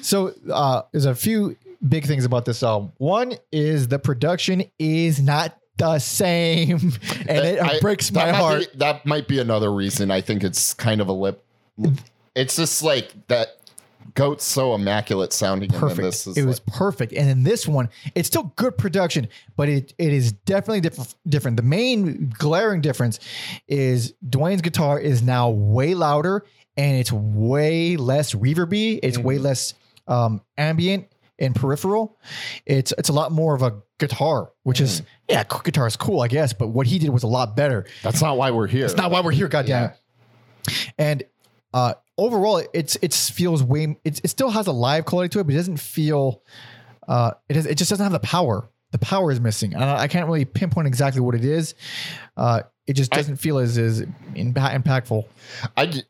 So 0.02 0.32
uh, 0.52 0.82
there's 0.92 1.04
a 1.06 1.14
few 1.14 1.56
big 1.86 2.06
things 2.06 2.24
about 2.24 2.44
this 2.44 2.62
album. 2.62 2.92
One 2.98 3.34
is 3.52 3.88
the 3.88 3.98
production 3.98 4.64
is 4.78 5.20
not 5.20 5.56
the 5.76 5.98
same, 5.98 6.76
and 7.28 7.38
it 7.46 7.60
I- 7.60 7.80
breaks 7.80 8.12
my 8.12 8.30
heart. 8.30 8.72
Be, 8.72 8.78
that 8.78 9.04
might 9.06 9.26
be 9.28 9.38
another 9.40 9.72
reason 9.72 10.10
I 10.10 10.20
think 10.20 10.44
it's 10.44 10.72
kind 10.74 11.00
of 11.00 11.08
a 11.08 11.12
lip. 11.12 11.44
It's 12.34 12.56
just 12.56 12.82
like 12.82 13.12
that. 13.28 13.58
Goat's 14.14 14.44
so 14.44 14.74
immaculate 14.74 15.32
sounding, 15.32 15.70
perfect. 15.70 16.02
this 16.02 16.26
is 16.26 16.36
it 16.36 16.44
was 16.44 16.60
like- 16.66 16.76
perfect. 16.76 17.12
And 17.14 17.28
in 17.28 17.42
this 17.42 17.66
one, 17.66 17.88
it's 18.14 18.28
still 18.28 18.52
good 18.56 18.76
production, 18.78 19.28
but 19.56 19.68
it 19.68 19.94
it 19.98 20.12
is 20.12 20.32
definitely 20.32 20.80
diff- 20.82 21.14
different. 21.26 21.56
The 21.56 21.62
main 21.62 22.32
glaring 22.38 22.80
difference 22.80 23.18
is 23.66 24.12
Duane's 24.28 24.62
guitar 24.62 25.00
is 25.00 25.22
now 25.22 25.50
way 25.50 25.94
louder 25.94 26.44
and 26.76 26.96
it's 26.98 27.12
way 27.12 27.96
less 27.96 28.34
reverby. 28.34 29.00
It's 29.02 29.18
way 29.18 29.36
Mm-hmm. 29.36 29.44
less 29.44 29.74
um, 30.06 30.42
ambient 30.58 31.06
and 31.38 31.54
peripheral. 31.54 32.18
It's 32.66 32.92
it's 32.98 33.08
a 33.08 33.12
lot 33.12 33.32
more 33.32 33.54
of 33.54 33.62
a 33.62 33.74
guitar, 33.98 34.52
which 34.64 34.80
is 34.80 35.00
Mm-hmm. 35.00 35.06
yeah, 35.30 35.44
guitar 35.64 35.86
is 35.86 35.96
cool, 35.96 36.20
I 36.20 36.28
guess. 36.28 36.52
But 36.52 36.68
what 36.68 36.86
he 36.86 36.98
did 36.98 37.10
was 37.10 37.22
a 37.22 37.28
lot 37.28 37.56
better. 37.56 37.86
that's 38.02 38.20
not 38.22 38.36
why 38.36 38.50
we're 38.50 38.66
here. 38.66 38.84
It's 38.84 38.96
not 38.96 39.10
why 39.10 39.20
we're 39.22 39.32
here, 39.32 39.48
goddamn 39.48 39.90
it. 39.90 40.92
And 40.98 41.22
uh, 41.72 41.94
overall, 42.18 42.62
it's 42.72 42.96
it 43.02 43.12
feels 43.14 43.62
way. 43.62 43.96
It, 44.04 44.20
it 44.24 44.28
still 44.28 44.50
has 44.50 44.66
a 44.66 44.72
live 44.72 45.04
quality 45.04 45.28
to 45.30 45.40
it, 45.40 45.44
but 45.44 45.54
it 45.54 45.58
doesn't 45.58 45.78
feel. 45.78 46.42
Uh, 47.06 47.32
it 47.48 47.56
is. 47.56 47.66
It 47.66 47.76
just 47.76 47.90
doesn't 47.90 48.04
have 48.04 48.12
the 48.12 48.20
power. 48.20 48.68
The 48.92 48.98
power 48.98 49.32
is 49.32 49.40
missing. 49.40 49.74
I, 49.74 50.02
I 50.02 50.08
can't 50.08 50.26
really 50.26 50.44
pinpoint 50.44 50.86
exactly 50.86 51.20
what 51.20 51.34
it 51.34 51.44
is. 51.44 51.74
Uh, 52.36 52.62
it 52.86 52.94
just 52.94 53.10
doesn't 53.10 53.36
feel 53.36 53.58
as 53.58 53.78
as 53.78 54.02
impa- 54.34 54.74
impactful. 54.74 55.24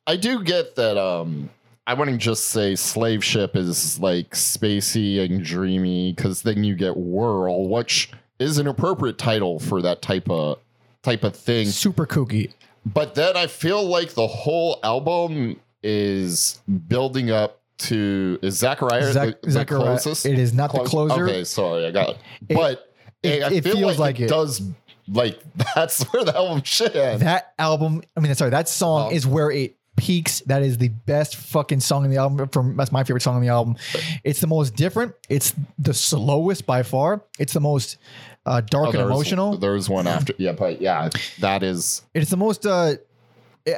I 0.06 0.16
do 0.16 0.42
get 0.42 0.76
that 0.76 0.98
um 0.98 1.50
I 1.86 1.94
wouldn't 1.94 2.20
just 2.20 2.46
say 2.46 2.76
slave 2.76 3.22
ship 3.22 3.56
is 3.56 3.98
like 4.00 4.30
spacey 4.30 5.20
and 5.20 5.44
dreamy 5.44 6.12
because 6.12 6.42
then 6.42 6.64
you 6.64 6.74
get 6.74 6.96
whirl, 6.96 7.68
which 7.68 8.10
is 8.38 8.58
an 8.58 8.66
appropriate 8.66 9.18
title 9.18 9.58
for 9.58 9.82
that 9.82 10.00
type 10.00 10.30
of 10.30 10.58
type 11.02 11.24
of 11.24 11.36
thing. 11.36 11.66
Super 11.68 12.06
kooky. 12.06 12.52
But 12.86 13.14
then 13.14 13.36
I 13.36 13.46
feel 13.46 13.82
like 13.84 14.14
the 14.14 14.26
whole 14.26 14.78
album 14.82 15.60
is 15.84 16.60
building 16.88 17.30
up 17.30 17.60
to 17.76 18.38
is 18.42 18.58
Zachariah 18.58 19.12
Zach- 19.12 19.42
the, 19.42 19.50
the 19.50 19.64
closest? 19.64 20.26
it 20.26 20.38
is 20.38 20.52
not 20.54 20.72
the 20.72 20.80
closer. 20.84 21.24
Okay, 21.28 21.44
sorry, 21.44 21.86
I 21.86 21.90
got 21.90 22.10
it. 22.10 22.16
It- 22.48 22.54
but 22.54 22.90
it- 23.22 23.52
it 23.52 23.64
feel 23.64 23.76
feels 23.76 23.98
like, 23.98 24.16
like 24.16 24.20
it, 24.20 24.24
it. 24.24 24.28
does 24.28 24.62
like 25.08 25.38
that's 25.74 26.02
where 26.12 26.24
the 26.24 26.34
album 26.34 26.62
should 26.64 26.96
end. 26.96 27.22
That 27.22 27.52
album. 27.58 28.02
I 28.16 28.20
mean, 28.20 28.34
sorry, 28.34 28.50
that 28.50 28.68
song 28.68 29.08
Oh. 29.12 29.14
is 29.14 29.26
where 29.26 29.50
it 29.50 29.76
peaks. 29.96 30.40
That 30.46 30.62
is 30.62 30.78
the 30.78 30.88
best 30.88 31.36
fucking 31.36 31.80
song 31.80 32.04
in 32.04 32.10
the 32.10 32.16
album. 32.16 32.48
From 32.48 32.76
that's 32.76 32.90
my 32.92 33.04
favorite 33.04 33.20
song 33.22 33.36
on 33.36 33.42
the 33.42 33.48
album. 33.48 33.76
It's 34.24 34.40
the 34.40 34.46
most 34.46 34.74
different. 34.76 35.14
It's 35.28 35.54
the 35.78 35.94
slowest 35.94 36.64
by 36.66 36.82
far. 36.82 37.22
It's 37.38 37.52
the 37.52 37.60
most 37.60 37.98
uh, 38.46 38.60
dark 38.62 38.86
Oh, 38.88 38.90
and 38.92 39.00
emotional. 39.00 39.56
There's 39.58 39.88
one 39.88 40.06
after, 40.06 40.32
yeah, 40.38 40.52
but 40.52 40.80
yeah, 40.80 41.10
that 41.40 41.62
is 41.62 42.02
it's 42.14 42.30
the 42.30 42.36
most 42.36 42.66
uh 42.66 42.94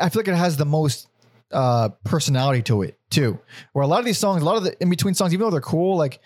i 0.00 0.08
feel 0.08 0.20
like 0.20 0.26
it 0.28 0.34
has 0.34 0.56
the 0.56 0.64
most 0.64 1.06
uh 1.52 1.90
personality 2.04 2.60
to 2.62 2.82
it 2.82 2.98
too. 3.10 3.38
Where 3.72 3.84
a 3.84 3.86
lot 3.86 4.00
of 4.00 4.04
these 4.04 4.18
songs 4.18 4.42
a 4.42 4.44
lot 4.44 4.56
of 4.56 4.64
the 4.64 4.80
in 4.82 4.90
between 4.90 5.14
songs 5.14 5.32
even 5.32 5.44
though 5.44 5.50
they're 5.50 5.60
cool 5.60 5.96
like 5.96 6.18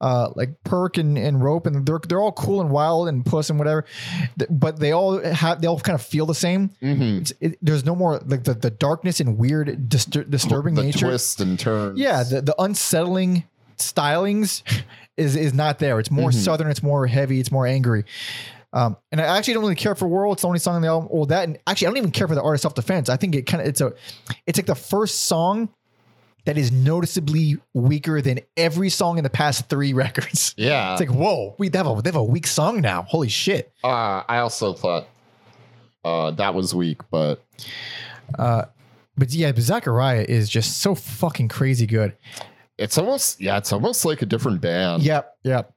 uh 0.00 0.30
like 0.34 0.62
perk 0.64 0.98
and, 0.98 1.16
and 1.16 1.40
rope 1.42 1.66
and 1.68 1.86
they're, 1.86 2.00
they're 2.08 2.20
all 2.20 2.32
cool 2.32 2.60
and 2.60 2.70
wild 2.70 3.06
and 3.08 3.24
puss 3.24 3.50
and 3.50 3.58
whatever 3.58 3.84
th- 4.38 4.50
but 4.50 4.80
they 4.80 4.90
all 4.90 5.22
have 5.22 5.60
they 5.60 5.68
all 5.68 5.78
kind 5.78 5.94
of 5.94 6.02
feel 6.04 6.26
the 6.26 6.34
same. 6.34 6.70
Mhm, 6.82 7.20
it's, 7.20 7.32
it, 7.40 7.58
there's 7.62 7.84
no 7.84 7.94
more 7.94 8.18
like 8.26 8.42
the, 8.44 8.54
the 8.54 8.70
darkness 8.70 9.20
and 9.20 9.38
weird 9.38 9.68
distur- 9.88 10.28
disturbing 10.28 10.74
the 10.74 10.82
nature. 10.82 11.06
twist 11.06 11.40
and 11.40 11.56
turns. 11.58 11.98
yeah 11.98 12.24
the, 12.24 12.42
the 12.42 12.54
unsettling 12.60 13.44
stylings 13.78 14.62
is 15.16 15.36
is 15.36 15.54
not 15.54 15.78
there. 15.78 16.00
It's 16.00 16.10
more 16.10 16.32
southern 16.32 16.68
it's 16.68 16.82
more 16.82 17.06
heavy 17.06 17.38
it's 17.38 17.52
more 17.52 17.66
angry 17.66 18.04
um, 18.74 18.96
and 19.12 19.20
I 19.20 19.38
actually 19.38 19.54
don't 19.54 19.62
really 19.62 19.74
care 19.76 19.94
for 19.94 20.06
Whirl. 20.06 20.32
It's 20.32 20.42
the 20.42 20.48
only 20.48 20.58
song 20.58 20.74
on 20.74 20.82
the 20.82 20.88
album. 20.88 21.08
Well, 21.10 21.24
that 21.26 21.44
and 21.48 21.58
actually, 21.66 21.86
I 21.86 21.90
don't 21.90 21.96
even 21.98 22.10
care 22.10 22.28
for 22.28 22.34
the 22.34 22.42
art 22.42 22.56
of 22.56 22.60
self 22.60 22.74
defense. 22.74 23.08
I 23.08 23.16
think 23.16 23.34
it 23.34 23.42
kind 23.46 23.62
of 23.62 23.68
it's 23.68 23.80
a, 23.80 23.94
it's 24.46 24.58
like 24.58 24.66
the 24.66 24.74
first 24.74 25.24
song 25.24 25.68
that 26.44 26.58
is 26.58 26.70
noticeably 26.72 27.56
weaker 27.72 28.20
than 28.20 28.40
every 28.58 28.90
song 28.90 29.16
in 29.16 29.24
the 29.24 29.30
past 29.30 29.70
three 29.70 29.92
records. 30.04 30.54
yeah. 30.58 30.92
It's 30.92 31.00
like 31.00 31.10
whoa, 31.10 31.54
we 31.58 31.68
they 31.68 31.78
have 31.78 31.86
a 31.86 32.02
they 32.02 32.08
have 32.08 32.16
a 32.16 32.24
weak 32.24 32.46
song 32.46 32.80
now. 32.80 33.02
Holy 33.02 33.28
shit! 33.28 33.72
uh, 33.82 34.22
I 34.28 34.38
also 34.38 34.72
thought 34.74 35.06
uh, 36.04 36.32
that 36.32 36.54
was 36.54 36.74
weak, 36.74 37.00
but 37.10 37.42
But 39.16 39.32
yeah, 39.32 39.52
but 39.52 39.62
Zachariah 39.62 40.26
is 40.28 40.48
just 40.48 40.78
so 40.78 40.94
fucking 40.94 41.48
crazy 41.48 41.86
good. 41.86 42.16
it's 42.76 42.98
almost 42.98 43.40
yeah, 43.40 43.56
it's 43.56 43.72
almost 43.72 44.04
like 44.04 44.20
a 44.22 44.26
different 44.26 44.60
band. 44.60 45.02
Yep, 45.04 45.36
yep. 45.44 45.72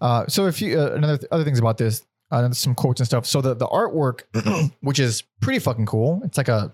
Uh, 0.00 0.26
so 0.26 0.46
if 0.46 0.62
you 0.62 0.80
uh, 0.80 0.92
another 0.94 1.18
other 1.30 1.44
things 1.44 1.58
about 1.58 1.76
this, 1.76 2.02
uh, 2.30 2.50
some 2.52 2.74
quotes 2.74 3.00
and 3.00 3.06
stuff. 3.06 3.26
So 3.26 3.40
the 3.40 3.54
the 3.54 3.66
artwork, 3.66 4.22
which 4.80 4.98
is 4.98 5.22
pretty 5.40 5.58
fucking 5.58 5.86
cool. 5.86 6.20
It's 6.24 6.36
like 6.38 6.48
a 6.48 6.72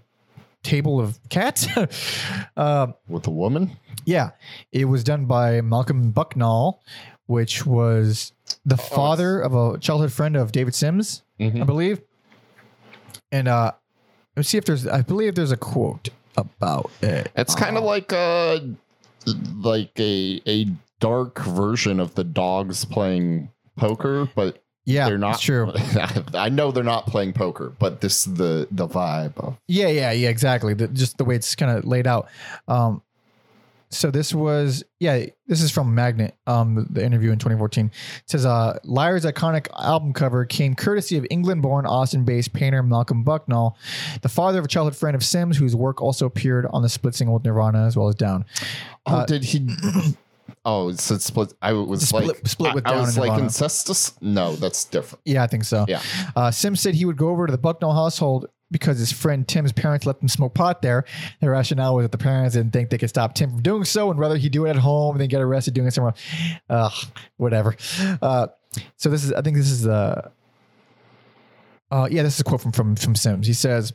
table 0.62 0.98
of 1.00 1.18
cats. 1.28 1.66
uh, 2.56 2.88
with 3.08 3.26
a 3.26 3.30
woman. 3.30 3.72
yeah, 4.06 4.30
it 4.72 4.86
was 4.86 5.04
done 5.04 5.26
by 5.26 5.60
Malcolm 5.60 6.12
Bucknall, 6.12 6.78
which 7.26 7.66
was 7.66 8.32
the 8.64 8.76
father 8.76 9.40
of 9.40 9.54
a 9.54 9.78
childhood 9.78 10.12
friend 10.12 10.36
of 10.36 10.52
David 10.52 10.74
Sims, 10.74 11.22
Mhm. 11.40 11.60
I 11.60 11.64
believe. 11.64 12.00
And 13.32 13.48
uh, 13.48 13.72
let's 14.36 14.48
see 14.48 14.58
if 14.58 14.64
there's. 14.64 14.86
I 14.86 15.02
believe 15.02 15.34
there's 15.34 15.52
a 15.52 15.56
quote 15.56 16.08
about 16.36 16.90
it. 17.02 17.30
It's 17.36 17.54
kind 17.54 17.76
of 17.76 17.84
like 17.84 18.12
uh 18.12 18.60
like 19.56 19.92
a 19.98 20.40
a 20.46 20.66
dark 21.00 21.38
version 21.40 22.00
of 22.00 22.14
the 22.14 22.24
dogs 22.24 22.84
playing 22.84 23.50
poker, 23.76 24.28
but 24.34 24.62
Yeah, 24.84 25.08
they're 25.08 25.18
not 25.18 25.36
it's 25.36 25.42
true. 25.42 25.72
I 26.34 26.48
know 26.50 26.70
they're 26.70 26.84
not 26.84 27.06
playing 27.06 27.32
poker, 27.32 27.72
but 27.78 28.00
this 28.00 28.24
the 28.24 28.68
the 28.70 28.86
vibe. 28.86 29.36
Of, 29.38 29.56
Yeah, 29.66 29.88
yeah, 29.88 30.12
yeah, 30.12 30.28
exactly. 30.28 30.74
The, 30.74 30.88
just 30.88 31.16
the 31.16 31.24
way 31.24 31.36
it's 31.36 31.54
kind 31.54 31.76
of 31.76 31.84
laid 31.84 32.06
out. 32.06 32.28
Um, 32.68 33.02
so 33.94 34.10
this 34.10 34.34
was, 34.34 34.84
yeah, 34.98 35.26
this 35.46 35.62
is 35.62 35.70
from 35.70 35.94
Magnet, 35.94 36.34
um, 36.46 36.86
the, 36.90 37.04
interview 37.04 37.30
in 37.30 37.38
2014. 37.38 37.86
It 37.86 37.92
says, 38.26 38.44
uh, 38.44 38.78
Liar's 38.84 39.24
iconic 39.24 39.68
album 39.78 40.12
cover 40.12 40.44
came 40.44 40.74
courtesy 40.74 41.16
of 41.16 41.26
England-born, 41.30 41.86
Austin-based 41.86 42.52
painter 42.52 42.82
Malcolm 42.82 43.24
Bucknall, 43.24 43.74
the 44.22 44.28
father 44.28 44.58
of 44.58 44.64
a 44.64 44.68
childhood 44.68 44.96
friend 44.96 45.14
of 45.14 45.24
Sims, 45.24 45.56
whose 45.56 45.76
work 45.76 46.02
also 46.02 46.26
appeared 46.26 46.66
on 46.70 46.82
the 46.82 46.88
split 46.88 47.14
single 47.14 47.34
with 47.34 47.44
Nirvana 47.44 47.86
as 47.86 47.96
well 47.96 48.08
as 48.08 48.14
Down. 48.14 48.44
oh, 49.06 49.16
Uh, 49.18 49.26
did 49.26 49.44
he? 49.44 49.68
Oh, 50.66 50.88
it's 50.88 51.10
a 51.10 51.20
split. 51.20 51.52
I 51.60 51.72
was 51.74 52.08
Split- 52.08 52.26
like 52.28 52.48
split 52.48 52.74
with 52.74 52.86
I, 52.86 52.90
I 52.90 52.94
Down 52.94 53.02
was 53.02 53.18
like 53.18 53.32
incestus. 53.40 54.14
No, 54.22 54.56
that's 54.56 54.84
different. 54.84 55.20
Yeah, 55.26 55.42
I 55.42 55.46
think 55.46 55.64
so. 55.64 55.84
Yeah. 55.86 56.00
Uh, 56.34 56.50
Sims 56.50 56.80
said 56.80 56.94
he 56.94 57.04
would 57.04 57.18
go 57.18 57.28
over 57.28 57.46
to 57.46 57.50
the 57.50 57.58
Bucknall 57.58 57.94
household 57.94 58.46
because 58.70 58.98
his 58.98 59.12
friend 59.12 59.46
Tim's 59.46 59.72
parents 59.72 60.06
let 60.06 60.20
them 60.20 60.28
smoke 60.28 60.54
pot 60.54 60.80
there. 60.80 61.04
The 61.42 61.50
rationale 61.50 61.94
was 61.94 62.04
that 62.04 62.12
the 62.12 62.18
parents 62.18 62.54
didn't 62.54 62.72
think 62.72 62.88
they 62.88 62.96
could 62.98 63.10
stop 63.10 63.34
Tim 63.34 63.50
from 63.50 63.62
doing 63.62 63.84
so, 63.84 64.10
and 64.10 64.18
rather 64.18 64.38
he 64.38 64.48
do 64.48 64.64
it 64.64 64.70
at 64.70 64.76
home 64.76 65.14
and 65.14 65.20
then 65.20 65.28
get 65.28 65.42
arrested 65.42 65.74
doing 65.74 65.86
it 65.88 65.92
somewhere. 65.92 66.14
Ugh, 66.70 66.92
whatever. 67.36 67.76
Uh, 68.22 68.46
so 68.96 69.10
this 69.10 69.22
is, 69.22 69.32
I 69.34 69.42
think 69.42 69.56
this 69.58 69.70
is 69.70 69.86
uh, 69.86 70.30
uh, 71.90 72.08
yeah, 72.10 72.22
this 72.22 72.34
is 72.34 72.40
a 72.40 72.44
quote 72.44 72.62
from 72.62 72.72
from 72.72 72.96
from 72.96 73.14
Sims. 73.14 73.46
He 73.46 73.52
says. 73.52 73.92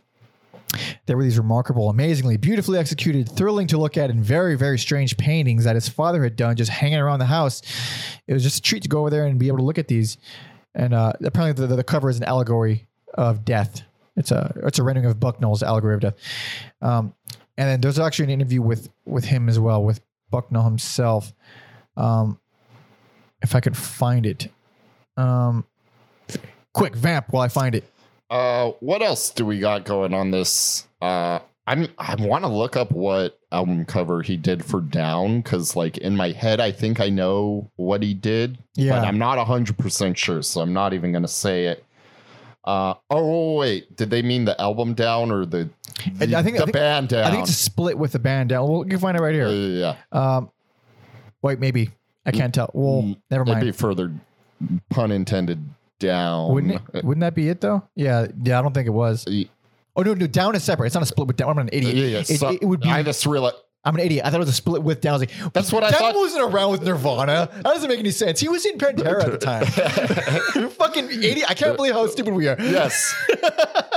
There 1.05 1.17
were 1.17 1.23
these 1.23 1.37
remarkable, 1.37 1.89
amazingly, 1.89 2.37
beautifully 2.37 2.77
executed, 2.77 3.29
thrilling 3.29 3.67
to 3.67 3.77
look 3.77 3.97
at, 3.97 4.09
and 4.09 4.23
very, 4.23 4.55
very 4.55 4.77
strange 4.77 5.17
paintings 5.17 5.63
that 5.63 5.75
his 5.75 5.89
father 5.89 6.23
had 6.23 6.35
done 6.35 6.55
just 6.55 6.69
hanging 6.69 6.99
around 6.99 7.19
the 7.19 7.25
house. 7.25 7.61
It 8.27 8.33
was 8.33 8.43
just 8.43 8.59
a 8.59 8.61
treat 8.61 8.83
to 8.83 8.89
go 8.89 9.01
over 9.01 9.09
there 9.09 9.25
and 9.25 9.39
be 9.39 9.47
able 9.47 9.57
to 9.57 9.63
look 9.63 9.79
at 9.79 9.87
these. 9.87 10.17
And 10.75 10.93
uh, 10.93 11.13
apparently, 11.23 11.65
the, 11.65 11.75
the 11.75 11.83
cover 11.83 12.09
is 12.09 12.17
an 12.17 12.23
allegory 12.23 12.87
of 13.15 13.43
death. 13.43 13.81
It's 14.15 14.31
a 14.31 14.53
it's 14.63 14.79
a 14.79 14.83
rendering 14.83 15.07
of 15.07 15.19
Bucknall's 15.19 15.63
allegory 15.63 15.95
of 15.95 16.01
death. 16.01 16.15
Um, 16.81 17.13
and 17.57 17.69
then 17.69 17.81
there's 17.81 17.99
actually 17.99 18.25
an 18.25 18.31
interview 18.31 18.61
with 18.61 18.89
with 19.05 19.25
him 19.25 19.49
as 19.49 19.59
well, 19.59 19.83
with 19.83 20.01
Bucknell 20.29 20.63
himself. 20.63 21.33
Um, 21.97 22.39
if 23.41 23.55
I 23.55 23.61
could 23.61 23.75
find 23.75 24.25
it, 24.25 24.49
um, 25.17 25.65
quick 26.73 26.95
vamp 26.95 27.27
while 27.29 27.43
I 27.43 27.47
find 27.47 27.75
it. 27.75 27.83
Uh, 28.29 28.71
what 28.79 29.01
else 29.01 29.31
do 29.31 29.45
we 29.45 29.59
got 29.59 29.85
going 29.85 30.13
on 30.13 30.31
this? 30.31 30.87
Uh, 31.01 31.39
I'm 31.65 31.87
I 31.97 32.15
want 32.15 32.43
to 32.43 32.47
look 32.47 32.75
up 32.75 32.91
what 32.91 33.39
album 33.51 33.85
cover 33.85 34.21
he 34.21 34.37
did 34.37 34.63
for 34.65 34.81
Down 34.81 35.41
because, 35.41 35.75
like, 35.75 35.97
in 35.99 36.15
my 36.15 36.31
head, 36.31 36.59
I 36.59 36.71
think 36.71 36.99
I 36.99 37.09
know 37.09 37.69
what 37.75 38.01
he 38.03 38.13
did, 38.13 38.57
Yeah, 38.75 38.99
but 38.99 39.07
I'm 39.07 39.17
not 39.17 39.43
hundred 39.45 39.77
percent 39.77 40.17
sure, 40.17 40.41
so 40.41 40.61
I'm 40.61 40.73
not 40.73 40.93
even 40.93 41.11
gonna 41.11 41.27
say 41.27 41.65
it. 41.65 41.83
Uh, 42.65 42.93
oh 43.09 43.55
wait, 43.57 43.95
did 43.95 44.09
they 44.09 44.21
mean 44.21 44.45
the 44.45 44.59
album 44.59 44.93
Down 44.93 45.31
or 45.31 45.45
the, 45.45 45.69
I 46.05 46.09
the, 46.09 46.27
think- 46.27 46.35
I 46.35 46.41
the 46.41 46.51
think- 46.65 46.73
band 46.73 47.09
Down? 47.09 47.25
I 47.25 47.31
think 47.31 47.43
it's 47.43 47.51
a 47.51 47.53
split 47.53 47.97
with 47.97 48.11
the 48.11 48.19
band 48.19 48.49
down. 48.49 48.67
Well, 48.69 48.83
you 48.83 48.89
can 48.89 48.99
find 48.99 49.17
it 49.17 49.21
right 49.21 49.33
here. 49.33 49.47
yeah, 49.49 49.95
yeah. 50.11 50.35
Um, 50.37 50.49
wait, 51.41 51.59
maybe 51.59 51.89
I 52.25 52.31
can't 52.31 52.53
tell. 52.53 52.69
Well, 52.73 53.01
Mm, 53.03 53.17
never 53.31 53.43
It'd 53.43 53.53
mind. 53.55 53.65
be 53.65 53.71
further, 53.71 54.11
pun 54.89 55.11
intended. 55.11 55.63
Down. 55.99 56.53
Wouldn't 56.53 56.81
it? 56.93 57.03
Wouldn't 57.03 57.21
that 57.21 57.35
be 57.35 57.49
it 57.49 57.61
though? 57.61 57.83
Yeah, 57.95 58.27
yeah. 58.41 58.59
I 58.59 58.61
don't 58.61 58.73
think 58.73 58.87
it 58.87 58.91
was. 58.91 59.25
Oh 59.95 60.01
no, 60.01 60.13
no. 60.13 60.27
Down 60.27 60.55
is 60.55 60.63
separate. 60.63 60.87
It's 60.87 60.95
not 60.95 61.03
a 61.03 61.07
split 61.07 61.27
with 61.27 61.37
down. 61.37 61.49
I'm 61.51 61.59
an 61.59 61.69
idiot. 61.73 61.95
Yeah, 61.95 62.05
yeah. 62.05 62.17
It, 62.19 62.25
so- 62.39 62.49
it 62.49 62.63
would 62.63 62.79
be. 62.81 62.89
I 62.89 63.03
just 63.03 63.25
realized. 63.25 63.57
I'm 63.85 63.95
an 63.95 64.01
idiot. 64.01 64.25
I 64.25 64.29
thought 64.29 64.35
it 64.35 64.39
was 64.39 64.49
a 64.49 64.53
split 64.53 64.83
with 64.83 64.99
down. 64.99 65.13
I 65.13 65.17
was 65.19 65.21
like, 65.41 65.53
That's 65.53 65.71
what 65.71 65.85
I 65.85 65.89
Devin 65.91 66.07
thought. 66.07 66.15
wasn't 66.15 66.53
around 66.53 66.71
with 66.71 66.83
Nirvana. 66.83 67.49
That 67.53 67.63
doesn't 67.63 67.87
make 67.87 67.99
any 67.99 68.11
sense. 68.11 68.37
He 68.41 68.49
was 68.49 68.65
in 68.65 68.77
Pantera 68.77 69.23
at 69.23 69.31
the 69.31 69.37
time. 69.37 70.69
Fucking 70.71 71.05
idiot. 71.09 71.45
I 71.49 71.53
can't 71.53 71.77
believe 71.77 71.93
how 71.93 72.05
stupid 72.07 72.33
we 72.33 72.49
are. 72.49 72.57
Yes. 72.59 73.15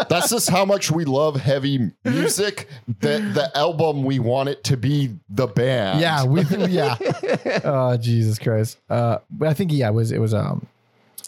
That's 0.09 0.31
just 0.31 0.49
how 0.49 0.65
much 0.65 0.93
we 0.93 1.05
love 1.05 1.35
heavy 1.41 1.91
music. 2.05 2.69
The 3.01 3.19
the 3.35 3.51
album 3.59 4.05
we 4.05 4.21
want 4.21 4.51
it 4.51 4.63
to 4.65 4.77
be 4.77 5.17
the 5.29 5.49
band. 5.49 6.01
Yeah, 6.01 6.25
we 6.27 6.43
yeah. 6.69 6.97
Oh 7.65 7.97
Jesus 7.97 8.39
Christ. 8.39 8.79
Uh, 8.89 9.19
but 9.33 9.49
I 9.49 9.55
think 9.55 9.73
yeah, 9.73 9.89
it 9.89 9.95
was 9.95 10.13
it 10.13 10.21
was 10.21 10.33
um 10.33 10.67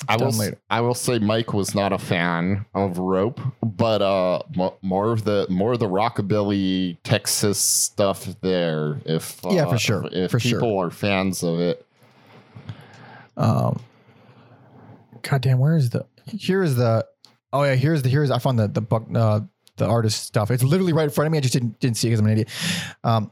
I 0.08 0.16
will 0.16 0.30
later. 0.32 0.58
I 0.70 0.80
will 0.80 0.94
say 0.94 1.18
Mike 1.18 1.52
was 1.54 1.74
not 1.74 1.92
a 1.92 1.98
fan 1.98 2.66
of 2.74 2.98
rope, 2.98 3.40
but 3.62 4.02
uh 4.02 4.40
mo- 4.56 4.76
more 4.82 5.12
of 5.12 5.24
the 5.24 5.46
more 5.48 5.72
of 5.72 5.78
the 5.78 5.88
rockabilly 5.88 6.98
Texas 7.04 7.58
stuff 7.58 8.26
there 8.40 9.00
if 9.06 9.44
uh, 9.44 9.50
Yeah, 9.50 9.66
for 9.66 9.78
sure. 9.78 10.04
if 10.12 10.30
For 10.30 10.40
sure. 10.40 10.58
people 10.60 10.78
are 10.78 10.90
fans 10.90 11.42
of 11.42 11.58
it. 11.60 11.86
um. 13.36 13.80
goddamn, 15.22 15.58
where 15.58 15.76
is 15.76 15.90
the? 15.90 16.06
Here 16.26 16.62
is 16.62 16.76
the. 16.76 17.06
Oh 17.52 17.62
yeah, 17.62 17.74
here's 17.74 18.02
the 18.02 18.08
here's 18.08 18.30
I 18.30 18.38
found 18.38 18.58
the 18.58 18.68
the 18.68 18.80
book 18.80 19.06
uh 19.14 19.40
the 19.76 19.86
artist 19.86 20.24
stuff. 20.24 20.50
It's 20.50 20.62
literally 20.62 20.92
right 20.92 21.04
in 21.04 21.10
front 21.10 21.26
of 21.26 21.32
me. 21.32 21.38
I 21.38 21.40
just 21.40 21.52
didn't 21.54 21.78
didn't 21.80 21.96
see 21.96 22.08
it 22.08 22.10
because 22.10 22.20
I'm 22.20 22.26
an 22.26 22.32
idiot. 22.32 22.48
Um. 23.04 23.30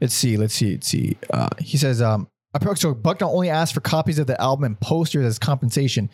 Let's 0.00 0.14
see. 0.14 0.36
Let's 0.36 0.54
see. 0.54 0.72
Let's 0.72 0.86
see. 0.88 1.16
Uh, 1.30 1.48
he 1.58 1.76
says 1.76 2.00
um. 2.02 2.28
So 2.76 2.94
Buck 2.94 3.20
not 3.20 3.30
only 3.30 3.50
asked 3.50 3.74
for 3.74 3.80
copies 3.80 4.18
of 4.18 4.26
the 4.26 4.40
album 4.40 4.64
and 4.64 4.80
posters 4.80 5.24
as 5.24 5.38
compensation. 5.38 6.10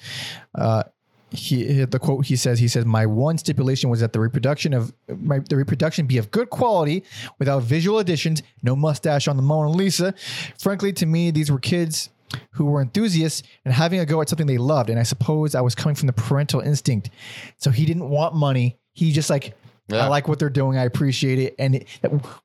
Uh, 0.55 0.85
he 1.31 1.85
the 1.85 1.99
quote 1.99 2.27
he 2.27 2.37
says 2.37 2.59
he 2.59 2.69
says 2.69 2.85
my 2.85 3.07
one 3.07 3.39
stipulation 3.39 3.91
was 3.91 4.01
that 4.01 4.13
the 4.13 4.21
reproduction 4.21 4.73
of 4.73 4.93
my 5.19 5.41
the 5.41 5.57
reproduction 5.57 6.07
be 6.07 6.19
of 6.19 6.31
good 6.31 6.49
quality 6.51 7.03
without 7.39 7.63
visual 7.63 7.99
additions 7.99 8.43
no 8.63 8.77
mustache 8.77 9.27
on 9.27 9.37
the 9.37 9.43
mona 9.43 9.71
lisa. 9.71 10.15
Frankly 10.59 10.93
to 10.93 11.07
me 11.07 11.31
these 11.31 11.51
were 11.51 11.59
kids 11.59 12.11
who 12.53 12.67
were 12.67 12.81
enthusiasts 12.81 13.43
and 13.65 13.75
having 13.75 14.01
a 14.01 14.07
go 14.07 14.21
at 14.21 14.29
something 14.29 14.47
they 14.47 14.59
loved. 14.59 14.91
And 14.91 14.99
i 14.99 15.03
suppose 15.03 15.55
i 15.55 15.61
was 15.61 15.75
coming 15.75 15.97
from 15.97 16.07
the 16.07 16.13
parental 16.13 16.61
instinct. 16.61 17.11
So 17.59 17.71
he 17.71 17.85
didn't 17.85 18.09
want 18.09 18.35
money. 18.35 18.79
He 18.93 19.11
just 19.11 19.31
like 19.31 19.57
Yeah. 19.89 20.05
i 20.05 20.09
like 20.09 20.29
what 20.29 20.39
they're 20.39 20.49
doing 20.51 20.79
i 20.79 20.85
appreciate 20.85 21.39
it 21.39 21.55
and 21.59 21.75
it, 21.77 21.89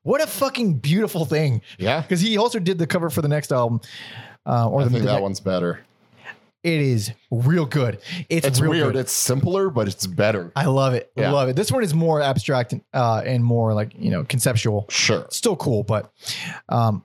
what 0.02 0.22
a 0.22 0.26
fucking 0.26 0.74
beautiful 0.78 1.24
thing 1.24 1.62
Yeah. 1.78 2.00
because 2.02 2.20
he 2.20 2.36
also 2.36 2.58
did 2.58 2.78
the 2.78 2.86
cover 2.86 3.08
for 3.10 3.22
the 3.22 3.28
next 3.28 3.50
album 3.52 3.80
uh, 4.46 4.68
or 4.68 4.80
I 4.82 4.84
the, 4.84 4.90
think 4.90 5.02
the 5.04 5.10
that 5.10 5.22
one's 5.22 5.40
better. 5.40 5.80
it 6.62 6.80
is 6.80 7.12
real 7.30 7.64
good 7.66 7.98
it's, 8.28 8.46
It's 8.46 8.60
real 8.60 8.70
weird. 8.70 8.92
good. 8.92 8.96
It's 9.00 9.12
simpler, 9.12 9.70
but 9.70 9.88
it's 9.88 10.06
better. 10.06 10.52
I 10.54 10.66
love 10.66 10.92
it. 10.94 11.10
I 11.16 11.20
Yeah. 11.22 11.32
love 11.32 11.48
it. 11.48 11.56
This 11.56 11.72
one 11.72 11.82
is 11.82 11.94
more 11.94 12.20
abstract 12.20 12.72
and, 12.74 12.82
uh, 12.92 13.22
and 13.24 13.42
more 13.42 13.72
like, 13.72 13.92
you 13.98 14.10
know, 14.10 14.24
conceptual. 14.24 14.84
Sure. 14.90 15.26
Still 15.30 15.56
cool, 15.56 15.82
but 15.82 16.12
um 16.68 17.04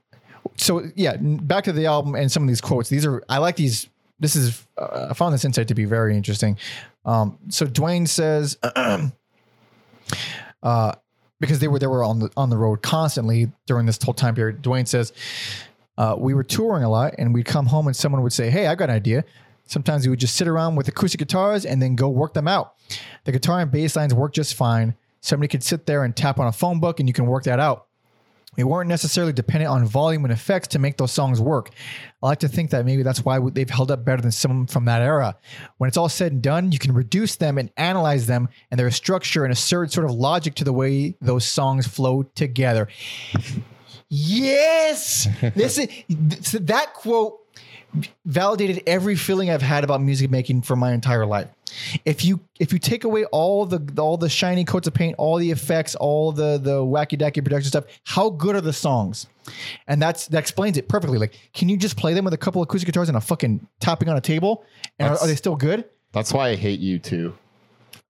so 0.56 0.82
yeah, 0.94 1.16
back 1.20 1.64
to 1.64 1.72
the 1.72 1.86
album 1.86 2.14
and 2.14 2.30
some 2.30 2.42
of 2.42 2.48
these 2.48 2.60
quotes. 2.60 2.88
These 2.90 3.04
are 3.06 3.22
I 3.28 3.38
like 3.38 3.56
these 3.56 3.88
this 4.20 4.36
is 4.36 4.66
uh, 4.78 5.08
I 5.10 5.14
found 5.14 5.32
this 5.34 5.44
insight 5.44 5.68
to 5.68 5.74
be 5.74 5.84
very 5.86 6.14
interesting. 6.16 6.56
Um 7.06 7.38
so 7.48 7.66
Duane 7.66 8.06
says 8.06 8.58
uh 10.62 10.92
because 11.40 11.58
they 11.58 11.68
were 11.68 11.78
they 11.78 11.86
were 11.86 12.02
on 12.02 12.18
the 12.18 12.30
on 12.36 12.50
the 12.50 12.56
road 12.56 12.82
constantly 12.82 13.50
during 13.66 13.86
this 13.86 14.02
whole 14.02 14.14
time 14.14 14.34
period. 14.34 14.62
Duane 14.62 14.86
says 14.86 15.12
uh, 15.98 16.14
we 16.18 16.34
were 16.34 16.44
touring 16.44 16.84
a 16.84 16.90
lot 16.90 17.14
and 17.18 17.32
we'd 17.32 17.46
come 17.46 17.66
home 17.66 17.86
and 17.86 17.96
someone 17.96 18.22
would 18.22 18.32
say, 18.32 18.50
Hey, 18.50 18.66
I 18.66 18.74
got 18.74 18.90
an 18.90 18.96
idea. 18.96 19.24
Sometimes 19.64 20.06
we 20.06 20.10
would 20.10 20.20
just 20.20 20.36
sit 20.36 20.46
around 20.46 20.76
with 20.76 20.86
acoustic 20.88 21.18
guitars 21.18 21.64
and 21.64 21.82
then 21.82 21.96
go 21.96 22.08
work 22.08 22.34
them 22.34 22.46
out. 22.46 22.74
The 23.24 23.32
guitar 23.32 23.60
and 23.60 23.70
bass 23.70 23.96
lines 23.96 24.14
work 24.14 24.32
just 24.32 24.54
fine. 24.54 24.94
Somebody 25.20 25.48
could 25.48 25.62
sit 25.62 25.86
there 25.86 26.04
and 26.04 26.14
tap 26.14 26.38
on 26.38 26.46
a 26.46 26.52
phone 26.52 26.78
book 26.78 27.00
and 27.00 27.08
you 27.08 27.12
can 27.12 27.26
work 27.26 27.44
that 27.44 27.58
out. 27.58 27.85
We 28.56 28.64
weren't 28.64 28.88
necessarily 28.88 29.32
dependent 29.32 29.70
on 29.70 29.84
volume 29.84 30.24
and 30.24 30.32
effects 30.32 30.68
to 30.68 30.78
make 30.78 30.96
those 30.96 31.12
songs 31.12 31.40
work. 31.40 31.70
I 32.22 32.26
like 32.26 32.40
to 32.40 32.48
think 32.48 32.70
that 32.70 32.84
maybe 32.84 33.02
that's 33.02 33.24
why 33.24 33.38
they've 33.50 33.68
held 33.68 33.90
up 33.90 34.04
better 34.04 34.22
than 34.22 34.32
some 34.32 34.66
from 34.66 34.86
that 34.86 35.02
era. 35.02 35.36
When 35.78 35.88
it's 35.88 35.96
all 35.96 36.08
said 36.08 36.32
and 36.32 36.42
done, 36.42 36.72
you 36.72 36.78
can 36.78 36.92
reduce 36.92 37.36
them 37.36 37.58
and 37.58 37.70
analyze 37.76 38.26
them, 38.26 38.48
and 38.70 38.80
there's 38.80 38.96
structure 38.96 39.44
and 39.44 39.52
a 39.52 39.56
certain 39.56 39.90
sort 39.90 40.06
of 40.06 40.12
logic 40.12 40.54
to 40.56 40.64
the 40.64 40.72
way 40.72 41.16
those 41.20 41.46
songs 41.46 41.86
flow 41.86 42.22
together. 42.22 42.88
Yes, 44.08 45.28
this 45.54 45.78
is 45.78 45.88
th- 46.08 46.64
that 46.66 46.94
quote 46.94 47.40
validated 48.24 48.82
every 48.86 49.16
feeling 49.16 49.50
I've 49.50 49.62
had 49.62 49.84
about 49.84 50.02
music 50.02 50.30
making 50.30 50.62
for 50.62 50.76
my 50.76 50.92
entire 50.92 51.26
life. 51.26 51.48
If 52.04 52.24
you 52.24 52.40
if 52.60 52.72
you 52.72 52.78
take 52.78 53.04
away 53.04 53.24
all 53.26 53.66
the 53.66 53.80
all 54.00 54.16
the 54.16 54.28
shiny 54.28 54.64
coats 54.64 54.86
of 54.86 54.94
paint, 54.94 55.14
all 55.18 55.36
the 55.36 55.50
effects, 55.50 55.94
all 55.96 56.32
the 56.32 56.58
the 56.58 56.78
wacky 56.78 57.18
dacky 57.18 57.42
production 57.42 57.68
stuff, 57.68 57.84
how 58.04 58.30
good 58.30 58.54
are 58.56 58.60
the 58.60 58.72
songs? 58.72 59.26
And 59.86 60.00
that's 60.00 60.26
that 60.28 60.38
explains 60.38 60.76
it 60.78 60.88
perfectly. 60.88 61.18
Like, 61.18 61.38
can 61.52 61.68
you 61.68 61.76
just 61.76 61.96
play 61.96 62.14
them 62.14 62.24
with 62.24 62.34
a 62.34 62.38
couple 62.38 62.62
acoustic 62.62 62.86
guitars 62.86 63.08
and 63.08 63.16
a 63.16 63.20
fucking 63.20 63.66
tapping 63.80 64.08
on 64.08 64.16
a 64.16 64.20
table, 64.20 64.64
and 64.98 65.06
are, 65.08 65.10
That's- 65.10 65.24
are 65.24 65.26
they 65.28 65.36
still 65.36 65.56
good? 65.56 65.84
That's 66.12 66.32
why 66.32 66.48
I 66.50 66.54
hate 66.56 66.80
U2. 66.80 67.32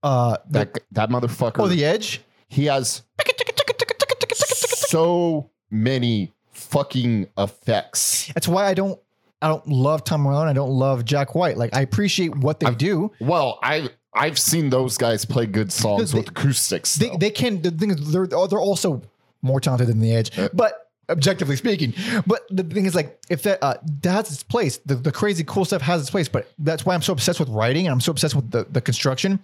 Uh, 0.03 0.37
the, 0.49 0.59
That 0.61 0.79
that 0.93 1.11
motherfucker. 1.11 1.59
oh, 1.59 1.67
the 1.69 1.85
Edge. 1.85 2.21
he 2.49 2.67
has 2.67 3.03
so 4.35 5.51
many 5.71 6.33
fucking 6.53 7.27
effects. 7.37 8.31
That's 8.35 8.49
why 8.49 8.67
I 8.67 8.75
don't 8.75 8.99
I 9.43 9.49
don't 9.49 9.67
love 9.69 10.03
Tom 10.05 10.23
Morello. 10.23 10.45
I 10.47 10.53
don't 10.53 10.71
love 10.71 11.05
Jack 11.05 11.35
White. 11.35 11.57
Like, 11.59 11.75
I 11.77 11.81
appreciate 11.83 12.35
what 12.37 12.59
they 12.61 12.75
do. 12.75 13.13
Well, 13.21 13.59
I 13.63 13.91
I've 14.15 14.39
seen 14.39 14.71
those 14.71 14.97
guys 14.97 15.25
play 15.27 15.45
good 15.47 15.71
songs 15.71 16.13
They- 16.13 16.19
with 16.21 16.31
acoustics. 16.31 16.95
they, 16.97 17.15
they 17.19 17.31
can 17.31 17.61
the 17.63 17.71
thing 17.71 17.91
is 17.91 18.13
they're 18.13 18.27
they're 18.27 18.59
also 18.59 19.03
more 19.43 19.61
talented 19.61 19.89
than 19.89 20.01
the 20.01 20.13
edge 20.15 20.37
Uh, 20.39 20.49
but 20.55 20.89
objectively 21.09 21.55
speaking 21.55 21.93
but 22.27 22.41
the 22.51 22.65
thing 22.65 22.85
is 22.87 22.95
like 22.97 23.17
if 23.29 23.43
that 23.43 23.63
uh 23.63 23.75
that 24.03 24.13
has 24.27 24.33
its 24.33 24.43
place 24.43 24.79
the, 24.87 24.97
the 24.97 25.13
crazy 25.13 25.45
cool 25.45 25.65
stuff 25.65 25.81
has 25.83 26.01
its 26.01 26.11
place 26.11 26.29
but 26.29 26.51
that's 26.59 26.85
why 26.85 26.95
i'm 26.95 27.03
so 27.03 27.13
obsessed 27.13 27.39
with 27.39 27.49
writing 27.51 27.87
and 27.87 27.93
i'm 27.93 28.01
so 28.01 28.11
obsessed 28.11 28.35
with 28.35 28.51
the, 28.51 28.65
the 28.73 28.81
construction 28.81 29.39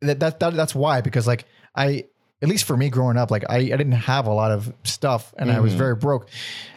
that, 0.00 0.20
that 0.20 0.40
that 0.40 0.54
that's 0.54 0.74
why 0.74 1.02
because 1.02 1.26
like 1.26 1.44
i 1.74 2.02
at 2.42 2.48
least 2.48 2.64
for 2.64 2.76
me 2.76 2.90
growing 2.90 3.16
up 3.16 3.30
like 3.30 3.44
i, 3.48 3.56
I 3.56 3.62
didn't 3.64 3.92
have 3.92 4.26
a 4.26 4.32
lot 4.32 4.50
of 4.52 4.72
stuff 4.84 5.32
and 5.38 5.50
i 5.50 5.58
was 5.60 5.72
Mhm. 5.74 5.78
very 5.78 5.94
broke 5.96 6.28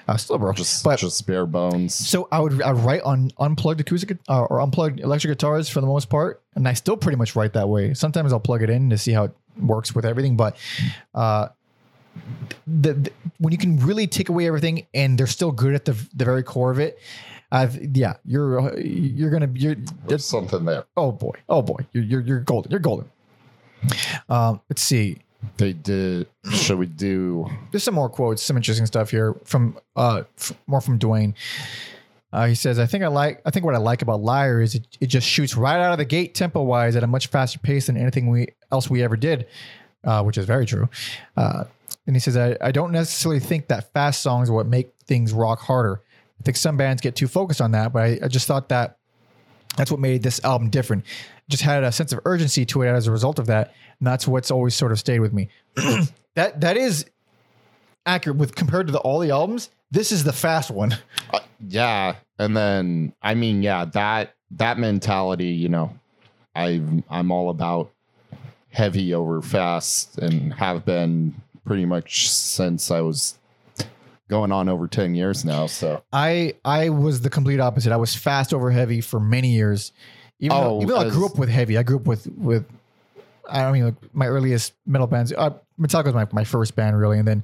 i 0.07 0.13
was 0.13 0.21
still 0.21 0.37
broke 0.37 0.55
just 0.55 0.83
but 0.83 0.99
just 0.99 1.27
bare 1.27 1.45
bones. 1.45 1.93
so 1.93 2.27
I 2.31 2.39
would 2.39 2.61
I 2.61 2.71
would 2.71 2.83
write 2.83 3.01
on 3.01 3.31
unplugged 3.39 3.81
acoustic 3.81 4.17
uh, 4.29 4.43
or 4.43 4.61
unplugged 4.61 4.99
electric 5.01 5.31
guitars 5.31 5.67
for 5.69 5.81
the 5.81 5.87
most 5.87 6.09
part, 6.09 6.41
and 6.55 6.67
I 6.67 6.73
still 6.73 6.97
pretty 6.97 7.17
much 7.17 7.35
write 7.35 7.53
that 7.53 7.67
way. 7.69 7.93
Sometimes 7.93 8.31
I'll 8.33 8.39
plug 8.39 8.63
it 8.63 8.69
in 8.69 8.89
to 8.89 8.97
see 8.97 9.11
how 9.11 9.25
it 9.25 9.31
works 9.59 9.93
with 9.93 10.05
everything, 10.05 10.35
but 10.37 10.55
uh, 11.13 11.49
the, 12.65 12.93
the 12.93 13.11
when 13.39 13.51
you 13.51 13.57
can 13.57 13.77
really 13.85 14.07
take 14.07 14.29
away 14.29 14.47
everything 14.47 14.87
and 14.93 15.17
they're 15.17 15.27
still 15.27 15.51
good 15.51 15.75
at 15.75 15.85
the 15.85 15.91
the 16.15 16.25
very 16.25 16.41
core 16.43 16.71
of 16.71 16.79
it, 16.79 16.97
I've 17.51 17.77
yeah, 17.95 18.15
you're 18.25 18.75
you're 18.79 19.29
gonna 19.29 19.49
you're 19.53 19.75
There's 20.07 20.25
something 20.25 20.65
there. 20.65 20.85
oh 20.97 21.11
boy 21.11 21.33
oh 21.49 21.61
boy 21.61 21.85
you're 21.91 22.03
you're, 22.03 22.21
you're 22.21 22.39
golden 22.39 22.71
you're 22.71 22.79
golden. 22.79 23.09
Um, 24.27 24.61
let's 24.69 24.81
see. 24.81 25.17
They 25.57 25.73
did. 25.73 26.27
Should 26.51 26.79
we 26.79 26.85
do? 26.85 27.49
there's 27.71 27.83
some 27.83 27.95
more 27.95 28.09
quotes, 28.09 28.41
some 28.41 28.57
interesting 28.57 28.85
stuff 28.85 29.09
here 29.09 29.35
from 29.45 29.77
uh 29.95 30.23
f- 30.37 30.53
more 30.67 30.81
from 30.81 30.97
Duane. 30.97 31.35
Uh, 32.31 32.45
he 32.47 32.55
says, 32.55 32.77
"I 32.77 32.85
think 32.85 33.03
I 33.03 33.07
like. 33.07 33.41
I 33.45 33.49
think 33.49 33.65
what 33.65 33.73
I 33.73 33.79
like 33.79 34.01
about 34.01 34.21
Liar 34.21 34.61
is 34.61 34.75
it, 34.75 34.85
it 34.99 35.07
just 35.07 35.25
shoots 35.27 35.55
right 35.55 35.79
out 35.79 35.91
of 35.93 35.97
the 35.97 36.05
gate, 36.05 36.35
tempo 36.35 36.61
wise, 36.61 36.95
at 36.95 37.03
a 37.03 37.07
much 37.07 37.27
faster 37.27 37.57
pace 37.57 37.87
than 37.87 37.97
anything 37.97 38.27
we 38.29 38.49
else 38.71 38.89
we 38.89 39.01
ever 39.01 39.17
did, 39.17 39.47
uh, 40.03 40.21
which 40.23 40.37
is 40.37 40.45
very 40.45 40.65
true." 40.65 40.89
Uh, 41.35 41.63
and 42.05 42.15
he 42.15 42.19
says, 42.19 42.37
I, 42.37 42.55
"I 42.61 42.71
don't 42.71 42.91
necessarily 42.91 43.39
think 43.39 43.67
that 43.69 43.91
fast 43.93 44.21
songs 44.21 44.49
are 44.49 44.53
what 44.53 44.67
make 44.67 44.93
things 45.05 45.33
rock 45.33 45.59
harder. 45.59 46.01
I 46.39 46.43
think 46.43 46.57
some 46.57 46.77
bands 46.77 47.01
get 47.01 47.15
too 47.15 47.27
focused 47.27 47.61
on 47.61 47.71
that, 47.71 47.91
but 47.93 48.03
I, 48.03 48.19
I 48.23 48.27
just 48.27 48.45
thought 48.45 48.69
that 48.69 48.97
that's 49.75 49.89
what 49.91 49.99
made 49.99 50.21
this 50.21 50.43
album 50.43 50.69
different. 50.69 51.05
Just 51.49 51.63
had 51.63 51.83
a 51.83 51.91
sense 51.91 52.13
of 52.13 52.19
urgency 52.25 52.65
to 52.67 52.83
it 52.83 52.87
as 52.89 53.07
a 53.07 53.11
result 53.11 53.39
of 53.39 53.47
that, 53.47 53.73
and 53.99 54.07
that's 54.07 54.27
what's 54.27 54.51
always 54.51 54.75
sort 54.75 54.91
of 54.91 54.99
stayed 54.99 55.19
with 55.19 55.33
me. 55.33 55.49
that 56.35 56.61
that 56.61 56.77
is 56.77 57.05
accurate 58.05 58.37
with 58.37 58.55
compared 58.55 58.87
to 58.87 58.93
the, 58.93 58.99
all 58.99 59.19
the 59.19 59.31
albums. 59.31 59.69
This 59.91 60.11
is 60.11 60.23
the 60.23 60.33
fast 60.33 60.69
one. 60.71 60.95
Uh, 61.33 61.39
yeah, 61.67 62.15
and 62.37 62.55
then 62.55 63.13
I 63.21 63.35
mean, 63.35 63.63
yeah, 63.63 63.85
that 63.85 64.35
that 64.51 64.77
mentality, 64.77 65.47
you 65.47 65.69
know, 65.69 65.93
I 66.55 66.81
I'm 67.09 67.31
all 67.31 67.49
about 67.49 67.91
heavy 68.71 69.13
over 69.13 69.41
fast, 69.41 70.17
and 70.17 70.53
have 70.53 70.85
been 70.85 71.33
pretty 71.65 71.85
much 71.85 72.29
since 72.29 72.91
I 72.91 73.01
was 73.01 73.37
going 74.29 74.51
on 74.51 74.69
over 74.69 74.87
ten 74.87 75.15
years 75.15 75.43
now. 75.43 75.65
So 75.65 76.03
I 76.13 76.53
I 76.63 76.89
was 76.89 77.21
the 77.21 77.29
complete 77.29 77.59
opposite. 77.59 77.91
I 77.91 77.97
was 77.97 78.15
fast 78.15 78.53
over 78.53 78.71
heavy 78.71 79.01
for 79.01 79.19
many 79.19 79.49
years. 79.53 79.91
Even 80.39 80.55
though, 80.55 80.69
Oh, 80.69 80.81
even 80.81 80.87
though 80.87 80.97
I 80.97 81.09
grew 81.09 81.25
up 81.25 81.37
with 81.37 81.49
heavy, 81.49 81.77
I 81.77 81.83
grew 81.83 81.97
up 81.97 82.05
with 82.05 82.27
with 82.37 82.65
I 83.51 83.61
don't 83.63 83.73
mean 83.73 83.85
like 83.85 84.13
my 84.15 84.27
earliest 84.27 84.73
metal 84.85 85.07
bands. 85.07 85.33
Uh, 85.35 85.51
Metallica 85.79 86.05
was 86.05 86.13
my, 86.15 86.27
my 86.31 86.43
first 86.43 86.75
band 86.75 86.97
really, 86.99 87.19
and 87.19 87.27
then 87.27 87.43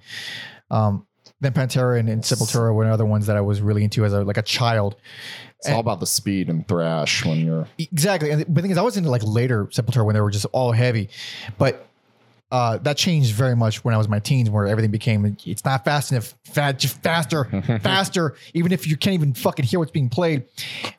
um 0.72 1.06
then 1.42 1.52
Pantera 1.52 2.00
and, 2.00 2.08
and 2.10 2.22
Sepultura 2.24 2.74
were 2.74 2.86
other 2.86 3.06
ones 3.06 3.28
that 3.28 3.36
I 3.36 3.42
was 3.42 3.60
really 3.62 3.84
into 3.84 4.06
as 4.06 4.14
a 4.14 4.24
like 4.24 4.38
a 4.38 4.42
child. 4.42 4.96
it's 5.60 5.70
all 5.70 5.80
about 5.82 6.00
the 6.00 6.08
speed 6.08 6.50
and 6.50 6.68
thrash 6.68 7.26
when 7.26 7.46
you're 7.46 7.68
Exactly. 7.78 8.32
And 8.32 8.42
the, 8.42 8.46
but 8.46 8.56
the 8.56 8.62
thing 8.62 8.72
is, 8.72 8.78
I 8.78 8.82
was 8.82 8.96
into 8.98 9.10
like 9.10 9.24
later 9.24 9.66
Sepultura 9.66 10.06
when 10.06 10.14
they 10.16 10.22
were 10.22 10.32
just 10.32 10.46
all 10.54 10.72
heavy. 10.72 11.10
But 11.58 11.86
uh, 12.52 12.78
that 12.78 12.96
changed 12.96 13.34
very 13.34 13.56
much 13.56 13.84
when 13.84 13.94
I 13.94 13.98
was 13.98 14.06
in 14.08 14.12
my 14.12 14.20
teens, 14.20 14.50
where 14.50 14.66
everything 14.68 14.92
became 14.92 15.36
it's 15.46 15.66
not 15.66 15.84
fast 15.84 16.12
enough, 16.12 16.36
fast, 16.46 16.78
just 16.78 17.02
faster, 17.04 17.46
faster. 17.82 18.36
Even 18.54 18.72
if 18.72 18.88
you 18.88 18.96
can't 18.96 19.16
even 19.16 19.34
fucking 19.34 19.66
hear 19.66 19.80
what's 19.80 19.92
being 19.92 20.10
played. 20.10 20.46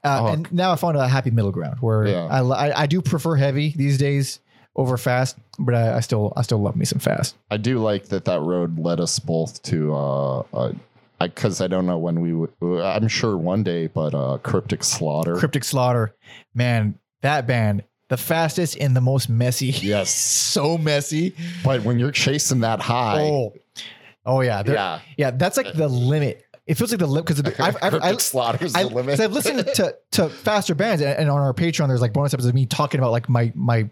Uh, 0.05 0.21
Oh. 0.23 0.27
And 0.27 0.53
now 0.53 0.73
I 0.73 0.77
found 0.77 0.97
a 0.99 1.09
happy 1.09 1.31
middle 1.31 1.53
ground 1.53 1.79
where 1.81 2.07
Yeah. 2.07 2.27
I, 2.27 2.41
I 2.43 2.83
I 2.83 2.87
do 2.87 3.01
prefer 3.01 3.37
heavy 3.37 3.73
these 3.77 3.97
days 3.97 4.41
over 4.77 4.97
fast, 4.97 5.37
but 5.59 5.75
I, 5.75 5.97
I 5.97 6.01
still 6.01 6.33
I 6.37 6.43
still 6.43 6.59
love 6.59 6.77
me 6.77 6.85
some 6.85 6.99
fast. 6.99 7.35
I 7.51 7.57
do 7.57 7.79
like 7.79 8.07
that 8.09 8.27
that 8.27 8.41
road 8.41 8.79
led 8.79 9.01
us 9.01 9.19
both 9.19 9.63
to 9.65 9.95
uh, 9.95 10.39
uh 10.53 10.73
I 11.21 11.29
because 11.29 11.61
I 11.61 11.67
don't 11.67 11.87
know 11.87 11.99
when 11.99 12.21
we 12.21 12.35
would. 12.35 12.53
I'm 12.63 13.09
sure 13.09 13.37
one 13.37 13.63
day, 13.63 13.87
but 13.87 14.15
uh, 14.15 14.39
cryptic 14.43 14.85
slaughter. 14.85 15.37
Cryptic 15.37 15.65
Slaughter, 15.65 16.15
man, 16.55 16.99
that 17.23 17.47
band, 17.47 17.85
the 18.09 18.19
fastest 18.19 18.77
and 18.79 18.95
the 18.95 19.01
most 19.01 19.29
messy. 19.29 19.71
Yes. 19.83 20.11
so 20.15 20.77
messy. 20.77 21.35
but 21.65 21.83
when 21.83 21.99
you're 21.99 22.13
chasing 22.13 22.61
that 22.61 22.81
high, 22.81 23.23
Oh, 23.23 23.55
oh 24.27 24.41
yeah, 24.43 24.63
yeah, 24.67 25.01
yeah. 25.17 25.31
That's 25.31 25.57
like 25.57 25.73
the 25.73 25.89
limit. 25.89 26.45
It 26.67 26.75
feels 26.75 26.91
like 26.91 27.01
the 27.01 27.07
limit 27.07 27.27
because 27.27 27.41
I've, 27.61 27.77
I've, 27.77 27.91
cryptic 27.93 28.03
I, 28.03 28.17
slaughter's 28.19 28.75
I, 28.75 28.83
the 28.83 28.89
limit. 28.91 29.13
'cause 29.17 29.21
I've 29.21 29.33
listened 29.33 29.67
to, 29.77 29.97
to 30.13 30.29
faster 30.29 30.75
bands 30.75 31.01
and, 31.01 31.19
and 31.19 31.31
on 31.31 31.39
our 31.41 31.55
Patreon, 31.55 31.89
there's 31.89 32.03
like 32.03 32.13
bonus 32.13 32.35
episodes 32.35 32.51
of 32.51 32.55
me 32.55 32.67
talking 32.67 33.01
about 33.01 33.13
like 33.13 33.31
my 33.31 33.53
my 33.55 33.89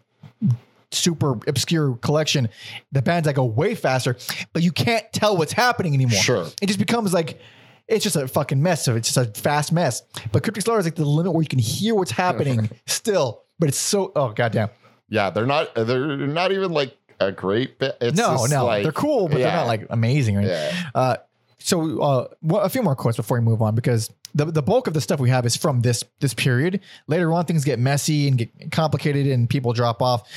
super 0.94 1.38
obscure 1.46 1.96
collection, 1.96 2.48
the 2.92 3.02
bands 3.02 3.26
that 3.26 3.34
go 3.34 3.44
way 3.44 3.74
faster, 3.74 4.16
but 4.52 4.62
you 4.62 4.72
can't 4.72 5.04
tell 5.12 5.36
what's 5.36 5.52
happening 5.52 5.94
anymore. 5.94 6.18
Sure. 6.20 6.46
It 6.62 6.66
just 6.66 6.78
becomes 6.78 7.12
like 7.12 7.40
it's 7.88 8.02
just 8.02 8.16
a 8.16 8.26
fucking 8.26 8.62
mess. 8.62 8.84
So 8.84 8.96
it's 8.96 9.12
just 9.12 9.38
a 9.38 9.40
fast 9.40 9.72
mess. 9.72 10.02
But 10.32 10.42
Cryptic 10.42 10.64
Slaughter 10.64 10.80
is 10.80 10.86
like 10.86 10.94
the 10.94 11.04
limit 11.04 11.32
where 11.32 11.42
you 11.42 11.48
can 11.48 11.58
hear 11.58 11.94
what's 11.94 12.10
happening 12.10 12.70
still, 12.86 13.42
but 13.58 13.68
it's 13.68 13.78
so 13.78 14.12
oh 14.16 14.32
goddamn. 14.32 14.70
yeah, 15.08 15.30
they're 15.30 15.46
not. 15.46 15.74
They're 15.74 16.16
not 16.16 16.52
even 16.52 16.72
like 16.72 16.96
a 17.20 17.30
great 17.32 17.78
bit. 17.78 17.96
It's 18.00 18.16
no, 18.16 18.46
no, 18.46 18.66
like- 18.66 18.82
they're 18.82 18.92
cool, 18.92 19.28
but 19.28 19.38
they're 19.38 19.52
not 19.52 19.66
like 19.66 19.86
amazing. 19.90 20.36
Right? 20.36 20.46
Yeah. 20.46 20.90
Uh, 20.94 21.16
so 21.64 22.00
uh, 22.02 22.28
a 22.58 22.68
few 22.68 22.82
more 22.82 22.94
quotes 22.94 23.16
before 23.16 23.38
we 23.38 23.44
move 23.44 23.62
on 23.62 23.74
because 23.74 24.10
the 24.34 24.44
the 24.44 24.62
bulk 24.62 24.86
of 24.86 24.92
the 24.92 25.00
stuff 25.00 25.18
we 25.18 25.30
have 25.30 25.46
is 25.46 25.56
from 25.56 25.80
this 25.80 26.04
this 26.20 26.34
period. 26.34 26.80
Later 27.06 27.32
on, 27.32 27.46
things 27.46 27.64
get 27.64 27.78
messy 27.78 28.28
and 28.28 28.36
get 28.36 28.70
complicated, 28.70 29.26
and 29.28 29.48
people 29.48 29.72
drop 29.72 30.02
off. 30.02 30.28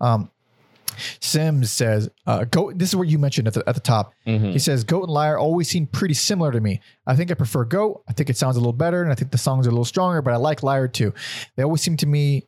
Um, 0.00 0.30
Sims 1.20 1.72
says, 1.72 2.08
uh, 2.26 2.44
"Goat." 2.44 2.78
This 2.78 2.90
is 2.90 2.96
what 2.96 3.08
you 3.08 3.18
mentioned 3.18 3.48
at 3.48 3.54
the 3.54 3.64
at 3.66 3.74
the 3.74 3.80
top. 3.80 4.12
Mhm. 4.26 4.52
He 4.52 4.58
says, 4.58 4.84
"Goat 4.84 5.04
and 5.04 5.12
Liar 5.12 5.38
always 5.38 5.68
seem 5.68 5.86
pretty 5.86 6.14
similar 6.14 6.52
to 6.52 6.60
me. 6.60 6.80
I 7.06 7.16
think 7.16 7.30
I 7.30 7.34
prefer 7.34 7.64
Goat. 7.64 8.02
I 8.06 8.12
think 8.12 8.28
it 8.30 8.36
sounds 8.36 8.56
a 8.56 8.60
little 8.60 8.72
better, 8.72 9.02
and 9.02 9.10
I 9.10 9.14
think 9.14 9.30
the 9.32 9.38
songs 9.38 9.66
are 9.66 9.70
a 9.70 9.72
little 9.72 9.84
stronger. 9.84 10.22
But 10.22 10.34
I 10.34 10.36
like 10.36 10.62
Liar 10.62 10.86
too. 10.86 11.12
They 11.56 11.62
always 11.64 11.80
seem 11.80 11.96
to 11.98 12.06
me 12.06 12.44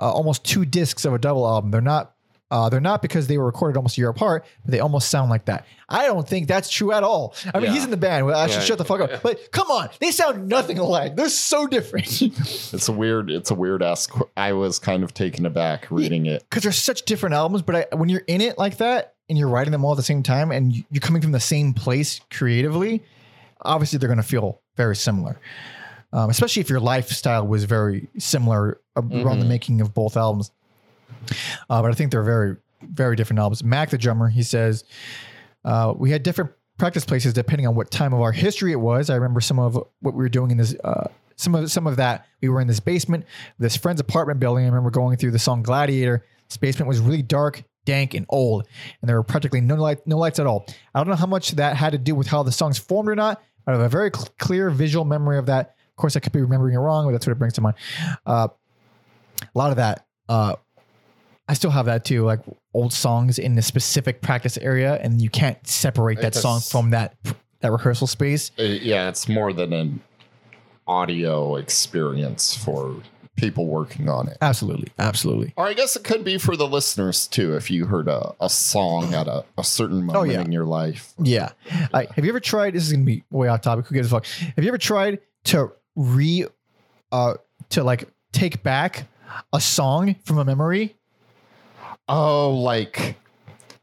uh, 0.00 0.12
almost 0.12 0.44
two 0.44 0.64
discs 0.64 1.04
of 1.04 1.12
a 1.14 1.18
double 1.18 1.46
album. 1.46 1.70
They're 1.70 1.80
not." 1.80 2.12
Uh, 2.48 2.68
they're 2.68 2.80
not 2.80 3.02
because 3.02 3.26
they 3.26 3.38
were 3.38 3.46
recorded 3.46 3.76
almost 3.76 3.98
a 3.98 4.00
year 4.00 4.08
apart, 4.08 4.44
but 4.64 4.70
they 4.70 4.78
almost 4.78 5.10
sound 5.10 5.28
like 5.30 5.46
that. 5.46 5.66
I 5.88 6.06
don't 6.06 6.28
think 6.28 6.46
that's 6.46 6.70
true 6.70 6.92
at 6.92 7.02
all. 7.02 7.34
I 7.52 7.58
mean, 7.58 7.66
Yeah. 7.66 7.72
he's 7.74 7.84
in 7.84 7.90
the 7.90 7.96
band. 7.96 8.24
Well, 8.24 8.38
I 8.38 8.46
should 8.46 8.60
Yeah. 8.60 8.64
shut 8.66 8.78
the 8.78 8.84
fuck 8.84 9.00
up. 9.00 9.20
But 9.20 9.50
come 9.50 9.68
on, 9.68 9.88
they 10.00 10.12
sound 10.12 10.46
nothing 10.48 10.78
alike. 10.78 11.16
They're 11.16 11.28
so 11.28 11.66
different 11.66 12.06
It's 12.22 12.88
a 12.88 12.92
weird. 12.92 13.30
It's 13.30 13.50
a 13.50 13.54
weird 13.54 13.82
ass. 13.82 14.06
qu- 14.06 14.28
I 14.36 14.52
was 14.52 14.78
kind 14.78 15.02
of 15.02 15.12
taken 15.12 15.44
aback 15.44 15.88
reading 15.90 16.26
it. 16.26 16.44
because 16.48 16.62
they're 16.62 16.70
such 16.72 17.02
different 17.04 17.34
albums. 17.34 17.62
But 17.62 17.88
I, 17.92 17.96
when 17.96 18.08
you're 18.08 18.22
in 18.28 18.40
it 18.40 18.58
like 18.58 18.76
that 18.76 19.14
and 19.28 19.36
you're 19.36 19.48
writing 19.48 19.72
them 19.72 19.84
all 19.84 19.90
at 19.92 19.96
the 19.96 20.02
same 20.04 20.22
time 20.22 20.52
and 20.52 20.72
you- 20.72 20.84
you're 20.92 21.00
coming 21.00 21.22
from 21.22 21.32
the 21.32 21.40
same 21.40 21.74
place 21.74 22.20
creatively, 22.30 23.02
obviously 23.62 23.98
they're 23.98 24.08
going 24.08 24.18
to 24.18 24.22
feel 24.22 24.60
very 24.76 24.94
similar. 24.94 25.40
Um, 26.12 26.30
especially 26.30 26.60
if 26.60 26.70
your 26.70 26.78
lifestyle 26.80 27.44
was 27.44 27.64
very 27.64 28.08
similar 28.18 28.80
around 28.96 29.40
the 29.40 29.44
Mhm. 29.44 29.48
making 29.48 29.80
of 29.80 29.92
both 29.92 30.16
albums. 30.16 30.52
Uh, 31.68 31.82
but 31.82 31.90
I 31.90 31.94
think 31.94 32.10
they're 32.12 32.22
very, 32.22 32.56
very 32.82 33.16
different 33.16 33.40
albums. 33.40 33.64
Mac, 33.64 33.90
the 33.90 33.98
drummer, 33.98 34.28
he 34.28 34.42
says, 34.42 34.84
uh, 35.64 35.94
we 35.96 36.10
had 36.10 36.22
different 36.22 36.52
practice 36.78 37.04
places 37.04 37.32
depending 37.32 37.66
on 37.66 37.74
what 37.74 37.90
time 37.90 38.12
of 38.12 38.20
our 38.20 38.32
history 38.32 38.72
it 38.72 38.80
was. 38.80 39.10
I 39.10 39.14
remember 39.14 39.40
some 39.40 39.58
of 39.58 39.74
what 39.74 40.14
we 40.14 40.18
were 40.18 40.28
doing 40.28 40.50
in 40.50 40.58
this, 40.58 40.74
uh, 40.84 41.08
some 41.36 41.54
of 41.54 41.70
some 41.70 41.86
of 41.86 41.96
that. 41.96 42.26
We 42.40 42.48
were 42.48 42.60
in 42.60 42.66
this 42.66 42.80
basement, 42.80 43.24
this 43.58 43.76
friend's 43.76 44.00
apartment 44.00 44.40
building. 44.40 44.64
I 44.64 44.68
remember 44.68 44.90
going 44.90 45.16
through 45.16 45.32
the 45.32 45.38
song 45.38 45.62
Gladiator. 45.62 46.24
This 46.48 46.56
basement 46.56 46.88
was 46.88 47.00
really 47.00 47.22
dark, 47.22 47.64
dank, 47.84 48.14
and 48.14 48.24
old, 48.28 48.68
and 49.00 49.08
there 49.08 49.16
were 49.16 49.24
practically 49.24 49.60
no 49.60 49.74
light, 49.74 50.06
no 50.06 50.16
lights 50.16 50.38
at 50.38 50.46
all. 50.46 50.66
I 50.94 51.00
don't 51.00 51.08
know 51.08 51.16
how 51.16 51.26
much 51.26 51.52
that 51.52 51.76
had 51.76 51.90
to 51.90 51.98
do 51.98 52.14
with 52.14 52.28
how 52.28 52.42
the 52.42 52.52
songs 52.52 52.78
formed 52.78 53.08
or 53.08 53.16
not. 53.16 53.42
I 53.66 53.72
have 53.72 53.80
a 53.80 53.88
very 53.88 54.10
cl- 54.14 54.28
clear 54.38 54.70
visual 54.70 55.04
memory 55.04 55.38
of 55.38 55.46
that. 55.46 55.74
Of 55.90 55.96
course, 55.96 56.14
I 56.14 56.20
could 56.20 56.32
be 56.32 56.40
remembering 56.40 56.74
it 56.74 56.78
wrong, 56.78 57.06
but 57.06 57.12
that's 57.12 57.26
what 57.26 57.32
it 57.32 57.38
brings 57.38 57.54
to 57.54 57.62
mind. 57.62 57.76
Uh, 58.24 58.48
a 59.42 59.58
lot 59.58 59.70
of 59.70 59.76
that. 59.76 60.06
Uh, 60.28 60.56
I 61.48 61.54
still 61.54 61.70
have 61.70 61.86
that 61.86 62.04
too, 62.04 62.24
like 62.24 62.40
old 62.74 62.92
songs 62.92 63.38
in 63.38 63.54
the 63.54 63.62
specific 63.62 64.20
practice 64.20 64.56
area, 64.58 64.94
and 65.02 65.20
you 65.22 65.30
can't 65.30 65.64
separate 65.66 66.16
that 66.18 66.28
It's- 66.36 66.42
song 66.42 66.60
from 66.60 66.90
that 66.90 67.14
that 67.60 67.72
rehearsal 67.72 68.06
space. 68.06 68.50
Uh, 68.58 68.62
yeah, 68.64 69.08
it's 69.08 69.28
more 69.28 69.52
than 69.52 69.72
an 69.72 70.00
audio 70.86 71.56
experience 71.56 72.54
for 72.56 72.96
people 73.36 73.66
working 73.66 74.08
on 74.08 74.28
it. 74.28 74.36
Absolutely, 74.40 74.88
absolutely. 74.98 75.52
Or 75.56 75.66
I 75.66 75.74
guess 75.74 75.94
it 75.96 76.04
could 76.04 76.24
be 76.24 76.38
for 76.38 76.56
the 76.56 76.66
listeners 76.66 77.26
too, 77.26 77.54
if 77.54 77.70
you 77.70 77.86
heard 77.86 78.08
a, 78.08 78.32
a 78.40 78.48
song 78.48 79.12
at 79.14 79.26
a, 79.28 79.44
a 79.58 79.64
certain 79.64 79.98
moment 80.04 80.16
Oh, 80.16 80.22
yeah. 80.22 80.40
in 80.40 80.52
your 80.52 80.64
life. 80.64 81.12
Yeah. 81.22 81.50
I, 81.92 82.06
have 82.14 82.24
you 82.24 82.30
ever 82.30 82.40
tried? 82.40 82.74
This 82.74 82.86
is 82.86 82.92
gonna 82.92 83.04
be 83.04 83.24
way 83.30 83.48
off 83.48 83.60
topic. 83.60 83.86
Who 83.86 83.94
gives 83.94 84.08
a 84.08 84.10
fuck? 84.10 84.26
Have 84.26 84.64
you 84.64 84.68
ever 84.68 84.78
tried 84.78 85.18
to 85.44 85.70
re, 85.96 86.46
uh, 87.12 87.34
to 87.70 87.84
like 87.84 88.08
take 88.32 88.62
back 88.62 89.06
a 89.52 89.60
song 89.60 90.14
from 90.24 90.38
a 90.38 90.44
memory? 90.44 90.95
Oh, 92.08 92.50
like 92.50 93.16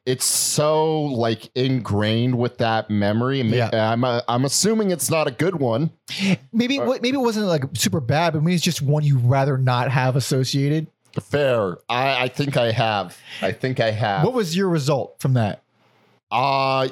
it's 0.06 0.26
so 0.26 1.02
like 1.04 1.50
ingrained 1.56 2.38
with 2.38 2.58
that 2.58 2.90
memory. 2.90 3.42
Yeah. 3.42 3.70
I'm 3.74 4.04
uh, 4.04 4.22
I'm 4.28 4.46
assuming 4.46 4.92
it's 4.92 5.10
not 5.10 5.28
a 5.28 5.32
good 5.32 5.56
one. 5.56 5.92
Maybe 6.52 6.80
maybe 6.80 7.10
it 7.10 7.22
wasn't 7.22 7.48
like 7.48 7.64
super 7.74 8.00
bad, 8.00 8.34
but 8.34 8.44
maybe 8.44 8.56
it's 8.56 8.64
just 8.64 8.82
one 8.82 9.04
you'd 9.04 9.24
rather 9.24 9.58
not 9.58 9.92
have 9.92 10.16
associated. 10.16 10.88
Fair. 11.22 11.78
I, 11.90 12.24
I 12.24 12.28
think 12.28 12.58
I 12.58 12.72
have. 12.72 13.18
I 13.42 13.52
think 13.52 13.80
I 13.80 13.92
have. 13.92 14.24
What 14.24 14.34
was 14.34 14.58
your 14.58 14.70
result 14.70 15.20
from 15.20 15.34
that? 15.36 15.62
Uh 16.32 16.90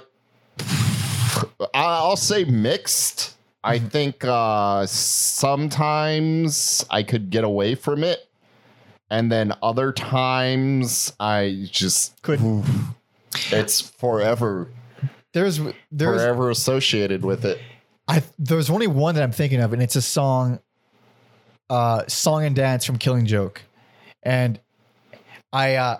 I'll 1.73 2.17
say 2.17 2.43
mixed. 2.43 3.35
I 3.63 3.77
Mm-hmm. 3.77 3.87
think 3.87 4.25
uh 4.25 4.85
sometimes 4.85 6.85
I 6.89 7.03
could 7.03 7.29
get 7.29 7.43
away 7.43 7.75
from 7.75 8.03
it. 8.03 8.27
And 9.11 9.31
then 9.31 9.53
other 9.61 9.91
times 9.91 11.13
I 11.19 11.67
just 11.69 12.19
Couldn't. 12.23 12.65
It's 13.51 13.81
forever 13.81 14.69
There's 15.33 15.59
there's 15.91 16.21
forever 16.21 16.49
associated 16.49 17.23
with 17.23 17.45
it. 17.45 17.59
I 18.07 18.23
there's 18.39 18.69
only 18.69 18.87
one 18.87 19.15
that 19.15 19.23
I'm 19.23 19.31
thinking 19.31 19.61
of, 19.61 19.73
and 19.73 19.81
it's 19.81 19.95
a 19.95 20.01
song, 20.01 20.59
uh, 21.69 22.03
"Song 22.07 22.45
and 22.45 22.55
Dance" 22.55 22.83
from 22.83 22.97
Killing 22.97 23.25
Joke, 23.25 23.61
and 24.23 24.59
I, 25.53 25.75
uh, 25.75 25.99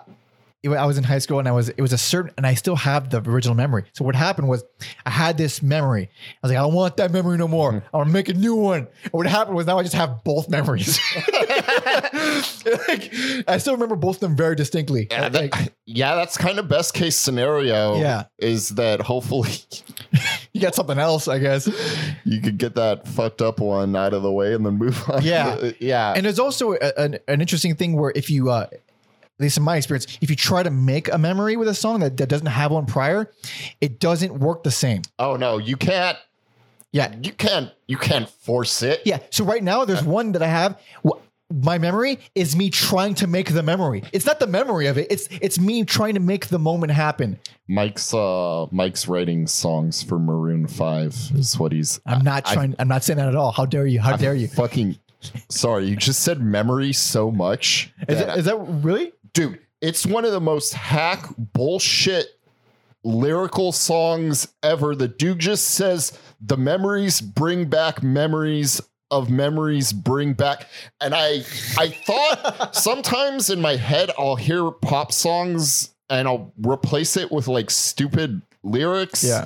I 0.64 0.86
was 0.86 0.98
in 0.98 1.04
high 1.04 1.18
school, 1.18 1.38
and 1.38 1.48
I 1.48 1.52
was 1.52 1.70
it 1.70 1.80
was 1.80 1.92
a 1.92 1.98
certain, 1.98 2.32
and 2.36 2.46
I 2.46 2.54
still 2.54 2.76
have 2.76 3.10
the 3.10 3.22
original 3.22 3.54
memory. 3.54 3.84
So 3.94 4.04
what 4.04 4.14
happened 4.14 4.48
was, 4.48 4.64
I 5.06 5.10
had 5.10 5.38
this 5.38 5.62
memory. 5.62 6.10
I 6.10 6.38
was 6.42 6.52
like, 6.52 6.58
I 6.58 6.62
don't 6.62 6.74
want 6.74 6.96
that 6.98 7.12
memory 7.12 7.38
no 7.38 7.48
more. 7.48 7.82
I 7.92 7.96
want 7.96 8.08
to 8.08 8.12
make 8.12 8.28
a 8.28 8.34
new 8.34 8.56
one. 8.56 8.88
And 9.04 9.12
what 9.12 9.26
happened 9.26 9.56
was 9.56 9.66
now 9.66 9.78
I 9.78 9.82
just 9.82 9.94
have 9.94 10.22
both 10.24 10.48
memories. 10.48 11.00
like, 12.88 13.12
I 13.48 13.58
still 13.58 13.74
remember 13.74 13.96
both 13.96 14.16
of 14.16 14.20
them 14.20 14.36
very 14.36 14.54
distinctly. 14.56 15.08
Yeah, 15.10 15.28
Like, 15.28 15.52
that- 15.52 15.72
yeah, 15.86 16.14
that's 16.16 16.36
kind 16.36 16.58
of 16.58 16.68
best 16.68 16.94
case 16.94 17.16
scenario. 17.16 17.96
Yeah. 17.96 18.24
Is 18.38 18.70
that 18.70 19.00
hopefully 19.00 19.50
you 20.52 20.60
got 20.60 20.74
something 20.74 20.98
else, 20.98 21.28
I 21.28 21.38
guess. 21.38 21.68
you 22.24 22.40
could 22.40 22.58
get 22.58 22.74
that 22.76 23.06
fucked 23.08 23.42
up 23.42 23.60
one 23.60 23.94
out 23.96 24.14
of 24.14 24.22
the 24.22 24.32
way 24.32 24.54
and 24.54 24.64
then 24.64 24.78
move 24.78 25.02
on. 25.10 25.22
Yeah. 25.22 25.72
yeah. 25.80 26.12
And 26.16 26.24
there's 26.26 26.38
also 26.38 26.72
a, 26.74 26.92
an, 26.98 27.18
an 27.28 27.40
interesting 27.40 27.74
thing 27.76 27.94
where 27.96 28.12
if 28.14 28.30
you, 28.30 28.50
uh, 28.50 28.66
at 28.70 28.80
least 29.38 29.56
in 29.56 29.62
my 29.62 29.76
experience, 29.76 30.06
if 30.20 30.30
you 30.30 30.36
try 30.36 30.62
to 30.62 30.70
make 30.70 31.12
a 31.12 31.18
memory 31.18 31.56
with 31.56 31.68
a 31.68 31.74
song 31.74 32.00
that, 32.00 32.16
that 32.18 32.28
doesn't 32.28 32.46
have 32.46 32.70
one 32.70 32.86
prior, 32.86 33.30
it 33.80 33.98
doesn't 33.98 34.38
work 34.38 34.62
the 34.62 34.70
same. 34.70 35.02
oh 35.18 35.36
no, 35.36 35.58
you 35.58 35.76
can't 35.76 36.16
Yeah. 36.92 37.12
you 37.22 37.32
can't 37.32 37.70
you 37.88 37.96
can't 37.96 38.28
force 38.28 38.82
it. 38.82 39.00
Yeah. 39.04 39.18
So 39.30 39.44
right 39.44 39.62
now, 39.62 39.84
there's 39.84 40.04
one 40.04 40.32
that 40.32 40.42
I 40.42 40.46
have. 40.48 40.78
Wh- 41.04 41.18
My 41.52 41.78
memory 41.78 42.18
is 42.34 42.56
me 42.56 42.70
trying 42.70 43.14
to 43.16 43.26
make 43.26 43.52
the 43.52 43.62
memory. 43.62 44.02
It's 44.12 44.24
not 44.26 44.40
the 44.40 44.46
memory 44.46 44.86
of 44.86 44.98
it. 44.98 45.06
It's 45.10 45.28
it's 45.40 45.58
me 45.58 45.84
trying 45.84 46.14
to 46.14 46.20
make 46.20 46.48
the 46.48 46.58
moment 46.58 46.92
happen. 46.92 47.38
Mike's 47.68 48.12
uh 48.14 48.66
Mike's 48.70 49.06
writing 49.08 49.46
songs 49.46 50.02
for 50.02 50.18
Maroon 50.18 50.66
5 50.66 51.32
is 51.34 51.58
what 51.58 51.72
he's 51.72 52.00
I'm 52.06 52.24
not 52.24 52.48
I- 52.48 52.54
trying. 52.54 52.74
I'm 52.78 52.88
not 52.88 53.04
saying 53.04 53.18
that 53.18 53.28
at 53.28 53.36
all. 53.36 53.52
How 53.52 53.66
dare 53.66 53.86
you? 53.86 54.00
How 54.00 54.16
dare 54.16 54.34
you? 54.34 54.48
fucking 54.48 54.98
sorry, 55.48 55.86
you 55.86 55.96
just 55.96 56.20
said 56.20 56.40
memory 56.40 56.92
so 56.92 57.30
much. 57.30 57.92
Is 58.08 58.18
that- 58.18 58.26
that, 58.26 58.38
is 58.38 58.44
that 58.46 58.56
really? 58.58 59.12
dude, 59.34 59.58
it's 59.80 60.04
one 60.06 60.24
of 60.24 60.32
the 60.32 60.40
most 60.40 60.74
hack 60.74 61.26
bullshit 61.38 62.26
lyrical 63.04 63.72
songs 63.72 64.48
ever. 64.62 64.94
The 64.94 65.08
dude 65.08 65.38
just 65.40 65.68
says 65.68 66.18
the 66.40 66.56
memories 66.56 67.20
bring 67.20 67.66
back 67.66 68.02
memories 68.02 68.80
of 69.12 69.30
memories 69.30 69.92
bring 69.92 70.32
back 70.32 70.66
and 71.00 71.14
I 71.14 71.44
I 71.78 71.88
thought 72.06 72.74
sometimes 72.74 73.48
in 73.50 73.60
my 73.60 73.76
head 73.76 74.10
I'll 74.18 74.34
hear 74.36 74.70
pop 74.72 75.12
songs 75.12 75.94
and 76.10 76.26
I'll 76.26 76.52
replace 76.66 77.16
it 77.16 77.30
with 77.30 77.46
like 77.46 77.70
stupid 77.70 78.42
lyrics. 78.64 79.22
Yeah. 79.22 79.44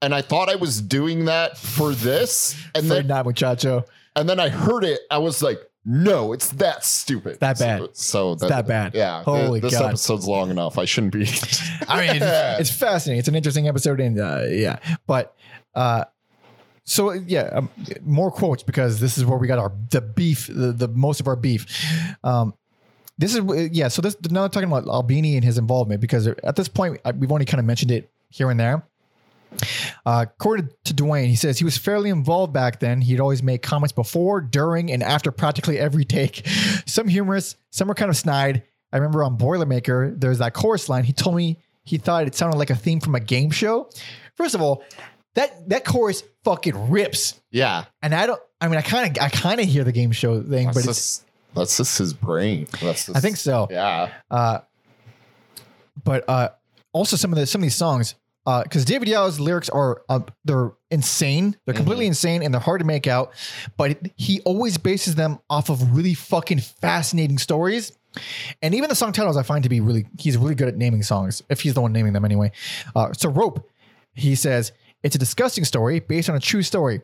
And 0.00 0.12
I 0.14 0.20
thought 0.22 0.48
I 0.48 0.56
was 0.56 0.80
doing 0.80 1.26
that 1.26 1.56
for 1.56 1.92
this. 1.92 2.54
And 2.74 2.86
Afraid 2.86 2.96
then 3.02 3.06
not, 3.06 3.26
muchacho. 3.26 3.84
and 4.16 4.28
then 4.28 4.40
I 4.40 4.48
heard 4.48 4.82
it. 4.84 5.00
I 5.10 5.18
was 5.18 5.42
like, 5.42 5.60
no, 5.84 6.32
it's 6.32 6.48
that 6.54 6.84
stupid. 6.84 7.38
That 7.40 7.58
So- 7.58 7.64
bad. 7.64 7.96
So, 7.96 8.34
that, 8.36 8.48
that 8.48 8.66
bad. 8.66 8.94
Yeah. 8.94 9.22
Holy 9.22 9.60
this 9.60 9.72
God. 9.74 9.86
episode's 9.90 10.26
long 10.26 10.50
enough. 10.50 10.78
I 10.78 10.84
shouldn't 10.86 11.12
be. 11.12 11.22
I 11.88 12.00
mean, 12.06 12.16
it's, 12.22 12.24
it's 12.60 12.70
fascinating. 12.70 13.18
It's 13.20 13.28
an 13.28 13.34
interesting 13.34 13.68
episode, 13.68 14.00
and 14.00 14.18
uh, 14.18 14.44
yeah, 14.48 14.78
but 15.06 15.34
uh, 15.74 16.04
so 16.84 17.12
yeah, 17.12 17.50
um, 17.52 17.70
more 18.02 18.30
quotes 18.30 18.62
because 18.62 19.00
this 19.00 19.16
is 19.16 19.24
where 19.24 19.38
we 19.38 19.46
got 19.46 19.58
our 19.58 19.72
the 19.90 20.00
beef, 20.00 20.48
the, 20.48 20.72
the 20.72 20.88
most 20.88 21.20
of 21.20 21.28
our 21.28 21.36
beef. 21.36 21.66
Um, 22.24 22.54
this 23.18 23.34
is 23.34 23.70
yeah. 23.72 23.88
So 23.88 24.02
this 24.02 24.16
now 24.30 24.48
talking 24.48 24.68
about 24.68 24.86
Albini 24.86 25.36
and 25.36 25.44
his 25.44 25.58
involvement 25.58 26.00
because 26.00 26.26
at 26.26 26.56
this 26.56 26.68
point 26.68 27.00
we've 27.16 27.30
only 27.30 27.44
kind 27.44 27.60
of 27.60 27.66
mentioned 27.66 27.90
it 27.90 28.10
here 28.30 28.50
and 28.50 28.58
there. 28.58 28.84
Uh, 30.06 30.24
according 30.28 30.70
to 30.84 30.94
Duane, 30.94 31.28
he 31.28 31.36
says 31.36 31.58
he 31.58 31.64
was 31.64 31.76
fairly 31.76 32.10
involved 32.10 32.52
back 32.52 32.80
then. 32.80 33.02
He'd 33.02 33.20
always 33.20 33.42
make 33.42 33.62
comments 33.62 33.92
before, 33.92 34.40
during, 34.40 34.90
and 34.90 35.02
after 35.02 35.30
practically 35.30 35.78
every 35.78 36.04
take. 36.04 36.46
Some 36.86 37.06
humorous, 37.06 37.56
some 37.70 37.88
were 37.88 37.94
kind 37.94 38.10
of 38.10 38.16
snide. 38.16 38.62
I 38.92 38.96
remember 38.96 39.24
on 39.24 39.38
Boilermaker, 39.38 40.18
there's 40.18 40.38
that 40.38 40.54
chorus 40.54 40.88
line. 40.88 41.04
He 41.04 41.12
told 41.12 41.36
me 41.36 41.58
he 41.84 41.98
thought 41.98 42.26
it 42.26 42.34
sounded 42.34 42.58
like 42.58 42.70
a 42.70 42.74
theme 42.74 43.00
from 43.00 43.14
a 43.14 43.20
game 43.20 43.50
show. 43.50 43.88
First 44.36 44.54
of 44.54 44.62
all, 44.62 44.82
that 45.34 45.68
that 45.68 45.84
chorus 45.84 46.22
fucking 46.44 46.90
rips, 46.90 47.40
yeah. 47.50 47.84
and 48.02 48.14
I 48.14 48.26
don't. 48.26 48.40
I 48.60 48.68
mean, 48.68 48.78
I 48.78 48.82
kind 48.82 49.16
of, 49.16 49.22
I 49.22 49.28
kind 49.28 49.60
of 49.60 49.66
hear 49.66 49.84
the 49.84 49.92
game 49.92 50.12
show 50.12 50.40
thing, 50.42 50.66
That's 50.66 50.76
but 50.76 50.84
it's. 50.84 50.86
just, 50.86 51.24
that's 51.54 51.76
just 51.76 51.98
his 51.98 52.12
brain. 52.12 52.66
That's 52.80 53.06
just, 53.06 53.16
I 53.16 53.20
think 53.20 53.36
so. 53.36 53.66
Yeah. 53.70 54.12
Uh, 54.30 54.60
but 56.04 56.24
uh, 56.28 56.50
also 56.92 57.16
some 57.16 57.32
of 57.32 57.38
the 57.38 57.46
some 57.46 57.60
of 57.60 57.64
these 57.64 57.74
songs, 57.74 58.14
because 58.44 58.84
David 58.84 59.08
Yow's 59.08 59.40
lyrics 59.40 59.68
are 59.68 60.02
uh, 60.08 60.20
they're 60.44 60.72
insane. 60.90 61.56
They're 61.64 61.74
completely 61.74 62.06
insane 62.06 62.42
and 62.42 62.52
they're 62.52 62.60
hard 62.60 62.80
to 62.80 62.86
make 62.86 63.06
out. 63.06 63.32
But 63.76 63.98
he 64.16 64.40
always 64.42 64.78
bases 64.78 65.14
them 65.14 65.38
off 65.50 65.70
of 65.70 65.94
really 65.94 66.14
fucking 66.14 66.60
fascinating 66.60 67.38
stories. 67.38 67.92
And 68.60 68.74
even 68.74 68.88
the 68.88 68.94
song 68.94 69.12
titles, 69.12 69.36
I 69.36 69.42
find 69.42 69.62
to 69.62 69.68
be 69.68 69.80
really 69.80 70.06
he's 70.18 70.36
really 70.36 70.54
good 70.54 70.68
at 70.68 70.76
naming 70.76 71.02
songs. 71.02 71.42
If 71.48 71.62
he's 71.62 71.74
the 71.74 71.80
one 71.80 71.92
naming 71.92 72.12
them 72.12 72.24
anyway. 72.24 72.52
Uh, 72.94 73.12
so 73.12 73.30
rope, 73.30 73.68
he 74.14 74.34
says 74.34 74.72
it's 75.02 75.16
a 75.16 75.18
disgusting 75.18 75.64
story 75.64 76.00
based 76.00 76.28
on 76.28 76.36
a 76.36 76.40
true 76.40 76.62
story. 76.62 77.02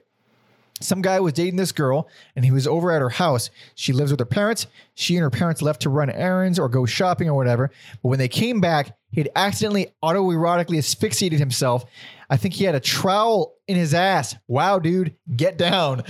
Some 0.80 1.02
guy 1.02 1.18
was 1.18 1.32
dating 1.32 1.56
this 1.56 1.72
girl 1.72 2.08
and 2.36 2.44
he 2.44 2.52
was 2.52 2.66
over 2.66 2.92
at 2.92 3.02
her 3.02 3.08
house. 3.08 3.50
She 3.74 3.92
lives 3.92 4.10
with 4.10 4.20
her 4.20 4.26
parents. 4.26 4.66
She 4.94 5.16
and 5.16 5.22
her 5.22 5.30
parents 5.30 5.60
left 5.60 5.82
to 5.82 5.90
run 5.90 6.10
errands 6.10 6.58
or 6.58 6.68
go 6.68 6.86
shopping 6.86 7.28
or 7.28 7.34
whatever. 7.34 7.70
But 8.02 8.08
when 8.08 8.18
they 8.18 8.28
came 8.28 8.60
back, 8.60 8.96
he'd 9.10 9.30
accidentally 9.34 9.92
autoerotically 10.04 10.78
asphyxiated 10.78 11.40
himself. 11.40 11.84
I 12.30 12.36
think 12.36 12.54
he 12.54 12.64
had 12.64 12.74
a 12.74 12.80
trowel 12.80 13.54
in 13.66 13.76
his 13.76 13.94
ass. 13.94 14.36
Wow, 14.46 14.78
dude, 14.78 15.16
get 15.34 15.58
down. 15.58 16.04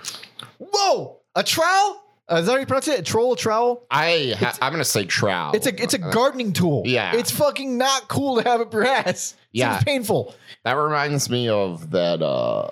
Whoa, 0.58 1.20
a 1.34 1.42
trowel? 1.42 2.03
Uh, 2.30 2.36
is 2.36 2.46
that 2.46 2.52
how 2.52 2.58
you 2.58 2.64
pronounce 2.66 2.88
it? 2.88 3.00
A 3.00 3.02
troll, 3.02 3.36
trowel? 3.36 3.84
I 3.90 4.34
ha- 4.38 4.56
I'm 4.62 4.72
gonna 4.72 4.84
say 4.84 5.04
trout. 5.04 5.54
It's 5.54 5.66
a 5.66 5.82
it's 5.82 5.92
a 5.94 5.98
gardening 5.98 6.52
tool. 6.54 6.82
Yeah. 6.86 7.14
It's 7.14 7.30
fucking 7.30 7.76
not 7.76 8.08
cool 8.08 8.40
to 8.40 8.48
have 8.48 8.60
up 8.62 8.72
your 8.72 8.86
ass. 8.86 9.36
Yeah. 9.52 9.74
It's 9.74 9.84
painful. 9.84 10.34
That 10.64 10.72
reminds 10.72 11.28
me 11.28 11.48
of 11.50 11.90
that 11.90 12.22
uh 12.22 12.70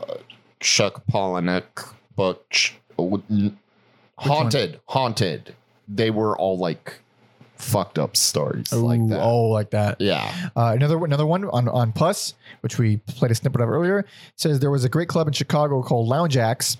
Chuck 0.60 1.02
Palahniuk 1.06 1.92
book, 2.16 2.48
Ch- 2.50 2.76
Haunted. 4.18 4.80
Haunted. 4.86 5.54
They 5.88 6.10
were 6.10 6.38
all 6.38 6.56
like 6.58 7.00
fucked 7.56 7.98
up 7.98 8.16
stories 8.16 8.72
like 8.72 9.06
that. 9.08 9.20
Oh, 9.20 9.44
like 9.48 9.70
that. 9.70 10.00
Yeah. 10.00 10.50
Uh, 10.56 10.72
another 10.74 11.04
another 11.04 11.26
one 11.26 11.44
on 11.50 11.68
on 11.68 11.92
Puss, 11.92 12.34
which 12.60 12.78
we 12.78 12.96
played 12.98 13.30
a 13.30 13.34
snippet 13.34 13.60
of 13.60 13.68
earlier, 13.68 14.04
says 14.36 14.60
there 14.60 14.70
was 14.70 14.84
a 14.84 14.88
great 14.88 15.08
club 15.08 15.26
in 15.26 15.32
Chicago 15.32 15.82
called 15.82 16.08
Lounge 16.08 16.36
Ax. 16.36 16.78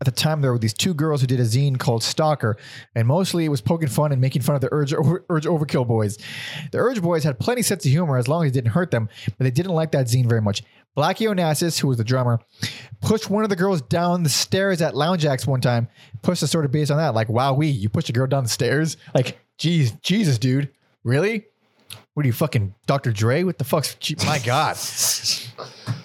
At 0.00 0.06
the 0.06 0.12
time, 0.12 0.40
there 0.40 0.50
were 0.50 0.58
these 0.58 0.72
two 0.72 0.94
girls 0.94 1.20
who 1.20 1.26
did 1.26 1.40
a 1.40 1.44
zine 1.44 1.78
called 1.78 2.02
Stalker, 2.02 2.56
and 2.94 3.06
mostly 3.06 3.44
it 3.44 3.50
was 3.50 3.60
poking 3.60 3.88
fun 3.88 4.12
and 4.12 4.20
making 4.20 4.40
fun 4.40 4.54
of 4.54 4.62
the 4.62 4.72
Urge, 4.72 4.94
Urge 4.94 5.44
Overkill 5.44 5.86
boys. 5.86 6.16
The 6.72 6.78
Urge 6.78 7.02
boys 7.02 7.22
had 7.22 7.38
plenty 7.38 7.60
sense 7.60 7.84
of 7.84 7.90
humor 7.90 8.16
as 8.16 8.26
long 8.26 8.44
as 8.44 8.50
it 8.50 8.54
didn't 8.54 8.70
hurt 8.70 8.90
them, 8.90 9.10
but 9.26 9.44
they 9.44 9.50
didn't 9.50 9.72
like 9.72 9.92
that 9.92 10.06
zine 10.06 10.26
very 10.26 10.40
much. 10.40 10.62
Blackie 10.96 11.28
Onassis, 11.28 11.78
who 11.78 11.88
was 11.88 11.98
the 11.98 12.04
drummer, 12.04 12.40
pushed 13.00 13.30
one 13.30 13.44
of 13.44 13.50
the 13.50 13.56
girls 13.56 13.82
down 13.82 14.22
the 14.22 14.30
stairs 14.30 14.82
at 14.82 14.96
Lounge 14.96 15.24
Ax 15.24 15.46
one 15.46 15.60
time. 15.60 15.88
Pushed 16.22 16.42
a 16.42 16.46
sort 16.46 16.64
of 16.64 16.72
based 16.72 16.90
on 16.90 16.96
that, 16.96 17.14
like, 17.14 17.28
wow, 17.28 17.52
we 17.52 17.68
you 17.68 17.88
pushed 17.88 18.08
a 18.08 18.12
girl 18.12 18.26
down 18.26 18.42
the 18.42 18.50
stairs? 18.50 18.96
Like, 19.14 19.38
geez, 19.58 19.92
Jesus, 20.02 20.38
dude, 20.38 20.70
really? 21.04 21.44
What 22.14 22.24
are 22.24 22.26
you 22.26 22.32
fucking 22.32 22.74
Dr. 22.86 23.12
Dre? 23.12 23.44
What 23.44 23.58
the 23.58 23.64
fuck's 23.64 23.96
my 24.24 24.38
God? 24.38 24.76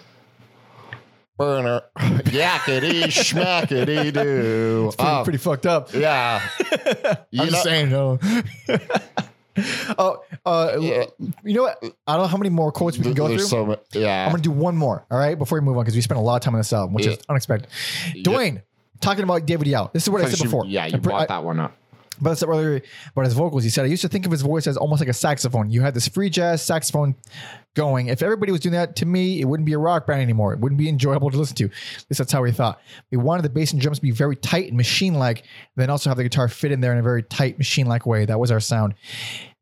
Burner. 1.38 1.82
Yakety 1.98 3.03
schmackety 3.06 4.14
doo. 4.14 4.91
Pretty, 4.98 5.12
Oh, 5.12 5.24
pretty 5.24 5.38
fucked 5.40 5.66
up. 5.66 5.94
yeah. 5.94 6.41
You 7.32 7.41
I'm 7.44 7.52
know- 7.52 7.62
saying, 7.64 7.90
no. 7.90 8.20
oh, 9.98 10.24
uh, 10.45 10.78
Yeah. 10.80 11.06
you 11.44 11.53
know 11.53 11.64
what? 11.64 11.84
I 12.07 12.14
don't 12.14 12.22
know 12.24 12.28
how 12.28 12.38
many 12.38 12.49
more 12.49 12.72
quotes 12.72 12.98
we 12.98 13.03
can 13.03 13.14
go 13.14 13.28
There's 13.28 13.49
through. 13.49 13.78
so 13.94 13.99
yeah. 13.99 14.26
I'm 14.26 14.32
gonna 14.32 14.44
do 14.44 14.52
one 14.52 14.76
more, 14.78 15.06
all 15.12 15.18
right, 15.18 15.38
before 15.38 15.60
we 15.60 15.66
move 15.66 15.78
on, 15.78 15.84
because 15.84 15.95
we 15.95 16.02
spent 16.02 16.20
a 16.20 16.24
lot 16.24 16.36
of 16.38 16.41
time 16.41 16.56
on 16.56 16.60
this 16.60 16.72
album, 16.74 16.94
which 16.94 17.06
is 17.06 17.18
unexpected. 17.30 17.70
Duane, 18.22 18.62
talking 19.02 19.24
about 19.24 19.45
David 19.45 19.68
Yow. 19.68 19.90
This 19.94 20.03
is 20.03 20.10
what 20.10 20.22
I 20.22 20.30
said 20.30 20.40
you- 20.40 20.45
before. 20.45 20.66
yeah, 20.66 20.86
you 20.86 20.95
I- 20.95 20.99
brought 20.99 21.28
that 21.28 21.44
one 21.44 21.60
up. 21.60 21.76
But 22.21 22.35
said 22.35 22.49
earlier 22.49 22.81
about 23.11 23.25
his 23.25 23.33
vocals. 23.33 23.63
He 23.63 23.69
said, 23.69 23.85
I 23.85 23.87
used 23.87 24.01
to 24.01 24.07
think 24.07 24.25
of 24.25 24.31
his 24.31 24.41
voice 24.41 24.67
as 24.67 24.77
almost 24.77 25.01
like 25.01 25.09
a 25.09 25.13
saxophone. 25.13 25.69
You 25.69 25.81
had 25.81 25.93
this 25.93 26.07
free 26.07 26.29
jazz 26.29 26.61
saxophone 26.61 27.15
going. 27.73 28.07
If 28.07 28.21
everybody 28.21 28.51
was 28.51 28.61
doing 28.61 28.73
that 28.73 28.95
to 28.97 29.05
me, 29.05 29.41
it 29.41 29.45
wouldn't 29.45 29.65
be 29.65 29.73
a 29.73 29.77
rock 29.77 30.07
band 30.07 30.21
anymore. 30.21 30.53
It 30.53 30.59
wouldn't 30.59 30.79
be 30.79 30.89
enjoyable 30.89 31.29
to 31.31 31.37
listen 31.37 31.55
to. 31.57 31.65
At 31.65 32.05
least 32.09 32.17
that's 32.17 32.31
how 32.31 32.43
he 32.43 32.51
thought. 32.51 32.79
We 33.11 33.17
wanted 33.17 33.43
the 33.43 33.49
bass 33.49 33.73
and 33.73 33.81
drums 33.81 33.99
to 33.99 34.01
be 34.01 34.11
very 34.11 34.35
tight 34.35 34.67
and 34.67 34.77
machine 34.77 35.15
like, 35.15 35.43
then 35.75 35.89
also 35.89 36.09
have 36.09 36.17
the 36.17 36.23
guitar 36.23 36.47
fit 36.47 36.71
in 36.71 36.81
there 36.81 36.93
in 36.93 36.99
a 36.99 37.03
very 37.03 37.23
tight 37.23 37.57
machine 37.57 37.87
like 37.87 38.05
way. 38.05 38.25
That 38.25 38.39
was 38.39 38.51
our 38.51 38.59
sound. 38.59 38.95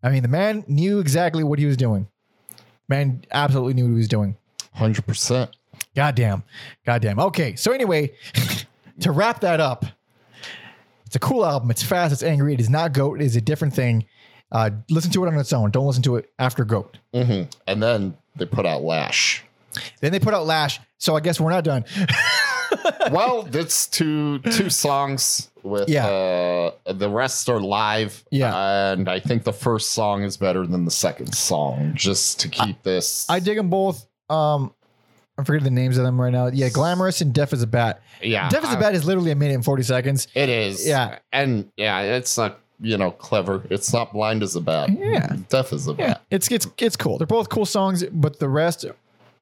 I 0.03 0.09
mean, 0.09 0.21
the 0.21 0.27
man 0.27 0.63
knew 0.67 0.99
exactly 0.99 1.43
what 1.43 1.59
he 1.59 1.65
was 1.65 1.77
doing. 1.77 2.07
Man 2.88 3.23
absolutely 3.31 3.73
knew 3.73 3.85
what 3.85 3.91
he 3.91 3.97
was 3.97 4.07
doing. 4.07 4.38
100%. 4.77 5.49
Goddamn. 5.95 6.43
Goddamn. 6.85 7.19
Okay. 7.19 7.55
So 7.55 7.71
anyway, 7.71 8.13
to 8.99 9.11
wrap 9.11 9.41
that 9.41 9.59
up, 9.59 9.85
it's 11.14 11.23
a 11.23 11.27
cool 11.27 11.45
album. 11.45 11.69
It's 11.69 11.84
fast. 11.84 12.11
It's 12.11 12.23
angry. 12.23 12.56
It 12.56 12.60
is 12.60 12.72
not 12.72 12.91
Goat. 12.91 13.22
It 13.22 13.26
is 13.26 13.35
a 13.35 13.41
different 13.41 13.76
thing. 13.76 14.06
Uh, 14.52 14.72
listen 14.90 15.11
to 15.11 15.23
it 15.23 15.27
on 15.27 15.38
its 15.38 15.53
own. 15.53 15.69
Don't 15.69 15.85
listen 15.85 16.02
to 16.02 16.15
it 16.15 16.31
after 16.40 16.65
Goat. 16.65 16.98
hmm 17.14 17.44
And 17.68 17.84
then 17.84 18.18
they 18.35 18.45
put 18.48 18.65
out 18.65 18.81
Lash. 18.81 19.44
Then 20.02 20.11
they 20.11 20.19
put 20.19 20.34
out 20.34 20.48
Lash. 20.48 20.80
So 20.98 21.15
I 21.15 21.19
guess 21.19 21.40
we're 21.40 21.52
not 21.52 21.64
done. 21.64 21.85
well, 23.11 23.48
it's 23.53 23.85
two 23.88 24.40
two 24.40 24.72
songs 24.72 25.52
with 25.61 25.88
Yeah. 25.88 26.07
uh 26.07 26.72
the 26.94 27.10
rest 27.10 27.48
are 27.48 27.60
live. 27.60 28.23
Yeah. 28.31 28.91
And 28.94 29.07
I 29.07 29.19
think 29.19 29.44
the 29.44 29.53
first 29.53 29.91
song 29.91 30.23
is 30.23 30.35
better 30.38 30.65
than 30.65 30.84
the 30.85 30.91
second 30.91 31.34
song, 31.35 31.91
just 31.94 32.40
to 32.40 32.49
keep 32.49 32.81
this 32.81 33.27
I 33.30 33.40
dig 33.40 33.57
them 33.57 33.69
both. 33.69 34.07
Um, 34.30 34.73
I'm 35.38 35.45
forgetting 35.45 35.65
the 35.65 35.72
names 35.81 35.97
of 35.97 36.03
them 36.03 36.19
right 36.22 36.31
now. 36.31 36.47
Yeah, 36.47 36.69
Glamorous 36.69 37.22
and 37.22 37.34
Deaf 37.34 37.53
as 37.53 37.61
a 37.64 37.68
Bat. 37.68 38.01
yeah. 38.22 38.49
Deaf 38.49 38.64
as 38.64 38.73
a 38.73 38.77
I- 38.77 38.80
Bat 38.80 38.95
is 38.95 39.05
literally 39.05 39.31
a 39.31 39.35
minute 39.35 39.55
and 39.55 39.65
40 39.65 39.84
seconds. 39.84 40.27
It 40.35 40.49
is. 40.49 40.85
Yeah. 40.88 41.19
And 41.31 41.72
yeah, 41.77 42.01
it's 42.01 42.38
not 42.38 42.60
you 42.80 42.97
know 42.97 43.11
clever. 43.11 43.64
It's 43.69 43.93
not 43.93 44.11
blind 44.14 44.43
as 44.43 44.55
a 44.55 44.61
bat. 44.61 44.89
Yeah. 44.91 45.35
Deaf 45.49 45.72
as 45.73 45.88
a 45.88 45.91
Yeah, 45.93 46.07
bat. 46.07 46.22
it's 46.31 46.51
it's 46.51 46.68
it's 46.77 46.95
cool. 46.95 47.18
They're 47.18 47.26
both 47.27 47.49
cool 47.49 47.65
songs, 47.65 48.03
but 48.11 48.39
the 48.39 48.49
rest, 48.49 48.85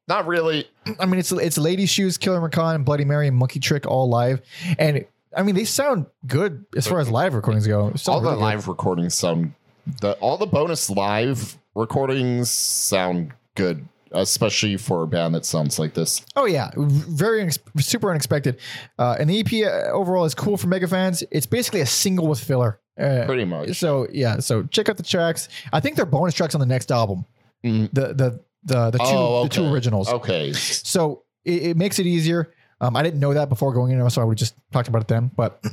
Not 0.07 0.27
really. 0.27 0.67
I 0.99 1.05
mean, 1.05 1.19
it's 1.19 1.31
it's 1.31 1.57
Lady 1.57 1.85
Shoes, 1.85 2.17
Killer 2.17 2.39
McHann, 2.47 2.85
Bloody 2.85 3.05
Mary, 3.05 3.27
and 3.27 3.35
Monkey 3.37 3.59
Trick 3.59 3.85
all 3.87 4.07
live, 4.09 4.41
and 4.77 5.05
I 5.35 5.43
mean 5.43 5.55
they 5.55 5.65
sound 5.65 6.05
good 6.27 6.65
as 6.77 6.85
far 6.87 6.99
as 6.99 7.09
live 7.09 7.33
recordings 7.33 7.65
go. 7.67 7.91
Sound 7.95 8.15
all 8.15 8.21
the 8.21 8.27
really 8.29 8.35
good. 8.39 8.41
live 8.43 8.67
recordings 8.67 9.15
sound 9.15 9.53
the 10.01 10.13
all 10.19 10.37
the 10.37 10.45
bonus 10.45 10.89
live 10.89 11.57
recordings 11.73 12.49
sound 12.51 13.31
good, 13.55 13.87
especially 14.13 14.77
for 14.77 15.03
a 15.03 15.07
band 15.07 15.35
that 15.35 15.45
sounds 15.45 15.79
like 15.79 15.93
this. 15.93 16.23
Oh 16.35 16.45
yeah, 16.45 16.71
very 16.77 17.43
unex- 17.43 17.59
super 17.83 18.09
unexpected. 18.09 18.59
Uh, 18.99 19.15
and 19.19 19.29
the 19.29 19.39
EP 19.39 19.51
uh, 19.65 19.91
overall 19.91 20.25
is 20.25 20.33
cool 20.35 20.57
for 20.57 20.67
mega 20.67 20.87
fans. 20.87 21.23
It's 21.31 21.45
basically 21.45 21.81
a 21.81 21.85
single 21.85 22.27
with 22.27 22.39
filler. 22.39 22.79
Uh, 22.99 23.25
Pretty 23.25 23.45
much. 23.45 23.77
So 23.77 24.07
yeah, 24.11 24.39
so 24.39 24.63
check 24.63 24.89
out 24.89 24.97
the 24.97 25.03
tracks. 25.03 25.47
I 25.73 25.79
think 25.79 25.95
they're 25.95 26.05
bonus 26.05 26.33
tracks 26.33 26.55
on 26.55 26.59
the 26.61 26.67
next 26.67 26.91
album. 26.91 27.25
Mm. 27.63 27.89
The 27.93 28.13
the 28.13 28.43
the 28.63 28.91
the 28.91 28.97
two 28.97 29.03
Oh, 29.05 29.43
the 29.43 29.49
two 29.49 29.65
originals. 29.73 30.09
Okay. 30.09 30.53
So 30.53 31.23
it, 31.45 31.63
it 31.63 31.77
makes 31.77 31.99
it 31.99 32.05
easier. 32.05 32.53
Um, 32.79 32.95
I 32.95 33.03
didn't 33.03 33.19
know 33.19 33.33
that 33.35 33.47
before 33.47 33.73
going 33.73 33.91
in, 33.91 34.09
so 34.09 34.21
I 34.23 34.25
would 34.25 34.39
just 34.39 34.55
talked 34.71 34.87
about 34.87 35.03
it 35.03 35.07
then. 35.07 35.29
But 35.35 35.63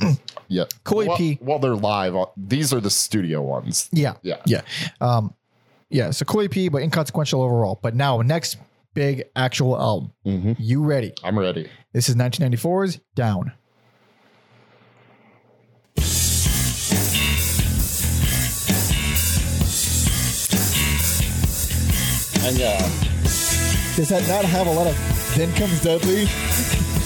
Yeah. 0.49 0.65
Cool 0.85 1.07
Well, 1.07 1.17
EP. 1.21 1.39
well, 1.41 1.59
they're 1.59 1.75
live. 1.75 2.15
These 2.37 2.73
are 2.75 2.81
the 2.81 2.91
studio 2.91 3.41
ones. 3.43 3.89
yeah, 3.93 4.15
Yeah. 4.23 4.37
yeah, 4.47 4.61
um, 5.01 5.35
yeah. 5.91 6.11
So 6.11 6.25
cool 6.25 6.43
EP, 6.43 6.71
but 6.71 6.83
inconsequential 6.83 7.43
overall. 7.43 7.79
But 7.83 7.95
now 7.95 8.21
next 8.23 8.57
big 8.95 9.25
actual 9.37 9.79
album. 9.79 10.13
hmm 10.25 10.53
You 10.59 10.83
ready? 10.85 11.13
I'm 11.23 11.39
ready. 11.39 11.69
This 11.93 12.09
is 12.09 12.17
1994's 12.17 13.01
Down. 13.15 13.53
And 22.47 22.57
yeah, 22.57 22.79
Does 23.97 24.09
that 24.09 24.27
not 24.29 24.45
have 24.45 24.67
a 24.67 24.71
lot 24.73 24.87
of 24.87 24.97
then 25.37 25.53
comes 25.57 25.83
Dudley 25.83 26.23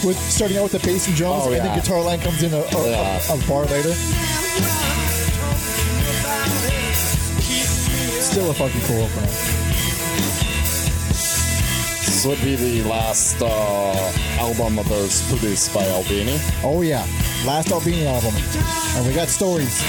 with 0.07 0.17
starting 0.31 0.57
out 0.59 0.65
with 0.65 0.73
the 0.73 0.79
bass 0.87 1.07
and 1.09 1.17
drums 1.17 1.43
Oh, 1.45 1.53
and 1.53 1.57
yeah. 1.57 1.75
the 1.75 1.81
guitar 1.81 2.01
line 2.03 2.21
comes 2.21 2.43
in 2.43 2.53
a, 2.53 2.59
a, 2.59 2.91
Yeah. 2.91 3.33
a, 3.33 3.35
a 3.35 3.49
bar 3.49 3.65
later? 3.65 3.95
Still 8.33 8.51
a 8.51 8.55
fucking 8.55 8.81
cool 8.87 9.03
opener. 9.03 9.27
this 12.07 12.25
would 12.27 12.41
be 12.41 12.57
the 12.57 12.83
last 12.89 13.43
uh, 13.43 14.13
album 14.41 14.79
of 14.79 14.89
those 14.89 15.21
produced 15.29 15.75
by 15.75 15.85
Albini. 15.89 16.39
Oh 16.65 16.81
yeah, 16.81 17.07
last 17.45 17.71
Albini 17.71 18.07
album, 18.07 18.33
and 18.97 19.07
we 19.07 19.13
got 19.13 19.29
stories. 19.29 19.83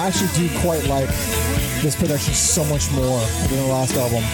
I 0.00 0.06
actually 0.06 0.48
do 0.48 0.58
quite 0.60 0.84
like 0.86 1.08
this 1.82 1.94
production 1.94 2.32
so 2.32 2.64
much 2.64 2.90
more 2.92 3.20
than 3.48 3.56
the 3.58 3.66
last 3.66 3.94
album. 3.96 4.24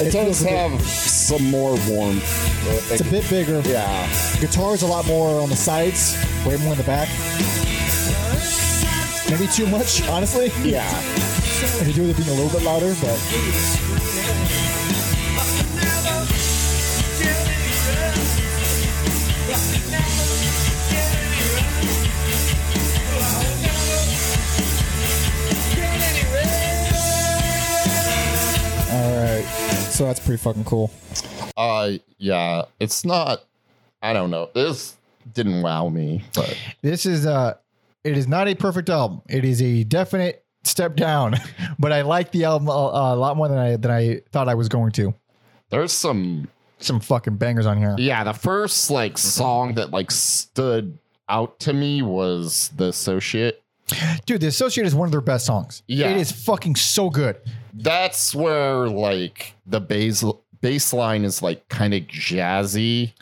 It 0.00 0.12
does 0.12 0.12
feels 0.12 0.40
a 0.40 0.44
bit- 0.44 0.52
have 0.54 0.80
some 0.88 1.50
more 1.50 1.76
warmth. 1.86 2.90
It's 2.90 3.02
a 3.02 3.04
bit 3.04 3.28
bigger. 3.28 3.60
Yeah. 3.68 4.08
Guitar 4.40 4.72
is 4.72 4.80
a 4.80 4.86
lot 4.86 5.06
more 5.06 5.38
on 5.42 5.50
the 5.50 5.56
sides, 5.56 6.16
way 6.46 6.56
more 6.56 6.72
in 6.72 6.78
the 6.78 6.84
back. 6.84 7.08
Maybe 9.28 9.46
too 9.52 9.66
much, 9.66 10.00
honestly. 10.08 10.50
Yeah. 10.62 10.88
I 10.88 11.84
could 11.84 11.94
do 11.94 12.02
with 12.06 12.12
it 12.12 12.16
being 12.24 12.30
a 12.30 12.40
little 12.40 12.58
bit 12.58 12.62
louder, 12.64 12.94
but 13.02 13.18
So 29.98 30.04
that's 30.04 30.20
pretty 30.20 30.40
fucking 30.40 30.62
cool. 30.62 30.92
Uh, 31.56 31.94
yeah. 32.18 32.66
It's 32.78 33.04
not. 33.04 33.40
I 34.00 34.12
don't 34.12 34.30
know. 34.30 34.48
This 34.54 34.94
didn't 35.34 35.60
wow 35.60 35.88
me, 35.88 36.22
but 36.36 36.56
This 36.82 37.04
is 37.04 37.26
uh 37.26 37.54
it 38.04 38.16
is 38.16 38.28
not 38.28 38.46
a 38.46 38.54
perfect 38.54 38.90
album. 38.90 39.22
It 39.28 39.44
is 39.44 39.60
a 39.60 39.82
definite 39.82 40.44
step 40.62 40.94
down, 40.94 41.34
but 41.80 41.90
I 41.90 42.02
like 42.02 42.30
the 42.30 42.44
album 42.44 42.68
a, 42.68 42.70
a 42.70 43.16
lot 43.16 43.36
more 43.36 43.48
than 43.48 43.58
I 43.58 43.74
than 43.74 43.90
I 43.90 44.20
thought 44.30 44.48
I 44.48 44.54
was 44.54 44.68
going 44.68 44.92
to. 44.92 45.12
there's 45.70 45.90
some. 45.90 46.46
Some 46.78 47.00
fucking 47.00 47.34
bangers 47.34 47.66
on 47.66 47.76
here. 47.76 47.96
Yeah, 47.98 48.22
the 48.22 48.34
first 48.34 48.92
like 48.92 49.18
song 49.18 49.74
that 49.74 49.90
like 49.90 50.12
stood 50.12 50.96
out 51.28 51.58
to 51.58 51.72
me 51.72 52.02
was 52.02 52.70
the 52.76 52.84
associate. 52.90 53.64
Dude, 54.26 54.40
The 54.42 54.48
Associate 54.48 54.86
is 54.86 54.94
one 54.94 55.06
of 55.06 55.12
their 55.12 55.20
best 55.20 55.46
songs. 55.46 55.82
Yeah. 55.86 56.10
It 56.10 56.18
is 56.18 56.30
fucking 56.30 56.76
so 56.76 57.10
good. 57.10 57.36
That's 57.82 58.34
where 58.34 58.88
like 58.88 59.54
the 59.66 59.80
bass 59.80 60.24
bass 60.60 60.92
line 60.92 61.24
is 61.24 61.42
like 61.42 61.68
kind 61.68 61.94
of 61.94 62.02
jazzy. 62.02 63.12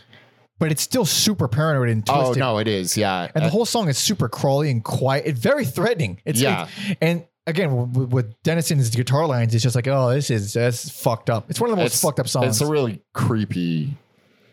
But 0.59 0.73
it's 0.73 0.81
still 0.83 1.05
super 1.05 1.49
paranoid 1.49 1.91
and 1.91 2.07
twisted. 2.07 2.43
Oh 2.43 2.53
no, 2.55 2.59
it 2.59 2.67
is. 2.69 2.97
Yeah, 2.97 3.29
And 3.35 3.43
the 3.45 3.49
Uh, 3.49 3.51
whole 3.51 3.67
song 3.67 3.89
is 3.89 3.99
super 3.99 4.29
crawly 4.29 4.71
and 4.71 4.83
quiet. 4.83 5.25
It's 5.27 5.39
very 5.39 5.67
threatening. 5.67 6.21
It's 6.25 6.41
Yeah. 6.41 6.69
and 7.03 7.25
again 7.47 7.93
with, 7.93 8.09
with 8.11 8.43
Denison's 8.43 8.89
guitar 8.89 9.27
lines, 9.27 9.55
it's 9.55 9.63
just 9.63 9.77
like, 9.77 9.87
oh, 9.87 10.11
this 10.15 10.31
is 10.31 10.55
that's 10.55 10.89
fucked 10.89 11.29
up. 11.29 11.51
It's 11.51 11.61
one 11.61 11.69
of 11.71 11.77
the 11.77 11.83
most 11.83 11.93
it's 11.93 12.01
fucked 12.03 12.21
up 12.21 12.27
songs. 12.29 12.47
It's 12.49 12.61
a 12.63 12.67
really 12.73 13.03
creepy, 13.13 13.95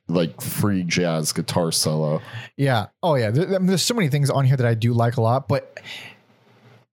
like 0.10 0.42
free 0.42 0.84
jazz 0.84 1.32
guitar 1.32 1.72
solo. 1.72 2.22
Yeah. 2.58 2.88
Oh 3.02 3.16
yeah. 3.16 3.32
There- 3.32 3.56
I 3.56 3.58
mean, 3.60 3.68
there's 3.68 3.82
so 3.82 3.94
many 3.94 4.10
things 4.10 4.30
on 4.30 4.44
here 4.44 4.58
that 4.58 4.68
I 4.68 4.74
do 4.74 4.92
like 4.94 5.16
a 5.16 5.22
lot, 5.22 5.48
but 5.48 5.80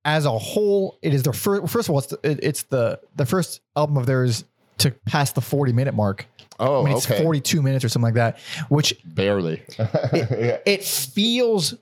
as 0.05 0.25
a 0.27 0.31
whole, 0.39 0.99
it 1.03 1.13
is 1.15 1.23
the 1.23 1.33
first. 1.33 1.71
First 1.73 1.89
of 1.89 1.93
all, 1.93 1.99
it's 1.99 2.09
the, 2.09 2.19
it, 2.23 2.41
it's 2.43 2.63
the 2.65 3.01
the 3.17 3.27
first 3.27 3.61
album 3.77 3.97
of 3.97 4.07
theirs 4.07 4.45
to 4.79 4.91
pass 5.07 5.33
the 5.33 5.41
40 5.43 5.73
minute 5.73 5.95
mark. 5.95 6.27
Oh, 6.59 6.83
I 6.83 6.85
mean, 6.89 6.97
it's 6.97 7.11
okay. 7.11 7.23
42 7.23 7.63
minutes 7.63 7.85
or 7.85 7.89
something 7.89 8.07
like 8.07 8.15
that, 8.15 8.39
which 8.69 8.95
Barely. 9.05 9.63
it 9.79 10.85
feels 10.85 11.75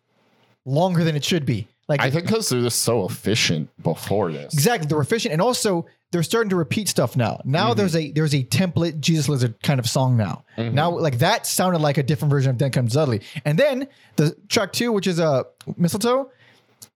longer 0.64 1.04
than 1.04 1.16
it 1.16 1.24
should 1.24 1.46
be. 1.46 1.66
Like 1.88 2.00
I 2.02 2.10
think 2.10 2.26
because 2.26 2.48
they're 2.50 2.60
just 2.60 2.82
so 2.82 3.06
efficient 3.06 3.70
before 3.82 4.30
this. 4.30 4.52
exactly, 4.52 4.86
they're 4.88 5.00
efficient, 5.00 5.32
and 5.32 5.40
also 5.40 5.86
they're 6.12 6.22
starting 6.22 6.50
to 6.50 6.56
repeat 6.56 6.86
stuff 6.88 7.16
now. 7.16 7.40
Now 7.44 7.68
Mm-hmm. 7.70 7.78
there's 7.78 7.96
a 7.96 8.10
there's 8.12 8.34
a 8.34 8.44
template 8.44 9.00
Jesus 9.00 9.26
Lizard 9.28 9.62
kind 9.62 9.80
of 9.80 9.88
song 9.88 10.14
now. 10.16 10.44
Mm-hmm. 10.58 10.74
Now 10.74 10.90
like 10.90 11.18
that 11.20 11.46
sounded 11.46 11.80
like 11.80 11.96
a 11.96 12.02
different 12.02 12.30
version 12.30 12.50
of 12.50 12.58
Then 12.58 12.72
Comes 12.72 12.92
Dudley, 12.92 13.22
and 13.46 13.58
then 13.58 13.88
the 14.16 14.36
track 14.50 14.72
two, 14.74 14.92
which 14.92 15.06
is 15.06 15.18
a 15.18 15.26
uh, 15.26 15.42
mistletoe, 15.78 16.30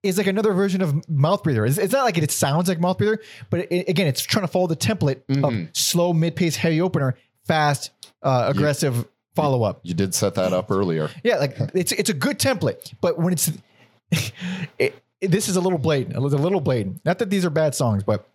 is 0.03 0.17
like 0.17 0.27
another 0.27 0.53
version 0.53 0.81
of 0.81 1.07
Mouth 1.09 1.43
Breather. 1.43 1.65
It's, 1.65 1.77
it's 1.77 1.93
not 1.93 2.03
like 2.03 2.17
it, 2.17 2.29
sounds 2.29 2.67
like 2.69 2.79
Mouth 2.79 2.97
Breather, 2.97 3.19
but 3.49 3.61
it, 3.71 3.87
again, 3.89 4.05
it's 4.07 4.21
trying 4.21 4.43
to 4.45 4.51
follow 4.51 4.67
the 4.67 4.75
template 4.75 5.21
Mm-hmm. 5.29 5.45
of 5.45 5.69
slow, 5.73 6.11
mid 6.13 6.35
pace, 6.35 6.55
heavy 6.57 6.81
opener, 6.81 7.15
fast, 7.45 7.91
uh, 8.21 8.45
aggressive 8.53 9.07
follow 9.35 9.63
up. 9.63 9.79
You 9.83 9.93
did 9.93 10.13
set 10.13 10.35
that 10.35 10.53
up 10.53 10.69
earlier. 10.69 11.09
Yeah, 11.23 11.37
like 11.37 11.57
it's 11.73 11.91
it's 11.93 12.09
a 12.09 12.13
good 12.13 12.37
template, 12.37 12.93
but 13.01 13.17
when 13.17 13.33
it's 13.33 13.51
it, 14.11 14.31
it- 14.77 15.31
this 15.31 15.47
is 15.47 15.55
a 15.55 15.61
little 15.61 15.79
blatant, 15.79 16.17
a 16.17 16.19
little, 16.19 16.37
a 16.37 16.43
little 16.43 16.59
blatant. 16.59 16.99
Not 17.05 17.17
that 17.19 17.29
these 17.29 17.45
are 17.45 17.49
bad 17.49 17.73
songs, 17.73 18.03
but 18.03 18.27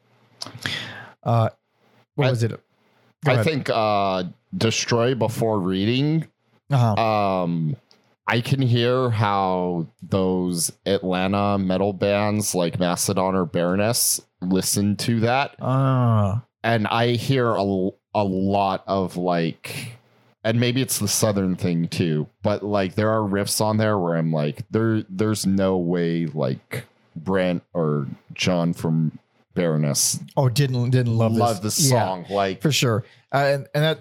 uh, 1.22 1.50
what 2.14 2.26
I- 2.26 2.30
was 2.30 2.42
it? 2.42 2.50
Go 2.50 2.58
I 3.26 3.34
ahead. 3.34 3.44
think 3.44 3.68
uh 3.70 4.24
Destroy 4.56 5.14
Before 5.14 5.58
Reading 5.60 6.26
Uh-huh. 6.70 6.94
um 7.44 7.76
I 8.28 8.42
can 8.42 8.60
hear 8.60 9.09
how 9.10 9.86
those 10.02 10.70
Atlanta 10.84 11.59
metal 11.59 11.92
bands 11.92 12.55
like 12.55 12.78
Mastodon 12.78 13.34
or 13.34 13.46
Baroness 13.46 14.20
listen 14.42 14.96
to 14.96 15.20
that. 15.20 15.56
Ah, 15.60 16.44
and 16.62 16.86
I 16.86 17.12
hear 17.12 17.55
a, 17.55 17.90
a 18.14 18.24
lot 18.24 18.84
of 18.86 19.16
like 19.16 19.98
and 20.44 20.60
maybe 20.60 20.80
it's 20.82 20.98
the 20.98 21.09
southern 21.09 21.56
thing 21.56 21.88
too 21.88 22.28
but 22.42 22.62
like 22.62 22.94
there 22.94 23.10
are 23.10 23.20
riffs 23.20 23.60
on 23.60 23.76
there 23.76 23.98
where 23.98 24.16
I'm 24.16 24.32
like 24.32 24.64
there 24.70 25.02
there's 25.09 25.46
no 25.46 25.76
way 25.76 26.26
like 26.26 26.84
Brent 27.16 27.62
or 27.72 28.06
John 28.34 28.72
from 28.72 29.18
Baroness 29.55 30.20
oh, 30.36 30.48
didn't 30.48 30.90
didn't 30.90 31.16
love 31.16 31.32
love 31.32 31.62
this, 31.62 31.90
Yeah, 31.90 31.98
song 31.98 32.26
like 32.30 32.62
for 32.62 32.72
sure. 32.72 33.05
Uh, 33.32 33.38
and 33.38 33.68
and 33.74 33.84
that 33.84 33.98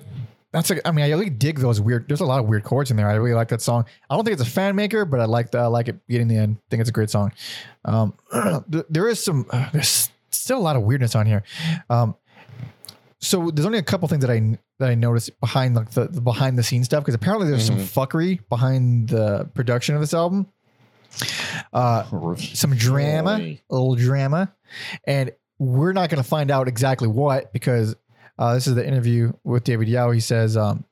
that's 0.52 0.69
like 0.69 0.82
I 0.86 0.91
mean 0.91 1.06
I 1.06 1.10
really 1.10 1.30
dig 1.30 1.60
those 1.60 1.82
weird. 1.82 2.07
There's 2.07 2.22
a 2.22 2.26
lot 2.26 2.40
of 2.40 2.45
weird 2.45 2.64
chords 2.64 2.90
in 2.90 2.98
there. 2.98 3.10
I 3.10 3.15
really 3.15 3.36
like 3.36 3.49
that 3.49 3.61
song. 3.61 3.86
I 4.10 4.15
don't 4.15 4.24
think 4.24 4.40
it's 4.40 4.48
a 4.48 4.52
fan 4.52 4.76
maker, 4.76 5.06
but 5.06 5.19
I 5.19 5.26
like 5.26 5.52
the, 5.52 5.60
I 5.60 5.68
like 5.68 5.88
it 5.88 5.99
getting 6.07 6.28
the 6.28 6.38
end. 6.38 6.57
I 6.57 6.64
think 6.69 6.82
it's 6.82 6.90
a 6.90 6.94
great 6.94 7.10
song. 7.10 7.34
Um, 7.86 8.14
there 8.68 9.07
is 9.10 9.24
some 9.24 9.45
uh, 9.49 9.69
there's 9.72 10.10
still 10.32 10.57
a 10.57 10.60
lot 10.60 10.76
of 10.76 10.84
weirdness 10.84 11.15
on 11.15 11.26
here. 11.26 11.44
Um, 11.90 12.15
so 13.19 13.49
there's 13.52 13.65
only 13.65 13.80
a 13.80 13.84
couple 13.84 14.07
things 14.07 14.22
that 14.22 14.32
I 14.32 14.57
that 14.80 14.90
I 14.90 14.95
noticed 14.95 15.40
behind 15.40 15.76
like 15.76 15.91
the, 15.91 16.07
the 16.07 16.22
behind 16.22 16.57
the 16.57 16.64
scenes 16.64 16.86
stuff 16.86 17.03
because 17.03 17.15
apparently 17.15 17.49
there's 17.49 17.65
some 17.65 17.78
fuckery 17.78 18.40
behind 18.48 19.10
the 19.10 19.49
production 19.53 19.95
of 19.95 20.02
this 20.02 20.14
album. 20.14 20.48
Uh, 21.74 22.36
some 22.36 22.76
drama, 22.76 23.40
a 23.41 23.60
little 23.69 23.95
drama, 23.95 24.53
and 25.06 25.32
we're 25.57 25.94
not 25.94 26.10
going 26.10 26.22
to 26.22 26.28
find 26.28 26.52
out 26.52 26.68
exactly 26.68 27.07
what 27.07 27.52
because 27.53 27.95
uh, 28.38 28.54
this 28.54 28.68
is 28.68 28.76
the 28.76 28.86
interview 28.86 29.34
with 29.44 29.64
David 29.64 29.88
Yow. 29.88 30.12
He 30.12 30.20
says, 30.20 30.56
um, 30.56 30.84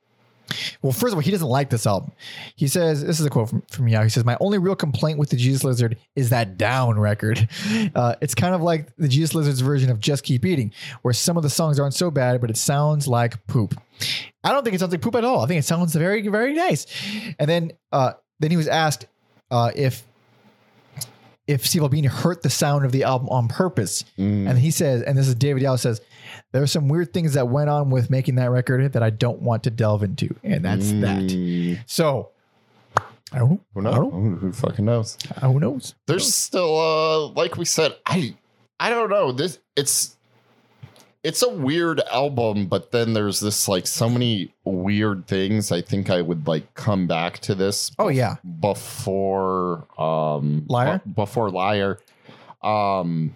well, 0.81 0.91
first 0.91 1.13
of 1.13 1.15
all, 1.15 1.21
he 1.21 1.31
doesn't 1.31 1.47
like 1.47 1.69
this 1.69 1.87
album. 1.87 2.11
He 2.55 2.67
says, 2.67 3.03
this 3.03 3.19
is 3.19 3.25
a 3.25 3.29
quote 3.29 3.49
from, 3.49 3.61
from 3.71 3.87
Yow. 3.87 4.03
He 4.03 4.09
says, 4.09 4.25
My 4.25 4.37
only 4.39 4.57
real 4.57 4.75
complaint 4.75 5.17
with 5.17 5.29
the 5.29 5.37
Jesus 5.37 5.63
Lizard 5.63 5.97
is 6.15 6.29
that 6.29 6.57
down 6.57 6.99
record. 6.99 7.47
Uh, 7.95 8.15
it's 8.19 8.35
kind 8.35 8.53
of 8.53 8.61
like 8.61 8.93
the 8.97 9.07
Jesus 9.07 9.35
Lizard's 9.35 9.61
version 9.61 9.89
of 9.89 9.99
Just 9.99 10.23
Keep 10.23 10.45
Eating, 10.45 10.73
where 11.01 11.13
some 11.13 11.37
of 11.37 11.43
the 11.43 11.49
songs 11.49 11.79
aren't 11.79 11.93
so 11.93 12.11
bad, 12.11 12.41
but 12.41 12.49
it 12.49 12.57
sounds 12.57 13.07
like 13.07 13.45
poop. 13.47 13.79
I 14.43 14.51
don't 14.51 14.63
think 14.63 14.75
it 14.75 14.79
sounds 14.79 14.91
like 14.91 15.01
poop 15.01 15.15
at 15.15 15.23
all. 15.23 15.41
I 15.41 15.47
think 15.47 15.59
it 15.59 15.65
sounds 15.65 15.95
very, 15.95 16.27
very 16.27 16.53
nice. 16.53 16.85
And 17.39 17.49
then, 17.49 17.71
uh, 17.91 18.13
then 18.39 18.51
he 18.51 18.57
was 18.57 18.67
asked 18.67 19.07
uh, 19.49 19.71
if 19.75 20.03
if 21.47 21.65
Steve 21.65 21.83
Albini 21.83 22.07
hurt 22.07 22.41
the 22.41 22.49
sound 22.49 22.85
of 22.85 22.91
the 22.91 23.03
album 23.03 23.29
on 23.29 23.47
purpose. 23.47 24.03
Mm. 24.17 24.49
And 24.49 24.57
he 24.57 24.71
says, 24.71 25.01
and 25.03 25.17
this 25.17 25.27
is 25.27 25.35
David 25.35 25.61
Yow 25.61 25.75
says, 25.75 26.01
there 26.51 26.63
are 26.63 26.67
some 26.67 26.87
weird 26.87 27.13
things 27.13 27.33
that 27.33 27.47
went 27.47 27.69
on 27.69 27.89
with 27.89 28.09
making 28.09 28.35
that 28.35 28.49
record 28.49 28.93
that 28.93 29.03
I 29.03 29.09
don't 29.09 29.41
want 29.41 29.63
to 29.63 29.69
delve 29.69 30.03
into. 30.03 30.35
And 30.43 30.65
that's 30.65 30.91
that. 30.91 31.23
Mm. 31.23 31.79
So 31.85 32.31
I 33.31 33.39
don't 33.39 33.51
know. 33.51 33.59
Who 33.73 33.79
I 33.79 33.83
knows? 33.83 33.95
don't 33.95 34.03
know. 34.03 34.19
Who, 34.19 34.35
who 34.35 34.53
fucking 34.53 34.85
knows? 34.85 35.17
Who 35.41 35.59
knows? 35.59 35.95
There's 36.07 36.33
still 36.33 36.79
uh 36.79 37.27
like 37.29 37.57
we 37.57 37.65
said, 37.65 37.95
I 38.05 38.35
I 38.79 38.89
don't 38.89 39.09
know. 39.09 39.31
This 39.31 39.59
it's 39.75 40.15
it's 41.25 41.41
a 41.41 41.49
weird 41.49 41.99
album, 42.11 42.67
but 42.67 42.91
then 42.91 43.13
there's 43.13 43.39
this 43.39 43.67
like 43.67 43.87
so 43.87 44.07
many 44.09 44.53
weird 44.63 45.27
things. 45.27 45.71
I 45.71 45.81
think 45.81 46.09
I 46.09 46.21
would 46.21 46.47
like 46.47 46.73
come 46.75 47.07
back 47.07 47.39
to 47.39 47.55
this 47.55 47.91
Oh 47.99 48.09
yeah, 48.09 48.35
before 48.59 49.85
um 50.01 50.65
Liar? 50.67 51.01
bu- 51.05 51.13
before 51.13 51.49
liar. 51.49 51.99
Um 52.63 53.35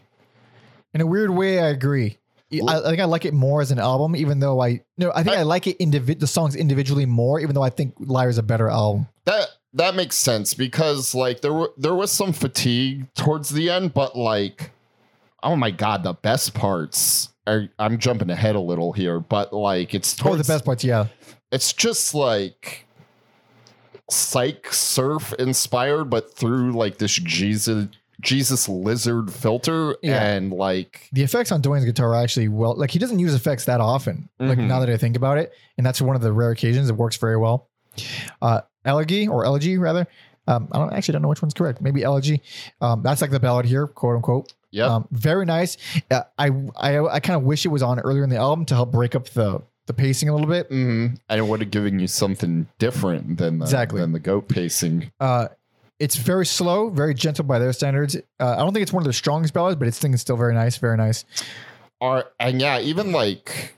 in 0.94 1.02
a 1.02 1.06
weird 1.06 1.30
way, 1.32 1.60
I 1.60 1.68
agree. 1.70 2.18
I, 2.52 2.78
I 2.80 2.82
think 2.82 3.00
I 3.00 3.06
like 3.06 3.26
it 3.26 3.34
more 3.34 3.62
as 3.62 3.70
an 3.70 3.78
album, 3.78 4.16
even 4.16 4.40
though 4.40 4.60
I 4.62 4.82
no, 4.98 5.12
I 5.14 5.24
think 5.24 5.38
I, 5.38 5.42
I- 5.42 5.44
like 5.44 5.68
it 5.68 5.78
individ 5.80 6.20
the 6.20 6.28
songs 6.28 6.56
individually 6.56 7.06
more, 7.06 7.40
even 7.40 7.54
though 7.56 7.62
I 7.64 7.70
think 7.70 7.94
Liar's 8.00 8.38
a 8.38 8.44
better 8.44 8.70
album. 8.70 9.08
that 9.26 9.50
that 9.74 9.94
makes 9.96 10.16
sense 10.16 10.54
because 10.56 11.14
like 11.14 11.42
there 11.42 11.54
were 11.54 11.72
there 11.78 11.94
was 11.96 12.12
some 12.12 12.34
fatigue 12.34 13.06
towards 13.14 13.50
the 13.50 13.70
end, 13.70 13.94
but 13.94 14.16
like 14.18 14.72
oh 15.44 15.56
my 15.56 15.72
god, 15.72 16.04
the 16.04 16.14
best 16.14 16.54
parts 16.54 17.30
are 17.48 17.68
I'm 17.80 17.98
jumping 17.98 18.30
ahead 18.30 18.56
a 18.56 18.60
little 18.60 18.92
here, 18.94 19.20
but 19.20 19.54
like 19.54 19.94
it's 19.94 20.16
Oh, 20.26 20.36
the 20.36 20.44
best 20.44 20.66
parts, 20.66 20.84
yeah. 20.84 21.08
it's 21.52 21.74
just 21.74 22.14
like 22.14 22.86
psych 24.10 24.74
surf 24.74 25.34
inspired, 25.40 26.06
but 26.06 26.34
through 26.36 26.72
like 26.72 26.98
this 26.98 27.12
Jesus 27.14 27.88
Jesus 28.22 28.68
lizard 28.68 29.32
filter 29.32 29.96
Yeah. 30.04 30.22
and 30.22 30.52
like 30.52 31.08
The 31.14 31.24
effects 31.24 31.52
on 31.54 31.62
Duane's 31.62 31.86
guitar 31.86 32.14
are 32.14 32.22
actually 32.22 32.50
well, 32.50 32.76
like 32.76 32.92
he 32.92 33.00
doesn't 33.00 33.20
use 33.20 33.34
effects 33.34 33.66
that 33.66 33.80
often. 33.80 34.28
Like 34.40 34.58
Mhm. 34.58 34.68
now 34.68 34.80
that 34.82 34.90
I 34.90 34.98
think 34.98 35.16
about 35.16 35.38
it, 35.38 35.54
and 35.78 35.86
that's 35.86 36.02
one 36.02 36.16
of 36.16 36.22
the 36.22 36.34
rare 36.34 36.52
occasions 36.52 36.90
it 36.90 36.98
works 36.98 37.16
very 37.18 37.38
well. 37.38 37.70
Uh, 38.42 38.62
elegy 38.86 39.28
or 39.28 39.46
elegy 39.46 39.78
rather. 39.78 40.06
Um, 40.48 40.68
I 40.72 40.80
don't 40.80 40.92
actually 40.94 41.14
don't 41.14 41.22
know 41.22 41.28
which 41.28 41.42
one's 41.42 41.54
correct. 41.54 41.80
Maybe 41.80 42.04
elegy. 42.04 42.42
Um, 42.82 43.04
that's 43.04 43.22
like 43.22 43.30
the 43.32 43.40
ballad 43.40 43.66
here, 43.66 43.86
quote 43.88 44.16
unquote. 44.16 44.54
Yeah, 44.72 44.86
Um, 44.86 45.08
very 45.12 45.46
nice. 45.46 45.78
Uh, 46.12 46.22
I 46.38 46.48
I 46.78 47.00
I 47.06 47.20
kind 47.20 47.38
of 47.38 47.44
wish 47.44 47.66
it 47.66 47.70
was 47.70 47.82
on 47.84 48.00
earlier 48.00 48.24
in 48.24 48.30
the 48.30 48.38
album 48.38 48.66
to 48.66 48.76
help 48.76 48.92
break 48.92 49.16
up 49.16 49.30
the 49.30 49.62
the 49.88 49.94
pacing 49.94 50.30
a 50.30 50.34
little 50.34 50.48
bit. 50.48 50.70
mhm. 50.70 51.18
and 51.30 51.40
it 51.40 51.44
would 51.48 51.62
have 51.62 51.72
given 51.72 51.98
you 52.00 52.06
something 52.08 52.68
different 52.78 53.38
than 53.40 53.58
the, 53.60 53.66
Exactly. 53.66 54.00
than 54.02 54.12
the 54.12 54.20
goat 54.20 54.48
pacing. 54.48 55.12
Uh, 55.20 55.48
it's 55.98 56.16
very 56.16 56.46
slow, 56.46 56.90
very 56.90 57.14
gentle 57.16 57.44
by 57.44 57.58
their 57.60 57.74
standards. 57.74 58.16
Uh, 58.40 58.52
I 58.52 58.58
don't 58.58 58.72
think 58.74 58.84
it's 58.84 58.94
one 58.94 59.02
of 59.02 59.08
the 59.08 59.14
strongest 59.14 59.54
ballads, 59.54 59.78
but 59.78 59.88
its 59.88 59.98
thing 59.98 60.14
is 60.14 60.22
still 60.22 60.38
very 60.38 60.54
nice, 60.54 60.78
very 60.78 60.96
nice. 60.96 61.26
Are 62.02 62.26
and 62.40 62.62
yeah, 62.62 62.80
even 62.80 63.12
like 63.12 63.74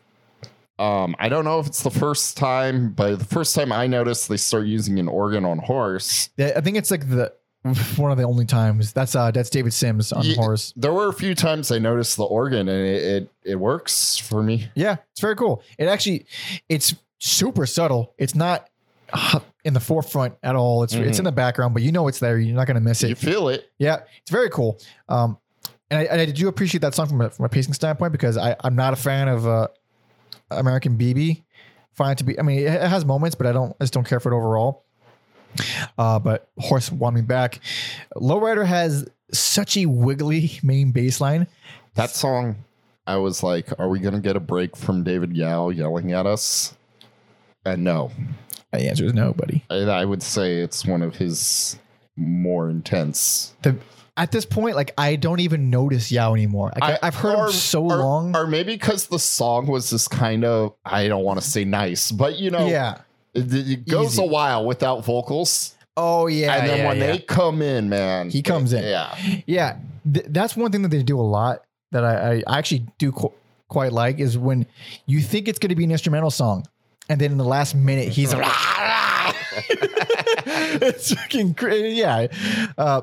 um, 0.77 1.15
I 1.19 1.29
don't 1.29 1.45
know 1.45 1.59
if 1.59 1.67
it's 1.67 1.83
the 1.83 1.91
first 1.91 2.37
time, 2.37 2.91
but 2.91 3.19
the 3.19 3.25
first 3.25 3.55
time 3.55 3.71
I 3.71 3.87
noticed 3.87 4.27
they 4.29 4.37
start 4.37 4.65
using 4.65 4.99
an 4.99 5.07
organ 5.07 5.45
on 5.45 5.59
horse. 5.59 6.29
I 6.39 6.59
think 6.61 6.75
it's 6.75 6.91
like 6.91 7.09
the 7.09 7.33
one 7.97 8.11
of 8.11 8.17
the 8.17 8.23
only 8.23 8.45
times. 8.45 8.91
That's 8.91 9.15
uh 9.15 9.31
that's 9.31 9.49
David 9.49 9.73
Sims 9.73 10.11
on 10.11 10.23
Ye- 10.23 10.35
horse. 10.35 10.73
There 10.75 10.93
were 10.93 11.09
a 11.09 11.13
few 11.13 11.35
times 11.35 11.71
I 11.71 11.77
noticed 11.77 12.17
the 12.17 12.23
organ, 12.23 12.67
and 12.67 12.87
it 12.87 13.03
it, 13.03 13.31
it 13.43 13.55
works 13.55 14.17
for 14.17 14.41
me. 14.41 14.69
Yeah, 14.73 14.97
it's 15.11 15.21
very 15.21 15.35
cool. 15.35 15.63
It 15.77 15.85
actually 15.85 16.25
it's 16.69 16.95
super 17.19 17.67
subtle. 17.67 18.15
It's 18.17 18.33
not 18.33 18.67
uh, 19.13 19.39
in 19.63 19.73
the 19.73 19.79
forefront 19.79 20.35
at 20.41 20.55
all. 20.55 20.83
It's 20.83 20.93
it's 20.93 21.19
in 21.19 21.25
the 21.25 21.31
background, 21.31 21.75
but 21.75 21.83
you 21.83 21.91
know 21.91 22.07
it's 22.07 22.19
there. 22.19 22.39
You're 22.39 22.55
not 22.55 22.65
going 22.65 22.75
to 22.75 22.81
miss 22.81 23.03
it. 23.03 23.09
You 23.09 23.15
feel 23.15 23.49
it. 23.49 23.69
Yeah, 23.77 23.99
it's 24.21 24.31
very 24.31 24.49
cool. 24.49 24.79
Um, 25.07 25.37
and 25.91 25.99
I, 25.99 26.03
and 26.05 26.21
I 26.21 26.25
do 26.25 26.47
appreciate 26.47 26.81
that 26.81 26.95
song 26.95 27.09
from 27.09 27.21
a, 27.21 27.29
from 27.29 27.45
a 27.45 27.49
pacing 27.49 27.73
standpoint 27.73 28.11
because 28.11 28.37
I 28.37 28.55
I'm 28.63 28.75
not 28.75 28.93
a 28.93 28.95
fan 28.95 29.27
of 29.27 29.45
uh 29.45 29.67
American 30.49 30.97
BB. 30.97 31.43
Find 31.93 32.13
it 32.13 32.17
to 32.19 32.23
be. 32.23 32.39
I 32.39 32.41
mean, 32.41 32.59
it 32.59 32.67
it 32.67 32.89
has 32.89 33.05
moments, 33.05 33.35
but 33.35 33.45
I 33.45 33.51
don't. 33.51 33.75
I 33.79 33.83
just 33.83 33.93
don't 33.93 34.07
care 34.07 34.19
for 34.19 34.31
it 34.31 34.35
overall. 34.35 34.85
Uh, 35.97 36.19
but 36.19 36.49
Horse 36.57 36.91
won 36.91 37.13
me 37.13 37.21
back. 37.21 37.59
Lowrider 38.15 38.65
has 38.65 39.07
such 39.33 39.77
a 39.77 39.85
wiggly 39.85 40.59
main 40.63 40.91
bass 40.91 41.21
line. 41.21 41.47
That 41.95 42.09
song, 42.11 42.55
I 43.07 43.17
was 43.17 43.43
like, 43.43 43.67
are 43.79 43.89
we 43.89 43.99
going 43.99 44.13
to 44.13 44.19
get 44.21 44.35
a 44.35 44.39
break 44.39 44.75
from 44.77 45.03
David 45.03 45.35
Yow 45.35 45.69
yelling 45.69 46.11
at 46.11 46.25
us? 46.25 46.75
And 47.65 47.83
no, 47.83 48.11
The 48.71 48.87
answer 48.89 49.05
is 49.05 49.13
no, 49.13 49.33
buddy. 49.33 49.63
I, 49.69 49.75
I 49.83 50.05
would 50.05 50.23
say 50.23 50.57
it's 50.57 50.85
one 50.85 51.01
of 51.01 51.15
his 51.15 51.77
more 52.15 52.69
intense. 52.69 53.53
The, 53.61 53.75
at 54.17 54.31
this 54.31 54.45
point, 54.45 54.75
like 54.75 54.93
I 54.97 55.15
don't 55.15 55.39
even 55.39 55.69
notice 55.69 56.11
Yow 56.11 56.33
anymore. 56.33 56.71
Like, 56.79 56.99
I, 57.01 57.05
have 57.05 57.15
heard 57.15 57.35
or- 57.35 57.45
him 57.47 57.51
so 57.53 57.83
or- 57.83 57.97
long. 57.97 58.35
Or 58.35 58.47
maybe 58.47 58.73
because 58.73 59.07
the 59.07 59.19
song 59.19 59.67
was 59.67 59.89
this 59.89 60.07
kind 60.07 60.43
of, 60.43 60.73
I 60.85 61.07
don't 61.07 61.23
want 61.23 61.39
to 61.41 61.47
say 61.47 61.63
nice, 61.65 62.11
but 62.11 62.37
you 62.39 62.49
know, 62.51 62.67
yeah. 62.67 63.01
It, 63.33 63.53
it 63.53 63.87
goes 63.87 64.13
Easy. 64.13 64.23
a 64.23 64.25
while 64.25 64.65
without 64.65 65.03
vocals. 65.05 65.75
Oh 65.97 66.27
yeah. 66.27 66.55
and 66.55 66.69
then 66.69 66.77
yeah, 66.79 66.87
when 66.87 66.97
yeah. 66.97 67.11
they 67.11 67.19
come 67.19 67.61
in, 67.61 67.89
man, 67.89 68.29
He 68.29 68.41
comes 68.41 68.73
in. 68.73 68.83
Yeah. 68.83 69.15
Yeah, 69.45 69.77
th- 70.11 70.25
that's 70.29 70.55
one 70.55 70.71
thing 70.71 70.81
that 70.83 70.89
they 70.89 71.03
do 71.03 71.19
a 71.19 71.21
lot 71.21 71.63
that 71.91 72.03
I, 72.05 72.43
I 72.47 72.57
actually 72.57 72.85
do 72.97 73.11
qu- 73.11 73.33
quite 73.67 73.91
like 73.91 74.19
is 74.19 74.37
when 74.37 74.65
you 75.05 75.19
think 75.21 75.47
it's 75.47 75.59
going 75.59 75.69
to 75.69 75.75
be 75.75 75.83
an 75.83 75.91
instrumental 75.91 76.31
song, 76.31 76.65
and 77.09 77.19
then 77.19 77.31
in 77.31 77.37
the 77.37 77.43
last 77.45 77.75
minute 77.75 78.07
he's 78.09 78.33
like, 78.33 78.45
it's 80.45 81.13
fucking 81.13 81.53
crazy. 81.55 81.97
Yeah, 81.97 82.27
uh, 82.77 83.01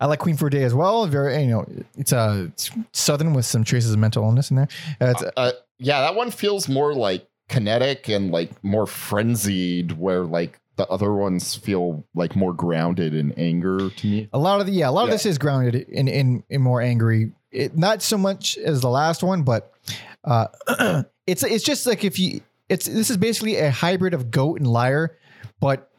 I 0.00 0.06
like 0.06 0.18
Queen 0.18 0.36
for 0.36 0.46
a 0.46 0.50
Day 0.50 0.64
as 0.64 0.74
well. 0.74 1.06
Very, 1.06 1.42
you 1.42 1.50
know, 1.50 1.66
it's 1.96 2.12
uh, 2.12 2.48
southern 2.92 3.32
with 3.34 3.44
some 3.46 3.64
traces 3.64 3.92
of 3.92 3.98
mental 3.98 4.22
illness 4.24 4.50
in 4.50 4.56
there. 4.56 4.68
Uh, 5.00 5.06
it's, 5.16 5.22
Uh, 5.36 5.52
yeah, 5.78 6.00
that 6.02 6.14
one 6.14 6.30
feels 6.30 6.68
more 6.68 6.94
like 6.94 7.26
kinetic 7.48 8.08
and 8.08 8.30
like 8.30 8.50
more 8.64 8.86
frenzied, 8.86 9.92
where 9.92 10.24
like 10.24 10.60
the 10.76 10.86
other 10.88 11.12
ones 11.14 11.54
feel 11.54 12.04
like 12.14 12.36
more 12.36 12.52
grounded 12.52 13.14
in 13.14 13.32
anger 13.32 13.90
to 13.90 14.06
me. 14.06 14.28
a 14.32 14.38
lot 14.38 14.60
of 14.60 14.66
the 14.66 14.72
yeah, 14.72 14.88
a 14.88 14.92
lot 14.92 15.04
of 15.04 15.10
this 15.10 15.26
is 15.26 15.38
grounded 15.38 15.74
in 15.74 16.08
in 16.08 16.42
in 16.48 16.62
more 16.62 16.80
angry. 16.80 17.32
It, 17.50 17.76
not 17.76 18.02
so 18.02 18.18
much 18.18 18.58
as 18.58 18.80
the 18.82 18.90
last 18.90 19.22
one, 19.22 19.42
but 19.42 19.72
uh, 20.24 20.48
it's 21.26 21.42
it's 21.42 21.64
just 21.64 21.86
like 21.86 22.04
if 22.04 22.18
you 22.18 22.40
it's 22.68 22.86
this 22.86 23.10
is 23.10 23.16
basically 23.16 23.56
a 23.56 23.70
hybrid 23.70 24.14
of 24.14 24.30
goat 24.30 24.58
and 24.58 24.66
liar, 24.66 25.16
but 25.60 25.90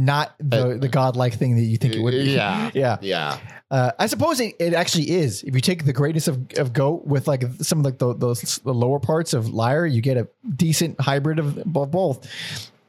not 0.00 0.34
the 0.38 0.76
Uh, 0.76 0.78
the 0.78 0.88
godlike 0.88 1.34
thing 1.34 1.56
that 1.56 1.62
you 1.64 1.76
think 1.76 1.94
it 1.94 2.00
would 2.00 2.12
be. 2.12 2.32
Yeah. 2.32 2.70
yeah. 2.74 2.96
Yeah. 3.02 3.38
Uh, 3.70 3.92
I 3.98 4.06
suppose 4.06 4.40
it, 4.40 4.56
it 4.58 4.74
actually 4.74 5.10
is. 5.10 5.42
If 5.44 5.54
you 5.54 5.60
take 5.60 5.84
the 5.84 5.92
greatness 5.92 6.26
of, 6.26 6.38
of 6.58 6.72
goat 6.72 7.06
with 7.06 7.28
like 7.28 7.44
some 7.60 7.78
of 7.80 7.84
like 7.84 7.98
the, 7.98 8.14
those 8.14 8.40
the 8.64 8.74
lower 8.74 8.98
parts 8.98 9.32
of 9.34 9.48
liar, 9.50 9.86
you 9.86 10.00
get 10.00 10.16
a 10.16 10.26
decent 10.56 11.00
hybrid 11.00 11.38
of, 11.38 11.58
of 11.76 11.90
both. 11.90 12.26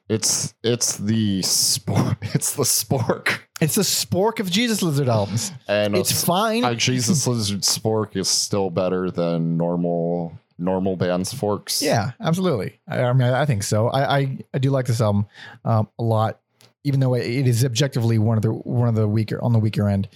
It's 0.09 0.53
it's 0.63 0.97
the 0.97 1.41
sport. 1.41 2.17
It's 2.33 2.55
the 2.55 2.63
spork. 2.63 3.39
It's 3.61 3.75
the 3.75 3.83
spork 3.83 4.39
of 4.39 4.49
Jesus 4.49 4.81
Lizard 4.81 5.07
albums. 5.09 5.51
And 5.67 5.95
It's 5.95 6.11
a- 6.11 6.25
fine. 6.25 6.63
a 6.63 6.73
Jesus 6.75 7.27
Lizard 7.31 7.61
spork 7.61 8.15
is 8.15 8.27
still 8.27 8.69
better 8.69 9.11
than 9.11 9.57
normal 9.57 10.38
normal 10.57 10.95
bands 10.95 11.33
forks. 11.33 11.81
Yeah, 11.81 12.11
absolutely. 12.19 12.79
I, 12.88 13.03
I 13.03 13.13
mean, 13.13 13.29
I 13.33 13.45
think 13.45 13.63
so. 13.63 13.88
I, 13.89 14.17
I, 14.19 14.38
I 14.53 14.57
do 14.59 14.69
like 14.69 14.85
this 14.85 15.01
album 15.01 15.25
um, 15.65 15.88
a 15.97 16.03
lot, 16.03 16.39
even 16.83 16.99
though 16.99 17.13
it, 17.13 17.25
is 17.25 17.63
objectively 17.63 18.17
one 18.17 18.37
of 18.37 18.43
the 18.43 18.51
one 18.51 18.87
of 18.87 18.95
the 18.95 19.07
weaker 19.07 19.41
on 19.41 19.53
the 19.53 19.59
weaker 19.59 19.87
end. 19.87 20.07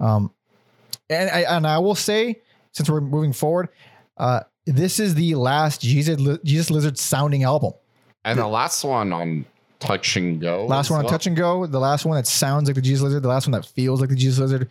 Um, 0.00 0.32
and 1.08 1.30
I 1.30 1.56
and 1.56 1.66
I 1.66 1.78
will 1.78 1.94
say, 1.94 2.42
since 2.72 2.88
we're 2.88 3.00
moving 3.00 3.32
forward, 3.32 3.68
uh, 4.16 4.40
this 4.66 5.00
is 5.00 5.14
the 5.14 5.34
last 5.34 5.80
Jesus 5.80 6.38
Jesus 6.44 6.70
Lizard 6.70 6.98
sounding 6.98 7.44
album. 7.44 7.72
And 8.24 8.38
the 8.38 8.46
last 8.46 8.84
one 8.84 9.12
on 9.12 9.44
Touch 9.80 10.16
and 10.16 10.40
Go. 10.40 10.66
Last 10.66 10.86
as 10.86 10.90
one 10.90 10.98
on 10.98 11.04
well. 11.04 11.12
Touch 11.12 11.26
and 11.26 11.36
Go. 11.36 11.66
The 11.66 11.80
last 11.80 12.04
one 12.04 12.16
that 12.16 12.26
sounds 12.26 12.68
like 12.68 12.76
the 12.76 12.82
Jesus 12.82 13.02
Lizard. 13.02 13.22
The 13.22 13.28
last 13.28 13.46
one 13.46 13.52
that 13.52 13.66
feels 13.66 14.00
like 14.00 14.10
the 14.10 14.16
Jesus 14.16 14.38
Lizard. 14.38 14.70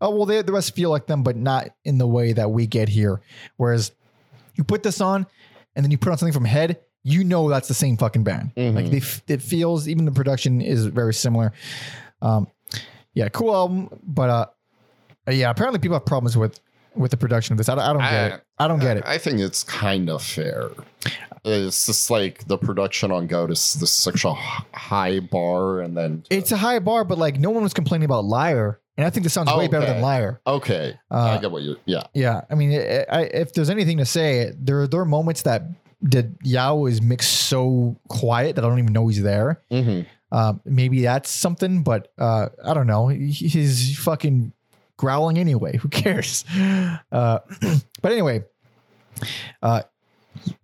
Oh 0.00 0.10
well, 0.10 0.26
they, 0.26 0.42
the 0.42 0.52
rest 0.52 0.74
feel 0.74 0.90
like 0.90 1.06
them, 1.06 1.22
but 1.22 1.36
not 1.36 1.70
in 1.84 1.98
the 1.98 2.06
way 2.06 2.32
that 2.32 2.50
we 2.50 2.66
get 2.66 2.88
here. 2.88 3.22
Whereas 3.56 3.92
you 4.54 4.64
put 4.64 4.82
this 4.82 5.00
on, 5.00 5.26
and 5.74 5.84
then 5.84 5.90
you 5.90 5.96
put 5.96 6.10
on 6.10 6.18
something 6.18 6.34
from 6.34 6.44
Head, 6.44 6.80
you 7.04 7.24
know 7.24 7.48
that's 7.48 7.68
the 7.68 7.74
same 7.74 7.96
fucking 7.96 8.24
band. 8.24 8.52
Mhm. 8.56 8.74
Like 8.74 8.90
they, 8.90 8.98
f- 8.98 9.22
it 9.28 9.42
feels. 9.42 9.88
Even 9.88 10.04
the 10.04 10.12
production 10.12 10.60
is 10.60 10.86
very 10.86 11.14
similar. 11.14 11.52
Um, 12.20 12.46
yeah, 13.14 13.28
cool 13.28 13.54
album, 13.54 13.88
but 14.04 14.30
uh, 14.30 15.30
yeah, 15.32 15.50
apparently 15.50 15.78
people 15.80 15.96
have 15.96 16.06
problems 16.06 16.36
with 16.36 16.60
with 16.94 17.10
the 17.10 17.16
production 17.16 17.54
of 17.54 17.58
this. 17.58 17.68
I, 17.68 17.74
don't- 17.74 17.84
I 17.84 17.92
don't 17.92 18.02
get 18.02 18.12
I- 18.32 18.34
it. 18.36 18.42
I 18.58 18.68
don't 18.68 18.78
get 18.78 18.96
it. 18.98 19.02
I 19.06 19.18
think 19.18 19.40
it's 19.40 19.64
kind 19.64 20.08
of 20.08 20.22
fair. 20.22 20.68
It's 21.44 21.86
just 21.86 22.10
like 22.10 22.46
the 22.46 22.56
production 22.56 23.10
on 23.10 23.26
Goat 23.26 23.50
is 23.50 23.74
this 23.74 23.90
such 23.90 24.24
a 24.24 24.32
high 24.34 25.18
bar, 25.18 25.80
and 25.80 25.96
then 25.96 26.22
It's 26.30 26.52
a 26.52 26.56
high 26.56 26.78
bar, 26.78 27.02
but 27.04 27.18
like 27.18 27.40
no 27.40 27.50
one 27.50 27.64
was 27.64 27.74
complaining 27.74 28.04
about 28.04 28.24
Liar, 28.24 28.78
and 28.96 29.04
I 29.04 29.10
think 29.10 29.24
this 29.24 29.32
sounds 29.32 29.50
way 29.52 29.66
better 29.66 29.86
than 29.86 30.00
Liar. 30.00 30.40
okay. 30.46 30.96
Uh, 31.10 31.16
I 31.36 31.38
get 31.38 31.50
what 31.50 31.62
you. 31.62 31.76
Yeah, 31.86 32.04
Yeah, 32.14 32.42
I 32.48 32.54
mean, 32.54 32.72
I, 32.78 33.04
I, 33.10 33.20
if 33.22 33.52
there's 33.54 33.70
anything 33.70 33.98
to 33.98 34.04
say, 34.04 34.52
there 34.56 34.86
there 34.86 35.00
are 35.00 35.04
moments 35.04 35.42
that 35.42 35.62
that 36.02 36.26
Yow 36.42 36.86
is 36.86 37.00
mixed 37.00 37.32
so 37.48 37.96
quiet 38.08 38.56
that 38.56 38.64
I 38.64 38.68
don't 38.68 38.78
even 38.78 38.92
know 38.92 39.08
he's 39.08 39.22
there. 39.22 39.60
Mhm. 39.70 40.06
Um, 40.32 40.60
maybe 40.64 41.02
that's 41.02 41.30
something, 41.30 41.82
but 41.82 42.10
uh, 42.18 42.48
I 42.64 42.72
don't 42.74 42.86
know. 42.86 43.08
He's 43.08 43.98
fucking 43.98 44.52
growling 44.96 45.38
anyway. 45.38 45.76
Who 45.82 45.88
cares? 45.88 46.44
Uh, 47.12 47.38
but 48.02 48.12
anyway, 48.12 48.42
uh, 49.62 49.82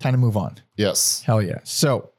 time 0.00 0.14
to 0.14 0.18
move 0.18 0.36
on. 0.36 0.56
yes. 0.76 1.22
Hell 1.26 1.42
yeah. 1.42 1.58
So 1.64 2.10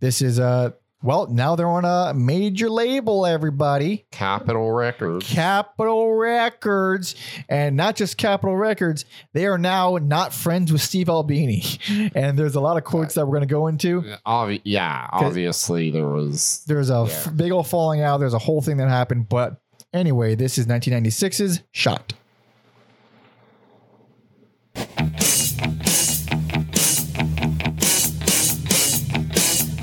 this 0.00 0.20
is 0.22 0.38
uh 0.40 0.70
well, 1.02 1.28
now 1.28 1.54
they're 1.54 1.68
on 1.68 1.84
a 1.84 2.12
major 2.12 2.68
label, 2.68 3.24
everybody. 3.24 4.04
Capitol 4.10 4.72
Records. 4.72 5.26
Capitol 5.32 6.14
Records, 6.14 7.14
and 7.48 7.76
not 7.76 7.94
just 7.94 8.16
Capitol 8.18 8.56
Records, 8.56 9.04
they 9.32 9.46
are 9.46 9.58
now 9.58 9.96
not 10.02 10.34
friends 10.34 10.72
with 10.72 10.80
Steve 10.82 11.08
Albini. 11.08 11.62
And 12.14 12.38
there's 12.38 12.54
a 12.56 12.60
lot 12.60 12.76
of 12.76 12.84
quotes 12.84 13.14
that 13.14 13.26
we're 13.26 13.36
going 13.38 13.48
to 13.48 13.52
go 13.54 13.66
into. 13.68 14.02
Obvi- 14.26 14.60
yeah, 14.64 15.08
obviously 15.12 15.90
there 15.90 16.08
was. 16.08 16.64
There's 16.66 16.90
a 16.90 17.04
f- 17.08 17.26
Yeah. 17.26 17.32
big 17.32 17.52
old 17.52 17.66
falling 17.68 18.00
out. 18.02 18.18
There's 18.18 18.34
a 18.34 18.38
whole 18.38 18.60
thing 18.60 18.76
that 18.78 18.88
happened. 18.88 19.28
But 19.28 19.60
anyway, 19.92 20.34
this 20.34 20.58
is 20.58 20.66
1996's 20.66 21.62
Shot. 21.72 22.12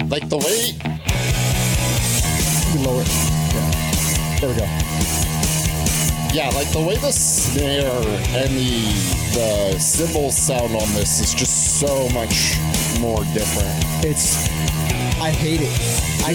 Like 0.07 0.29
the 0.29 0.37
way 0.37 0.94
We 0.94 0.94
lower. 2.86 3.03
Yeah. 3.03 4.38
There 4.40 4.49
we 4.49 4.56
go. 4.56 4.66
Yeah, 6.34 6.49
like 6.53 6.70
the 6.72 6.84
way 6.86 6.98
the 6.98 7.12
snare 7.12 7.90
and 8.36 8.52
the 8.56 9.16
the 9.34 9.80
cymbals 9.80 10.38
sound 10.38 10.76
on 10.76 10.94
this 10.94 11.20
is 11.22 11.34
just 11.34 11.80
so 11.80 12.10
much 12.10 12.57
more 12.99 13.24
different. 13.34 13.74
It's. 14.06 14.49
I 15.20 15.32
hate 15.32 15.62
it. 15.62 15.72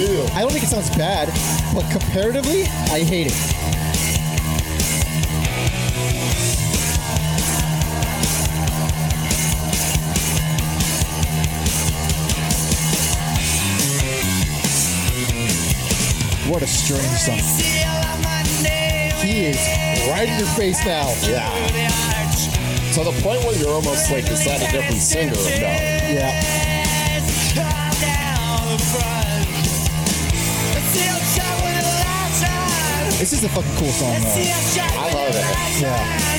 Ew. 0.00 0.22
I, 0.32 0.38
I 0.38 0.40
don't 0.40 0.52
think 0.52 0.64
it 0.64 0.68
sounds 0.68 0.90
bad, 0.96 1.28
but 1.74 1.88
comparatively, 1.90 2.62
I 2.90 3.04
hate 3.04 3.26
it. 3.26 3.79
What 16.50 16.62
a 16.62 16.66
strange 16.66 17.06
song. 17.14 17.38
He 19.22 19.46
is 19.46 19.56
right 20.10 20.28
in 20.28 20.36
your 20.36 20.48
face 20.48 20.84
now. 20.84 21.14
Yeah. 21.22 21.48
To 22.94 23.04
the 23.04 23.12
point 23.22 23.44
where 23.44 23.54
you're 23.54 23.70
almost 23.70 24.10
like, 24.10 24.28
is 24.28 24.44
that 24.46 24.60
a 24.60 24.66
different 24.72 25.00
singer? 25.00 25.30
No. 25.30 25.38
Yeah. 25.38 26.42
This 33.20 33.32
is 33.32 33.44
a 33.44 33.48
fucking 33.48 33.76
cool 33.76 33.92
song, 33.92 34.18
though. 34.18 34.34
I 34.98 35.12
love 35.14 35.36
it. 35.36 35.44
Yeah. 35.80 36.30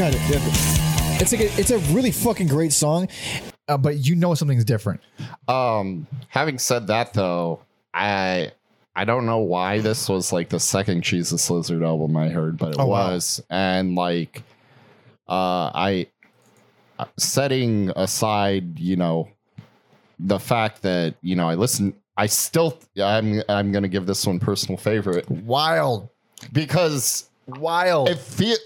God, 0.00 0.14
it, 0.14 0.20
it- 0.30 1.20
it's 1.20 1.32
like 1.32 1.42
a, 1.42 1.60
it's 1.60 1.70
a 1.70 1.78
really 1.94 2.10
fucking 2.10 2.46
great 2.46 2.72
song. 2.72 3.06
Uh, 3.68 3.76
but 3.76 3.98
you 3.98 4.16
know 4.16 4.34
something's 4.34 4.64
different. 4.64 4.98
Um, 5.46 6.06
having 6.28 6.58
said 6.58 6.86
that 6.86 7.12
though, 7.12 7.60
I 7.92 8.52
I 8.96 9.04
don't 9.04 9.26
know 9.26 9.40
why 9.40 9.80
this 9.80 10.08
was 10.08 10.32
like 10.32 10.48
the 10.48 10.58
second 10.58 11.02
Jesus 11.02 11.50
Lizard 11.50 11.82
album 11.82 12.16
I 12.16 12.30
heard, 12.30 12.56
but 12.56 12.70
it 12.70 12.76
Oh, 12.78 12.86
wow. 12.86 13.10
was, 13.10 13.42
and 13.50 13.94
like, 13.94 14.42
uh, 15.28 15.70
I 15.74 16.06
uh, 16.98 17.04
setting 17.18 17.92
aside, 17.94 18.80
you 18.80 18.96
know, 18.96 19.28
the 20.18 20.38
fact 20.38 20.80
that 20.80 21.16
you 21.20 21.36
know 21.36 21.46
I 21.50 21.56
listen, 21.56 21.94
I 22.16 22.24
still 22.24 22.78
I'm 22.98 23.42
I'm 23.50 23.70
gonna 23.70 23.88
give 23.88 24.06
this 24.06 24.26
one 24.26 24.40
personal 24.40 24.78
favorite 24.78 25.30
Wild. 25.30 26.08
because 26.54 27.28
Wild. 27.46 28.08
it 28.08 28.18
feel 28.18 28.56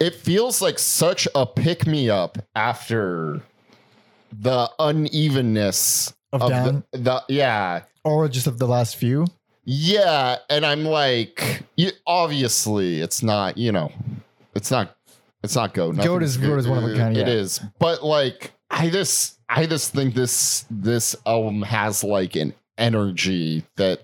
it 0.00 0.14
feels 0.14 0.60
like 0.62 0.78
such 0.78 1.26
a 1.34 1.46
pick 1.46 1.86
me 1.86 2.10
up 2.10 2.38
after 2.54 3.40
the 4.32 4.70
unevenness 4.78 6.12
Of 6.32 6.42
of, 6.42 6.50
Down? 6.50 6.84
the, 6.92 6.98
the 6.98 7.22
yeah 7.28 7.82
or 8.04 8.28
just 8.28 8.46
of 8.46 8.58
the 8.58 8.66
last 8.66 8.96
few. 8.96 9.26
yeah 9.64 10.36
and 10.50 10.66
i'm 10.66 10.84
like 10.84 11.62
you, 11.76 11.90
obviously 12.06 13.00
it's 13.00 13.22
not 13.22 13.56
you 13.56 13.70
know 13.72 13.92
it's 14.54 14.70
not 14.70 14.96
it's 15.42 15.54
not 15.54 15.72
goat 15.74 15.96
Goat 15.96 16.22
is- 16.22 16.36
Goat 16.36 16.58
is 16.58 16.66
one 16.68 16.82
of 16.82 16.90
a 16.90 16.96
kind, 16.96 17.16
yeah. 17.16 17.26
is 17.28 17.60
but 17.78 18.02
like 18.04 18.52
i 18.70 18.90
just 18.90 19.38
i 19.48 19.66
just 19.66 19.92
think 19.94 20.14
this 20.14 20.64
this 20.70 21.14
album 21.26 21.62
has 21.62 22.02
like 22.02 22.34
an 22.36 22.52
energy 22.76 23.62
that 23.76 24.02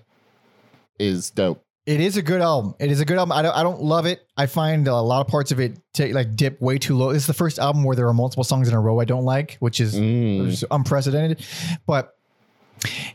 is 0.99 1.29
dope 1.31 1.63
It 1.85 1.99
is 1.99 2.15
a 2.15 2.21
good 2.21 2.41
album. 2.41 2.75
It 2.79 2.91
is 2.91 2.99
a 2.99 3.05
good 3.05 3.17
album. 3.17 3.31
I 3.31 3.41
don't, 3.41 3.55
I 3.55 3.63
don't 3.63 3.81
love 3.81 4.05
it. 4.05 4.25
I 4.37 4.45
find 4.45 4.87
a 4.87 4.95
lot 5.01 5.21
of 5.21 5.27
parts 5.27 5.51
of 5.51 5.59
it 5.59 5.79
take 5.93 6.13
like 6.13 6.35
dip 6.35 6.61
way 6.61 6.77
too 6.77 6.95
low. 6.95 7.11
This 7.11 7.23
is 7.23 7.27
the 7.27 7.33
first 7.33 7.57
album 7.57 7.83
where 7.83 7.95
there 7.95 8.07
are 8.07 8.13
multiple 8.13 8.43
songs 8.43 8.67
in 8.67 8.75
a 8.75 8.79
row 8.79 8.99
I 8.99 9.05
don't 9.05 9.25
like, 9.25 9.57
which 9.59 9.79
is 9.79 9.95
Mm. 9.95 10.43
which 10.45 10.53
is 10.53 10.65
unprecedented. 10.69 11.43
But 11.87 12.15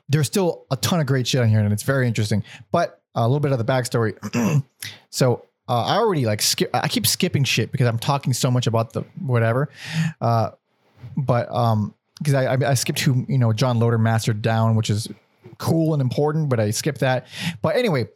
there's 0.09 0.27
still 0.27 0.65
a 0.71 0.77
ton 0.77 0.99
of 1.01 1.07
great 1.07 1.27
shit 1.29 1.41
on 1.41 1.49
here, 1.49 1.61
and 1.61 1.73
it's 1.73 1.83
very 1.85 2.07
interesting. 2.09 2.43
But 2.73 3.01
a 3.15 3.23
little 3.23 3.41
bit 3.41 3.53
of 3.53 3.59
the 3.59 3.65
backstory. 3.65 4.15
so 5.11 5.45
uh, 5.69 5.85
I 5.85 5.97
already 5.99 6.27
like 6.27 6.43
skip. 6.43 6.71
I 6.75 6.89
keep 6.89 7.07
skipping 7.07 7.45
shit 7.45 7.71
because 7.73 7.87
I'm 7.87 7.99
talking 7.99 8.33
so 8.33 8.51
much 8.51 8.67
about 8.67 8.93
the 8.93 9.03
whatever. 9.25 9.69
Uh, 10.21 10.51
but 11.17 11.51
um, 11.55 11.95
because 12.19 12.35
I, 12.35 12.55
I 12.55 12.71
I 12.71 12.75
skipped 12.75 13.01
who 13.01 13.25
you 13.29 13.39
know 13.39 13.53
John 13.53 13.79
Loder 13.79 13.99
mastered 13.99 14.43
down, 14.43 14.75
which 14.75 14.91
is 14.91 15.09
cool 15.59 15.93
and 15.95 16.03
important, 16.03 16.49
but 16.49 16.59
I 16.61 16.71
skipped 16.71 17.01
that. 17.01 17.27
But 17.63 17.77
anyway, 17.77 18.09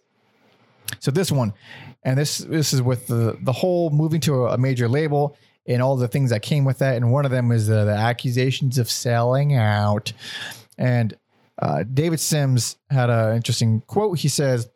so 0.99 1.11
this 1.11 1.31
one, 1.31 1.53
and 2.03 2.19
this 2.19 2.39
this 2.39 2.73
is 2.73 2.83
with 2.83 3.07
the 3.07 3.39
the 3.43 3.53
whole 3.53 3.91
moving 3.91 4.21
to 4.23 4.47
a, 4.47 4.59
major 4.59 4.89
label 4.89 5.37
and 5.67 5.83
all 5.83 5.97
the 5.97 6.09
things 6.09 6.31
that 6.31 6.43
came 6.43 6.65
with 6.65 6.79
that. 6.79 6.97
And 6.97 7.13
one 7.13 7.25
of 7.25 7.31
them 7.31 7.53
is 7.53 7.67
the, 7.67 7.85
the 7.85 7.93
accusations 7.93 8.79
of 8.79 8.91
selling 8.91 9.55
out. 9.55 10.13
And 10.79 11.17
uh, 11.61 11.85
David 11.85 12.19
Sims 12.21 12.77
had 12.91 13.11
an 13.11 13.37
interesting 13.37 13.83
quote. 13.87 14.19
He 14.19 14.29
says, 14.29 14.69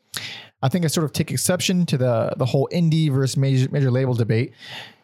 "I 0.62 0.68
think 0.68 0.84
I 0.84 0.88
sort 0.88 1.04
of 1.04 1.12
take 1.12 1.30
exception 1.30 1.86
to 1.86 1.98
the 1.98 2.34
the 2.36 2.46
whole 2.46 2.68
indie 2.72 3.10
versus 3.10 3.36
major 3.36 3.68
major 3.70 3.90
label 3.90 4.14
debate." 4.14 4.52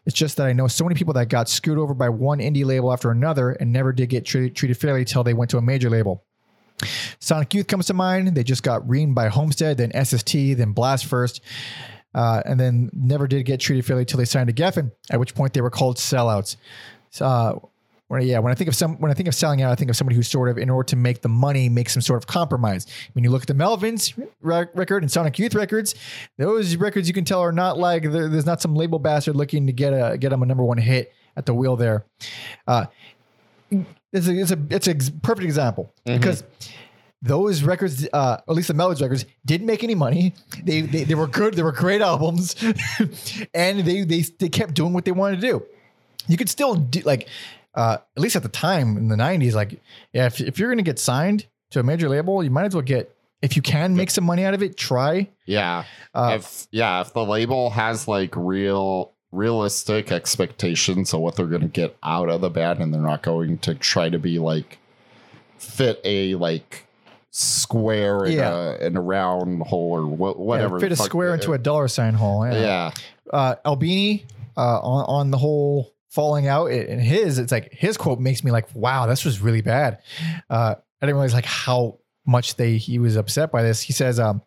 It's 0.06 0.16
just 0.16 0.38
that 0.38 0.46
I 0.46 0.52
know 0.52 0.66
so 0.66 0.84
many 0.84 0.94
people 0.94 1.14
that 1.14 1.28
got 1.28 1.48
screwed 1.48 1.78
over 1.78 1.92
by 1.94 2.08
one 2.08 2.38
indie 2.38 2.64
label 2.64 2.92
after 2.92 3.10
another 3.10 3.50
and 3.52 3.70
never 3.72 3.92
did 3.92 4.08
get 4.08 4.24
treated, 4.24 4.76
fairly 4.76 5.04
till 5.04 5.22
they 5.22 5.34
went 5.34 5.50
to 5.50 5.58
a 5.58 5.62
major 5.62 5.90
label. 5.90 6.24
Sonic 7.18 7.52
Youth 7.54 7.66
comes 7.66 7.86
to 7.86 7.94
mind. 7.94 8.28
They 8.34 8.44
just 8.44 8.62
got 8.62 8.82
reamed 8.82 9.14
by 9.14 9.28
Homestead, 9.28 9.76
then 9.76 10.04
SST, 10.04 10.32
then 10.32 10.72
Blast 10.72 11.06
First, 11.06 11.40
uh, 12.14 12.42
and 12.44 12.58
then 12.58 12.90
never 12.92 13.26
did 13.26 13.44
get 13.44 13.60
treated 13.60 13.84
fairly 13.84 14.02
until 14.02 14.18
they 14.18 14.24
signed 14.24 14.48
to 14.48 14.52
Geffen, 14.52 14.92
at 15.10 15.20
which 15.20 15.34
point 15.34 15.52
they 15.52 15.60
were 15.60 15.70
called 15.70 15.96
sellouts. 15.96 16.56
Uh, 17.20 17.54
when, 18.10 18.22
yeah, 18.22 18.40
when 18.40 18.50
I 18.50 18.56
think 18.56 18.66
of 18.66 18.74
some, 18.74 18.98
when 18.98 19.12
I 19.12 19.14
think 19.14 19.28
of 19.28 19.36
selling 19.36 19.62
out, 19.62 19.70
I 19.70 19.76
think 19.76 19.88
of 19.88 19.96
somebody 19.96 20.16
who 20.16 20.24
sort 20.24 20.48
of, 20.48 20.58
in 20.58 20.68
order 20.68 20.86
to 20.88 20.96
make 20.96 21.22
the 21.22 21.28
money, 21.28 21.68
makes 21.68 21.92
some 21.92 22.02
sort 22.02 22.20
of 22.20 22.26
compromise. 22.26 22.86
When 23.12 23.22
you 23.22 23.30
look 23.30 23.42
at 23.42 23.48
the 23.48 23.54
Melvins 23.54 24.20
re- 24.40 24.66
record 24.74 25.04
and 25.04 25.12
Sonic 25.12 25.38
Youth 25.38 25.54
records, 25.54 25.94
those 26.36 26.74
records 26.74 27.06
you 27.06 27.14
can 27.14 27.24
tell 27.24 27.38
are 27.40 27.52
not 27.52 27.78
like 27.78 28.02
there's 28.02 28.46
not 28.46 28.60
some 28.60 28.74
label 28.74 28.98
bastard 28.98 29.36
looking 29.36 29.68
to 29.68 29.72
get 29.72 29.92
a 29.92 30.18
get 30.18 30.30
them 30.30 30.42
a 30.42 30.46
number 30.46 30.64
one 30.64 30.78
hit 30.78 31.12
at 31.36 31.46
the 31.46 31.54
wheel 31.54 31.76
there. 31.76 32.04
Uh, 32.66 32.86
it's 34.12 34.26
a 34.26 34.40
it's 34.40 34.50
a 34.50 34.58
it's 34.70 35.08
a 35.08 35.12
perfect 35.12 35.44
example 35.44 35.92
because 36.04 36.44
those 37.22 37.62
records, 37.62 38.08
uh, 38.12 38.38
at 38.48 38.54
least 38.54 38.68
the 38.68 38.74
Melvins 38.74 39.02
records, 39.02 39.26
didn't 39.44 39.66
make 39.66 39.84
any 39.84 39.94
money. 39.94 40.34
They 40.64 40.80
they, 40.80 41.04
they 41.04 41.14
were 41.14 41.26
good. 41.26 41.54
They 41.54 41.62
were 41.62 41.72
great 41.72 42.00
albums, 42.00 42.56
and 43.54 43.80
they 43.80 44.04
they 44.04 44.22
they 44.22 44.48
kept 44.48 44.74
doing 44.74 44.92
what 44.92 45.04
they 45.04 45.12
wanted 45.12 45.40
to 45.40 45.46
do. 45.46 45.66
You 46.28 46.36
could 46.36 46.48
still 46.48 46.74
do 46.74 47.00
like, 47.00 47.28
uh, 47.74 47.98
at 48.16 48.22
least 48.22 48.36
at 48.36 48.42
the 48.42 48.48
time 48.48 48.96
in 48.96 49.08
the 49.08 49.16
'90s, 49.16 49.52
like 49.52 49.80
yeah, 50.12 50.26
if 50.26 50.40
if 50.40 50.58
you're 50.58 50.70
gonna 50.70 50.82
get 50.82 50.98
signed 50.98 51.46
to 51.70 51.80
a 51.80 51.82
major 51.82 52.08
label, 52.08 52.42
you 52.42 52.50
might 52.50 52.64
as 52.64 52.74
well 52.74 52.82
get 52.82 53.14
if 53.42 53.54
you 53.56 53.62
can 53.62 53.96
make 53.96 54.10
some 54.10 54.24
money 54.24 54.44
out 54.44 54.54
of 54.54 54.62
it. 54.62 54.76
Try. 54.76 55.28
Yeah. 55.44 55.84
Uh, 56.14 56.38
if 56.38 56.68
yeah, 56.70 57.02
if 57.02 57.12
the 57.12 57.24
label 57.24 57.70
has 57.70 58.08
like 58.08 58.34
real 58.34 59.12
realistic 59.32 60.10
expectations 60.12 61.12
of 61.14 61.20
what 61.20 61.36
they're 61.36 61.46
going 61.46 61.62
to 61.62 61.68
get 61.68 61.96
out 62.02 62.28
of 62.28 62.40
the 62.40 62.50
band 62.50 62.80
and 62.80 62.92
they're 62.92 63.00
not 63.00 63.22
going 63.22 63.58
to 63.58 63.74
try 63.74 64.08
to 64.08 64.18
be 64.18 64.38
like 64.38 64.78
fit 65.58 66.00
a 66.04 66.34
like 66.34 66.86
square 67.30 68.24
in, 68.24 68.32
Yeah. 68.32 68.52
a, 68.72 68.86
in 68.86 68.96
a 68.96 69.00
round 69.00 69.62
hole 69.62 69.92
or 69.92 70.06
wha- 70.06 70.32
whatever. 70.32 70.76
Yeah, 70.76 70.80
fit 70.80 70.92
a 70.92 70.96
square 70.96 71.34
into 71.34 71.52
a 71.52 71.58
dollar 71.58 71.88
sign 71.88 72.14
hole. 72.14 72.44
Yeah. 72.46 72.60
yeah. 72.60 72.90
uh, 73.32 73.54
Albini 73.64 74.24
uh, 74.56 74.80
on 74.80 75.04
on 75.06 75.30
the 75.30 75.38
whole 75.38 75.92
falling 76.10 76.48
out 76.48 76.66
and 76.72 77.00
his 77.00 77.38
it's 77.38 77.52
like 77.52 77.72
his 77.72 77.96
quote 77.96 78.18
makes 78.18 78.42
me 78.42 78.50
like 78.50 78.66
wow 78.74 79.06
this 79.06 79.24
was 79.24 79.40
really 79.40 79.60
bad. 79.62 79.98
Uh, 80.48 80.74
I 81.00 81.06
didn't 81.06 81.14
realize 81.16 81.34
like 81.34 81.44
how 81.44 81.98
much 82.26 82.56
they 82.56 82.76
he 82.78 82.98
was 82.98 83.16
upset 83.16 83.50
by 83.52 83.62
this. 83.62 83.80
He 83.80 83.92
says, 83.92 84.18
um, 84.20 84.42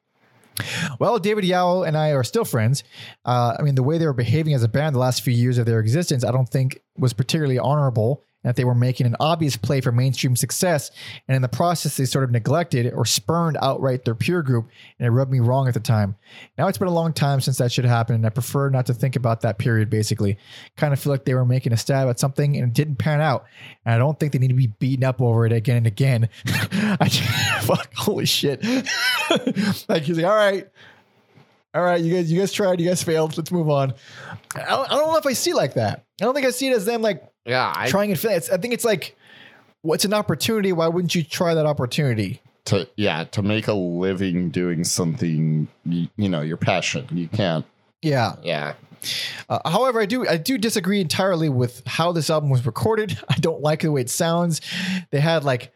"Well, 1.00 1.20
David 1.20 1.46
Yow 1.46 1.84
and 1.84 1.98
I 1.98 2.12
are 2.12 2.24
still 2.24 2.46
friends. 2.46 2.84
Uh, 3.26 3.56
I 3.58 3.62
mean, 3.62 3.76
the 3.76 3.84
way 3.84 3.98
they 3.98 4.06
were 4.06 4.14
behaving 4.14 4.54
as 4.54 4.64
a 4.64 4.68
band 4.68 4.96
the 4.96 5.00
last 5.00 5.22
few 5.22 5.34
years 5.34 5.58
of 5.58 5.66
their 5.66 5.80
existence, 5.80 6.24
I 6.24 6.32
don't 6.32 6.50
think 6.50 6.80
was 6.98 7.14
particularly 7.14 7.60
honorable." 7.60 8.24
That 8.44 8.56
they 8.56 8.64
were 8.64 8.76
making 8.76 9.06
an 9.06 9.15
obvious 9.20 9.57
play 9.57 9.82
for 9.82 9.91
mainstream 9.91 10.36
success. 10.36 10.91
And 11.28 11.36
in 11.36 11.41
the 11.41 11.48
process, 11.48 11.98
they 11.98 12.06
sort 12.06 12.24
of 12.24 12.32
neglected 12.32 12.94
or 12.94 13.06
spurned 13.06 13.57
outright 13.61 14.06
their 14.06 14.15
peer 14.15 14.41
group, 14.41 14.70
and 14.99 15.07
it 15.07 15.11
rubbed 15.11 15.32
me 15.32 15.40
wrong 15.40 15.68
at 15.68 15.74
the 15.74 15.80
time. 15.80 16.15
Now 16.57 16.68
it's 16.68 16.78
been 16.78 16.88
a 16.88 16.94
long 16.94 17.14
time 17.14 17.41
since 17.41 17.57
that 17.57 17.72
should 17.72 17.86
happen, 17.86 18.15
and 18.15 18.26
I 18.26 18.30
prefer 18.30 18.70
not 18.70 18.86
to 18.88 18.94
think 18.94 19.15
about 19.15 19.41
that 19.41 19.57
period. 19.57 19.90
Basically, 19.90 20.38
kind 20.78 20.94
of 20.94 20.99
feel 20.99 21.11
like 21.11 21.26
they 21.26 21.34
were 21.34 21.45
making 21.45 21.74
a 21.74 21.78
stab 21.78 22.07
at 22.10 22.20
something 22.20 22.56
and 22.56 22.68
it 22.68 22.74
didn't 22.74 22.98
pan 22.98 23.22
out, 23.22 23.45
and 23.86 23.95
I 23.95 23.98
don't 23.98 24.20
think 24.20 24.34
they 24.34 24.40
need 24.40 24.49
to 24.49 24.53
be 24.53 24.68
beaten 24.68 25.03
up 25.03 25.22
over 25.22 25.45
it 25.45 25.52
again 25.52 25.78
and 25.78 25.88
again. 25.88 26.30
I 26.45 27.10
fuck, 27.64 27.94
holy 27.95 28.26
shit! 28.26 28.64
like 29.88 30.03
he's 30.03 30.18
like, 30.18 30.26
all 30.26 30.36
right, 30.36 30.68
all 31.74 31.82
right, 31.82 32.02
you 32.02 32.14
guys, 32.14 32.32
you 32.32 32.40
guys 32.40 32.52
tried, 32.52 32.80
you 32.80 32.88
guys 32.88 33.02
failed. 33.02 33.36
Let's 33.38 33.52
move 33.52 33.70
on. 33.70 33.94
I 34.56 34.60
don't, 34.60 34.91
I 34.91 34.95
don't 34.95 35.07
know 35.07 35.18
if 35.18 35.26
I 35.26 35.34
see 35.34 35.53
like 35.53 35.74
that. 35.74 36.06
I 36.22 36.26
don't 36.26 36.36
think 36.36 36.45
I 36.45 36.52
see 36.52 36.68
it 36.68 36.76
as 36.76 36.86
them 36.86 37.02
like 37.02 37.24
Yeah, 37.45 37.74
I 37.76 37.90
trying 37.90 38.11
and 38.11 38.20
failing. 38.20 38.38
It's, 38.38 38.49
I 38.49 38.57
think 38.57 38.74
it's 38.74 38.86
like, 38.86 39.18
what's 39.82 40.06
an 40.06 40.14
opportunity? 40.14 40.72
Why 40.72 40.88
wouldn't 40.88 41.14
you 41.15 41.24
try 41.24 41.53
that 41.53 41.65
opportunity? 41.65 42.41
to 42.65 42.88
yeah 42.95 43.26
to 43.26 43.41
make 43.41 43.68
a 43.68 43.74
living 43.74 44.49
doing 44.49 44.86
something 44.86 45.68
you, 45.86 46.07
you 46.15 46.30
know 46.30 46.41
your 46.41 46.57
passion. 46.57 47.07
You 47.11 47.28
can't. 47.28 47.65
Yeah. 48.02 48.36
Yeah. 48.44 48.74
Uh, 49.49 49.60
however, 49.70 49.99
I 49.99 50.06
do 50.06 50.28
I 50.28 50.38
do 50.38 50.57
disagree 50.57 51.02
entirely 51.02 51.49
with 51.49 51.86
how 51.86 52.11
this 52.11 52.30
album 52.30 52.49
was 52.49 52.65
recorded. 52.65 53.18
I 53.30 53.36
don't 53.36 53.61
like 53.61 53.82
the 53.82 53.91
way 53.91 54.02
it 54.02 54.10
sounds. 54.10 54.61
They 55.11 55.20
had 55.20 55.44
like, 55.44 55.74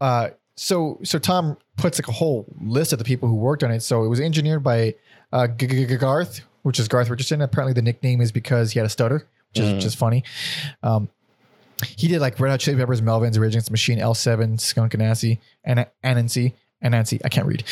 uh, 0.00 0.30
so 0.56 1.00
so 1.02 1.18
Tom 1.18 1.56
puts 1.76 1.98
like 1.98 2.08
a 2.08 2.12
whole 2.12 2.46
list 2.60 2.92
of 2.92 2.98
the 2.98 3.04
people 3.04 3.28
who 3.28 3.36
worked 3.36 3.62
on 3.62 3.70
it. 3.70 3.80
So 3.80 4.04
it 4.04 4.08
was 4.08 4.20
engineered 4.20 4.62
by 4.62 4.94
uh, 5.32 5.46
Garth, 5.46 6.40
which 6.62 6.78
is 6.78 6.88
Garth 6.88 7.10
Richardson. 7.10 7.42
Apparently, 7.42 7.74
the 7.74 7.82
nickname 7.82 8.20
is 8.20 8.32
because 8.32 8.72
he 8.72 8.78
had 8.78 8.86
a 8.86 8.90
stutter, 8.90 9.28
which 9.54 9.64
is 9.64 9.72
which 9.74 9.84
is 9.84 9.94
funny. 9.94 10.24
Um, 10.82 11.08
he 11.96 12.08
did 12.08 12.20
like 12.20 12.38
Red 12.38 12.50
Hot 12.50 12.60
Chili 12.60 12.78
Peppers, 12.78 13.00
Melvins, 13.00 13.38
Rage 13.38 13.52
Against 13.52 13.66
the 13.66 13.72
Machine, 13.72 13.98
L7, 13.98 14.60
Skunk 14.60 14.92
Anansie, 14.92 15.38
and 15.64 15.86
Anansi, 16.02 16.52
Anansi. 16.82 17.20
I 17.24 17.28
can't 17.28 17.46
read. 17.46 17.64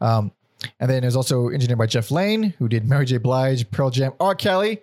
Um, 0.00 0.32
and 0.80 0.90
then 0.90 1.02
it 1.02 1.06
was 1.06 1.16
also 1.16 1.50
engineered 1.50 1.78
by 1.78 1.86
Jeff 1.86 2.10
Lane, 2.10 2.54
who 2.58 2.68
did 2.68 2.88
Mary 2.88 3.04
J. 3.04 3.18
Blige, 3.18 3.70
Pearl 3.70 3.90
Jam, 3.90 4.12
R. 4.18 4.34
Kelly. 4.34 4.80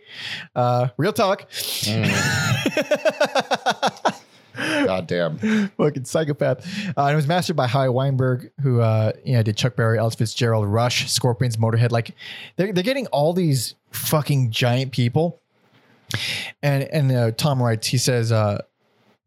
Uh, 0.55 0.89
real 0.97 1.13
talk. 1.13 1.49
God 4.55 5.07
damn. 5.07 5.69
Fucking 5.69 6.05
psychopath. 6.05 6.63
Uh, 6.95 7.05
and 7.05 7.13
it 7.13 7.15
was 7.15 7.27
mastered 7.27 7.55
by 7.55 7.65
Howie 7.65 7.89
Weinberg, 7.89 8.51
who 8.61 8.81
uh, 8.81 9.13
you 9.25 9.33
know 9.33 9.43
did 9.43 9.57
Chuck 9.57 9.75
Berry, 9.75 9.97
Elvis 9.97 10.17
Fitzgerald, 10.17 10.67
Rush, 10.67 11.11
Scorpions, 11.11 11.57
Motorhead. 11.57 11.91
Like 11.91 12.11
they're 12.55 12.71
they're 12.71 12.83
getting 12.83 13.07
all 13.07 13.33
these 13.33 13.75
fucking 13.91 14.51
giant 14.51 14.91
people. 14.91 15.41
And 16.61 16.83
and 16.83 17.11
uh, 17.11 17.31
Tom 17.31 17.61
writes, 17.61 17.87
he 17.87 17.97
says, 17.97 18.31
uh, 18.31 18.61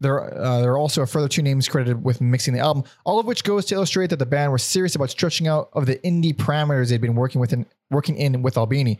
there 0.01 0.23
uh, 0.23 0.61
there 0.61 0.73
are 0.73 0.79
also 0.79 1.03
a 1.03 1.07
further 1.07 1.29
two 1.29 1.43
names 1.43 1.69
credited 1.69 2.05
with 2.05 2.21
mixing 2.21 2.53
the 2.55 2.61
album, 2.61 2.85
all 3.05 3.19
of 3.19 3.27
which 3.27 3.45
goes 3.45 3.65
to 3.67 3.75
illustrate 3.75 4.11
that 4.11 4.19
the 4.19 4.27
band 4.27 4.53
were 4.53 4.59
serious 4.59 4.95
about 4.95 5.11
stretching 5.11 5.49
out 5.49 5.71
of 5.73 5.87
the 5.87 5.97
indie 5.97 6.35
parameters 6.35 6.91
they'd 6.91 7.01
been 7.01 7.15
working 7.15 7.41
with 7.41 7.53
in, 7.53 7.65
working 7.91 8.17
in 8.17 8.43
with 8.43 8.59
Albini. 8.59 8.99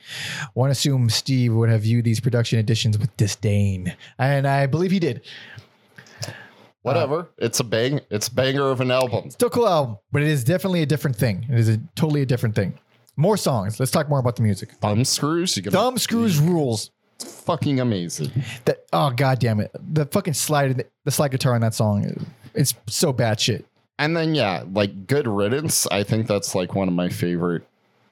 One 0.55 0.71
assumes 0.71 1.15
Steve 1.15 1.53
would 1.53 1.69
have 1.69 1.83
viewed 1.83 2.05
these 2.05 2.21
production 2.21 2.59
additions 2.59 2.99
with 2.99 3.15
disdain, 3.17 3.95
and 4.19 4.47
I 4.47 4.67
believe 4.67 4.91
he 4.91 4.99
did. 4.99 5.23
Whatever. 6.83 7.29
it's 7.37 7.59
a 7.59 7.65
bang. 7.65 8.01
It's 8.11 8.29
a 8.29 8.35
banger 8.35 8.71
of 8.71 8.81
an 8.81 8.93
album. 8.93 9.29
Still 9.31 9.51
cool 9.51 9.69
album, 9.69 9.99
but 10.13 10.23
it 10.23 10.29
is 10.29 10.45
definitely 10.45 10.83
a 10.83 10.87
different 10.87 11.17
thing. 11.17 11.45
It 11.51 11.59
is 11.59 11.69
a 11.69 11.79
totally 11.97 12.23
a 12.23 12.27
different 12.27 12.55
thing. 12.55 12.79
More 13.17 13.37
songs. 13.37 13.81
Let's 13.81 13.91
talk 13.91 14.09
more 14.09 14.21
about 14.21 14.37
the 14.37 14.43
music. 14.43 14.71
Thumb 14.81 15.05
screws. 15.05 15.57
You 15.57 15.65
gonna 15.65 15.77
Thumb 15.77 15.99
screws 15.99 16.39
rules. 16.39 16.93
Fucking 17.19 17.81
amazing. 17.81 18.31
That 18.65 18.85
oh 18.93 19.11
god 19.11 19.39
damn 19.39 19.61
it. 19.61 19.71
The 19.93 20.07
fucking 20.07 20.35
slide 20.35 20.85
the 21.05 21.11
slide 21.11 21.31
guitar 21.31 21.55
on 21.55 21.61
that 21.63 21.75
song. 21.75 22.27
It's 22.55 22.75
so 22.87 23.13
bad 23.13 23.41
shit. 23.41 23.67
And 23.99 24.17
then 24.17 24.35
yeah, 24.35 24.65
like 24.73 25.07
good 25.07 25.27
riddance. 25.27 25.87
I 25.87 26.03
think 26.03 26.27
that's 26.27 26.55
like 26.55 26.75
one 26.75 26.89
of 26.89 26.95
my 26.95 27.09
favorite 27.09 27.67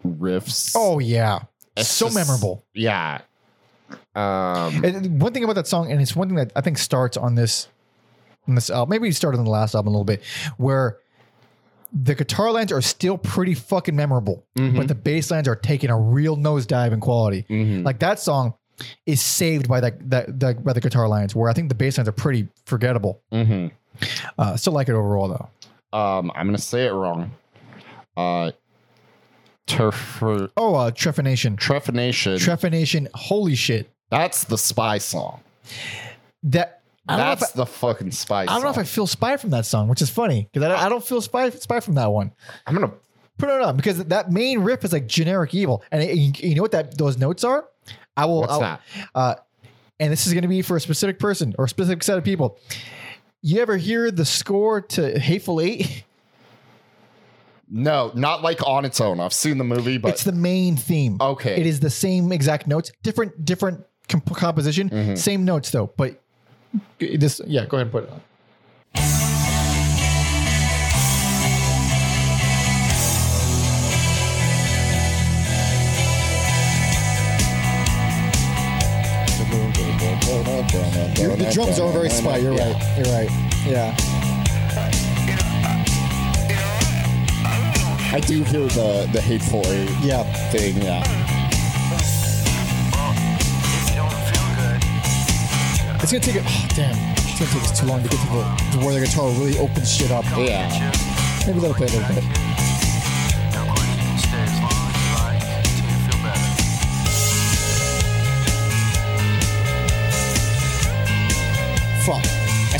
riffs. 0.07 0.73
Oh 0.77 0.99
yeah. 0.99 1.41
It's 1.77 1.89
so 1.89 2.07
just- 2.07 2.17
memorable. 2.17 2.65
Yeah. 2.73 3.21
Um. 4.15 4.83
And 4.85 5.21
one 5.21 5.33
thing 5.35 5.45
about 5.45 5.57
that 5.57 5.67
song, 5.67 5.93
and 5.93 6.01
it's 6.01 6.17
one 6.17 6.29
thing 6.29 6.37
that 6.37 6.53
I 6.57 6.61
think 6.63 6.79
starts 6.79 7.17
on 7.17 7.35
this 7.35 7.69
on 8.49 8.55
this 8.55 8.71
album, 8.71 8.91
maybe 8.91 9.09
it 9.09 9.15
started 9.15 9.39
on 9.39 9.45
the 9.45 9.51
last 9.51 9.75
album 9.75 9.89
a 9.89 9.91
little 9.91 10.05
bit, 10.05 10.23
where 10.57 10.99
the 11.93 12.15
guitar 12.15 12.51
lines 12.51 12.73
are 12.73 12.81
still 12.81 13.17
pretty 13.19 13.55
fucking 13.55 13.95
memorable, 13.95 14.45
but 14.57 14.89
the 14.89 14.95
bass 14.95 15.31
lines 15.31 15.47
are 15.47 15.55
taking 15.55 15.91
a 15.91 15.99
real 15.99 16.37
nosedive 16.37 16.93
in 16.93 17.01
quality. 17.01 17.45
Like 17.85 18.01
that 18.01 18.19
song 18.19 18.55
is 19.07 19.21
saved 19.23 19.69
by 19.69 19.81
that 19.81 20.11
that, 20.11 20.41
that 20.41 20.65
by 20.65 20.73
the 20.73 20.81
guitar 20.81 21.09
lines, 21.09 21.35
where 21.35 21.49
I 21.49 21.53
think 21.53 21.69
the 21.69 21.75
bass 21.75 21.99
lines 21.99 22.09
are 22.09 22.13
pretty 22.13 22.49
forgettable. 22.67 23.21
mhm. 23.33 23.71
Uh, 24.39 24.57
still 24.57 24.73
like 24.73 24.89
it 24.89 24.95
overall 24.95 25.29
though. 25.29 25.99
Um. 25.99 26.33
I'm 26.35 26.47
gonna 26.47 26.59
say 26.59 26.87
it 26.87 26.93
wrong. 26.93 27.31
Uh. 28.17 28.51
Turf. 29.67 30.23
Oh, 30.23 30.75
uh, 30.75 30.91
Trephination. 30.91 31.57
Trephination. 31.57 32.37
Trephination. 32.37 33.09
Holy 33.15 33.55
shit. 33.55 33.91
that's 34.11 34.45
the 34.45 34.59
spy 34.59 34.99
song. 34.99 35.41
That 36.43 36.83
That's 37.09 37.55
I, 37.55 37.57
the 37.57 37.67
fucking 37.67 38.11
spy 38.11 38.43
I 38.43 38.47
don't 38.47 38.63
know 38.63 38.69
if 38.71 38.77
I 38.79 38.85
feel 38.85 39.07
spy 39.07 39.37
from 39.39 39.51
that 39.51 39.65
song, 39.65 39.89
which 39.89 40.03
is 40.03 40.11
funny 40.11 40.49
because 40.53 40.69
I, 40.71 40.87
I 40.87 40.89
don't 40.91 41.03
feel 41.05 41.21
spy 41.23 41.49
spy 41.51 41.81
from 41.81 41.95
that 41.95 42.13
one. 42.13 42.33
I'm 42.67 42.75
gonna 42.75 42.93
Put 43.37 43.49
it 43.49 43.61
on 43.63 43.75
because 43.77 44.05
that 44.05 44.31
main 44.31 44.61
riff 44.61 44.85
is 44.85 44.93
like 44.93 45.09
generic 45.09 45.55
evil, 45.55 45.83
and 45.91 46.01
it- 46.05 46.17
you, 46.17 46.33
you 46.51 46.55
know 46.55 46.63
what 46.63 46.71
that 46.71 46.97
those 46.97 47.19
notes 47.19 47.43
are. 47.43 47.65
I 48.17 48.27
will. 48.27 48.41
What's 48.41 48.53
I'll- 48.53 48.61
that? 48.61 48.81
Uh, 49.15 49.35
and 50.01 50.13
this 50.13 50.27
is 50.27 50.33
going 50.33 50.43
to 50.43 50.49
be 50.49 50.63
for 50.63 50.77
a 50.77 50.81
specific 50.81 51.19
person 51.19 51.55
or 51.59 51.67
a 51.67 51.69
specific 51.69 52.03
set 52.03 52.19
of 52.19 52.25
people. 52.25 52.59
You 53.43 53.61
ever 53.61 53.77
hear 53.77 54.11
the 54.11 54.25
score 54.25 54.81
to 54.81 55.19
Hateful 55.19 55.61
Eight? 55.61 56.05
No, 57.69 58.13
not 58.15 58.43
like 58.43 58.65
on 58.67 58.85
its 58.85 59.01
own. 59.01 59.21
I've 59.21 59.33
seen 59.33 59.59
the 59.59 59.65
movie, 59.65 59.99
but 59.99 60.09
it's 60.13 60.25
the 60.25 60.33
main 60.33 60.77
theme. 60.77 61.17
Okay. 61.21 61.59
It 61.61 61.67
is 61.67 61.81
the 61.81 61.91
same 61.91 62.31
exact 62.31 62.67
notes, 62.67 62.93
different 63.03 63.45
different 63.45 63.85
comp- 64.09 64.37
composition, 64.37 64.91
Mm-hmm. 64.91 65.15
same 65.17 65.45
notes 65.45 65.71
though. 65.71 65.91
But 65.97 66.21
this, 66.99 67.41
yeah, 67.47 67.65
go 67.67 67.77
ahead 67.79 67.87
and 67.87 67.93
put 67.93 68.05
it 68.05 68.11
on. 68.11 68.21
Your- 80.27 81.37
the 81.37 81.51
drums 81.53 81.79
are 81.79 81.93
very 81.93 82.09
spy. 82.09 82.39
You're 82.39 82.53
right. 82.55 82.77
You're 82.97 83.13
right. 83.15 83.29
Yeah. 83.67 83.95
I 88.13 88.21
do 88.21 88.43
hear 88.45 88.61
the 88.69 89.09
the 89.13 89.21
hateful 89.21 89.63
eight 89.67 89.91
Yeah. 90.03 90.23
thing. 90.51 90.77
Yeah. 90.81 91.03
It's 96.03 96.13
gonna 96.13 96.23
take 96.25 96.37
it. 96.37 96.43
Oh, 96.47 96.67
damn, 96.75 96.97
it's 97.17 97.39
gonna 97.39 97.51
take 97.51 97.63
us 97.63 97.81
too 97.81 97.87
long 97.87 98.03
to 98.03 98.09
get 98.09 98.21
to, 98.21 98.27
the, 98.27 98.79
to 98.79 98.85
where 98.85 98.95
the 99.01 99.07
guitar 99.07 99.29
really 99.31 99.59
opens 99.59 99.91
shit 99.93 100.11
up. 100.11 100.25
Yeah. 100.37 100.69
Maybe 101.47 101.61
let 101.61 101.71
it 101.73 101.77
play 101.77 101.87
a 101.87 101.91
little 101.91 102.15
bit. 102.15 102.25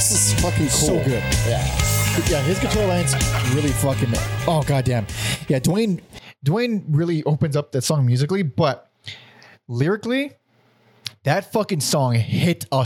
This 0.05 0.35
is 0.35 0.41
fucking 0.43 0.69
cool. 0.69 0.69
So 0.69 0.97
good. 1.03 1.23
Yeah. 1.49 1.65
Yeah, 2.29 2.43
his 2.43 2.59
guitar 2.59 2.85
lines 2.87 3.15
really 3.55 3.71
fucking. 3.71 4.11
Oh 4.47 4.63
goddamn. 4.67 5.07
Yeah, 5.49 5.61
Duane. 5.61 6.03
Duane 6.43 6.85
really 6.91 7.25
opens 7.25 7.57
up 7.57 7.73
that 7.73 7.85
song 7.85 8.05
musically, 8.05 8.43
but 8.43 8.91
lyrically, 9.67 10.33
that 11.23 11.51
fucking 11.51 11.81
song 11.81 12.17
hit 12.17 12.67
a 12.71 12.85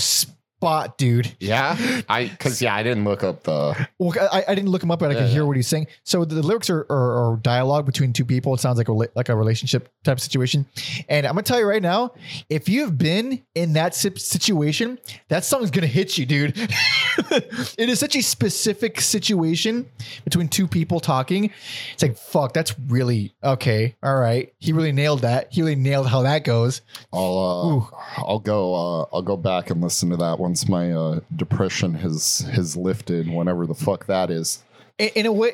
spot, 0.59 0.99
dude. 0.99 1.37
Yeah. 1.39 1.77
I 2.09 2.27
because 2.27 2.61
yeah, 2.61 2.75
I 2.75 2.83
didn't 2.83 3.05
look 3.05 3.23
up 3.23 3.45
the 3.45 3.89
Well, 3.99 4.13
I, 4.33 4.45
I 4.49 4.55
didn't 4.57 4.71
look 4.71 4.83
him 4.83 4.91
up, 4.91 4.99
but 4.99 5.13
I 5.13 5.15
could 5.15 5.29
hear 5.29 5.43
yeah. 5.43 5.47
what 5.47 5.57
he's 5.57 5.69
saying. 5.69 5.87
So 6.03 6.25
the, 6.25 6.43
lyrics 6.43 6.69
are, 6.69 6.85
are, 6.91 7.33
are 7.33 7.37
dialogue 7.37 7.87
between 7.87 8.13
two 8.13 8.25
people. 8.25 8.55
It 8.55 8.61
sounds 8.61 8.77
like 8.77 8.89
a 8.89 8.93
like 8.93 9.29
a 9.29 9.37
relationship 9.37 9.89
type 10.03 10.19
situation. 10.19 10.67
And 11.09 11.27
I'm 11.27 11.35
gonna 11.35 11.45
tell 11.45 11.61
you 11.61 11.67
right 11.67 11.83
now, 11.83 12.13
if 12.51 12.69
you've 12.69 12.99
been 12.99 13.45
in 13.55 13.75
that 13.75 13.95
situation, 13.95 14.99
that 15.29 15.45
song's 15.45 15.71
gonna 15.71 15.87
hit 15.87 16.19
you, 16.19 16.27
dude. 16.27 16.57
it 16.59 17.89
is 17.89 18.01
such 18.01 18.17
a 18.17 18.23
specific 18.23 19.01
situation 19.01 19.87
between 20.25 20.49
two 20.49 20.67
people 20.67 20.99
talking. 20.99 21.53
It's 21.93 22.03
like 22.03 22.17
fuck, 22.17 22.53
that's 22.53 22.75
really 22.89 23.33
okay. 23.45 23.95
All 24.03 24.17
right, 24.17 24.53
he 24.59 24.73
really 24.73 24.93
nailed 24.93 25.21
that. 25.21 25.53
He 25.53 25.63
really 25.63 25.77
nailed 25.77 26.09
how 26.09 26.23
that 26.23 26.43
goes. 26.43 26.81
I'll 27.13 27.93
uh, 28.19 28.23
I'll 28.23 28.41
go 28.41 28.75
uh, 28.75 29.07
I'll 29.13 29.23
go 29.23 29.37
back 29.37 29.71
and 29.71 29.81
listen 29.81 30.11
to 30.11 30.17
that 30.17 30.41
once 30.49 30.67
my 30.67 30.91
uh, 30.93 31.21
depression 31.37 31.93
has 31.93 32.39
has 32.53 32.75
lifted, 32.75 33.29
whenever 33.31 33.67
the 33.67 33.75
fuck 33.75 34.07
that 34.07 34.31
is. 34.31 34.65
in, 34.99 35.11
in 35.15 35.27
a 35.27 35.33
way, 35.33 35.53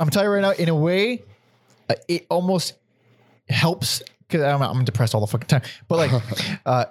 I'm 0.00 0.10
telling 0.10 0.26
you 0.26 0.32
right 0.34 0.40
now, 0.42 0.50
in 0.50 0.68
a 0.68 0.74
way, 0.74 1.22
uh, 1.88 1.94
it 2.08 2.26
almost 2.28 2.74
helps 3.48 4.02
because 4.26 4.42
I'm, 4.42 4.60
I'm 4.62 4.84
depressed 4.84 5.14
all 5.14 5.20
the 5.20 5.28
fucking 5.28 5.46
time. 5.46 5.62
But 5.86 5.98
like, 5.98 6.22
uh, 6.66 6.86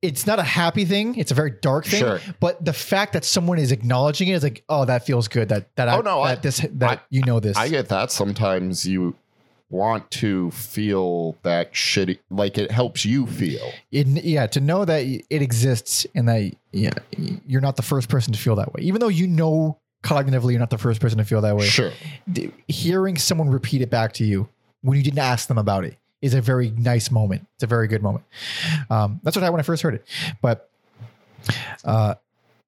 it's 0.00 0.28
not 0.28 0.38
a 0.38 0.44
happy 0.44 0.84
thing. 0.84 1.16
It's 1.16 1.32
a 1.32 1.34
very 1.34 1.50
dark 1.50 1.86
thing. 1.86 1.98
Sure. 1.98 2.20
But 2.38 2.64
the 2.64 2.72
fact 2.72 3.12
that 3.14 3.24
someone 3.24 3.58
is 3.58 3.72
acknowledging 3.72 4.28
it 4.28 4.34
is 4.34 4.44
like, 4.44 4.62
oh, 4.68 4.84
that 4.84 5.04
feels 5.06 5.26
good. 5.26 5.48
That 5.48 5.74
that 5.74 5.88
I, 5.88 5.96
Oh, 5.96 6.02
no, 6.02 6.22
that 6.24 6.38
I- 6.38 6.40
this 6.40 6.58
that 6.74 6.98
I- 7.00 7.02
you 7.10 7.22
know 7.22 7.40
this. 7.40 7.56
I 7.56 7.68
get 7.68 7.88
that. 7.88 8.12
Sometimes 8.12 8.86
you 8.86 9.16
want 9.68 10.10
to 10.12 10.50
feel 10.52 11.36
that 11.42 11.72
shitty, 11.72 12.18
like 12.30 12.58
it 12.58 12.70
helps 12.70 13.04
you 13.04 13.26
feel. 13.26 13.72
it, 13.90 14.06
yeah, 14.06 14.46
to 14.46 14.60
know 14.60 14.84
that 14.84 15.00
it 15.00 15.42
exists 15.42 16.06
and 16.14 16.28
that 16.28 16.52
yeah, 16.72 16.90
you're 17.46 17.60
not 17.60 17.76
the 17.76 17.82
first 17.82 18.08
person 18.08 18.32
to 18.32 18.38
feel 18.38 18.56
that 18.56 18.72
way, 18.72 18.82
even 18.82 19.00
though 19.00 19.08
you 19.08 19.26
know 19.26 19.78
cognitively 20.02 20.52
you're 20.52 20.60
not 20.60 20.70
the 20.70 20.78
first 20.78 21.00
person 21.00 21.18
to 21.18 21.24
feel 21.24 21.40
that 21.40 21.56
way. 21.56 21.66
Sure. 21.66 21.90
hearing 22.68 23.16
someone 23.16 23.48
repeat 23.48 23.80
it 23.80 23.90
back 23.90 24.12
to 24.14 24.24
you 24.24 24.48
when 24.82 24.96
you 24.96 25.02
didn't 25.02 25.18
ask 25.18 25.48
them 25.48 25.58
about 25.58 25.84
it 25.84 25.96
is 26.22 26.34
a 26.34 26.40
very 26.40 26.70
nice 26.70 27.10
moment. 27.10 27.46
It's 27.54 27.64
a 27.64 27.66
very 27.66 27.88
good 27.88 28.02
moment. 28.02 28.24
Um, 28.88 29.20
that's 29.22 29.36
what 29.36 29.44
I 29.44 29.50
when 29.50 29.60
I 29.60 29.64
first 29.64 29.82
heard 29.82 29.94
it. 29.94 30.06
But 30.40 30.70
uh, 31.84 32.14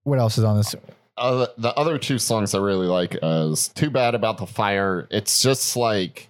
what 0.02 0.18
else 0.18 0.38
is 0.38 0.44
on 0.44 0.56
this? 0.56 0.74
Uh, 1.16 1.46
the 1.56 1.74
other 1.74 1.98
two 1.98 2.18
songs 2.18 2.54
I 2.54 2.58
really 2.58 2.86
like 2.86 3.16
is 3.22 3.68
Too 3.68 3.90
Bad 3.90 4.14
About 4.14 4.38
the 4.38 4.46
Fire. 4.46 5.08
It's 5.10 5.42
just 5.42 5.76
like, 5.76 6.28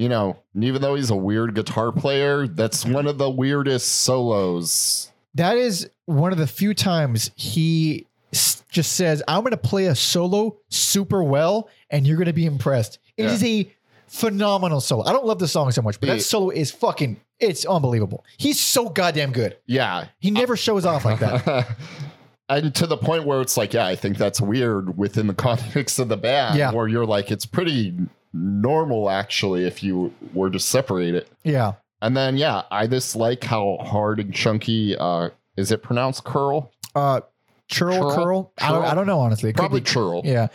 you 0.00 0.08
know, 0.08 0.38
even 0.58 0.80
though 0.80 0.94
he's 0.94 1.10
a 1.10 1.16
weird 1.16 1.54
guitar 1.54 1.92
player, 1.92 2.46
that's 2.46 2.86
one 2.86 3.06
of 3.06 3.18
the 3.18 3.28
weirdest 3.28 3.86
solos. 4.00 5.10
That 5.34 5.56
is 5.58 5.90
one 6.06 6.32
of 6.32 6.38
the 6.38 6.46
few 6.46 6.72
times 6.72 7.30
he 7.36 8.06
s- 8.32 8.62
just 8.70 8.94
says, 8.94 9.22
"I'm 9.28 9.40
going 9.40 9.50
to 9.50 9.56
play 9.58 9.86
a 9.86 9.94
solo 9.94 10.56
super 10.70 11.22
well, 11.22 11.68
and 11.90 12.06
you're 12.06 12.16
going 12.16 12.26
to 12.26 12.32
be 12.32 12.46
impressed." 12.46 12.98
It 13.18 13.24
Yeah. 13.24 13.32
is 13.32 13.44
a 13.44 13.70
phenomenal 14.06 14.80
solo. 14.80 15.04
I 15.04 15.12
don't 15.12 15.26
love 15.26 15.38
the 15.38 15.46
song 15.48 15.70
so 15.70 15.82
much, 15.82 16.00
but 16.00 16.06
that 16.08 16.16
It- 16.18 16.22
solo 16.22 16.48
is 16.50 16.70
fucking. 16.70 17.20
It's 17.38 17.64
unbelievable. 17.66 18.24
He's 18.38 18.58
so 18.58 18.88
goddamn 18.88 19.32
good. 19.32 19.56
Yeah. 19.66 20.06
He 20.18 20.30
never 20.30 20.56
shows 20.56 20.84
off 20.86 21.04
like 21.04 21.20
that. 21.20 21.66
and 22.48 22.74
to 22.74 22.86
the 22.86 22.96
point 22.96 23.24
where 23.24 23.40
it's 23.40 23.56
like, 23.56 23.72
yeah, 23.74 23.86
I 23.86 23.96
think 23.96 24.16
that's 24.18 24.40
weird 24.40 24.96
within 24.98 25.26
the 25.26 25.34
context 25.48 25.98
of 25.98 26.08
the 26.08 26.16
band, 26.16 26.58
Yeah. 26.58 26.72
where 26.72 26.88
you're 26.88 27.06
like, 27.06 27.30
it's 27.30 27.46
pretty 27.46 27.94
normal 28.32 29.10
actually 29.10 29.64
if 29.66 29.82
you 29.82 30.12
were 30.32 30.50
to 30.50 30.58
separate 30.58 31.14
it. 31.14 31.28
Yeah. 31.42 31.74
And 32.02 32.16
then, 32.16 32.36
yeah, 32.36 32.62
I 32.70 32.86
just 32.86 33.14
like 33.16 33.44
how 33.44 33.78
hard 33.82 34.20
and 34.20 34.32
chunky. 34.34 34.96
Uh, 34.96 35.30
is 35.56 35.70
it 35.70 35.82
pronounced 35.82 36.24
curl? 36.24 36.72
Uh, 36.94 37.20
churl, 37.68 37.92
Churl? 37.92 38.14
curl. 38.14 38.52
I 38.58 38.72
don't. 38.72 38.84
I 38.84 38.94
don't 38.94 39.06
know 39.06 39.20
honestly. 39.20 39.50
It 39.50 39.56
Probably 39.56 39.80
churl. 39.80 40.22
Yeah. 40.24 40.48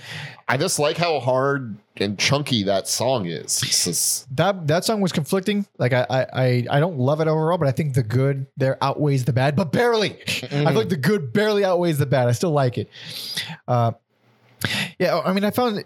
I 0.48 0.58
just 0.58 0.80
like 0.80 0.98
how 0.98 1.20
hard 1.20 1.78
and 1.98 2.20
chunky 2.20 2.64
that 2.64 2.88
song 2.88 3.26
is. 3.28 3.62
Just, 3.62 4.36
that 4.36 4.68
that 4.68 4.86
song 4.86 5.02
was 5.02 5.12
conflicting. 5.12 5.66
Like 5.78 5.94
I 5.94 6.06
I 6.10 6.26
I, 6.34 6.66
I 6.72 6.80
don't 6.80 6.98
love 6.98 7.22
it 7.22 7.28
overall, 7.28 7.58
but 7.58 7.68
I 7.68 7.72
think 7.72 7.94
the 7.94 8.04
good 8.04 8.48
there 8.58 8.78
outweighs 8.84 9.26
the 9.26 9.34
bad, 9.34 9.56
but 9.56 9.72
barely. 9.72 10.20
I 10.28 10.48
feel 10.48 10.74
like 10.74 10.90
the 10.90 10.98
good 10.98 11.32
barely 11.32 11.64
outweighs 11.64 11.98
the 11.98 12.06
bad. 12.06 12.28
I 12.28 12.32
still 12.34 12.52
like 12.52 12.78
it. 12.78 12.90
Uh, 13.68 13.94
yeah, 15.00 15.20
I 15.20 15.34
mean, 15.34 15.44
I 15.44 15.52
found. 15.52 15.84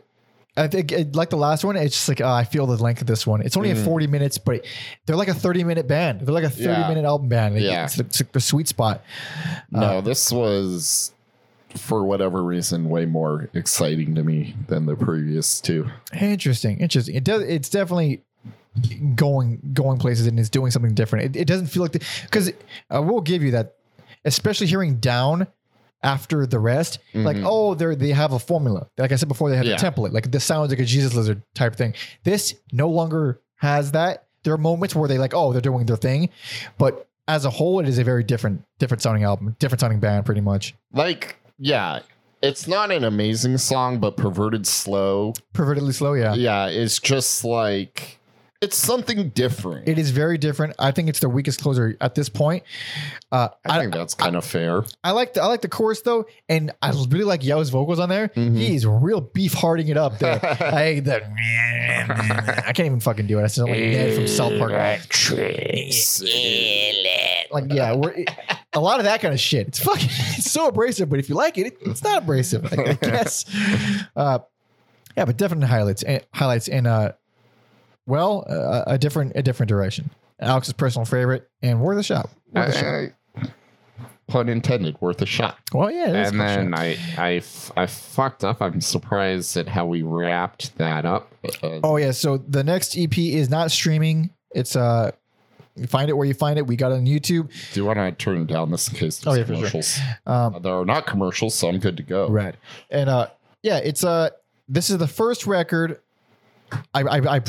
I 0.59 0.67
think 0.67 0.91
it, 0.91 1.15
like 1.15 1.29
the 1.29 1.37
last 1.37 1.63
one, 1.63 1.75
it's 1.77 1.95
just 1.95 2.09
like 2.09 2.21
uh, 2.21 2.31
I 2.33 2.43
feel 2.43 2.65
the 2.67 2.75
length 2.81 3.01
of 3.01 3.07
this 3.07 3.25
one. 3.25 3.41
It's 3.41 3.55
only 3.57 3.71
a 3.71 3.75
forty 3.75 4.07
minutes, 4.07 4.37
but 4.37 4.65
they're 5.05 5.15
like 5.15 5.27
a 5.27 5.33
thirty 5.33 5.63
minute 5.63 5.87
band. 5.87 6.21
They're 6.21 6.33
like 6.33 6.43
a 6.43 6.49
thirty 6.49 6.63
Yeah. 6.81 6.87
minute 6.87 7.05
album 7.05 7.29
band. 7.29 7.55
Like, 7.55 7.63
Yeah. 7.63 7.85
it's, 7.85 7.95
the, 7.95 8.03
it's 8.03 8.21
the 8.31 8.39
sweet 8.39 8.67
spot. 8.67 9.03
no, 9.71 10.01
this 10.01 10.31
was, 10.31 11.11
for 11.75 12.03
whatever 12.03 12.43
reason, 12.43 12.89
way 12.89 13.05
more 13.05 13.49
exciting 13.53 14.15
to 14.15 14.23
me 14.23 14.55
than 14.67 14.85
the 14.85 14.95
previous 14.95 15.61
two. 15.61 15.87
Interesting, 16.19 16.79
interesting. 16.79 17.15
It 17.15 17.23
does. 17.23 17.43
It's 17.43 17.69
definitely 17.69 18.23
going 19.15 19.59
going 19.73 19.97
places 19.97 20.27
and 20.27 20.39
it's 20.39 20.49
doing 20.49 20.71
something 20.71 20.93
different. 20.93 21.35
It, 21.35 21.41
it 21.41 21.45
doesn't 21.45 21.67
feel 21.67 21.83
like 21.83 22.01
because 22.23 22.51
I 22.89 22.99
will 22.99 23.21
give 23.21 23.43
you 23.43 23.51
that, 23.51 23.75
especially 24.25 24.67
hearing 24.67 24.97
down 24.97 25.47
after 26.03 26.45
the 26.45 26.59
rest. 26.59 26.99
Like 27.13 27.37
mm-hmm. 27.37 27.45
oh, 27.47 27.73
they 27.75 27.95
they 27.95 28.09
have 28.11 28.33
a 28.33 28.39
formula. 28.39 28.87
Like 28.97 29.11
I 29.11 29.15
said 29.15 29.27
before, 29.27 29.49
they 29.49 29.57
had 29.57 29.65
Yeah. 29.65 29.75
a 29.75 29.77
template. 29.77 30.11
Like 30.11 30.31
this 30.31 30.43
sounds 30.43 30.69
like 30.69 30.79
a 30.79 30.85
Jesus 30.85 31.13
lizard 31.13 31.41
type 31.55 31.75
thing. 31.75 31.93
This 32.23 32.55
no 32.71 32.89
longer 32.89 33.41
has 33.55 33.91
that. 33.91 34.25
There 34.43 34.53
are 34.53 34.57
moments 34.57 34.95
where 34.95 35.07
they 35.09 35.17
like 35.17 35.33
oh 35.33 35.51
they're 35.51 35.61
doing 35.61 35.85
their 35.85 35.97
thing, 35.97 36.29
but 36.77 37.07
as 37.27 37.45
a 37.45 37.49
whole, 37.49 37.79
it 37.79 37.87
is 37.87 37.99
a 37.99 38.03
very 38.03 38.23
different 38.23 38.63
different 38.79 39.01
sounding 39.01 39.23
album, 39.23 39.55
different 39.59 39.81
sounding 39.81 39.99
band, 39.99 40.25
pretty 40.25 40.41
much. 40.41 40.73
Like, 40.93 41.37
yeah, 41.57 41.99
it's 42.41 42.67
not 42.67 42.91
an 42.91 43.03
amazing 43.03 43.57
song, 43.57 43.99
but 43.99 44.15
Perverted 44.17 44.65
Slow, 44.65 45.33
Pervertedly 45.53 45.93
slow, 45.93 46.13
yeah. 46.13 46.33
yeah, 46.33 46.67
it's 46.67 46.99
just 46.99 47.43
like, 47.43 48.18
it's 48.61 48.75
something 48.75 49.29
different. 49.29 49.87
It 49.87 49.97
is 49.97 50.11
very 50.11 50.37
different. 50.37 50.75
I 50.79 50.91
think 50.91 51.07
it's 51.07 51.21
the 51.21 51.29
weakest 51.29 51.61
closer 51.61 51.95
at 52.01 52.15
this 52.15 52.27
point. 52.27 52.63
Uh, 53.31 53.49
I 53.65 53.79
think 53.79 53.93
that's 53.93 54.13
kind 54.13 54.35
of 54.35 54.43
fair. 54.43 54.83
I 55.03 55.11
like 55.11 55.33
the 55.33 55.41
I 55.41 55.45
like 55.45 55.61
the 55.61 55.69
chorus 55.69 56.01
though, 56.01 56.25
and 56.49 56.71
I 56.81 56.89
was 56.89 57.07
really 57.07 57.23
like 57.23 57.43
Yow's 57.43 57.69
vocals 57.69 57.99
on 57.99 58.09
there. 58.09 58.31
He's 58.35 58.85
real 58.85 59.21
beef 59.21 59.53
harding 59.53 59.87
it 59.87 59.95
up 59.97 60.19
there. 60.19 60.39
I 60.43 60.99
the 60.99 61.23
I 62.67 62.73
can't 62.73 62.85
even 62.85 62.99
fucking 62.99 63.27
do 63.27 63.39
it. 63.39 63.43
I 63.43 63.47
sound 63.47 63.71
like 63.71 63.79
Ned 63.79 64.15
from 64.15 64.27
South 64.27 64.57
Park. 64.59 64.71
Like 67.51 67.71
yeah, 67.71 67.95
we're, 67.95 68.25
a 68.73 68.79
lot 68.79 68.99
of 68.99 69.05
that 69.05 69.21
kind 69.21 69.33
of 69.33 69.39
shit. 69.39 69.69
It's 69.69 69.79
fucking 69.79 70.09
it's 70.37 70.51
so 70.51 70.67
abrasive, 70.67 71.09
but 71.09 71.19
if 71.19 71.29
you 71.29 71.35
like 71.35 71.57
it, 71.57 71.67
it 71.67 71.77
it's 71.81 72.03
not 72.03 72.23
abrasive. 72.23 72.65
I, 72.73 72.91
I 72.91 72.93
guess. 72.95 73.45
Uh, 74.15 74.39
yeah, 75.15 75.25
but 75.25 75.37
definitely 75.37 75.67
highlights 75.67 76.03
and 76.03 76.25
highlights 76.33 76.67
in 76.67 76.85
uh, 76.85 77.13
well, 78.09 78.45
uh, 78.49 78.83
a 78.87 78.97
different 78.97 79.33
a 79.35 79.41
different 79.43 79.69
direction. 79.69 80.09
Alex's 80.41 80.73
personal 80.73 81.05
favorite 81.05 81.49
and 81.61 81.79
worth 81.81 81.99
a 81.99 82.03
shot. 82.03 82.29
Worth 82.53 82.75
a 82.75 82.79
shot. 82.79 82.85
I- 82.85 83.13
pun 84.27 84.47
intended, 84.47 84.95
worth 85.01 85.21
a 85.21 85.25
shot. 85.25 85.57
Well, 85.73 85.89
yeah, 85.91 86.05
and 86.27 86.39
then. 86.39 86.73
I, 86.75 86.97
I, 87.17 87.41
I 87.75 87.85
fucked 87.87 88.43
up. 88.43 88.61
I'm 88.61 88.79
surprised 88.79 89.57
at 89.57 89.67
how 89.67 89.87
we 89.87 90.03
wrapped 90.03 90.77
that 90.77 91.03
up. 91.03 91.33
Uh, 91.63 91.79
Oh 91.83 91.97
yeah, 91.97 92.11
so 92.11 92.37
the 92.37 92.63
next 92.63 92.95
EP 92.97 93.17
is 93.17 93.49
not 93.49 93.71
streaming. 93.71 94.29
It's 94.53 94.75
uh 94.75 95.11
you 95.75 95.87
find 95.87 96.09
it 96.09 96.13
where 96.13 96.27
you 96.27 96.33
find 96.33 96.59
it. 96.59 96.67
We 96.67 96.75
got 96.75 96.91
it 96.91 96.95
on 96.95 97.05
YouTube. 97.05 97.49
do 97.73 97.79
you 97.79 97.85
want 97.85 97.97
to 97.99 98.11
turn 98.23 98.45
down 98.45 98.69
this 98.71 98.87
in 98.89 98.95
case 98.95 99.25
Oh, 99.25 99.33
yeah, 99.33 99.43
for 99.45 99.55
sure. 99.67 99.81
Um 100.27 100.55
Uh, 100.55 100.59
there 100.59 100.73
are 100.73 100.85
not 100.85 101.05
commercials, 101.07 101.55
so 101.55 101.67
I'm 101.69 101.79
good 101.79 101.97
to 101.97 102.03
go. 102.03 102.27
Right. 102.29 102.55
And 102.91 103.09
uh 103.09 103.27
yeah, 103.63 103.77
it's 103.77 104.03
uh 104.03 104.29
this 104.67 104.89
is 104.91 104.97
the 104.99 105.07
first 105.07 105.47
record 105.47 105.99
I 106.93 107.01
I, 107.03 107.35
I 107.37 107.41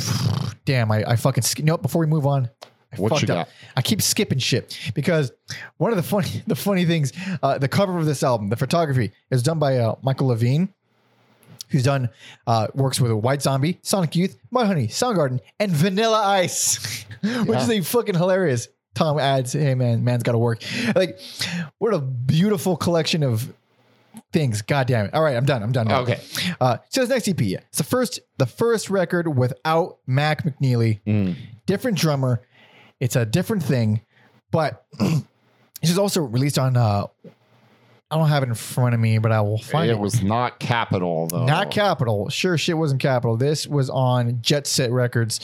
damn, 0.65 0.91
I, 0.91 1.05
I 1.13 1.17
fucking 1.17 1.43
sk- 1.43 1.63
nope, 1.63 1.83
before 1.83 2.01
we 2.01 2.07
move 2.07 2.27
on. 2.27 2.49
I 2.93 2.97
What 2.97 3.11
fucked 3.11 3.23
you 3.23 3.35
up. 3.35 3.47
got? 3.47 3.49
I 3.77 3.83
keep 3.83 4.03
skipping 4.03 4.39
shit 4.39 4.77
because 4.95 5.31
one 5.77 5.93
of 5.93 5.97
the 5.97 6.03
funny 6.03 6.43
the 6.47 6.57
funny 6.57 6.85
things, 6.85 7.13
uh, 7.43 7.59
the 7.59 7.69
cover 7.69 7.97
of 7.99 8.07
this 8.07 8.23
album, 8.23 8.49
the 8.49 8.57
photography 8.57 9.13
is 9.31 9.43
done 9.43 9.59
by 9.59 9.79
uh, 9.79 9.95
Michael 10.03 10.29
Levine, 10.29 10.69
who's 11.69 11.85
done 11.85 12.09
uh, 12.49 12.67
works 12.75 13.01
with 13.01 13.13
White 13.13 13.43
Zombie, 13.43 13.79
Sonic 13.83 14.17
Youth, 14.17 14.37
Mudhoney, 14.53 14.89
Soundgarden, 14.89 15.39
and 15.61 15.71
Vanilla 15.71 16.21
Ice, 16.27 17.05
which 17.23 17.59
is 17.59 17.71
a 17.71 17.81
fucking 17.81 18.17
hilarious. 18.17 18.67
Tom 18.95 19.21
adds, 19.21 19.53
"Hey 19.53 19.77
man, 19.77 20.03
man's 20.03 20.25
got 20.25 20.33
to 20.33 20.39
work." 20.39 20.63
Like, 20.97 21.21
what 21.79 21.95
a 21.95 22.01
beautiful 22.01 22.77
collection 22.77 23.23
of 23.23 23.53
things. 24.33 24.63
God 24.63 24.87
damn 24.87 25.07
it! 25.07 25.15
All 25.15 25.23
right, 25.23 25.37
I'm 25.37 25.45
done. 25.45 25.63
I'm 25.63 25.73
done. 25.73 25.89
now. 25.89 26.01
Okay. 26.03 26.21
Uh, 26.61 26.79
so 26.89 27.01
this 27.01 27.11
next 27.11 27.29
EP, 27.29 27.41
yeah, 27.43 27.59
it's 27.69 27.79
the 27.79 27.85
first 27.85 28.21
the 28.39 28.47
first 28.47 28.91
record 28.91 29.29
without 29.37 29.99
Mac 30.07 30.45
McNeilly, 30.45 31.37
different 31.67 31.99
drummer. 31.99 32.41
It's 33.01 33.17
a 33.17 33.25
different 33.25 33.63
thing, 33.63 34.03
but 34.51 34.85
this 34.99 35.91
is 35.91 35.99
also 35.99 36.23
released 36.23 36.59
on. 36.59 36.77
Uh, 36.77 37.07
I 38.13 38.17
don't 38.19 38.29
have 38.29 38.43
it 38.43 38.49
in 38.49 38.57
front 38.57 38.93
of 38.93 39.01
me, 39.01 39.19
but 39.19 39.31
I 39.31 39.41
will 39.41 39.59
find 39.59 39.89
It 39.89 39.95
it. 39.95 39.99
was 40.01 40.21
not 40.21 40.59
Capitol 40.59 41.29
though. 41.29 41.45
Not 41.47 41.71
Capitol. 41.71 42.29
Sure, 42.29 42.59
shit 42.59 42.77
wasn't 42.77 43.01
Capitol. 43.01 43.37
This 43.37 43.69
was 43.69 43.89
on 43.89 44.43
Jet 44.43 44.67
Set 44.67 44.91
Records, 44.91 45.39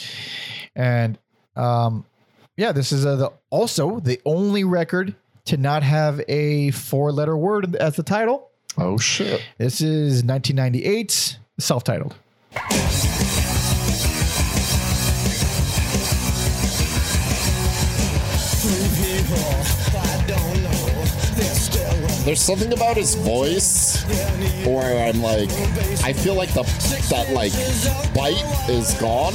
and 0.74 1.16
um, 1.54 2.04
yeah, 2.56 2.72
this 2.72 2.90
is 2.90 3.06
uh, 3.06 3.14
the 3.16 3.32
also 3.50 4.00
the 4.00 4.20
only 4.26 4.64
record 4.64 5.14
to 5.44 5.56
not 5.56 5.84
have 5.84 6.20
a 6.26 6.72
four 6.72 7.12
letter 7.12 7.36
word 7.36 7.76
as 7.76 7.94
the 7.94 8.02
title. 8.02 8.50
Oh 8.78 8.98
shit! 8.98 9.42
This 9.56 9.80
is 9.80 10.22
1998, 10.22 11.38
self-titled. 11.58 12.14
There's 22.26 22.40
something 22.40 22.72
about 22.72 22.96
his 22.96 23.14
voice 23.14 24.02
where 24.66 25.08
I'm 25.08 25.22
like, 25.22 25.48
I 26.02 26.12
feel 26.12 26.34
like 26.34 26.52
the 26.52 26.64
that 27.08 27.30
like 27.32 27.52
bite 28.12 28.68
is 28.68 28.94
gone. 28.94 29.32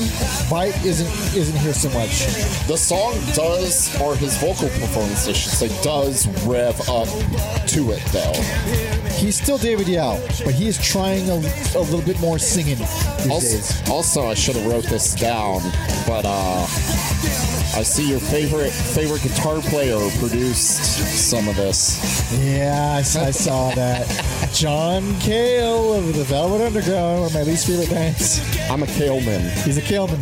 Bite 0.50 0.76
isn't 0.86 1.08
isn't 1.36 1.58
here 1.62 1.74
so 1.74 1.90
much. 1.98 2.26
The 2.68 2.76
song 2.78 3.14
does, 3.34 4.00
or 4.02 4.16
his 4.16 4.38
vocal 4.38 4.68
performance, 4.68 5.28
I 5.28 5.32
should 5.32 5.54
say, 5.54 5.70
does 5.82 6.28
rev 6.46 6.80
up 6.90 7.08
to 7.70 7.92
it 7.92 8.04
though. 8.12 9.01
He's 9.22 9.40
still 9.40 9.60
David 9.60 9.88
Yow, 9.88 10.20
but 10.44 10.56
he 10.56 10.68
is 10.68 10.80
trying 10.80 11.30
a, 11.30 11.36
a 11.36 11.82
little 11.82 12.02
bit 12.02 12.20
more 12.20 12.40
singing 12.40 12.80
these 12.80 13.28
days. 13.28 13.82
Also, 13.88 13.94
also, 13.94 14.28
I 14.28 14.34
should 14.34 14.56
have 14.56 14.66
wrote 14.66 14.86
this 14.86 15.14
down, 15.14 15.62
but 16.08 16.26
uh, 16.26 16.64
I 17.78 17.84
see 17.84 18.10
your 18.10 18.20
favorite 18.20 18.72
favorite 18.72 19.22
guitar 19.22 19.62
player 19.62 20.00
produced 20.18 20.84
some 20.84 21.48
of 21.48 21.56
this. 21.56 22.34
Yeah, 22.44 22.96
I 22.98 23.02
saw 23.04 23.70
that. 23.76 24.08
John 24.54 25.18
Cale 25.20 25.94
of 25.94 26.16
the 26.16 26.24
Velvet 26.24 26.66
Underground, 26.66 27.20
one 27.20 27.28
of 27.28 27.34
my 27.36 27.44
least 27.44 27.68
favorite 27.68 27.92
bands. 27.92 28.40
I'm 28.72 28.82
a 28.82 28.88
Kaleman. 28.88 29.52
He's 29.64 29.78
a 29.78 29.82
Kaleman. 29.82 30.20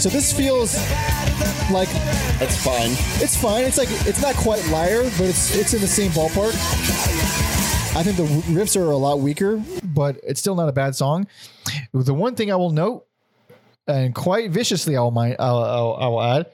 So 0.00 0.08
this 0.08 0.32
feels 0.32 0.74
like 1.72 1.88
That's 2.38 2.56
fine. 2.62 2.90
it's 3.22 3.36
fine. 3.36 3.64
It's 3.64 3.78
like 3.78 3.88
it's 4.06 4.20
not 4.22 4.34
quite 4.36 4.66
liar, 4.68 5.02
but 5.02 5.22
it's 5.22 5.56
it's 5.56 5.74
in 5.74 5.80
the 5.80 5.86
same 5.86 6.10
ballpark. 6.12 6.54
I 7.96 8.02
think 8.02 8.16
the 8.16 8.24
riffs 8.52 8.80
are 8.80 8.90
a 8.90 8.96
lot 8.96 9.20
weaker, 9.20 9.62
but 9.82 10.20
it's 10.22 10.40
still 10.40 10.54
not 10.54 10.68
a 10.68 10.72
bad 10.72 10.94
song. 10.94 11.26
The 11.92 12.14
one 12.14 12.34
thing 12.36 12.52
I 12.52 12.56
will 12.56 12.70
note, 12.70 13.06
and 13.86 14.14
quite 14.14 14.50
viciously, 14.50 14.96
I'll 14.96 15.10
mind, 15.10 15.36
I'll, 15.40 15.58
I'll, 15.58 15.94
I'll 15.94 16.22
add 16.22 16.46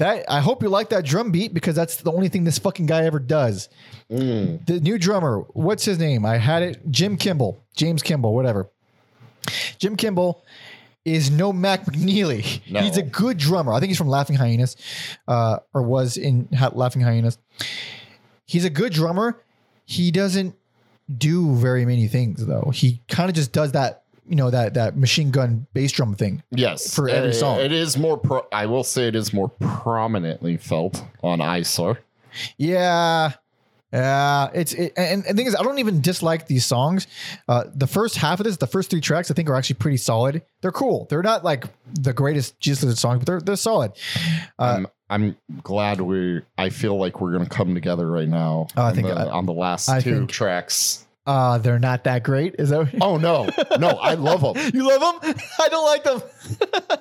that 0.00 0.24
I 0.30 0.40
hope 0.40 0.62
you 0.62 0.70
like 0.70 0.88
that 0.90 1.04
drum 1.04 1.30
beat 1.30 1.52
because 1.52 1.76
that's 1.76 1.96
the 1.96 2.10
only 2.10 2.28
thing 2.28 2.44
this 2.44 2.58
fucking 2.58 2.86
guy 2.86 3.04
ever 3.04 3.18
does. 3.18 3.68
Mm. 4.10 4.66
The 4.66 4.80
new 4.80 4.98
drummer, 4.98 5.40
what's 5.52 5.84
his 5.84 5.98
name? 5.98 6.24
I 6.24 6.38
had 6.38 6.62
it, 6.62 6.90
Jim 6.90 7.18
Kimball, 7.18 7.62
James 7.76 8.02
Kimball, 8.02 8.34
whatever. 8.34 8.70
Jim 9.78 9.96
Kimball 9.96 10.42
is 11.04 11.30
no 11.30 11.52
Mac 11.52 11.84
McNeilly. 11.86 12.60
No. 12.70 12.80
He's 12.80 12.96
a 12.96 13.02
good 13.02 13.38
drummer. 13.38 13.72
I 13.72 13.80
think 13.80 13.88
he's 13.90 13.98
from 13.98 14.08
Laughing 14.08 14.36
Hyenas, 14.36 14.76
uh, 15.26 15.58
or 15.72 15.82
was 15.82 16.16
in 16.16 16.48
Ha- 16.56 16.72
Laughing 16.74 17.02
Hyenas. 17.02 17.38
He's 18.46 18.64
a 18.64 18.70
good 18.70 18.92
drummer. 18.92 19.40
He 19.86 20.10
doesn't 20.10 20.54
do 21.16 21.54
very 21.56 21.84
many 21.84 22.06
things 22.06 22.46
though. 22.46 22.70
He 22.74 23.00
kind 23.08 23.28
of 23.28 23.34
just 23.34 23.52
does 23.52 23.72
that, 23.72 24.04
you 24.28 24.36
know, 24.36 24.50
that 24.50 24.74
that 24.74 24.96
machine 24.96 25.30
gun 25.30 25.66
bass 25.72 25.90
drum 25.92 26.14
thing. 26.14 26.42
Yes, 26.50 26.94
For 26.94 27.08
every 27.08 27.30
Uh, 27.30 27.34
song. 27.34 27.60
It 27.60 27.72
is 27.72 27.96
more. 27.96 28.16
Pro- 28.18 28.46
I 28.52 28.66
will 28.66 28.84
say 28.84 29.08
it 29.08 29.16
is 29.16 29.32
more 29.32 29.48
prominently 29.48 30.56
felt 30.56 31.02
on 31.22 31.40
Eyesore. 31.40 31.98
Yeah. 32.58 33.32
Yeah, 33.92 34.50
it's 34.54 34.72
it, 34.72 34.92
and, 34.96 35.24
and 35.26 35.36
the 35.36 35.40
thing 35.40 35.46
is, 35.46 35.56
I 35.56 35.62
don't 35.62 35.78
even 35.80 36.00
dislike 36.00 36.46
these 36.46 36.64
songs. 36.64 37.06
Uh, 37.48 37.64
the 37.74 37.88
first 37.88 38.16
half 38.16 38.38
of 38.38 38.44
this, 38.44 38.56
the 38.56 38.66
first 38.68 38.88
three 38.90 39.00
tracks, 39.00 39.30
I 39.30 39.34
think 39.34 39.50
are 39.50 39.56
actually 39.56 39.76
pretty 39.76 39.96
solid. 39.96 40.42
They're 40.60 40.70
cool. 40.70 41.06
They're 41.10 41.22
not 41.22 41.42
like 41.44 41.64
the 41.94 42.12
greatest 42.12 42.58
Jesus 42.60 42.84
Lizard 42.84 42.98
songs, 42.98 43.18
but 43.18 43.26
they're 43.26 43.40
they're 43.40 43.56
solid. 43.56 43.92
Uh, 44.58 44.84
I'm, 44.84 44.86
I'm 45.08 45.36
glad 45.64 46.00
we. 46.00 46.42
I 46.56 46.68
feel 46.70 46.96
like 46.98 47.20
we're 47.20 47.32
gonna 47.32 47.48
come 47.48 47.74
together 47.74 48.08
right 48.08 48.28
now. 48.28 48.68
Oh, 48.76 48.84
I 48.84 48.92
think 48.92 49.08
the, 49.08 49.28
on 49.30 49.46
the 49.46 49.52
last 49.52 49.88
I 49.88 50.00
two 50.00 50.18
think- 50.18 50.30
tracks. 50.30 51.04
Uh, 51.26 51.58
they're 51.58 51.78
not 51.78 52.04
that 52.04 52.22
great. 52.24 52.56
Is 52.58 52.70
that 52.70 52.88
Oh 53.00 53.16
no, 53.16 53.48
no, 53.78 53.88
I 53.90 54.14
love 54.14 54.40
them. 54.40 54.70
you 54.74 54.86
love 54.88 55.22
them? 55.22 55.34
I 55.60 55.68
don't 55.68 55.84
like 55.84 56.04
them. 56.04 56.22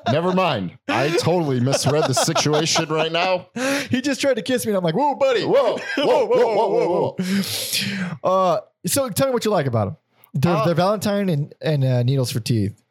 Never 0.12 0.34
mind. 0.34 0.78
I 0.88 1.10
totally 1.18 1.60
misread 1.60 2.04
the 2.08 2.14
situation 2.14 2.90
right 2.90 3.12
now. 3.12 3.48
he 3.90 4.02
just 4.02 4.22
tried 4.22 4.36
to 4.36 4.42
kiss 4.42 4.66
me, 4.66 4.72
and 4.72 4.78
I'm 4.78 4.84
like, 4.84 4.96
"Whoa, 4.96 5.16
buddy! 5.16 5.44
Whoa, 5.46 5.78
whoa, 5.98 6.26
whoa, 6.26 6.56
whoa, 6.56 6.70
whoa, 6.70 7.16
whoa. 7.18 8.20
Uh, 8.24 8.60
so 8.86 9.10
tell 9.10 9.28
me 9.28 9.34
what 9.34 9.46
you 9.46 9.52
like 9.52 9.66
about 9.66 9.86
them. 9.86 9.98
They're, 10.34 10.56
Uh, 10.56 10.66
they're 10.66 10.76
Valentine 10.76 11.30
and 11.30 11.54
and 11.62 11.84
uh, 11.84 12.04
Needles 12.04 12.32
for 12.32 12.40
Teeth. 12.40 12.82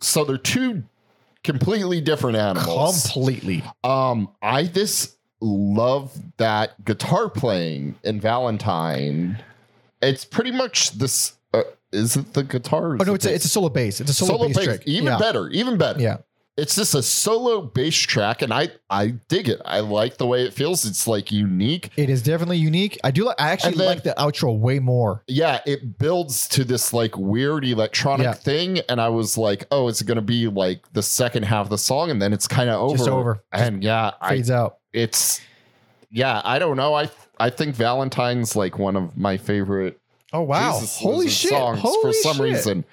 So 0.00 0.24
they're 0.24 0.36
two 0.36 0.84
completely 1.44 2.00
different 2.00 2.36
animals. 2.36 3.02
Completely. 3.12 3.62
Um, 3.84 4.28
I 4.42 4.64
just 4.64 5.16
love 5.40 6.12
that 6.36 6.84
guitar 6.84 7.28
playing 7.28 7.96
in 8.04 8.20
Valentine. 8.20 9.42
It's 10.02 10.24
pretty 10.24 10.50
much 10.50 10.92
this. 10.92 11.34
Uh, 11.54 11.62
is 11.92 12.16
it 12.16 12.32
the 12.34 12.42
guitar? 12.42 12.96
Oh 13.00 13.04
no, 13.04 13.14
it's 13.14 13.26
a, 13.26 13.34
it's 13.34 13.44
a 13.44 13.48
solo 13.48 13.68
bass. 13.68 14.00
It's 14.00 14.10
a 14.10 14.14
solo, 14.14 14.32
solo 14.32 14.48
bass, 14.48 14.56
bass. 14.56 14.64
trick. 14.66 14.82
Even 14.86 15.04
yeah. 15.06 15.18
better. 15.18 15.48
Even 15.50 15.78
better. 15.78 16.00
Yeah. 16.00 16.18
It's 16.58 16.76
just 16.76 16.94
a 16.94 17.02
solo 17.02 17.62
bass 17.62 17.96
track, 17.96 18.42
and 18.42 18.52
I 18.52 18.68
I 18.90 19.14
dig 19.28 19.48
it. 19.48 19.58
I 19.64 19.80
like 19.80 20.18
the 20.18 20.26
way 20.26 20.44
it 20.44 20.52
feels. 20.52 20.84
It's 20.84 21.06
like 21.06 21.32
unique. 21.32 21.90
It 21.96 22.10
is 22.10 22.20
definitely 22.22 22.58
unique. 22.58 22.98
I 23.02 23.10
do 23.10 23.24
like. 23.24 23.40
I 23.40 23.50
actually 23.52 23.76
then- 23.76 23.86
like 23.86 24.02
the 24.02 24.14
outro 24.18 24.58
way 24.58 24.78
more. 24.78 25.22
yeah, 25.28 25.60
it 25.64 25.98
builds 25.98 26.46
to 26.48 26.64
this 26.64 26.92
like 26.92 27.16
weird 27.16 27.64
electronic 27.64 28.24
Yeah. 28.24 28.34
thing, 28.34 28.80
and 28.90 29.00
I 29.00 29.08
was 29.08 29.38
like, 29.38 29.64
oh, 29.70 29.88
it's 29.88 30.02
gonna 30.02 30.20
be 30.20 30.46
like 30.46 30.92
the 30.92 31.02
second 31.02 31.44
half 31.44 31.66
of 31.66 31.70
the 31.70 31.78
song, 31.78 32.10
and 32.10 32.20
then 32.20 32.34
it's 32.34 32.46
kind 32.46 32.68
of 32.68 32.82
over. 32.82 32.96
Just 32.98 33.08
over. 33.08 33.42
And 33.50 33.82
yeah, 33.82 34.10
I, 34.20 34.36
Fades 34.36 34.50
out. 34.50 34.76
it's 34.92 35.40
yeah, 36.10 36.42
I 36.44 36.58
don't 36.58 36.76
know. 36.76 36.92
I 36.92 37.08
I 37.42 37.50
think 37.50 37.74
Valentine's 37.76 38.54
like 38.56 38.78
one 38.78 38.96
of 38.96 39.16
my 39.16 39.36
favorite 39.36 39.98
Oh 40.32 40.42
wow! 40.42 40.72
Jesus 40.74 40.98
Holy 40.98 41.28
shit! 41.28 41.50
songs 41.50 41.80
Holy 41.80 42.00
for 42.02 42.12
some 42.14 42.36
shit. 42.36 42.44
reason. 42.44 42.84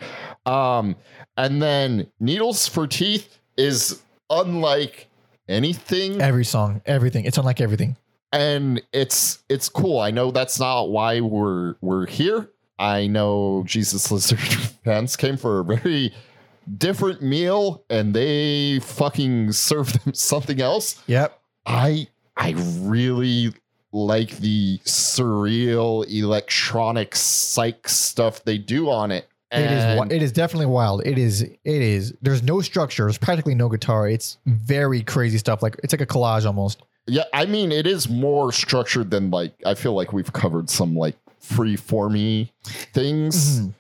Um, 0.45 0.95
and 1.37 1.61
then 1.61 2.07
Needles 2.19 2.67
for 2.67 2.85
Teeth 2.87 3.37
is 3.57 4.01
unlike 4.29 5.07
anything 5.47 6.21
Every 6.21 6.43
song, 6.45 6.81
everything. 6.85 7.25
It's 7.25 7.37
unlike 7.37 7.61
everything. 7.61 7.95
and 8.33 8.81
it's 8.91 9.43
it's 9.49 9.69
cool. 9.69 9.99
I 9.99 10.11
know 10.11 10.31
that's 10.31 10.59
not 10.59 10.89
why 10.89 11.21
we're 11.21 11.75
we're 11.81 12.05
here. 12.07 12.49
I 12.77 13.07
know 13.07 13.63
Jesus 13.65 14.11
Lizard 14.11 14.39
fans 14.83 15.15
came 15.15 15.37
for 15.37 15.59
a 15.59 15.63
very 15.63 16.13
different 16.77 17.21
meal 17.21 17.83
and 17.89 18.13
they 18.13 18.79
fucking 18.79 19.51
served 19.53 20.03
them 20.03 20.13
something 20.31 20.61
else. 20.61 21.01
Yep. 21.07 21.39
I 21.65 22.07
I 22.37 22.55
really 22.79 23.53
like 23.91 24.37
the 24.37 24.77
surreal 24.79 26.05
electronic 26.11 27.15
psych 27.15 27.87
stuff 27.89 28.43
they 28.43 28.57
do 28.57 28.89
on 28.89 29.11
it. 29.11 29.27
It 29.51 29.61
is. 29.71 29.83
And 29.83 30.11
It 30.11 30.21
is 30.21 30.31
definitely 30.31 30.67
wild. 30.67 31.01
It 31.07 31.17
is. 31.17 31.41
It 31.41 31.57
is. 31.65 32.13
There's 32.21 32.43
no 32.43 32.61
structure. 32.61 33.05
There's 33.05 33.17
practically 33.17 33.55
no 33.55 33.67
guitar. 33.67 34.07
It's 34.07 34.37
very 34.45 35.01
crazy 35.01 35.39
stuff. 35.39 35.63
Like 35.63 35.75
it's 35.83 35.91
like 35.91 36.01
a 36.01 36.05
collage 36.05 36.45
almost. 36.45 36.83
yeah, 37.07 37.23
I 37.33 37.45
mean 37.47 37.71
it 37.71 37.87
is 37.87 38.07
more 38.07 38.51
structured 38.51 39.09
than 39.09 39.31
like 39.31 39.53
I 39.65 39.73
feel 39.73 39.93
like 39.93 40.13
we've 40.13 40.31
covered 40.31 40.69
some 40.69 40.95
like 40.95 41.17
free 41.39 41.75
formy 41.75 42.51
things. 42.93 43.61
Mhm. 43.61 43.73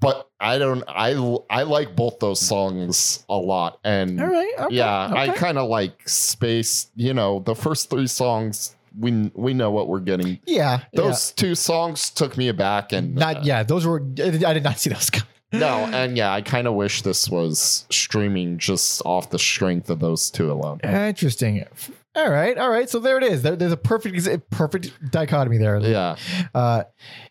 but 0.00 0.30
I 0.40 0.56
don't. 0.58 0.82
I 0.88 1.10
I 1.50 1.64
like 1.64 1.94
both 1.94 2.18
those 2.18 2.40
songs 2.40 3.24
a 3.28 3.36
lot, 3.36 3.78
and 3.84 4.18
right. 4.18 4.52
okay, 4.60 4.74
yeah, 4.74 5.12
I 5.12 5.28
kind 5.28 5.58
of 5.58 5.68
like 5.68 6.08
space. 6.08 6.90
You 6.96 7.12
know, 7.12 7.40
the 7.40 7.54
first 7.54 7.90
three 7.90 8.06
songs 8.06 8.74
we 8.98 9.30
we 9.34 9.54
know 9.54 9.70
what 9.70 9.88
we're 9.88 10.00
getting. 10.00 10.38
Yeah. 10.46 10.82
Those 10.92 11.32
two 11.32 11.54
songs 11.54 12.10
took 12.10 12.36
me 12.36 12.48
aback, 12.48 12.92
and. 12.92 13.14
Not. 13.14 13.36
uh, 13.38 13.40
Yeah. 13.42 13.62
Those 13.62 13.86
were. 13.86 14.00
I 14.02 14.30
did 14.54 14.62
not 14.64 14.78
see 14.78 14.90
those. 14.90 15.10
coming. 15.10 15.26
no, 15.52 15.84
and 15.92 16.16
yeah, 16.16 16.32
I 16.32 16.40
kind 16.40 16.66
of 16.66 16.74
wish 16.74 17.02
this 17.02 17.28
was 17.28 17.86
streaming 17.90 18.56
just 18.58 19.02
off 19.04 19.28
the 19.30 19.38
strength 19.38 19.90
of 19.90 20.00
those 20.00 20.30
two 20.30 20.50
alone. 20.50 20.80
Interesting. 20.82 21.66
All 22.14 22.30
right. 22.30 22.56
All 22.56 22.70
right. 22.70 22.88
So 22.88 22.98
there 22.98 23.18
it 23.18 23.24
is. 23.24 23.42
There, 23.42 23.54
there's 23.56 23.72
a 23.72 23.76
perfect, 23.76 24.50
perfect 24.50 25.10
dichotomy 25.10 25.58
there. 25.58 25.78
Yeah, 25.80 26.16
Uh, 26.54 26.84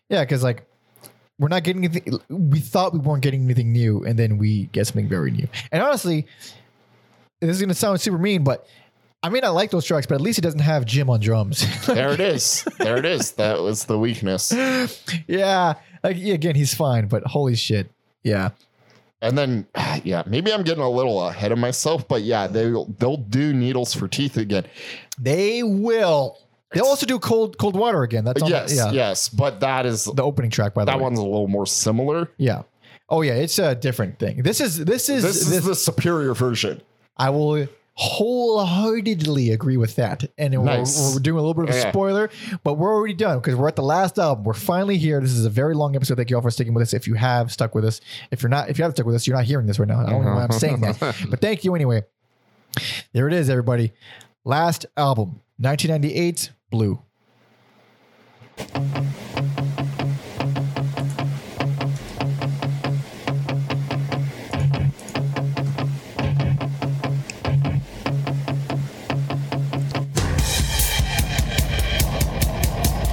yeah. 0.08 0.22
Because 0.22 0.42
like. 0.42 0.64
We're 1.38 1.48
not 1.48 1.64
getting 1.64 1.84
anything. 1.84 2.20
We 2.28 2.60
thought 2.60 2.92
we 2.92 3.00
weren't 3.00 3.22
getting 3.22 3.42
anything 3.42 3.72
new, 3.72 4.04
and 4.04 4.16
then 4.16 4.38
we 4.38 4.66
get 4.66 4.86
something 4.86 5.08
very 5.08 5.32
new. 5.32 5.48
And 5.72 5.82
honestly, 5.82 6.26
this 7.40 7.50
is 7.56 7.60
gonna 7.60 7.74
sound 7.74 8.00
super 8.00 8.18
mean, 8.18 8.44
but 8.44 8.64
I 9.22 9.28
mean 9.28 9.44
I 9.44 9.48
like 9.48 9.70
those 9.70 9.84
tracks, 9.84 10.06
but 10.06 10.16
at 10.16 10.20
least 10.20 10.36
he 10.36 10.40
doesn't 10.42 10.60
have 10.60 10.84
Jim 10.84 11.08
on 11.08 11.20
drums. 11.20 11.64
there 11.86 12.10
it 12.12 12.20
is. 12.20 12.66
There 12.78 12.96
it 12.96 13.04
is. 13.04 13.32
That 13.32 13.60
was 13.60 13.84
the 13.84 13.98
weakness. 13.98 14.52
yeah, 15.28 15.74
like 16.02 16.16
again, 16.16 16.54
he's 16.56 16.74
fine, 16.74 17.06
but 17.06 17.22
holy 17.24 17.54
shit, 17.54 17.90
yeah, 18.24 18.50
And 19.20 19.38
then, 19.38 19.66
yeah, 20.04 20.22
maybe 20.26 20.52
I'm 20.52 20.62
getting 20.64 20.82
a 20.82 20.90
little 20.90 21.26
ahead 21.26 21.52
of 21.52 21.58
myself, 21.58 22.06
but 22.08 22.22
yeah, 22.22 22.46
they'll 22.48 22.86
they'll 22.98 23.16
do 23.16 23.52
needles 23.52 23.94
for 23.94 24.08
teeth 24.08 24.36
again. 24.36 24.64
they 25.20 25.62
will. 25.62 26.38
They'll 26.72 26.86
also 26.86 27.04
do 27.06 27.18
cold 27.18 27.58
cold 27.58 27.76
water 27.76 28.02
again. 28.02 28.24
That's 28.24 28.42
on 28.42 28.50
the- 28.50 28.56
yes, 28.56 28.74
yeah, 28.74 28.90
yes, 28.92 29.28
but 29.28 29.60
that 29.60 29.84
is 29.86 30.04
the 30.06 30.22
opening 30.22 30.50
track 30.50 30.72
by 30.74 30.84
the 30.84 30.90
that 30.90 30.96
way. 30.96 31.02
one's 31.02 31.18
a 31.18 31.22
little 31.22 31.48
more 31.48 31.66
similar. 31.66 32.30
yeah. 32.38 32.62
Oh 33.08 33.20
yeah, 33.20 33.34
it's 33.34 33.58
a 33.58 33.74
different 33.74 34.18
thing. 34.18 34.42
This 34.42 34.58
is 34.60 34.82
this 34.84 35.10
is 35.10 35.22
This 35.22 35.46
is 35.48 35.64
the 35.64 35.74
superior 35.74 36.32
version. 36.34 36.80
I 37.18 37.28
will 37.28 37.68
wholeheartedly 37.94 39.50
agree 39.50 39.76
with 39.76 39.96
that. 39.96 40.24
And 40.38 40.52
we're- 40.62 40.78
we're, 41.12 41.20
doing 41.20 41.38
a 41.38 41.42
little 41.46 41.54
bit 41.54 41.68
of 41.68 41.74
a 41.74 41.78
Yeah. 41.78 41.90
spoiler, 41.90 42.30
but 42.64 42.74
we're 42.74 42.92
already 42.94 43.14
done 43.14 43.38
because 43.38 43.54
we're 43.54 43.68
at 43.68 43.76
the 43.76 43.82
last 43.82 44.18
album. 44.18 44.44
We're 44.44 44.54
finally 44.54 44.96
here. 44.98 45.20
This 45.20 45.32
is 45.32 45.44
a 45.44 45.50
very 45.50 45.74
long 45.74 45.94
episode. 45.94 46.16
Thank 46.16 46.30
you 46.30 46.36
all 46.36 46.42
for 46.42 46.50
sticking 46.50 46.72
with 46.74 46.82
us. 46.82 46.94
If 46.94 47.06
you 47.06 47.14
have 47.14 47.52
stuck 47.52 47.74
with 47.74 47.84
us, 47.84 48.00
if 48.30 48.42
you're 48.42 48.50
not, 48.50 48.70
if 48.70 48.78
you 48.78 48.82
haven't 48.84 48.96
stuck 48.96 49.06
with 49.06 49.14
us, 49.14 49.26
you're 49.26 49.36
not 49.36 49.44
hearing 49.44 49.66
this 49.66 49.78
right 49.78 49.88
now. 49.88 50.00
I 50.00 50.10
don't 50.10 50.24
know 50.24 50.34
why 50.34 50.44
I'm 50.44 50.52
saying 50.52 50.80
that, 50.80 50.98
but 51.30 51.40
thank 51.40 51.64
you 51.64 51.74
anyway. 51.74 52.02
There 53.12 53.28
it 53.28 53.34
is, 53.34 53.50
everybody. 53.50 53.92
Last 54.44 54.86
album, 54.96 55.40
1998, 55.58 56.50
Blue. 56.70 57.00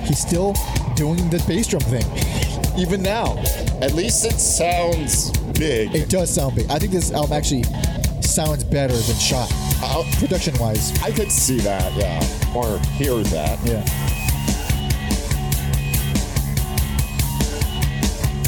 He's 0.09 0.19
still 0.19 0.53
doing 0.95 1.29
the 1.29 1.41
bass 1.47 1.67
drum 1.67 1.81
thing, 1.83 2.03
even 2.77 3.01
now. 3.01 3.37
At 3.81 3.93
least 3.93 4.25
it 4.25 4.33
sounds 4.39 5.29
big. 5.57 5.95
It 5.95 6.09
does 6.09 6.33
sound 6.33 6.55
big. 6.55 6.69
I 6.69 6.79
think 6.79 6.91
this 6.91 7.11
album 7.13 7.33
actually 7.33 7.63
sounds 8.21 8.63
better 8.63 8.93
than 8.93 9.15
Shot, 9.17 9.49
Uh, 9.81 10.03
production 10.17 10.57
wise. 10.57 10.91
I 11.03 11.11
could 11.11 11.31
see 11.31 11.59
that, 11.59 11.93
yeah, 11.95 12.19
or 12.57 12.79
hear 12.97 13.15
that. 13.23 13.59
Yeah. 13.63 13.85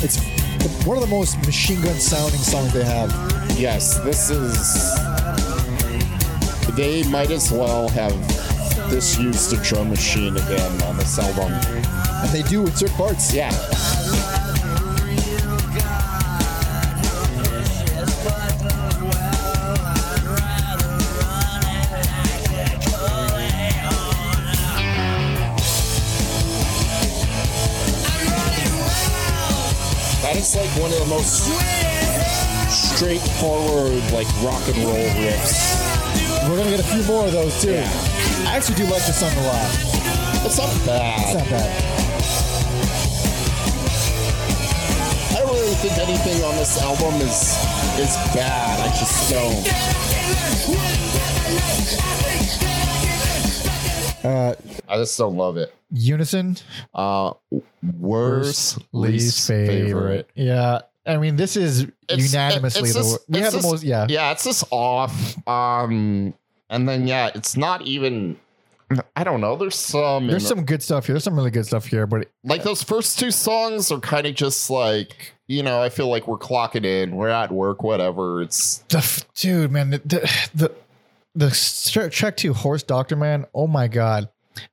It's 0.04 0.18
one 0.86 0.98
of 0.98 1.04
the 1.04 1.10
most 1.10 1.38
machine 1.46 1.80
gun 1.82 1.96
sounding 2.00 2.40
songs 2.40 2.74
they 2.74 2.84
have. 2.84 3.12
Yes, 3.58 4.00
this 4.00 4.32
is. 4.32 4.96
They 6.76 7.04
might 7.04 7.30
as 7.30 7.52
well 7.52 7.88
have 7.90 8.14
this 8.92 9.18
used 9.18 9.54
a 9.54 9.58
drum 9.64 9.90
machine 9.90 10.36
again 10.36 10.82
on 10.84 10.98
this 10.98 11.18
album. 11.18 11.54
And 11.54 12.30
they 12.32 12.44
do 12.44 12.66
in 12.66 12.76
certain 12.76 12.96
parts. 12.98 13.34
Yeah. 13.34 13.50
That 30.22 30.36
is 30.36 30.56
like 30.56 30.70
one 30.82 30.92
of 30.92 31.00
the 31.00 31.06
most 31.08 31.48
straightforward, 32.70 34.04
like 34.12 34.28
rock 34.44 34.68
and 34.68 34.78
roll 34.84 35.08
riffs. 35.16 36.50
We're 36.50 36.58
gonna 36.58 36.72
get 36.72 36.82
a 36.82 36.84
few 36.84 37.04
more 37.04 37.26
of 37.26 37.32
those 37.32 37.62
too. 37.62 37.72
Yeah. 37.72 38.11
I 38.48 38.56
actually 38.58 38.76
do 38.76 38.84
like 38.86 39.04
this 39.06 39.20
song 39.20 39.32
a 39.32 39.44
lot. 39.48 39.70
It's 40.46 40.58
not 40.58 40.70
bad. 40.86 41.20
It's 41.22 41.34
bad. 41.34 41.42
not 41.42 41.50
bad. 41.50 41.72
I 45.32 45.40
don't 45.40 45.54
really 45.54 45.76
think 45.76 45.98
anything 45.98 46.44
on 46.44 46.56
this 46.58 46.82
album 46.82 47.22
is 47.22 47.56
is 48.00 48.16
bad. 48.36 48.80
I 48.80 48.90
just 48.98 49.30
don't. 49.30 49.68
Uh, 54.24 54.54
I 54.88 54.98
just 54.98 55.18
don't 55.18 55.36
love 55.36 55.58
it. 55.58 55.74
Unison, 55.92 56.56
Uh, 56.94 57.34
worst, 58.00 58.78
least, 58.92 59.48
favorite. 59.48 60.30
Yeah. 60.36 60.82
I 61.06 61.18
mean, 61.18 61.36
this 61.36 61.56
is 61.58 61.82
It's- 62.08 62.32
unanimously 62.32 62.82
it's 62.84 62.94
the 62.94 63.00
just- 63.00 63.20
we 63.28 63.40
it's 63.40 63.54
have 63.54 63.62
the 63.64 63.68
most. 63.68 63.84
Yeah. 63.84 64.06
Yeah, 64.08 64.32
it's 64.32 64.44
just 64.44 64.64
off. 64.70 65.36
Um, 65.48 66.36
and 66.72 66.90
then 66.90 67.06
yeah, 67.08 67.30
it's 67.36 67.56
not 67.56 67.84
even. 67.84 68.38
I 69.16 69.24
don't 69.24 69.40
know. 69.40 69.56
There's 69.56 69.76
some. 69.78 70.28
There's 70.28 70.46
some 70.46 70.66
good 70.66 70.84
stuff 70.84 71.06
here. 71.06 71.14
There's 71.14 71.24
some 71.24 71.36
really 71.36 71.52
good 71.52 71.66
stuff 71.66 71.86
here, 71.86 72.06
but 72.06 72.28
like 72.44 72.64
those 72.64 72.84
first 72.84 73.20
two 73.20 73.32
songs 73.32 73.90
are 73.92 74.00
kind 74.00 74.28
of 74.28 74.36
just 74.36 74.70
like 74.70 75.34
you 75.48 75.64
know. 75.64 75.82
I 75.82 75.88
feel 75.90 76.10
like 76.10 76.28
we're 76.28 76.38
clocking 76.38 76.84
in. 76.86 77.16
We're 77.16 77.30
at 77.30 77.52
work. 77.52 77.84
Whatever. 77.84 78.42
It's 78.42 78.80
the 78.90 78.98
f- 78.98 79.34
dude, 79.34 79.72
man, 79.72 79.92
the 79.92 80.00
the 80.00 80.50
the, 81.36 81.50
the 81.50 82.10
track 82.12 82.36
two, 82.36 82.54
Horse 82.54 82.84
Doctor, 82.84 83.16
man. 83.16 83.46
Oh 83.56 83.68
my 83.68 83.88
god! 83.88 84.28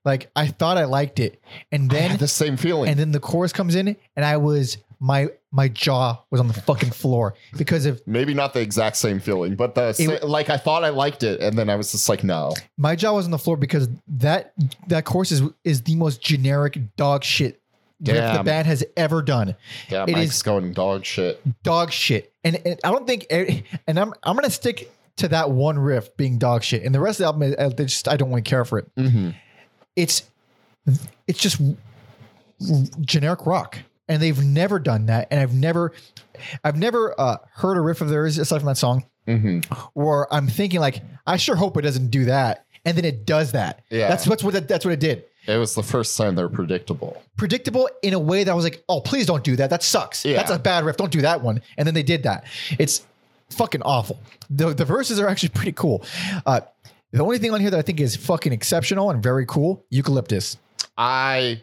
Like 0.04 0.30
I 0.34 0.48
thought 0.48 0.78
I 0.78 0.84
liked 0.86 1.20
it, 1.20 1.40
and 1.70 1.88
then 1.88 2.16
the 2.16 2.26
same 2.26 2.56
feeling. 2.56 2.90
and 2.90 2.98
then 2.98 3.12
the 3.12 3.20
chorus 3.20 3.52
comes 3.52 3.76
in, 3.76 3.96
and 4.16 4.24
I 4.24 4.36
was 4.38 4.78
my 5.00 5.28
my 5.52 5.68
jaw 5.68 6.20
was 6.30 6.40
on 6.40 6.48
the 6.48 6.54
fucking 6.54 6.90
floor 6.90 7.34
because 7.56 7.86
of 7.86 8.02
Maybe 8.06 8.34
not 8.34 8.52
the 8.52 8.60
exact 8.60 8.96
same 8.96 9.20
feeling, 9.20 9.54
but 9.54 9.74
the 9.74 9.94
It- 9.98 10.24
like 10.24 10.50
I 10.50 10.56
thought 10.56 10.84
I 10.84 10.88
liked 10.90 11.22
it, 11.22 11.40
and 11.40 11.56
then 11.58 11.70
I 11.70 11.76
was 11.76 11.92
just 11.92 12.08
like, 12.08 12.24
no. 12.24 12.52
my 12.76 12.96
jaw 12.96 13.14
was 13.14 13.24
on 13.24 13.30
the 13.30 13.38
floor 13.38 13.56
because 13.56 13.88
that 14.08 14.52
that 14.88 15.04
course 15.04 15.30
is 15.32 15.42
is 15.64 15.82
the 15.82 15.94
most 15.96 16.20
generic 16.20 16.78
dog 16.96 17.22
shit 17.24 17.60
riff 18.04 18.36
the 18.36 18.42
band 18.44 18.66
has 18.66 18.84
ever 18.96 19.22
done. 19.22 19.56
Yeah, 19.88 20.04
It 20.06 20.12
Mike's 20.12 20.36
is- 20.36 20.42
going 20.42 20.72
dog 20.72 21.04
shit. 21.04 21.40
Dog 21.62 21.90
shit, 21.92 22.32
and, 22.44 22.60
and 22.66 22.78
I 22.84 22.90
don't 22.90 23.06
think, 23.06 23.26
and 23.30 23.98
I'm 23.98 24.12
I'm 24.22 24.34
gonna 24.36 24.50
stick 24.50 24.92
to 25.16 25.28
that 25.28 25.50
one 25.50 25.78
riff 25.78 26.16
being 26.16 26.38
dog 26.38 26.62
shit, 26.62 26.82
and 26.84 26.94
the 26.94 27.00
rest 27.00 27.20
of 27.20 27.24
the 27.38 27.44
album, 27.44 27.54
I, 27.58 27.64
I 27.64 27.84
just 27.84 28.06
I 28.08 28.16
don't 28.16 28.28
really 28.30 28.42
care 28.42 28.64
for 28.64 28.78
it. 28.78 28.94
Mm-hmm. 28.96 29.30
It's 29.96 30.22
it's 31.26 31.38
just 31.40 31.60
generic 33.00 33.46
rock, 33.46 33.78
and 34.08 34.20
they've 34.22 34.42
never 34.42 34.78
done 34.78 35.06
that, 35.06 35.28
and 35.30 35.40
I've 35.40 35.54
never 35.54 35.92
I've 36.64 36.76
never 36.76 37.14
uh, 37.20 37.36
heard 37.54 37.76
a 37.76 37.80
riff 37.80 38.00
of 38.00 38.08
theirs 38.08 38.38
aside 38.38 38.58
from 38.58 38.66
that 38.68 38.76
song, 38.78 39.04
Mm-hmm. 39.26 39.60
where 39.92 40.32
I'm 40.32 40.48
thinking 40.48 40.80
like 40.80 41.02
I 41.26 41.36
sure 41.36 41.54
hope 41.56 41.76
it 41.76 41.82
doesn't 41.82 42.08
do 42.10 42.24
that, 42.26 42.64
and 42.84 42.96
then 42.96 43.04
it 43.04 43.26
does 43.26 43.52
that. 43.52 43.82
Yeah. 43.90 44.08
that's 44.08 44.26
what's 44.26 44.42
what 44.42 44.54
it, 44.54 44.68
that's 44.68 44.84
what 44.84 44.92
it 44.92 45.00
did. 45.00 45.24
It 45.46 45.56
was 45.56 45.74
the 45.74 45.82
first 45.82 46.16
time 46.18 46.34
they're 46.34 46.48
predictable. 46.50 47.22
predictable 47.38 47.88
in 48.02 48.12
a 48.12 48.18
way 48.18 48.44
that 48.44 48.50
I 48.50 48.54
was 48.54 48.64
like, 48.64 48.84
oh, 48.88 49.00
please 49.00 49.24
don't 49.24 49.42
do 49.42 49.56
that. 49.56 49.70
That 49.70 49.82
sucks. 49.82 50.22
Yeah. 50.24 50.36
That's 50.36 50.50
a 50.50 50.58
bad 50.58 50.84
riff. 50.84 50.98
Don't 50.98 51.10
do 51.12 51.22
that 51.22 51.40
one. 51.42 51.62
And 51.78 51.86
then 51.86 51.94
they 51.94 52.02
did 52.02 52.24
that. 52.24 52.44
It's 52.78 53.06
fucking 53.48 53.80
awful. 53.80 54.20
The, 54.50 54.74
the 54.74 54.84
verses 54.84 55.18
are 55.18 55.26
actually 55.26 55.48
pretty 55.50 55.72
cool. 55.72 56.04
Uh, 56.44 56.60
the 57.12 57.22
only 57.22 57.38
thing 57.38 57.50
on 57.54 57.60
here 57.62 57.70
that 57.70 57.78
I 57.78 57.82
think 57.82 57.98
is 57.98 58.14
fucking 58.14 58.52
exceptional 58.52 59.10
and 59.10 59.22
very 59.22 59.46
cool, 59.46 59.86
Eucalyptus. 59.88 60.58
I 60.98 61.62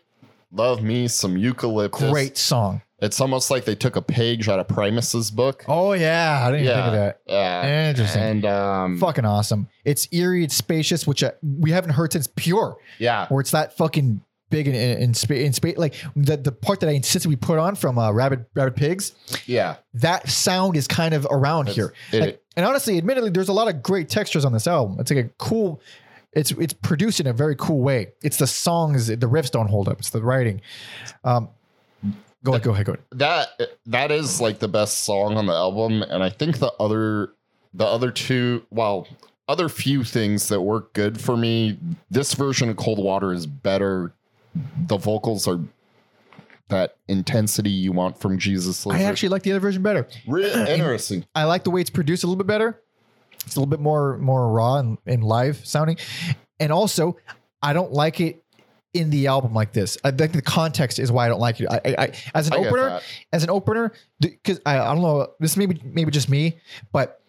love 0.55 0.81
me 0.81 1.07
some 1.07 1.37
eucalyptus. 1.37 2.09
Great 2.11 2.37
song. 2.37 2.81
It's 2.99 3.19
almost 3.19 3.51
like 3.51 3.65
they 3.65 3.75
took 3.75 3.97
a 3.97 4.01
page 4.01 4.47
out 4.47 4.59
of 4.59 4.67
Primus's 4.69 5.29
book. 5.29 5.65
Oh, 5.67 5.91
yeah. 5.93 6.41
I 6.43 6.51
didn't 6.51 6.63
even 6.65 6.75
think 6.75 6.87
of 6.87 6.93
that. 6.93 7.19
Yeah. 7.27 7.89
Interesting. 7.89 8.21
And 8.21 8.45
um, 8.45 8.99
Fucking 8.99 9.25
awesome. 9.25 9.67
It's 9.83 10.07
eerie. 10.13 10.45
It's 10.45 10.55
spacious, 10.55 11.05
which 11.05 11.21
uh, 11.21 11.31
we 11.43 11.71
haven't 11.71 11.91
heard 11.91 12.13
since 12.13 12.27
Pure, 12.35 12.77
yeah. 12.97 13.27
where 13.27 13.41
it's 13.41 13.51
that 13.51 13.75
fucking 13.77 14.21
big 14.49 14.67
in 14.69 14.75
in, 14.75 14.97
in 14.99 15.13
space. 15.13 15.77
Like 15.77 15.95
the, 16.15 16.37
the 16.37 16.51
part 16.53 16.79
that 16.79 16.89
I 16.89 16.93
insisted 16.93 17.27
we 17.27 17.35
put 17.35 17.59
on 17.59 17.75
from 17.75 17.99
uh, 17.99 18.11
Rabid 18.13 18.45
Rabid 18.53 18.77
Pigs. 18.77 19.11
Yeah. 19.45 19.75
that 19.95 20.29
sound 20.29 20.77
is 20.77 20.87
kind 20.87 21.13
of 21.13 21.27
around 21.29 21.67
here. 21.67 21.93
it- 22.13 22.19
Like, 22.21 22.41
and 22.55 22.65
honestly, 22.65 22.97
admittedly, 22.97 23.29
there's 23.31 23.49
a 23.49 23.53
lot 23.53 23.67
of 23.67 23.83
great 23.83 24.07
textures 24.07 24.45
on 24.45 24.53
this 24.53 24.65
album. 24.67 24.97
It's 25.01 25.11
like 25.11 25.25
a 25.25 25.29
cool. 25.37 25.81
It's 26.35 26.51
it's 26.51 26.73
produced 26.73 27.19
in 27.19 27.27
a 27.27 27.33
very 27.33 27.55
cool 27.55 27.79
way. 27.79 28.13
It's 28.21 28.37
the 28.37 28.47
songs, 28.47 29.07
the 29.07 29.15
riffs 29.15 29.51
don't 29.51 29.67
hold 29.67 29.87
up. 29.87 29.99
It's 29.99 30.09
the 30.09 30.21
writing. 30.21 30.61
Um, 31.23 31.49
go 32.43 32.51
ahead, 32.51 32.63
go 32.63 32.71
ahead, 32.71 32.85
go 32.85 32.93
ahead. 32.93 33.05
That 33.13 33.47
that 33.85 34.11
is 34.11 34.41
like 34.41 34.59
the 34.59 34.67
best 34.67 35.05
song 35.05 35.37
on 35.37 35.45
the 35.45 35.53
album, 35.53 36.03
and 36.03 36.21
I 36.21 36.29
think 36.29 36.59
the 36.59 36.71
other 36.79 37.33
the 37.73 37.85
other 37.85 38.11
two, 38.11 38.65
well, 38.69 39.07
other 39.47 39.69
few 39.69 40.03
things 40.03 40.47
that 40.49 40.61
work 40.61 40.93
good 40.93 41.19
for 41.19 41.37
me. 41.37 41.77
This 42.09 42.33
version 42.33 42.69
of 42.69 42.77
Cold 42.77 42.99
Water 42.99 43.33
is 43.33 43.45
better. 43.45 44.13
The 44.87 44.97
vocals 44.97 45.47
are 45.47 45.59
that 46.69 46.95
intensity 47.07 47.69
you 47.69 47.91
want 47.91 48.19
from 48.19 48.39
Jesus. 48.39 48.87
I 48.87 49.03
actually 49.03 49.29
like 49.29 49.43
the 49.43 49.51
other 49.51 49.59
version 49.59 49.83
better. 49.83 50.07
Really 50.27 50.71
interesting. 50.71 51.25
I 51.35 51.43
like 51.43 51.63
the 51.63 51.71
way 51.71 51.81
it's 51.81 51.89
produced 51.89 52.23
a 52.23 52.27
little 52.27 52.37
bit 52.37 52.47
better. 52.47 52.81
It's 53.45 53.55
a 53.55 53.59
little 53.59 53.69
bit 53.69 53.79
more 53.79 54.17
more 54.17 54.51
raw 54.51 54.77
and, 54.77 54.97
and 55.05 55.23
live 55.23 55.65
sounding, 55.65 55.97
and 56.59 56.71
also 56.71 57.17
I 57.61 57.73
don't 57.73 57.91
like 57.91 58.19
it 58.19 58.43
in 58.93 59.09
the 59.09 59.27
album 59.27 59.53
like 59.53 59.73
this. 59.73 59.97
I 60.03 60.11
think 60.11 60.31
the 60.31 60.41
context 60.41 60.99
is 60.99 61.11
why 61.11 61.25
I 61.25 61.27
don't 61.29 61.39
like 61.41 61.59
it. 61.59 61.67
I, 61.69 61.81
I, 61.97 62.11
as 62.33 62.47
an 62.47 62.53
I 62.53 62.57
opener, 62.57 63.01
as 63.33 63.43
an 63.43 63.49
opener, 63.49 63.91
because 64.19 64.61
I, 64.65 64.79
I 64.79 64.85
don't 64.93 65.01
know, 65.01 65.27
this 65.39 65.57
maybe 65.57 65.81
maybe 65.83 66.11
just 66.11 66.29
me, 66.29 66.59
but 66.93 67.21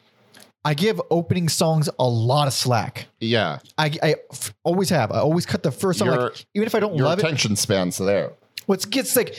I 0.65 0.75
give 0.75 1.01
opening 1.11 1.49
songs 1.49 1.89
a 1.99 2.05
lot 2.09 2.47
of 2.49 2.53
slack. 2.53 3.07
Yeah, 3.21 3.59
I, 3.79 3.93
I 4.03 4.15
f- 4.33 4.55
always 4.65 4.91
have. 4.91 5.13
I 5.13 5.19
always 5.19 5.47
cut 5.47 5.63
the 5.63 5.71
first 5.73 5.99
song, 5.99 6.09
Your- 6.09 6.21
like 6.31 6.47
even 6.55 6.67
if 6.67 6.75
I 6.75 6.81
don't 6.81 6.97
your 6.97 7.07
love 7.07 7.19
it. 7.19 7.25
attention 7.25 7.57
spans 7.57 7.99
there. 7.99 8.33
What's 8.67 8.85
gets 8.85 9.15
like 9.17 9.37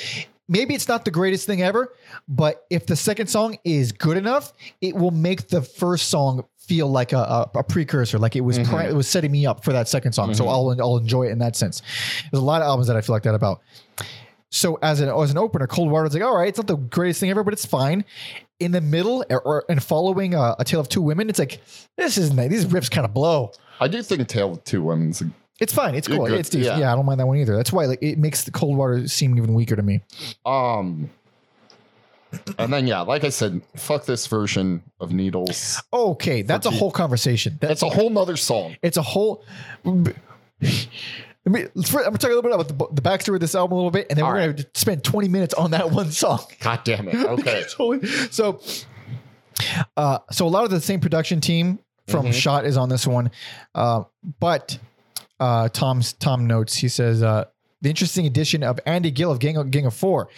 maybe 0.49 0.73
it's 0.73 0.87
not 0.87 1.03
the 1.05 1.11
greatest 1.11 1.45
thing 1.45 1.61
ever, 1.61 1.93
but 2.27 2.65
if 2.69 2.85
the 2.85 2.95
second 2.95 3.27
song 3.27 3.57
is 3.65 3.91
good 3.91 4.15
enough, 4.17 4.53
it 4.81 4.95
will 4.95 5.11
make 5.11 5.49
the 5.49 5.61
first 5.61 6.09
song 6.09 6.45
feel 6.67 6.87
like 6.89 7.13
a, 7.13 7.17
a, 7.17 7.51
a 7.59 7.63
precursor, 7.63 8.19
like 8.19 8.35
it 8.35 8.41
was 8.41 8.59
Mm-hmm. 8.59 8.69
pri- 8.71 8.87
it 8.89 8.95
was 8.95 9.07
setting 9.07 9.31
me 9.31 9.45
up 9.45 9.63
for 9.63 9.71
that 9.73 9.87
second 9.87 10.11
song. 10.13 10.33
So 10.33 10.47
I'll 10.47 10.75
I'll 10.81 10.97
enjoy 10.97 11.27
it 11.27 11.31
in 11.31 11.39
that 11.39 11.55
sense. 11.55 11.81
There's 12.31 12.41
a 12.41 12.45
lot 12.45 12.61
of 12.61 12.67
albums 12.67 12.87
that 12.87 12.95
I 12.97 13.01
feel 13.01 13.15
like 13.15 13.23
that 13.23 13.35
about. 13.35 13.61
So 14.49 14.75
as 14.81 15.01
an 15.01 15.09
as 15.09 15.31
an 15.31 15.37
opener, 15.37 15.67
Cold 15.67 15.91
Water 15.91 16.05
is 16.07 16.13
like, 16.13 16.23
all 16.23 16.35
right, 16.37 16.47
it's 16.47 16.57
not 16.57 16.67
the 16.67 16.77
greatest 16.77 17.19
thing 17.19 17.29
ever, 17.29 17.43
but 17.43 17.53
it's 17.53 17.65
fine. 17.65 18.05
In 18.59 18.71
the 18.71 18.81
middle 18.81 19.23
or, 19.29 19.41
or 19.41 19.65
and 19.69 19.83
following 19.83 20.33
uh, 20.35 20.55
a 20.57 20.63
tale 20.65 20.79
of 20.79 20.89
two 20.89 21.01
women, 21.01 21.29
it's 21.29 21.37
like 21.39 21.61
this 21.97 22.17
is 22.17 22.33
nice. 22.33 22.49
These 22.49 22.65
riffs 22.65 22.89
kind 22.89 23.05
of 23.05 23.13
blow. 23.13 23.51
I 23.79 23.87
do 23.87 24.01
think 24.01 24.21
a 24.21 24.25
Tale 24.25 24.53
of 24.53 24.63
Two 24.63 24.81
Women's. 24.83 25.21
It's 25.59 25.73
fine. 25.73 25.95
It's 25.95 26.07
cool. 26.07 26.25
It's 26.27 26.49
decent. 26.49 26.77
Yeah. 26.77 26.79
Yeah. 26.85 26.93
I 26.93 26.95
don't 26.95 27.05
mind 27.05 27.19
that 27.19 27.27
one 27.27 27.37
either. 27.37 27.55
That's 27.55 27.71
why 27.71 27.85
like 27.85 27.99
it 28.01 28.17
makes 28.17 28.43
the 28.45 28.51
Cold 28.51 28.77
Water 28.77 29.07
seem 29.07 29.37
even 29.37 29.53
weaker 29.53 29.75
to 29.75 29.83
me. 29.83 30.01
Um, 30.45 31.09
and 32.57 32.71
then 32.73 32.87
yeah, 32.87 33.01
like 33.01 33.23
I 33.23 33.29
said, 33.29 33.61
fuck 33.75 34.05
this 34.05 34.27
version 34.27 34.83
of 34.99 35.11
Needles. 35.13 35.81
Okay, 35.93 36.41
that's 36.41 36.65
a 36.65 36.71
whole 36.71 36.91
conversation. 36.91 37.57
That's 37.61 37.73
It's 37.73 37.83
a 37.83 37.89
whole 37.89 38.09
nother 38.09 38.37
song. 38.37 38.75
It's 38.81 38.97
a 38.97 39.01
whole. 39.01 39.43
Let 41.45 41.53
me, 41.53 41.65
let's 41.75 41.93
I'm 41.95 42.03
gonna 42.03 42.17
talk 42.17 42.29
a 42.31 42.33
little 42.35 42.41
bit 42.41 42.51
about 42.53 42.67
the, 42.67 42.95
the 42.95 43.01
backstory 43.01 43.35
of 43.35 43.39
this 43.39 43.55
album 43.55 43.73
a 43.73 43.75
little 43.77 43.91
bit, 43.91 44.07
and 44.09 44.17
then 44.17 44.25
All 44.25 44.33
we're 44.33 44.51
gonna 44.51 44.65
spend 44.73 45.05
20 45.05 45.29
minutes 45.29 45.53
on 45.53 45.71
that 45.71 45.91
one 45.91 46.11
song. 46.11 46.39
God 46.59 46.81
damn 46.83 47.07
it. 47.07 47.15
Okay. 47.25 47.63
so, 48.31 48.59
uh, 49.95 50.19
so 50.29 50.45
a 50.45 50.49
lot 50.49 50.65
of 50.65 50.71
the 50.71 50.81
same 50.81 50.99
production 50.99 51.39
team 51.39 51.79
from 52.07 52.25
Mhm. 52.27 52.33
Shot 52.33 52.65
is 52.65 52.75
on 52.75 52.89
this 52.89 53.07
one, 53.07 53.31
uh, 53.75 54.03
but 54.41 54.77
uh, 55.39 55.69
Tom's 55.69 56.11
Tom 56.13 56.47
notes. 56.47 56.75
He 56.75 56.89
says 56.89 57.23
uh, 57.23 57.45
the 57.81 57.89
interesting 57.89 58.25
addition 58.25 58.63
of 58.63 58.79
Andy 58.85 59.11
Gill 59.11 59.31
of 59.31 59.39
Gang 59.39 59.57
of, 59.57 59.69
Gang 59.71 59.85
of 59.85 59.93
Four. 59.93 60.29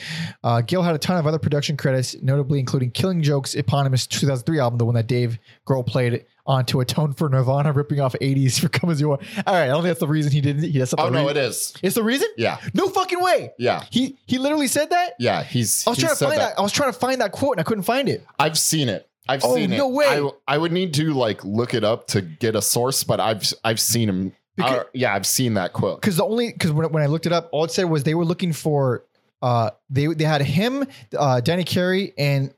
Uh, 0.44 0.62
Gill 0.62 0.82
had 0.82 0.96
a 0.96 0.98
ton 0.98 1.18
of 1.18 1.26
other 1.26 1.40
production 1.40 1.78
credits, 1.78 2.16
notably 2.22 2.60
including 2.60 2.92
Killing 2.92 3.22
Joke's 3.22 3.56
eponymous 3.56 4.08
2003 4.08 4.60
album, 4.60 4.78
the 4.78 4.86
one 4.86 4.96
that 4.96 5.08
Dave 5.08 5.40
Grohl 5.68 5.86
played 5.86 6.26
on 6.46 6.66
to 6.66 6.80
Atone 6.82 7.14
for 7.14 7.30
Nirvana, 7.30 7.72
ripping 7.72 8.00
off 8.02 8.14
80s 8.20 8.60
for 8.60 8.70
Come 8.70 8.90
As 8.90 9.00
You 9.00 9.12
Are. 9.12 9.20
All 9.46 9.54
right, 9.54 9.64
I 9.64 9.68
don't 9.68 9.78
think 9.84 9.86
that's 9.92 10.00
the 10.00 10.08
reason 10.08 10.32
he 10.32 10.42
didn't. 10.42 10.64
He, 10.64 10.78
that's 10.80 10.96
not 10.98 11.06
Oh 11.06 11.10
no, 11.10 11.22
reason. 11.28 11.38
it 11.38 11.44
is. 11.46 11.74
It's 11.84 11.96
the 11.96 12.04
reason? 12.04 12.28
Yeah, 12.38 12.58
No 12.74 12.90
fucking 12.90 13.22
way. 13.22 13.52
yeah, 13.60 13.84
He 13.92 14.18
he 14.26 14.38
literally 14.40 14.68
said 14.68 14.90
that? 14.90 15.14
yeah. 15.20 15.44
He's. 15.44 15.86
I 15.86 15.92
was 15.92 16.00
trying 16.00 16.16
to 16.16 16.26
find 16.26 16.40
that. 16.40 16.58
I 16.58 16.62
was 16.62 16.72
trying 16.72 16.92
to 16.92 16.98
find 17.00 17.22
that 17.22 17.32
quote 17.32 17.54
and 17.54 17.60
I 17.62 17.64
couldn't 17.64 17.84
find 17.84 18.10
it. 18.10 18.26
I've 18.40 18.58
seen 18.58 18.90
it. 18.90 19.08
I've 19.28 19.44
Oh, 19.46 19.54
seen 19.56 19.72
it. 19.72 19.78
no 19.78 19.90
way. 19.90 20.06
I, 20.08 20.30
I 20.48 20.58
would 20.58 20.72
need 20.72 20.96
to 20.96 21.14
like 21.14 21.46
look 21.46 21.76
it 21.76 21.84
up 21.84 22.08
to 22.08 22.22
get 22.22 22.56
a 22.56 22.62
source, 22.64 23.04
but 23.04 23.20
I've 23.20 23.44
I've 23.64 23.80
seen 23.80 24.10
him. 24.10 24.34
Because- 24.60 24.80
uh, 24.80 24.84
yeah, 24.94 25.14
I've 25.14 25.26
seen 25.26 25.56
that 25.56 25.74
quote. 25.74 26.02
because 26.02 26.18
the 26.18 26.24
only 26.26 26.52
because 26.54 26.72
when, 26.72 26.92
when 26.92 27.04
I 27.04 27.08
looked 27.08 27.26
it 27.26 27.32
up, 27.34 27.50
all 27.52 27.64
it 27.64 27.72
said 27.72 27.86
was 27.86 28.04
they 28.04 28.16
were 28.16 28.26
looking 28.26 28.54
for 28.54 29.04
uh 29.42 29.72
they 29.90 30.06
they 30.08 30.24
had 30.26 30.42
him, 30.42 30.86
uh 31.18 31.42
Danny 31.42 31.64
Carey, 31.64 32.14
and 32.18 32.54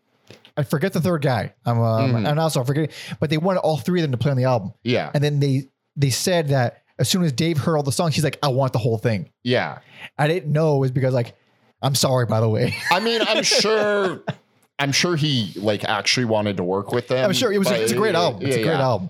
I 0.57 0.63
forget 0.63 0.93
the 0.93 0.99
third 1.01 1.21
guy. 1.21 1.53
I'm 1.65 1.79
um, 1.79 2.11
Mhm. 2.13 2.29
and 2.29 2.39
also 2.39 2.61
I 2.61 2.63
forgetting, 2.65 2.89
but 3.19 3.29
they 3.29 3.37
wanted 3.37 3.59
all 3.61 3.77
three 3.77 3.99
of 3.99 4.03
them 4.03 4.11
to 4.11 4.17
play 4.17 4.31
on 4.31 4.37
the 4.37 4.43
album, 4.45 4.73
Yeah, 4.83 5.11
and 5.13 5.23
then 5.23 5.39
they 5.39 5.67
they 5.95 6.09
said 6.09 6.49
that 6.49 6.81
as 6.99 7.07
soon 7.09 7.23
as 7.23 7.31
Dave 7.31 7.57
heard 7.57 7.77
all 7.77 7.83
the 7.83 7.91
songs, 7.91 8.13
he's 8.15 8.23
like, 8.23 8.37
I 8.43 8.49
want 8.49 8.73
the 8.73 8.79
whole 8.79 8.97
thing. 8.97 9.29
yeah. 9.43 9.79
I 10.17 10.27
didn't 10.27 10.51
know 10.51 10.75
it 10.75 10.79
was 10.79 10.91
because 10.91 11.13
like 11.13 11.35
I'm 11.81 11.95
sorry 11.95 12.25
by 12.25 12.39
the 12.41 12.49
way. 12.49 12.75
I 12.91 12.99
mean, 12.99 13.21
I'm 13.27 13.43
sure. 13.61 14.21
I'm 14.79 14.91
sure 14.91 15.15
he 15.15 15.53
like 15.57 15.83
actually 15.83 16.25
wanted 16.25 16.57
to 16.57 16.63
work 16.63 16.91
with 16.91 17.07
them. 17.07 17.23
I'm 17.23 17.33
sure 17.33 17.51
it 17.53 17.59
was 17.59 17.67
but- 17.69 17.79
it's 17.79 17.91
a 17.91 17.95
great 17.95 18.15
album. 18.15 18.41
It's 18.41 18.55
yeah, 18.55 18.61
a 18.61 18.65
great 18.65 18.77
yeah. 18.77 18.81
album. 18.81 19.09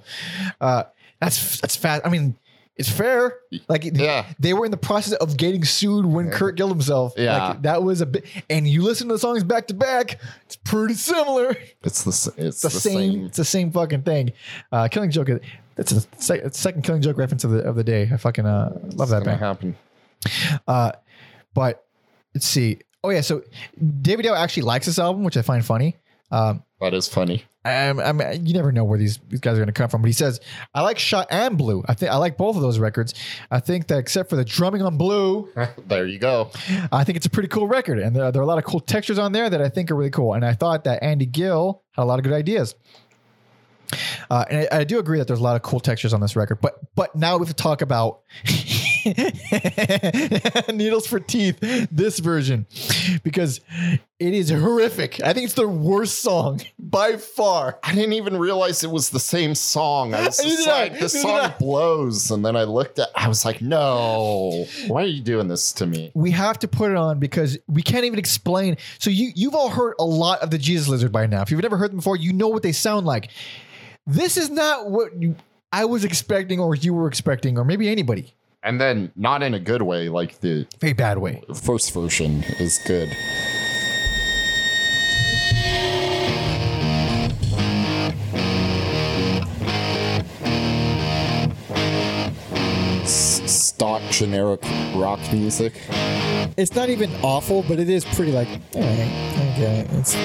Uh, 0.60 0.84
that's 1.22 1.62
that's 1.62 1.76
fast. 1.78 2.02
I 2.06 2.10
mean, 2.10 2.36
it's 2.78 2.90
fair. 2.90 3.38
Like 3.68 3.84
Yeah. 3.84 4.26
they 4.40 4.54
were 4.54 4.66
in 4.66 4.72
the 4.72 4.78
process 4.78 5.14
of 5.14 5.38
getting 5.38 5.64
sued 5.66 6.06
when 6.06 6.32
Kurt 6.32 6.58
killed 6.58 6.72
himself. 6.72 7.14
Yeah. 7.18 7.50
like, 7.50 7.62
that 7.64 7.84
was 7.84 8.02
a 8.02 8.06
bit. 8.06 8.26
And 8.50 8.68
you 8.68 8.82
listen 8.84 9.08
to 9.10 9.16
the 9.16 9.20
songs 9.20 9.44
back 9.44 9.68
to 9.68 9.74
back, 9.74 10.20
it's 10.46 10.56
pretty 10.56 10.94
similar. 10.96 11.56
It's 11.84 12.04
the 12.04 12.10
it's 12.38 12.38
It's 12.38 12.62
the, 12.62 12.70
same, 12.70 13.26
It's 13.26 13.38
the 13.38 13.46
same 13.46 13.72
fucking 13.72 14.04
thing. 14.04 14.32
Uh, 14.72 14.88
Killing 14.88 15.12
Joke. 15.12 15.30
That's 15.76 15.92
a 15.92 16.02
sec- 16.18 16.54
second 16.54 16.84
Killing 16.84 17.02
Joke 17.02 17.18
reference 17.18 17.44
of 17.44 17.52
the 17.52 17.60
of 17.64 17.76
the 17.76 17.84
day. 17.84 18.10
I 18.12 18.18
fucking 18.18 18.46
uh, 18.46 18.78
love 18.96 19.10
that 19.10 19.24
gonna 19.24 19.38
band. 19.38 19.40
happen. 19.40 19.76
Uh, 20.68 20.92
but 21.54 21.86
let's 22.34 22.46
see. 22.46 22.80
Oh 23.04 23.10
yeah, 23.10 23.22
so 23.22 23.42
David 24.02 24.24
Dale 24.24 24.36
actually 24.36 24.64
likes 24.64 24.86
this 24.86 25.00
album, 25.00 25.24
which 25.24 25.38
I 25.38 25.42
find 25.42 25.66
funny. 25.66 25.98
Um, 26.32 26.64
That 26.80 26.94
is 26.94 27.08
funny. 27.08 27.44
I'm, 27.64 28.00
I'm, 28.00 28.20
you 28.46 28.54
never 28.54 28.72
know 28.72 28.84
where 28.84 28.98
these, 28.98 29.20
these 29.30 29.40
guys 29.40 29.54
are 29.54 29.58
going 29.58 29.68
to 29.68 29.74
come 29.74 29.90
from. 29.90 30.02
But 30.02 30.08
he 30.08 30.14
says, 30.14 30.40
I 30.74 30.82
like 30.82 30.98
Shot 30.98 31.28
and 31.30 31.58
Blue. 31.58 31.84
I 31.88 31.94
think 31.94 32.12
I 32.12 32.18
like 32.18 32.38
both 32.38 32.56
of 32.56 32.62
those 32.62 32.80
records. 32.80 33.14
I 33.52 33.60
think 33.60 33.88
that 33.88 34.00
except 34.00 34.30
for 34.30 34.36
the 34.36 34.46
drumming 34.46 34.82
on 34.82 34.98
Blue, 34.98 35.50
there 35.88 36.08
you 36.08 36.18
go. 36.18 36.50
I 36.92 37.04
think 37.04 37.18
it's 37.18 37.28
a 37.28 37.30
pretty 37.30 37.50
cool 37.50 37.68
record. 37.68 38.00
And 38.00 38.16
there, 38.16 38.32
there 38.32 38.42
are 38.42 38.44
a 38.44 38.48
lot 38.48 38.58
of 38.58 38.64
cool 38.64 38.80
textures 38.80 39.20
on 39.20 39.32
there 39.32 39.50
that 39.50 39.62
I 39.62 39.70
think 39.70 39.92
are 39.92 39.96
really 39.96 40.10
cool. 40.10 40.34
And 40.34 40.44
I 40.44 40.54
thought 40.54 40.86
that 40.86 41.04
Andy 41.04 41.26
Gill 41.28 41.84
had 41.92 42.04
a 42.04 42.06
lot 42.06 42.18
of 42.18 42.24
good 42.24 42.34
ideas. 42.34 42.76
Uh, 44.30 44.46
and 44.50 44.68
I, 44.72 44.80
I 44.80 44.84
do 44.84 45.00
agree 45.00 45.20
that 45.20 45.28
there's 45.28 45.40
a 45.40 45.44
lot 45.44 45.56
of 45.56 45.62
cool 45.62 45.80
textures 45.80 46.14
on 46.14 46.22
this 46.22 46.36
record. 46.36 46.62
But 46.62 46.76
but 46.96 47.16
now 47.16 47.38
we 47.38 47.46
have 47.46 47.56
to 47.56 47.62
talk 47.62 47.82
about 47.82 48.22
Needles 50.74 51.08
for 51.08 51.20
Teeth, 51.20 51.58
this 51.92 52.20
version, 52.20 52.66
because 53.24 53.62
it 54.20 54.34
is 54.34 54.50
horrific. 54.50 55.22
I 55.24 55.34
think 55.34 55.46
it's 55.46 55.56
the 55.56 55.68
worst 55.68 56.20
song 56.22 56.62
by 56.78 57.18
far. 57.18 57.80
I 57.84 57.96
didn't 57.96 58.14
even 58.14 58.38
realize 58.38 58.84
it 58.84 58.92
was 58.92 59.10
the 59.10 59.20
same 59.20 59.56
song. 59.56 60.14
I 60.14 60.26
was 60.26 60.38
just 60.44 60.68
like, 60.68 61.00
this 61.00 61.20
song 61.22 61.54
blows. 61.60 62.30
And 62.32 62.46
then 62.46 62.56
I 62.56 62.64
looked 62.64 63.00
at 63.00 63.10
I 63.16 63.28
was 63.28 63.46
like, 63.46 63.62
no, 63.62 64.66
why 64.88 65.04
are 65.04 65.08
you 65.08 65.22
doing 65.22 65.48
this 65.48 65.72
to 65.74 65.86
me? 65.86 66.12
we 66.14 66.32
have 66.32 66.60
to 66.60 66.68
put 66.68 66.92
it 66.92 66.98
on 66.98 67.20
because 67.20 67.58
we 67.68 67.82
can't 67.82 68.06
even 68.06 68.20
explain. 68.20 68.78
So 69.00 69.10
you 69.10 69.32
you've 69.36 69.56
all 69.56 69.70
heard 69.70 69.96
a 70.00 70.06
lot 70.06 70.40
of 70.42 70.52
the 70.52 70.58
Jesus 70.58 70.88
Lizard 70.88 71.12
by 71.12 71.26
now. 71.26 71.42
If 71.42 71.52
you've 71.52 71.62
never 71.62 71.78
heard 71.78 71.92
them 71.92 71.98
before, 71.98 72.16
you 72.16 72.34
know 72.34 72.48
what 72.48 72.64
they 72.64 72.72
sound 72.72 73.06
like. 73.06 73.30
This 74.06 74.38
is 74.38 74.50
not 74.50 74.90
what 74.90 75.20
you, 75.20 75.36
I 75.72 75.86
was 75.86 76.04
expecting, 76.04 76.60
or 76.60 76.76
you 76.76 76.94
were 76.94 77.08
expecting, 77.08 77.58
or 77.58 77.64
maybe 77.64 77.88
anybody. 77.90 78.34
And 78.64 78.80
then 78.80 79.12
not 79.16 79.42
in 79.42 79.54
a 79.56 79.60
good 79.60 79.82
way, 79.82 80.10
like 80.10 80.40
the 80.42 80.68
Very 80.80 80.94
bad 80.94 81.18
way. 81.18 81.42
first 81.54 81.94
version 81.94 82.44
is 82.60 82.80
good. 82.86 83.10
Stock 93.06 94.02
generic 94.12 94.62
rock 94.96 95.20
music. 95.34 95.74
It's 96.58 96.76
not 96.76 96.90
even 96.90 97.12
awful, 97.24 97.64
but 97.68 97.80
it 97.80 97.90
is 97.90 98.06
pretty 98.06 98.32
like, 98.32 98.48
all 98.76 98.82
right, 98.82 99.54
okay. 99.54 99.88
It's, 99.92 100.16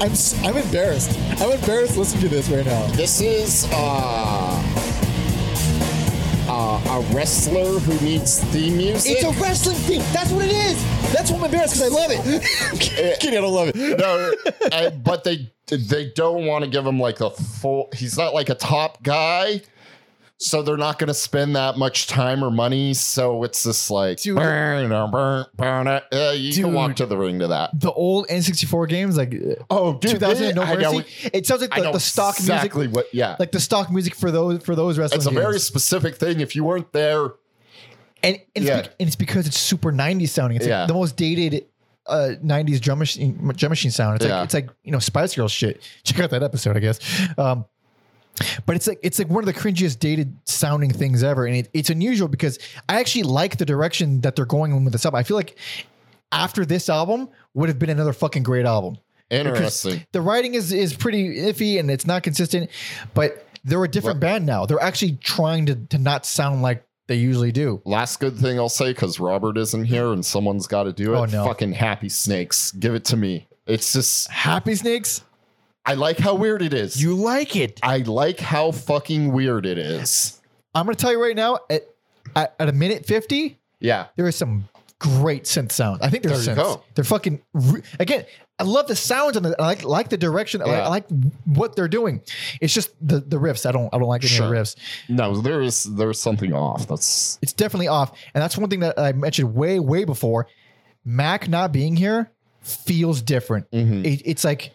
I'm, 0.00 0.12
I'm 0.44 0.56
embarrassed. 0.56 1.18
I'm 1.40 1.52
embarrassed 1.52 1.96
listening 1.96 2.22
to 2.22 2.28
this 2.28 2.50
right 2.50 2.66
now. 2.66 2.86
This 2.88 3.22
is 3.22 3.66
uh, 3.72 4.62
uh, 6.48 7.00
a 7.00 7.14
wrestler 7.14 7.78
who 7.78 8.04
needs 8.04 8.40
theme 8.44 8.76
music. 8.76 9.12
It's 9.12 9.24
a 9.24 9.40
wrestling 9.42 9.76
theme. 9.78 10.02
That's 10.12 10.30
what 10.32 10.44
it 10.44 10.52
is. 10.52 11.12
That's 11.14 11.30
why 11.30 11.38
I'm 11.38 11.44
embarrassed 11.44 11.74
because 11.74 11.92
I 11.92 11.96
love 11.96 12.10
it. 12.12 12.80
Kidding, 13.20 13.38
I 13.38 13.40
don't 13.40 13.54
love 13.54 13.68
it. 13.74 13.76
no, 13.98 14.32
uh, 14.70 14.90
but 14.90 15.24
they 15.24 15.50
they 15.66 16.12
don't 16.14 16.44
want 16.44 16.64
to 16.64 16.70
give 16.70 16.84
him 16.84 17.00
like 17.00 17.20
a 17.20 17.30
full. 17.30 17.88
He's 17.94 18.18
not 18.18 18.34
like 18.34 18.50
a 18.50 18.54
top 18.54 19.02
guy, 19.02 19.62
so 20.38 20.60
they're 20.62 20.76
not 20.76 20.98
going 20.98 21.08
to 21.08 21.14
spend 21.14 21.56
that 21.56 21.78
much 21.78 22.06
time 22.08 22.44
or 22.44 22.50
money. 22.50 22.92
So 22.94 23.42
it's 23.44 23.64
just 23.64 23.90
like, 23.90 24.20
Dude. 24.20 24.36
burn, 24.36 24.88
burn, 25.10 25.46
burn, 25.54 25.86
uh, 25.88 26.00
you 26.36 26.52
Dude. 26.52 26.64
can 26.64 26.74
walk 26.74 26.96
to 26.96 27.06
the 27.06 27.16
ring 27.16 27.38
to 27.38 27.48
that. 27.48 27.70
The 27.80 27.90
old 27.92 28.28
N64 28.28 28.88
games, 28.88 29.16
like 29.16 29.34
Oh, 29.70 29.94
dude, 29.98 30.12
2000 30.12 30.46
and 30.48 30.56
No 30.56 30.74
know- 30.74 30.92
Mercy. 30.98 31.30
It 31.32 31.46
sounds 31.46 31.62
like 31.62 31.74
the, 31.74 31.82
know 31.82 31.92
the 31.92 32.00
stock 32.00 32.36
exactly 32.36 32.86
music, 32.86 32.96
what. 32.96 33.06
Yeah, 33.14 33.36
like 33.38 33.52
the 33.52 33.60
stock 33.60 33.90
music 33.90 34.14
for 34.14 34.30
those 34.30 34.62
for 34.62 34.74
those 34.74 34.98
wrestling. 34.98 35.18
it's 35.18 35.26
a 35.26 35.30
games. 35.30 35.40
very 35.42 35.58
specific 35.58 36.16
thing. 36.16 36.40
If 36.40 36.54
you 36.54 36.64
weren't 36.64 36.92
there, 36.92 37.24
and, 38.22 38.36
and, 38.36 38.40
it's 38.54 38.66
Yeah. 38.66 38.82
bec- 38.82 38.94
and 39.00 39.06
it's 39.06 39.16
because 39.16 39.46
it's 39.46 39.58
super 39.58 39.90
90s 39.92 40.28
sounding. 40.30 40.56
It's 40.56 40.64
like 40.66 40.70
Yeah. 40.70 40.86
the 40.86 40.94
most 40.94 41.16
dated 41.16 41.66
uh 42.06 42.34
90s 42.44 42.80
drum 42.80 42.98
machine 43.00 43.36
drum 43.56 43.70
machine 43.70 43.90
sound. 43.90 44.16
It's 44.16 44.24
Yeah. 44.26 44.36
like 44.36 44.44
it's 44.44 44.54
like 44.54 44.68
you 44.84 44.92
know 44.92 44.98
Spice 44.98 45.34
Girls 45.34 45.50
shit. 45.50 45.82
Check 46.04 46.20
out 46.20 46.30
that 46.30 46.42
episode, 46.42 46.76
I 46.76 46.80
guess. 46.80 46.98
Um 47.38 47.64
but 48.66 48.76
it's 48.76 48.86
like 48.86 49.00
it's 49.02 49.18
like 49.18 49.28
one 49.28 49.42
of 49.42 49.46
the 49.46 49.58
cringiest 49.58 49.98
dated 49.98 50.36
sounding 50.44 50.92
things 50.92 51.22
ever, 51.22 51.46
and 51.46 51.56
it, 51.56 51.70
it's 51.72 51.90
unusual 51.90 52.28
because 52.28 52.58
I 52.88 53.00
actually 53.00 53.24
like 53.24 53.56
the 53.56 53.66
direction 53.66 54.20
that 54.22 54.36
they're 54.36 54.44
going 54.44 54.84
with 54.84 54.92
this 54.92 55.04
album. 55.04 55.18
I 55.18 55.22
feel 55.22 55.36
like 55.36 55.56
after 56.32 56.64
this 56.64 56.88
album 56.88 57.28
would 57.54 57.68
have 57.68 57.78
been 57.78 57.90
another 57.90 58.12
fucking 58.12 58.42
great 58.42 58.66
album. 58.66 58.98
interesting. 59.30 60.06
The 60.12 60.20
writing 60.20 60.54
is 60.54 60.72
is 60.72 60.94
pretty 60.94 61.36
iffy 61.36 61.78
and 61.78 61.90
it's 61.90 62.06
not 62.06 62.22
consistent, 62.22 62.70
but 63.14 63.46
they're 63.64 63.82
a 63.82 63.88
different 63.88 64.20
band 64.20 64.46
now. 64.46 64.66
They're 64.66 64.82
actually 64.82 65.18
trying 65.22 65.66
to 65.66 65.74
to 65.74 65.98
not 65.98 66.26
sound 66.26 66.62
like 66.62 66.84
they 67.08 67.16
usually 67.16 67.52
do. 67.52 67.80
Last 67.84 68.20
good 68.20 68.36
thing 68.36 68.58
I'll 68.58 68.68
say 68.68 68.90
because 68.90 69.20
Robert 69.20 69.56
isn't 69.58 69.84
here 69.84 70.12
and 70.12 70.24
someone's 70.24 70.66
got 70.66 70.84
to 70.84 70.92
do 70.92 71.14
it. 71.14 71.18
Oh, 71.18 71.24
no. 71.24 71.44
Fucking 71.44 71.72
Happy 71.72 72.08
Snakes, 72.08 72.72
give 72.72 72.94
it 72.94 73.04
to 73.06 73.16
me. 73.16 73.48
It's 73.66 73.92
just 73.92 74.30
Happy 74.30 74.74
Snakes, 74.74 75.22
I 75.86 75.94
like 75.94 76.18
how 76.18 76.34
weird 76.34 76.62
it 76.62 76.74
is. 76.74 77.00
you 77.00 77.14
like 77.14 77.54
it. 77.56 77.78
I 77.82 77.98
like 77.98 78.40
how 78.40 78.72
fucking 78.72 79.32
weird 79.32 79.66
it 79.66 79.78
is. 79.78 80.40
I'm 80.74 80.84
gonna 80.84 80.96
tell 80.96 81.12
you 81.12 81.22
right 81.22 81.36
now, 81.36 81.58
at 81.70 81.82
at, 82.34 82.54
at 82.58 82.68
a 82.68 82.72
minute 82.72 83.06
fifty, 83.06 83.58
Yeah. 83.80 84.06
there 84.16 84.26
is 84.26 84.36
some 84.36 84.68
great 84.98 85.44
synth 85.44 85.72
sound. 85.72 86.00
I 86.02 86.08
think 86.10 86.22
they're 86.22 86.36
There 86.36 86.54
synths. 86.56 86.82
They're 86.94 87.04
fucking 87.04 87.40
re- 87.54 87.82
again. 88.00 88.24
I 88.58 88.62
love 88.62 88.86
the 88.88 88.96
sounds 88.96 89.36
and 89.36 89.44
the, 89.44 89.54
I 89.60 89.66
like 89.66 89.84
like 89.84 90.08
the 90.08 90.16
direction. 90.16 90.62
I 90.62 90.64
like- 90.64 90.82
I 90.82 90.88
like 90.88 91.06
what 91.44 91.76
they're 91.76 91.88
doing. 91.88 92.22
It's 92.60 92.72
just 92.72 92.90
the 93.06 93.20
the 93.20 93.36
riffs. 93.36 93.66
I 93.66 93.72
don't 93.72 93.92
I 93.94 93.98
don't 93.98 94.08
like 94.08 94.24
any 94.24 94.36
of 94.38 94.48
the 94.50 94.56
riffs. 94.56 94.76
No, 95.08 95.40
there 95.40 95.62
is 95.62 95.84
there's 95.84 96.18
something 96.18 96.52
off. 96.54 96.88
That's 96.88 97.38
It's 97.42 97.52
definitely 97.52 97.88
off, 97.88 98.12
and 98.34 98.42
that's 98.42 98.56
one 98.56 98.68
thing 98.70 98.80
that 98.80 98.98
I 98.98 99.12
mentioned 99.12 99.54
way 99.54 99.78
way 99.78 100.04
before. 100.04 100.46
Mac 101.04 101.48
not 101.48 101.70
being 101.72 101.94
here 101.96 102.30
feels 102.62 103.22
different. 103.22 103.70
Mm-hmm. 103.70 104.04
It, 104.04 104.22
it's 104.24 104.42
like 104.44 104.72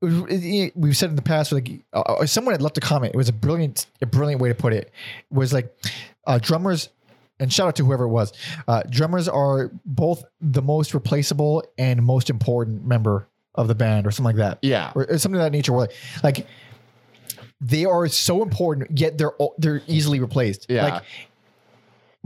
we've 0.00 0.96
said 0.96 1.10
in 1.10 1.16
the 1.16 1.22
past. 1.22 1.52
Like 1.52 1.70
uh, 1.92 2.26
someone 2.26 2.54
had 2.54 2.62
left 2.62 2.78
a 2.78 2.80
comment. 2.80 3.14
It 3.14 3.16
was 3.16 3.28
a 3.28 3.32
brilliant, 3.32 3.86
a 4.00 4.06
brilliant 4.06 4.40
way 4.40 4.48
to 4.48 4.54
put 4.54 4.72
it. 4.72 4.92
It 5.30 5.34
was 5.34 5.52
like 5.52 5.74
uh, 6.26 6.38
drummers, 6.38 6.88
and 7.38 7.52
shout 7.52 7.68
out 7.68 7.76
to 7.76 7.84
whoever 7.84 8.04
it 8.04 8.08
was. 8.08 8.32
Uh, 8.66 8.82
drummers 8.88 9.28
are 9.28 9.70
both 9.84 10.24
the 10.40 10.62
most 10.62 10.94
replaceable 10.94 11.64
and 11.78 12.02
most 12.02 12.30
important 12.30 12.86
member 12.86 13.26
of 13.54 13.68
the 13.68 13.74
band, 13.74 14.06
or 14.06 14.10
something 14.10 14.36
like 14.36 14.36
that. 14.36 14.58
yeah. 14.62 14.92
or, 14.94 15.10
or 15.10 15.18
something 15.18 15.40
of 15.40 15.44
that 15.44 15.52
nature. 15.52 15.72
Where 15.72 15.88
like 16.22 16.46
they 17.60 17.84
are 17.84 18.08
so 18.08 18.42
important, 18.42 18.98
yet 18.98 19.18
they're 19.18 19.32
they're 19.58 19.82
easily 19.86 20.20
replaced. 20.20 20.66
Yeah. 20.68 20.84
Like 20.84 21.02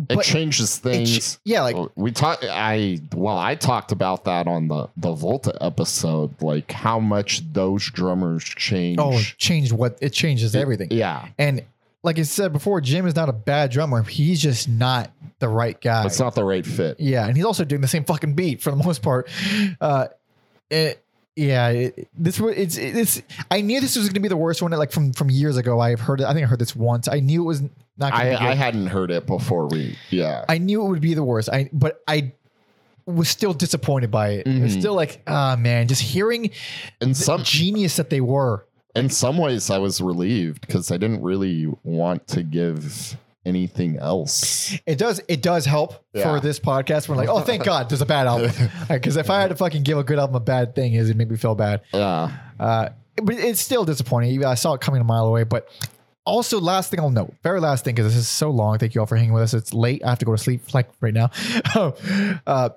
it 0.08 0.16
But 0.16 0.24
changes 0.24 0.76
it 0.76 0.80
ch- 0.80 0.82
things. 0.82 1.38
yeah, 1.44 1.62
like 1.62 1.76
we 1.94 2.10
talked. 2.10 2.44
I 2.44 3.00
well, 3.14 3.38
I 3.38 3.54
talked 3.54 3.92
about 3.92 4.24
that 4.24 4.46
on 4.48 4.68
the 4.68 4.88
the 4.96 5.12
Volta 5.12 5.56
episode, 5.60 6.40
like 6.42 6.72
how 6.72 6.98
much 6.98 7.42
those 7.52 7.84
drummers 7.90 8.42
change. 8.44 8.98
oh, 8.98 9.18
it 9.18 9.34
changed 9.38 9.72
what 9.72 9.96
it 10.00 10.10
changes 10.10 10.56
everything. 10.56 10.88
yeah, 10.90 11.28
And 11.38 11.62
like 12.02 12.18
I 12.18 12.22
said 12.22 12.52
before, 12.52 12.80
Jim 12.80 13.06
is 13.06 13.14
not 13.14 13.28
a 13.28 13.32
bad 13.32 13.70
drummer. 13.70 14.02
He's 14.02 14.40
just 14.42 14.68
not 14.68 15.10
the 15.38 15.48
right 15.48 15.80
guy. 15.80 16.04
it's 16.06 16.18
not 16.20 16.34
the 16.34 16.44
right 16.44 16.66
fit. 16.66 16.98
Yeah, 16.98 17.26
and 17.26 17.36
he's 17.36 17.46
also 17.46 17.64
doing 17.64 17.80
the 17.80 17.88
same 17.88 18.04
fucking 18.04 18.34
beat 18.34 18.60
for 18.62 18.70
the 18.70 18.76
most 18.76 19.00
part. 19.02 19.28
Uh, 19.80 20.08
it, 20.70 21.03
yeah, 21.36 21.68
it, 21.68 22.08
this 22.16 22.38
was 22.38 22.54
it's 22.56 22.76
it's. 22.76 23.22
I 23.50 23.60
knew 23.60 23.80
this 23.80 23.96
was 23.96 24.06
going 24.06 24.14
to 24.14 24.20
be 24.20 24.28
the 24.28 24.36
worst 24.36 24.62
one. 24.62 24.70
Like 24.72 24.92
from 24.92 25.12
from 25.12 25.30
years 25.30 25.56
ago, 25.56 25.80
I've 25.80 26.00
heard 26.00 26.20
it. 26.20 26.24
I 26.26 26.32
think 26.32 26.44
I 26.46 26.48
heard 26.48 26.58
this 26.60 26.76
once. 26.76 27.08
I 27.08 27.20
knew 27.20 27.42
it 27.42 27.46
was 27.46 27.62
not. 27.62 28.12
Gonna 28.12 28.30
I. 28.34 28.50
I 28.50 28.54
hadn't 28.54 28.86
heard 28.86 29.10
it 29.10 29.26
before 29.26 29.66
we. 29.66 29.96
Yeah, 30.10 30.44
I 30.48 30.58
knew 30.58 30.84
it 30.84 30.88
would 30.88 31.00
be 31.00 31.14
the 31.14 31.24
worst. 31.24 31.48
I 31.48 31.70
but 31.72 32.02
I 32.06 32.32
was 33.06 33.28
still 33.28 33.52
disappointed 33.52 34.10
by 34.10 34.28
it. 34.30 34.46
It 34.46 34.62
was 34.62 34.74
Mhm. 34.76 34.80
still 34.80 34.94
like, 34.94 35.22
ah 35.26 35.56
man, 35.58 35.88
just 35.88 36.00
hearing 36.02 36.50
and 37.00 37.16
some 37.16 37.42
genius 37.42 37.96
that 37.96 38.08
they 38.10 38.20
were. 38.20 38.64
in 38.96 39.10
some 39.10 39.36
ways, 39.36 39.70
I 39.70 39.78
was 39.78 40.00
relieved 40.00 40.60
because 40.62 40.90
I 40.92 40.96
didn't 40.96 41.20
really 41.22 41.66
want 41.82 42.28
to 42.28 42.42
give 42.44 43.16
anything 43.46 43.98
else. 43.98 44.76
It 44.86 44.98
does 44.98 45.20
it 45.28 45.42
does 45.42 45.64
help 45.66 46.04
Yeah. 46.12 46.22
for 46.24 46.40
this 46.40 46.58
podcast. 46.60 47.08
We're 47.08 47.16
like, 47.16 47.28
oh 47.28 47.40
thank 47.40 47.64
God, 47.64 47.88
there's 47.88 48.00
a 48.00 48.06
bad 48.06 48.26
album. 48.26 48.50
Because 48.88 49.16
if 49.16 49.30
I 49.30 49.40
had 49.40 49.50
to 49.50 49.56
fucking 49.56 49.82
give 49.82 49.98
a 49.98 50.04
good 50.04 50.18
album 50.18 50.36
a 50.36 50.40
bad 50.40 50.74
thing, 50.74 50.94
is 50.94 51.10
it 51.10 51.16
make 51.16 51.30
me 51.30 51.36
feel 51.36 51.54
bad. 51.54 51.82
Yeah, 51.92 52.30
Uh, 52.58 52.88
but 53.22 53.34
it's 53.36 53.60
still 53.60 53.84
disappointing. 53.84 54.44
I 54.44 54.54
saw 54.54 54.74
it 54.74 54.80
coming 54.80 55.00
a 55.00 55.04
mile 55.04 55.26
away. 55.26 55.44
But 55.44 55.68
also, 56.26 56.58
last 56.58 56.90
thing 56.90 57.00
I'll 57.00 57.10
note, 57.10 57.34
very 57.42 57.60
last 57.60 57.84
thing, 57.84 57.94
because 57.94 58.12
this 58.12 58.20
is 58.20 58.28
so 58.28 58.50
long. 58.50 58.78
Thank 58.78 58.94
you 58.94 59.00
all 59.02 59.06
for 59.06 59.16
hanging 59.16 59.32
with 59.34 59.42
us. 59.42 59.54
It's 59.54 59.74
late. 59.74 60.02
I 60.04 60.08
have 60.08 60.18
to 60.20 60.24
go 60.24 60.32
to 60.32 60.38
sleep 60.42 60.72
like 60.74 60.88
right 61.00 61.12
now. 61.14 61.30
uh, 62.46 62.70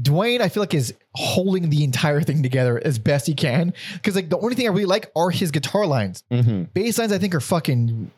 Duane, 0.00 0.40
I 0.40 0.48
feel 0.48 0.62
like 0.62 0.72
is 0.72 0.94
holding 1.14 1.68
the 1.68 1.84
entire 1.84 2.22
thing 2.22 2.42
together 2.42 2.80
as 2.82 2.98
best 2.98 3.26
he 3.26 3.34
can. 3.34 3.74
Because 3.94 4.14
like 4.14 4.28
the 4.30 4.38
only 4.38 4.54
thing 4.54 4.66
I 4.66 4.70
really 4.70 4.86
like 4.86 5.10
are 5.14 5.30
his 5.30 5.50
guitar 5.50 5.84
lines. 5.86 6.24
hmm 6.30 6.62
Bass 6.74 6.98
lines 6.98 7.12
I 7.12 7.18
think 7.18 7.34
are 7.34 7.40
fucking, 7.40 8.10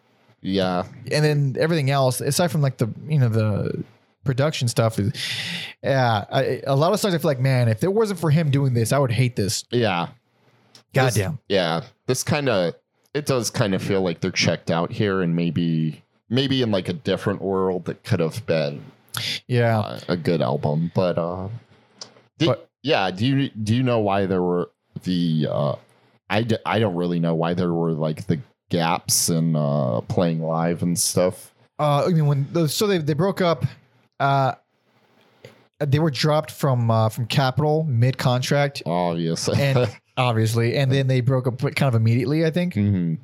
yeah. 0.42 0.84
and 1.10 1.24
then 1.24 1.56
everything 1.58 1.90
else 1.90 2.20
aside 2.20 2.50
from 2.50 2.60
like 2.62 2.76
the 2.76 2.88
you 3.08 3.18
know 3.18 3.28
the 3.28 3.82
production 4.24 4.68
stuff 4.68 4.98
is, 5.00 5.12
yeah. 5.82 6.24
I, 6.30 6.62
a 6.66 6.76
lot 6.76 6.92
of 6.92 7.00
songs 7.00 7.14
I 7.14 7.18
feel 7.18 7.28
like 7.30 7.40
man, 7.40 7.68
if 7.68 7.82
it 7.82 7.92
wasn't 7.92 8.20
for 8.20 8.30
him 8.30 8.50
doing 8.50 8.72
this, 8.74 8.92
I 8.92 8.98
would 8.98 9.10
hate 9.10 9.34
this. 9.36 9.64
Yeah. 9.70 10.06
This- 10.92 11.14
Goddamn. 11.16 11.38
yeah. 11.48 11.82
This 12.06 12.22
kind 12.22 12.48
of 12.48 12.74
it 13.14 13.26
does 13.26 13.50
kind 13.50 13.74
of 13.74 13.82
feel 13.82 14.00
like 14.02 14.20
they're 14.20 14.30
checked 14.30 14.70
out 14.70 14.92
here 14.92 15.22
and 15.22 15.34
maybe 15.34 16.02
maybe 16.28 16.62
in 16.62 16.70
like 16.70 16.88
a 16.88 16.92
different 16.92 17.42
world 17.42 17.84
that 17.86 18.04
could 18.04 18.20
have 18.20 18.44
been 18.46 18.82
Yeah. 19.48 19.80
uh, 19.80 20.00
a 20.08 20.16
good 20.16 20.40
album, 20.42 20.92
but 20.94 21.18
uh 21.18 21.48
did- 22.38 22.46
But- 22.48 22.68
yeah, 22.84 23.10
do 23.10 23.24
you 23.26 23.48
do 23.50 23.74
you 23.74 23.82
know 23.82 23.98
why 24.00 24.26
there 24.26 24.42
were 24.42 24.70
the 25.04 25.46
uh 25.50 25.74
I, 26.30 26.42
d- 26.42 26.56
I 26.64 26.78
don't 26.78 26.94
really 26.94 27.20
know 27.20 27.34
why 27.34 27.54
there 27.54 27.72
were 27.74 27.92
like 27.92 28.26
the 28.26 28.38
gaps 28.72 29.28
in 29.28 29.54
uh 29.54 30.00
playing 30.08 30.40
live 30.42 30.82
and 30.82 30.98
stuff. 30.98 31.52
Uh, 31.78 32.04
I 32.06 32.08
mean, 32.10 32.26
when 32.26 32.46
those, 32.52 32.72
so 32.74 32.86
they 32.86 32.98
they 32.98 33.14
broke 33.14 33.40
up. 33.40 33.64
Uh, 34.20 34.54
they 35.78 35.98
were 35.98 36.10
dropped 36.10 36.50
from 36.52 36.90
uh, 36.90 37.08
from 37.08 37.26
Capitol 37.26 37.84
mid 37.84 38.16
contract, 38.16 38.82
Obviously. 38.86 39.60
and 39.60 39.90
obviously, 40.16 40.76
and 40.76 40.92
then 40.92 41.08
they 41.08 41.20
broke 41.20 41.46
up 41.48 41.58
kind 41.58 41.82
of 41.88 41.94
immediately, 41.96 42.46
I 42.46 42.50
think. 42.50 42.74
Mhm. 42.74 43.18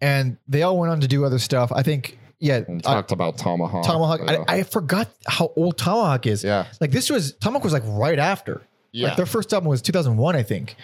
And 0.00 0.36
they 0.48 0.62
all 0.62 0.78
went 0.78 0.90
on 0.92 1.00
to 1.00 1.08
do 1.08 1.24
other 1.24 1.38
stuff. 1.38 1.70
I 1.72 1.82
think, 1.82 2.18
yeah. 2.38 2.62
And 2.66 2.84
uh, 2.86 2.94
talked 2.94 3.12
about 3.12 3.36
Tomahawk. 3.38 3.84
Tomahawk. 3.84 4.20
uh, 4.22 4.44
I, 4.48 4.58
I 4.58 4.62
forgot 4.62 5.08
how 5.26 5.52
old 5.56 5.76
Tomahawk 5.78 6.26
is. 6.26 6.44
yeah. 6.44 6.66
Like 6.80 6.90
this 6.92 7.10
was 7.10 7.32
Tomahawk 7.34 7.64
was 7.64 7.72
like 7.72 7.82
right 7.86 8.18
after. 8.18 8.62
Yeah. 8.92 9.08
Like 9.08 9.16
their 9.16 9.26
first 9.26 9.52
album 9.52 9.68
was 9.68 9.82
2001, 9.82 10.36
I 10.36 10.42
think. 10.42 10.76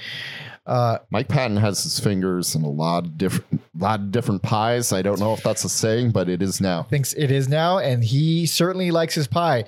Uh, 0.71 0.99
Mike 1.11 1.27
Patton 1.27 1.57
has 1.57 1.83
his 1.83 1.99
fingers 1.99 2.55
in 2.55 2.63
a 2.63 2.71
lot 2.71 3.05
of 3.05 3.19
different 3.19 3.61
lot 3.77 3.99
of 3.99 4.13
different 4.13 4.41
pies. 4.41 4.93
I 4.93 5.03
don't 5.03 5.19
know 5.19 5.33
if 5.33 5.43
that's 5.43 5.65
a 5.65 5.69
saying, 5.69 6.13
but 6.13 6.29
it 6.29 6.43
is 6.43 6.61
now. 6.61 6.85
thinks 6.85 7.13
it 7.15 7.33
is 7.33 7.49
now, 7.49 7.79
and 7.79 8.05
he 8.05 8.47
certainly 8.47 8.93
likes 8.93 9.13
his 9.13 9.27
pie. 9.27 9.65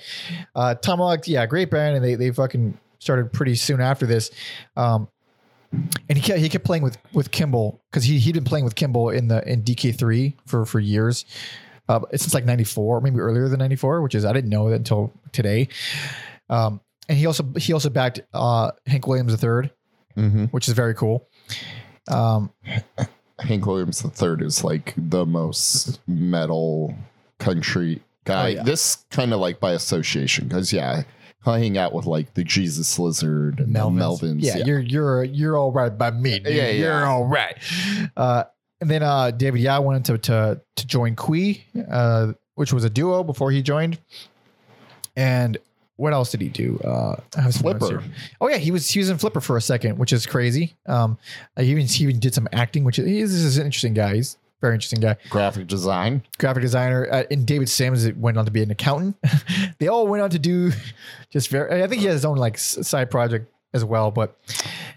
Uh, 0.55 0.77
Tomahawk, 0.77 1.27
yeah, 1.27 1.45
great 1.47 1.70
band, 1.70 1.97
and 1.97 2.05
they 2.05 2.15
they 2.15 2.31
fucking 2.31 2.79
started 3.01 3.33
pretty 3.33 3.57
soon 3.57 3.81
after 3.81 4.07
this. 4.07 4.31
Um, 4.77 5.09
and 5.73 6.16
he 6.16 6.20
kept 6.20 6.39
he 6.39 6.49
kept 6.49 6.65
playing 6.65 6.85
with 6.85 6.97
with 7.12 7.33
Kimball 7.33 7.81
because 7.91 8.05
he 8.05 8.20
he'd 8.20 8.35
been 8.35 8.45
playing 8.45 8.65
with 8.65 8.77
Kimball 8.77 9.11
in 9.11 9.27
the 9.27 9.43
in 9.51 9.62
DK 9.65 9.99
three 9.99 10.37
for 10.47 10.65
for 10.65 10.79
years. 10.79 11.24
Uh, 11.89 11.99
since 12.12 12.33
like 12.33 12.45
'94, 12.45 13.01
maybe 13.01 13.19
earlier 13.19 13.49
than 13.49 13.59
'94, 13.59 14.03
which 14.03 14.15
is 14.15 14.24
I 14.24 14.33
didn't 14.33 14.51
know 14.51 14.70
that 14.70 14.77
until 14.77 15.12
today. 15.33 15.66
Um, 16.49 16.81
and 17.09 17.19
he 17.19 17.27
also 17.27 17.45
he 17.57 17.73
also 17.73 17.91
backed 17.91 18.20
uh, 18.33 18.70
Hank 18.87 19.09
Williams 19.09 19.33
III, 19.43 19.70
Mm-hmm. 20.17 20.45
which 20.47 20.69
is 20.69 20.75
very 20.75 20.95
cool. 20.95 21.29
Um, 22.09 22.51
Hank 23.39 23.67
Williams 23.67 24.05
III 24.05 24.37
is 24.47 24.65
like 24.65 24.95
the 24.97 25.25
most 25.27 26.01
metal 26.07 26.95
country 27.39 28.03
guy. 28.25 28.45
Oh, 28.45 28.49
yeah. 28.49 28.63
This 28.63 29.05
kind 29.11 29.33
of 29.33 29.41
like 29.41 29.61
by 29.61 29.73
association, 29.73 30.49
because 30.49 30.73
yeah, 30.73 31.03
I 31.45 31.59
hang 31.59 31.77
out 31.79 31.93
with 31.93 32.07
like 32.07 32.35
the 32.35 32.45
Jesus 32.45 32.99
Lizard 32.99 33.61
and 33.61 33.75
Melvins. 33.75 34.21
Melvins. 34.21 34.43
Yeah, 34.43 34.59
you're 34.59 34.81
you're 34.81 35.25
you're 35.25 35.57
all 35.57 35.73
right 35.73 35.97
by 35.97 36.11
me. 36.11 36.39
dude. 36.39 36.55
Yeah, 36.55 36.69
yeah. 36.69 36.73
You're 36.73 37.07
all 37.07 37.27
right. 37.27 37.57
Uh, 38.17 38.45
and 38.81 38.91
then 38.91 39.03
uh, 39.03 39.31
David 39.31 39.61
Yow 39.61 39.81
went 39.81 39.97
into 40.09 40.19
to 40.19 40.61
to 40.77 40.87
join 40.87 41.17
Qui, 41.17 41.65
uh, 41.91 42.33
which 42.55 42.73
was 42.73 42.85
a 42.85 42.91
duo 42.91 43.25
before 43.25 43.51
he 43.51 43.63
joined. 43.63 43.99
And 45.17 45.59
what 46.03 46.12
else 46.12 46.33
did 46.33 46.41
he 46.41 46.49
do? 46.49 46.81
Uh, 46.85 47.15
I 47.39 47.43
have 47.43 47.55
some 47.55 47.62
Flipper. 47.62 48.03
Oh 48.41 48.49
yeah, 48.49 48.57
he 48.57 48.73
was 48.73 48.91
he 48.91 48.99
was 48.99 49.09
in 49.09 49.19
Flipper 49.19 49.41
for 49.41 49.57
a 49.57 49.61
second, 49.61 49.99
which 49.99 50.12
is 50.12 50.27
crazy. 50.27 50.74
Um, 50.87 51.16
he 51.57 51.66
even 51.70 51.87
he 51.87 52.03
even 52.03 52.19
did 52.19 52.35
some 52.35 52.49
acting, 52.53 52.83
which 52.83 52.99
is 52.99 53.07
he's 53.07 53.57
an 53.57 53.65
interesting 53.65 53.95
guy. 53.95 54.16
He's 54.16 54.35
a 54.35 54.61
very 54.61 54.74
interesting 54.74 54.99
guy. 54.99 55.16
graphic 55.31 55.69
design. 55.69 56.24
Graphic 56.39 56.62
designer, 56.62 57.09
uh, 57.09 57.23
and 57.31 57.47
David 57.47 57.69
Sims 57.69 58.12
went 58.15 58.37
on 58.37 58.45
to 58.47 58.51
be 58.51 58.65
an 58.65 58.73
accountant. 58.73 59.16
they 59.79 59.87
all 59.87 60.09
went 60.09 60.24
on 60.24 60.31
to 60.31 60.41
do 60.41 60.73
just 61.31 61.49
very. 61.49 61.85
I 61.85 61.87
think 61.87 62.01
he 62.01 62.09
has 62.09 62.15
his 62.15 62.24
own 62.24 62.37
like 62.37 62.59
side 62.59 63.09
project 63.09 63.49
as 63.73 63.85
well. 63.85 64.11
But 64.11 64.37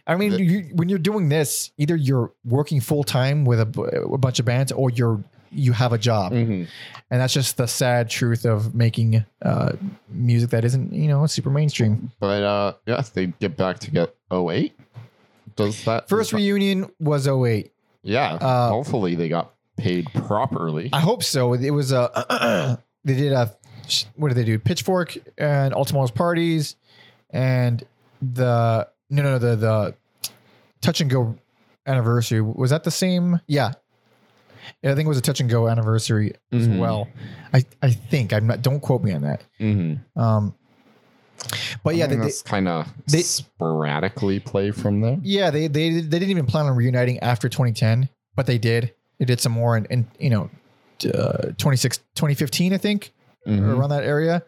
I 0.08 0.16
mean, 0.16 0.34
you, 0.34 0.72
when 0.74 0.90
you're 0.90 0.98
doing 0.98 1.30
this, 1.30 1.70
either 1.78 1.96
you're 1.96 2.32
working 2.44 2.82
full 2.82 3.04
time 3.04 3.46
with 3.46 3.60
a 3.60 4.18
bunch 4.18 4.40
of 4.40 4.46
bands, 4.46 4.72
or 4.72 4.90
you're 4.90 5.24
you 5.52 5.72
have 5.74 5.94
a 5.94 5.98
job, 5.98 6.32
Mhm. 6.34 6.68
and 7.12 7.22
that's 7.22 7.34
just 7.34 7.58
the 7.58 7.68
sad 7.68 8.10
truth 8.10 8.46
of 8.46 8.74
making 8.76 9.26
uh, 9.42 9.74
music 10.10 10.50
that 10.52 10.66
isn't 10.66 10.94
you 10.94 11.08
know 11.08 11.26
super 11.28 11.50
mainstream. 11.50 12.12
But 12.20 12.44
uh, 12.44 12.74
yeah, 12.86 13.02
they 13.14 13.28
get 13.40 13.56
back 13.58 13.80
to 13.80 13.92
get 13.92 14.16
08. 14.32 14.74
Does 15.56 15.84
that 15.86 16.10
First 16.10 16.32
does 16.32 16.40
that- 16.40 16.44
reunion 16.46 16.90
was 17.00 17.28
08. 17.28 17.72
Yeah, 18.04 18.34
uh, 18.36 18.70
hopefully 18.70 19.16
they 19.16 19.30
got 19.30 19.52
paid 19.78 20.08
properly. 20.14 20.90
I 20.94 21.00
hope 21.00 21.24
so. 21.24 21.54
It 21.54 21.72
was 21.72 21.92
a 21.92 22.80
they 23.06 23.16
did 23.16 23.32
a 23.34 23.56
what 24.16 24.30
did 24.30 24.36
they 24.38 24.44
do? 24.44 24.58
Pitchfork 24.60 25.18
and 25.38 25.74
All 25.74 25.86
Tomorrow's 25.86 26.12
Parties 26.12 26.76
and 27.30 27.84
the 28.22 28.88
no 29.10 29.22
no 29.24 29.38
the 29.38 29.56
the 29.56 29.96
touch 30.82 31.02
and 31.02 31.10
go 31.10 31.36
anniversary 31.88 32.42
was 32.42 32.72
that 32.72 32.84
the 32.84 32.92
same? 32.92 33.40
Yeah. 33.48 33.74
I 34.84 34.94
think 34.96 35.06
it 35.06 35.08
was 35.08 35.18
a 35.18 35.22
touch 35.22 35.40
and 35.40 35.50
go 35.50 35.68
anniversary 35.68 36.34
as 36.52 36.68
Mhm. 36.68 36.80
well. 36.80 37.08
I, 37.54 37.64
I 37.82 37.92
think 37.92 38.34
I'm 38.34 38.48
not. 38.48 38.62
Don't 38.62 38.80
quote 38.80 39.04
me 39.04 39.12
on 39.14 39.22
that. 39.24 39.44
Mm-hmm. 39.60 40.20
Um, 40.20 40.54
but 41.84 41.96
yeah, 41.96 42.06
I 42.06 42.08
they, 42.08 42.14
mean, 42.16 42.20
they, 42.22 42.26
that's 42.28 42.42
kind 42.42 42.68
of 42.68 42.88
they- 43.08 43.22
sporadically 43.22 44.40
play 44.40 44.72
from 44.72 45.02
there. 45.02 45.18
yeah, 45.22 45.50
they 45.52 45.68
they 45.68 45.90
they 46.02 46.20
didn't 46.20 46.30
even 46.32 46.46
plan 46.46 46.66
on 46.66 46.76
reuniting 46.76 47.20
after 47.20 47.50
2010, 47.50 48.10
but 48.36 48.46
they 48.46 48.58
did. 48.58 48.94
They 49.20 49.26
did 49.26 49.40
some 49.40 49.52
more 49.52 49.78
in, 49.78 49.86
in 49.86 50.08
you 50.20 50.30
know, 50.30 50.50
uh, 51.14 51.52
26, 51.58 51.98
2015, 52.16 52.74
I 52.74 52.78
think. 52.78 53.12
Mhm. 53.48 53.78
around 53.78 53.90
that 53.92 54.04
area. 54.04 54.44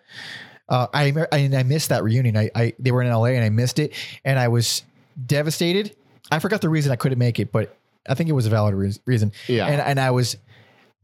Uh, 0.67 0.87
I, 0.93 1.13
I 1.31 1.37
I 1.55 1.63
missed 1.63 1.89
that 1.89 2.03
reunion. 2.03 2.35
I, 2.35 2.49
I 2.55 2.73
they 2.79 2.91
were 2.91 3.01
in 3.03 3.09
LA 3.11 3.25
and 3.25 3.43
I 3.45 3.49
missed 3.49 3.77
it, 3.79 3.93
and 4.25 4.39
I 4.39 4.47
was 4.47 4.81
devastated. 5.23 5.95
I 6.31 6.39
forgot 6.39 6.61
the 6.61 6.69
reason 6.69 6.91
I 6.91 6.95
couldn't 6.95 7.19
make 7.19 7.39
it, 7.39 7.51
but 7.51 7.76
I 8.07 8.13
think 8.15 8.29
it 8.29 8.33
was 8.33 8.45
a 8.45 8.49
valid 8.49 8.73
reas- 8.75 8.99
reason. 9.05 9.31
Yeah. 9.47 9.67
and 9.67 9.81
and 9.81 9.99
I 9.99 10.11
was, 10.11 10.37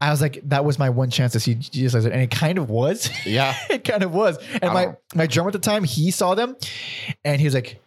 I 0.00 0.10
was 0.10 0.20
like, 0.20 0.40
that 0.48 0.64
was 0.64 0.78
my 0.78 0.90
one 0.90 1.10
chance 1.10 1.32
to 1.32 1.40
see 1.40 1.54
Jesus 1.54 1.94
Lizard, 1.94 2.12
and 2.12 2.20
it 2.22 2.30
kind 2.30 2.58
of 2.58 2.68
was. 2.70 3.08
Yeah. 3.24 3.54
it 3.70 3.84
kind 3.84 4.02
of 4.02 4.12
was. 4.12 4.38
And 4.54 4.64
I 4.70 4.74
my 4.74 4.84
don't- 4.86 4.98
my 5.14 5.26
drummer 5.26 5.48
at 5.48 5.52
the 5.54 5.58
time, 5.58 5.84
he 5.84 6.10
saw 6.10 6.34
them, 6.34 6.56
and 7.24 7.40
he 7.40 7.46
was 7.46 7.54
like, 7.54 7.80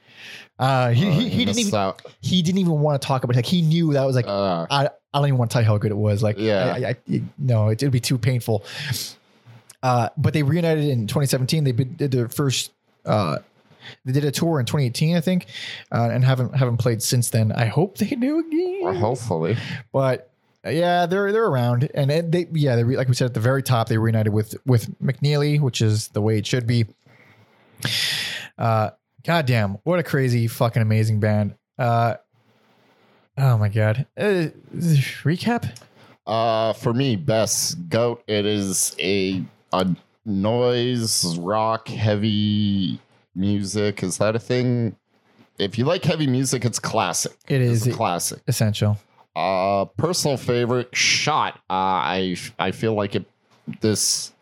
uh, 0.59 0.89
he, 0.91 1.07
Uh, 1.07 1.11
he, 1.11 1.29
he 1.29 1.45
didn't 1.45 1.59
even 1.59 1.75
out. 1.75 2.01
he 2.21 2.41
didn't 2.41 2.59
even 2.59 2.79
want 2.79 2.99
to 3.01 3.05
talk 3.07 3.23
about 3.23 3.35
it. 3.35 3.39
Like 3.39 3.45
he 3.45 3.61
knew 3.61 3.93
that 3.93 4.03
was 4.05 4.15
like 4.15 4.25
Uh, 4.27 4.65
I, 4.71 4.85
I 5.13 5.19
don't 5.19 5.27
even 5.27 5.37
want 5.37 5.51
to 5.51 5.53
tell 5.53 5.61
you 5.61 5.67
how 5.67 5.77
good 5.77 5.91
it 5.91 5.97
was. 5.97 6.23
Like, 6.23 6.37
Yeah. 6.39 6.73
I, 6.75 6.77
I, 6.89 6.95
I- 7.15 7.23
no, 7.37 7.69
it 7.69 7.81
would 7.83 7.91
be 7.91 7.99
too 7.99 8.17
painful. 8.17 8.63
Uh, 9.83 10.09
but 10.17 10.33
they 10.33 10.41
reunited 10.43 10.85
in 10.85 11.05
2017. 11.07 11.63
They 11.63 11.71
did 11.71 11.97
did 11.97 12.11
their 12.11 12.27
first. 12.29 12.71
Uh, 13.05 13.37
they 14.05 14.13
did 14.13 14.25
a 14.25 14.31
tour 14.31 14.59
in 14.59 14.65
2018, 14.65 15.15
I 15.15 15.21
think, 15.21 15.47
uh, 15.91 16.09
and 16.11 16.23
haven't 16.23 16.55
haven't 16.55 16.77
played 16.77 17.01
since 17.01 17.29
then. 17.29 17.51
I 17.51 17.65
hope 17.65 17.97
they 17.97 18.07
do 18.09 18.39
again. 18.39 18.79
well, 18.83 18.93
hopefully. 18.93 19.57
But 19.91 20.31
Yeah, 20.65 21.05
they're 21.05 21.31
they're 21.31 21.47
around, 21.47 21.89
and 21.93 22.09
they 22.09 22.47
yeah, 22.51 22.75
they 22.75 22.83
re, 22.83 22.97
like 22.97 23.07
we 23.07 23.13
said 23.13 23.25
at 23.25 23.33
the 23.33 23.39
very 23.39 23.63
top, 23.63 23.87
they 23.89 23.97
reunited 23.97 24.33
with 24.33 24.55
with 24.65 24.99
McNeilly, 24.99 25.59
which 25.61 25.81
is 25.81 26.09
the 26.09 26.21
way 26.21 26.37
it 26.37 26.45
should 26.47 26.67
be. 26.67 26.85
Uh, 28.57 28.89
goddamn, 29.23 29.77
what 29.83 29.99
a 29.99 30.03
crazy 30.03 30.47
fucking 30.47 30.81
amazing 30.81 31.19
band. 31.19 31.55
Uh, 31.77 32.15
oh 33.37 33.57
my 33.57 33.69
god. 33.69 34.05
Uh, 34.17 34.47
recap. 35.23 35.77
Uh, 36.25 36.73
for 36.73 36.93
me, 36.93 37.15
best 37.15 37.87
goat. 37.87 38.23
It 38.27 38.45
is 38.45 38.95
a 38.99 39.43
a 39.71 39.95
noise 40.25 41.37
rock 41.37 41.87
heavy 41.87 42.99
music. 43.37 44.03
Is 44.03 44.17
that 44.17 44.35
a 44.35 44.39
thing? 44.39 44.95
If 45.57 45.77
you 45.77 45.85
like 45.85 46.03
heavy 46.03 46.27
music, 46.27 46.65
it's 46.65 46.79
classic. 46.79 47.37
It 47.47 47.61
It's 47.61 47.85
a 47.87 47.91
classic. 47.91 48.41
essential. 48.47 48.97
Uh, 49.35 49.85
personal 49.85 50.35
favorite 50.37 50.95
shot. 50.95 51.55
Uh, 51.69 51.73
I 51.73 52.35
I 52.59 52.71
feel 52.71 52.93
like 52.93 53.15
it. 53.15 53.25
This. 53.81 54.33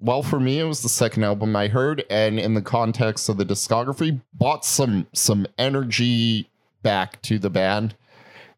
Well, 0.00 0.22
for 0.22 0.40
me, 0.40 0.58
it 0.58 0.64
was 0.64 0.82
the 0.82 0.88
second 0.88 1.24
album 1.24 1.54
I 1.54 1.68
heard, 1.68 2.04
and 2.10 2.38
in 2.40 2.54
the 2.54 2.62
context 2.62 3.28
of 3.28 3.36
the 3.36 3.44
discography, 3.44 4.20
bought 4.34 4.64
some 4.64 5.06
some 5.12 5.46
energy 5.58 6.48
back 6.82 7.20
to 7.22 7.38
the 7.38 7.50
band. 7.50 7.94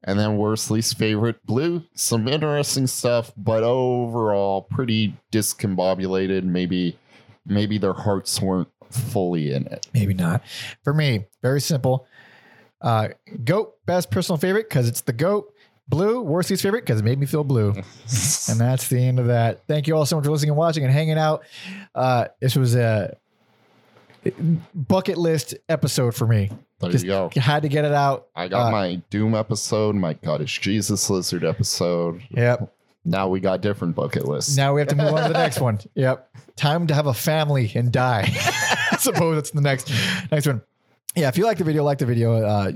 And 0.04 0.18
then 0.18 0.36
worst 0.36 0.68
least 0.70 0.98
favorite, 0.98 1.44
Blue. 1.46 1.84
Some 1.94 2.26
interesting 2.26 2.88
stuff, 2.88 3.30
but 3.36 3.62
overall 3.62 4.62
pretty 4.62 5.14
discombobulated. 5.30 6.42
Maybe 6.44 6.98
maybe 7.46 7.78
their 7.78 7.92
hearts 7.92 8.40
weren't 8.40 8.68
fully 8.92 9.52
in 9.52 9.66
it. 9.66 9.86
Maybe 9.94 10.14
not. 10.14 10.42
For 10.84 10.94
me, 10.94 11.26
very 11.42 11.60
simple. 11.60 12.06
Uh, 12.80 13.08
goat, 13.44 13.74
best 13.86 14.10
personal 14.10 14.36
favorite 14.38 14.68
because 14.68 14.88
it's 14.88 15.02
the 15.02 15.12
goat. 15.12 15.52
Blue, 15.88 16.22
worst 16.22 16.48
least 16.48 16.62
favorite 16.62 16.84
because 16.84 17.00
it 17.00 17.04
made 17.04 17.18
me 17.18 17.26
feel 17.26 17.44
blue. 17.44 17.70
and 17.72 18.58
that's 18.58 18.88
the 18.88 18.98
end 18.98 19.18
of 19.18 19.26
that. 19.26 19.66
Thank 19.66 19.86
you 19.86 19.96
all 19.96 20.06
so 20.06 20.16
much 20.16 20.24
for 20.24 20.30
listening 20.30 20.50
and 20.50 20.56
watching 20.56 20.84
and 20.84 20.92
hanging 20.92 21.18
out. 21.18 21.42
Uh, 21.94 22.28
this 22.40 22.56
was 22.56 22.74
a 22.74 23.16
bucket 24.74 25.18
list 25.18 25.54
episode 25.68 26.14
for 26.14 26.26
me. 26.26 26.50
There 26.80 26.90
Just 26.90 27.04
you 27.04 27.10
go. 27.10 27.30
had 27.36 27.62
to 27.62 27.68
get 27.68 27.84
it 27.84 27.92
out. 27.92 28.26
I 28.34 28.48
got 28.48 28.68
uh, 28.68 28.70
my 28.72 28.96
Doom 29.10 29.34
episode, 29.34 29.94
my 29.94 30.14
Cottage 30.14 30.60
Jesus 30.60 31.08
Lizard 31.10 31.44
episode. 31.44 32.22
Yep. 32.30 32.72
Now 33.04 33.28
we 33.28 33.40
got 33.40 33.60
different 33.60 33.94
bucket 33.94 34.26
lists. 34.26 34.56
Now 34.56 34.74
we 34.74 34.80
have 34.80 34.88
to 34.88 34.96
move 34.96 35.12
on 35.12 35.22
to 35.22 35.28
the 35.28 35.38
next 35.38 35.60
one. 35.60 35.80
Yep. 35.94 36.28
Time 36.56 36.86
to 36.86 36.94
have 36.94 37.06
a 37.06 37.14
family 37.14 37.70
and 37.74 37.90
die. 37.92 38.32
Suppose 39.02 39.36
that's 39.36 39.50
the 39.50 39.60
next 39.60 39.90
next 40.30 40.46
one. 40.46 40.62
Yeah, 41.14 41.28
if 41.28 41.36
you 41.36 41.44
like 41.44 41.58
the 41.58 41.64
video, 41.64 41.84
like 41.84 41.98
the 41.98 42.06
video, 42.06 42.42
uh, 42.42 42.72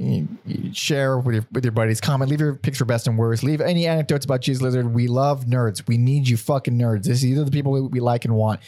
share 0.73 1.19
with 1.19 1.35
your 1.37 1.47
with 1.53 1.65
your 1.65 1.73
buddies, 1.73 2.03
comment, 2.03 2.31
leave 2.31 2.41
your 2.41 2.55
picks 2.55 2.77
for 2.77 2.85
best 2.85 3.07
and 3.07 3.17
worst, 3.17 3.43
leave 3.43 3.63
any 3.63 3.87
anecdotes 3.87 4.27
about 4.27 4.43
Jesus 4.43 4.63
Lizard. 4.63 4.93
We 4.93 5.09
love 5.09 5.47
nerds. 5.47 5.87
We 5.89 5.97
need 5.97 6.29
you 6.29 6.37
fucking 6.37 6.75
nerds. 6.75 7.05
This 7.05 7.23
these 7.23 7.39
are 7.39 7.45
the 7.45 7.51
people 7.51 7.73
we, 7.73 7.81
we 7.81 8.01
like 8.01 8.27
and 8.27 8.35
want. 8.35 8.61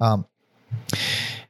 Um, 0.00 0.26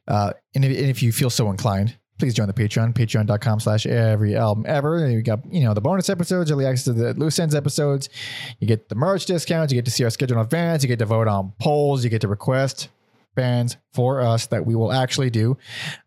uh, 0.05 0.33
and 0.53 0.65
if, 0.65 0.77
and 0.77 0.89
if 0.89 1.01
you 1.01 1.13
feel 1.13 1.29
so 1.29 1.49
inclined, 1.49 1.95
please 2.19 2.33
join 2.33 2.47
the 2.47 2.53
Patreon, 2.53 2.93
patreon.com 2.93 3.61
slash 3.61 3.85
every 3.85 4.35
album 4.35 4.65
ever. 4.67 5.09
You 5.09 5.21
got, 5.21 5.39
you 5.49 5.63
know, 5.63 5.73
the 5.73 5.79
bonus 5.79 6.09
episodes, 6.09 6.51
early 6.51 6.65
access 6.65 6.85
to 6.85 6.93
the 6.93 7.13
loose 7.13 7.39
ends 7.39 7.55
episodes. 7.55 8.09
You 8.59 8.67
get 8.67 8.89
the 8.89 8.95
merch 8.95 9.25
discounts. 9.27 9.71
You 9.71 9.77
get 9.77 9.85
to 9.85 9.91
see 9.91 10.03
our 10.03 10.09
schedule 10.09 10.37
in 10.37 10.43
advance. 10.43 10.83
You 10.83 10.89
get 10.89 10.99
to 10.99 11.05
vote 11.05 11.29
on 11.29 11.53
polls. 11.59 12.03
You 12.03 12.09
get 12.09 12.21
to 12.21 12.27
request 12.27 12.89
bands 13.35 13.77
for 13.93 14.21
us 14.21 14.47
that 14.47 14.65
we 14.65 14.75
will 14.75 14.91
actually 14.91 15.29
do 15.29 15.57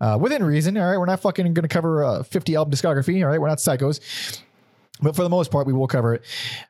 uh, 0.00 0.18
within 0.20 0.42
reason. 0.44 0.76
All 0.76 0.90
right. 0.90 0.98
We're 0.98 1.06
not 1.06 1.20
fucking 1.20 1.52
going 1.54 1.62
to 1.62 1.68
cover 1.68 2.02
a 2.02 2.24
50 2.24 2.56
album 2.56 2.72
discography. 2.72 3.22
All 3.22 3.28
right. 3.28 3.40
We're 3.40 3.48
not 3.48 3.58
psychos. 3.58 4.42
But 5.00 5.16
for 5.16 5.22
the 5.22 5.28
most 5.28 5.50
part, 5.50 5.66
we 5.66 5.72
will 5.72 5.88
cover 5.88 6.14
it. 6.14 6.24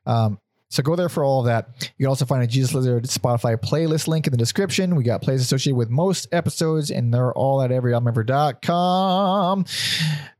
Um, 0.07 0.39
so 0.71 0.83
go 0.83 0.97
there 0.97 1.09
for 1.09 1.23
all 1.23 1.41
of 1.41 1.47
that. 1.47 1.69
You 1.97 2.05
can 2.05 2.07
also 2.07 2.25
find 2.25 2.43
a 2.43 2.49
Jesus 2.49 2.75
Lizard 2.75 3.05
Spotify 3.05 3.57
playlist 3.57 4.09
link 4.09 4.27
in 4.27 4.33
the 4.33 4.37
description. 4.37 4.97
We 4.97 5.05
got 5.05 5.23
plays 5.23 5.41
associated 5.41 5.77
with 5.77 5.89
most 5.89 6.27
episodes, 6.33 6.91
and 6.91 7.15
they're 7.15 7.33
all 7.33 7.63
at 7.63 7.71
everyalbumever.com. 7.71 9.67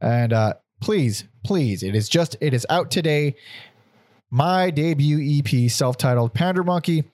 And 0.01 0.33
uh, 0.33 0.55
please, 0.81 1.25
please, 1.45 1.85
it 1.85 1.95
is 1.95 2.09
just, 2.09 2.37
it 2.41 2.53
is 2.53 2.67
out 2.69 2.91
today. 2.91 3.37
My 4.29 4.71
debut 4.71 5.39
EP, 5.39 5.71
self-titled 5.71 6.35
Pander 6.35 6.65
Monkey, 6.65 7.05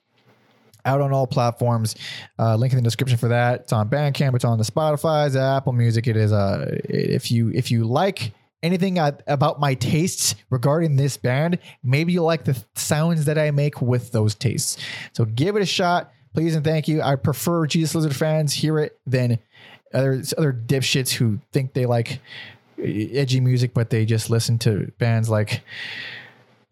out 0.85 1.01
on 1.01 1.11
all 1.11 1.27
platforms. 1.27 1.95
Uh, 2.37 2.55
link 2.55 2.73
in 2.73 2.77
the 2.77 2.83
description 2.83 3.17
for 3.17 3.29
that. 3.29 3.61
It's 3.61 3.73
on 3.73 3.89
Bandcamp. 3.89 4.35
It's 4.35 4.45
on 4.45 4.57
the 4.57 4.63
Spotify's, 4.63 5.35
Apple 5.35 5.73
Music. 5.73 6.07
It 6.07 6.17
is. 6.17 6.31
Uh, 6.31 6.77
if 6.85 7.31
you 7.31 7.51
if 7.53 7.71
you 7.71 7.85
like 7.85 8.33
anything 8.63 8.99
about 8.99 9.59
my 9.59 9.73
tastes 9.73 10.35
regarding 10.49 10.95
this 10.95 11.17
band, 11.17 11.57
maybe 11.83 12.13
you 12.13 12.21
like 12.21 12.45
the 12.45 12.63
sounds 12.75 13.25
that 13.25 13.37
I 13.37 13.51
make 13.51 13.81
with 13.81 14.11
those 14.11 14.35
tastes. 14.35 14.77
So 15.13 15.25
give 15.25 15.55
it 15.55 15.61
a 15.61 15.65
shot, 15.65 16.11
please 16.33 16.55
and 16.55 16.63
thank 16.63 16.87
you. 16.87 17.01
I 17.01 17.15
prefer 17.15 17.65
Jesus 17.65 17.95
Lizard 17.95 18.15
fans 18.15 18.53
hear 18.53 18.79
it 18.79 18.99
than 19.05 19.39
other 19.93 20.21
other 20.37 20.53
dipshits 20.53 21.11
who 21.11 21.39
think 21.51 21.73
they 21.73 21.85
like 21.85 22.19
edgy 22.77 23.39
music, 23.39 23.73
but 23.73 23.89
they 23.89 24.05
just 24.05 24.29
listen 24.29 24.57
to 24.59 24.91
bands 24.97 25.29
like 25.29 25.61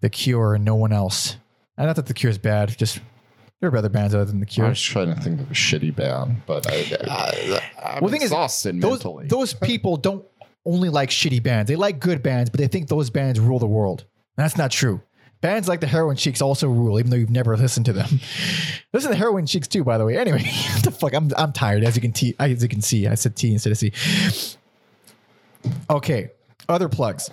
The 0.01 0.09
Cure 0.09 0.55
and 0.55 0.65
no 0.65 0.75
one 0.75 0.93
else. 0.93 1.37
And 1.77 1.87
not 1.87 1.95
that 1.95 2.07
The 2.07 2.13
Cure 2.13 2.31
is 2.31 2.37
bad, 2.37 2.77
just 2.77 2.99
there 3.61 3.69
are 3.69 3.77
other 3.77 3.89
bands 3.89 4.15
other 4.15 4.25
than 4.25 4.39
The 4.39 4.45
Cure. 4.45 4.65
I 4.67 4.69
was 4.69 4.81
trying 4.81 5.13
to 5.13 5.19
think 5.19 5.41
of 5.41 5.51
a 5.51 5.53
shitty 5.53 5.95
band, 5.95 6.43
but 6.45 6.65
I, 6.69 6.97
I, 7.07 7.95
I'm 7.95 8.01
Well, 8.01 8.11
thing 8.11 8.21
is, 8.21 8.27
exhausted 8.31 8.79
those, 8.81 9.03
mentally. 9.03 9.27
those 9.27 9.53
people 9.53 9.97
don't 9.97 10.25
only 10.65 10.89
like 10.89 11.09
shitty 11.09 11.41
bands. 11.43 11.67
They 11.69 11.75
like 11.75 11.99
good 11.99 12.21
bands, 12.23 12.49
but 12.49 12.59
they 12.59 12.67
think 12.67 12.87
those 12.87 13.09
bands 13.09 13.39
rule 13.39 13.59
the 13.59 13.67
world. 13.67 14.05
And 14.37 14.43
that's 14.45 14.57
not 14.57 14.71
true. 14.71 15.01
Bands 15.41 15.67
like 15.69 15.79
the 15.79 15.87
Heroine 15.87 16.17
Sheiks 16.17 16.41
also 16.41 16.67
rule, 16.67 16.99
even 16.99 17.11
though 17.11 17.17
you've 17.17 17.29
never 17.29 17.55
listened 17.55 17.85
to 17.85 17.93
them. 17.93 18.19
Listen 18.93 19.09
to 19.11 19.13
the 19.13 19.15
Heroine 19.15 19.45
Sheiks 19.45 19.69
too, 19.69 19.85
by 19.85 19.97
the 19.97 20.03
way. 20.03 20.17
Anyway, 20.17 20.43
what 20.73 20.83
the 20.83 20.91
fuck? 20.91 21.13
I'm 21.13 21.29
I'm 21.37 21.53
tired, 21.53 21.85
as 21.85 21.95
you 21.95 22.01
can 22.01 22.11
t- 22.11 22.35
as 22.39 22.61
you 22.61 22.67
can 22.67 22.81
see. 22.81 23.07
I 23.07 23.15
said 23.15 23.37
T 23.37 23.53
instead 23.53 23.71
of 23.71 23.77
C. 23.77 23.93
Okay, 25.89 26.29
other 26.67 26.89
plugs. 26.89 27.29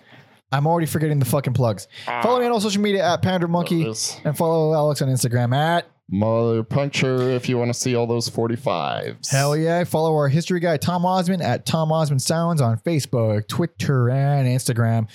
I'm 0.52 0.66
already 0.66 0.86
forgetting 0.86 1.18
the 1.18 1.24
fucking 1.24 1.52
plugs. 1.54 1.88
Follow 2.04 2.38
me 2.38 2.46
on 2.46 2.52
all 2.52 2.60
social 2.60 2.80
media 2.80 3.04
at 3.04 3.22
Pander 3.22 3.48
Monkey 3.48 3.84
and 4.24 4.36
follow 4.36 4.72
Alex 4.74 5.02
on 5.02 5.08
Instagram 5.08 5.54
at 5.54 5.88
Mother 6.08 6.62
Puncture 6.62 7.30
if 7.30 7.48
you 7.48 7.58
want 7.58 7.68
to 7.68 7.74
see 7.74 7.96
all 7.96 8.06
those 8.06 8.30
45s. 8.30 9.28
Hell 9.28 9.56
yeah. 9.56 9.82
Follow 9.82 10.14
our 10.14 10.28
history 10.28 10.60
guy, 10.60 10.76
Tom 10.76 11.04
Osmond, 11.04 11.42
at 11.42 11.66
Tom 11.66 11.90
Osmond 11.90 12.22
Sounds 12.22 12.60
on 12.60 12.78
Facebook, 12.78 13.48
Twitter, 13.48 14.08
and 14.10 14.46
Instagram. 14.46 15.08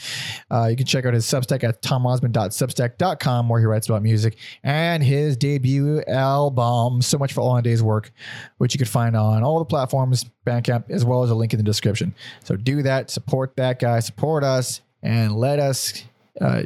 Uh, 0.51 0.68
you 0.69 0.76
can 0.76 0.85
check 0.85 1.05
out 1.05 1.13
his 1.13 1.26
Substack 1.26 1.63
at 1.63 1.81
tomosmond.substack.com 1.81 3.47
where 3.47 3.59
he 3.61 3.65
writes 3.65 3.88
about 3.88 4.03
music 4.03 4.35
and 4.63 5.01
his 5.01 5.38
debut 5.38 6.03
album, 6.09 7.01
So 7.01 7.18
Much 7.18 7.31
for 7.31 7.39
All 7.39 7.55
in 7.55 7.63
Day's 7.63 7.81
Work, 7.81 8.11
which 8.57 8.73
you 8.73 8.77
can 8.77 8.88
find 8.88 9.15
on 9.15 9.43
all 9.43 9.59
the 9.59 9.65
platforms, 9.65 10.26
Bandcamp, 10.45 10.89
as 10.89 11.05
well 11.05 11.23
as 11.23 11.30
a 11.30 11.35
link 11.35 11.53
in 11.53 11.57
the 11.57 11.63
description. 11.63 12.13
So 12.43 12.57
do 12.57 12.81
that, 12.84 13.09
support 13.09 13.55
that 13.55 13.80
guy, 13.80 14.01
support 14.01 14.43
us, 14.43 14.81
and 15.01 15.38
let 15.38 15.59
us 15.59 16.03
uh, 16.41 16.63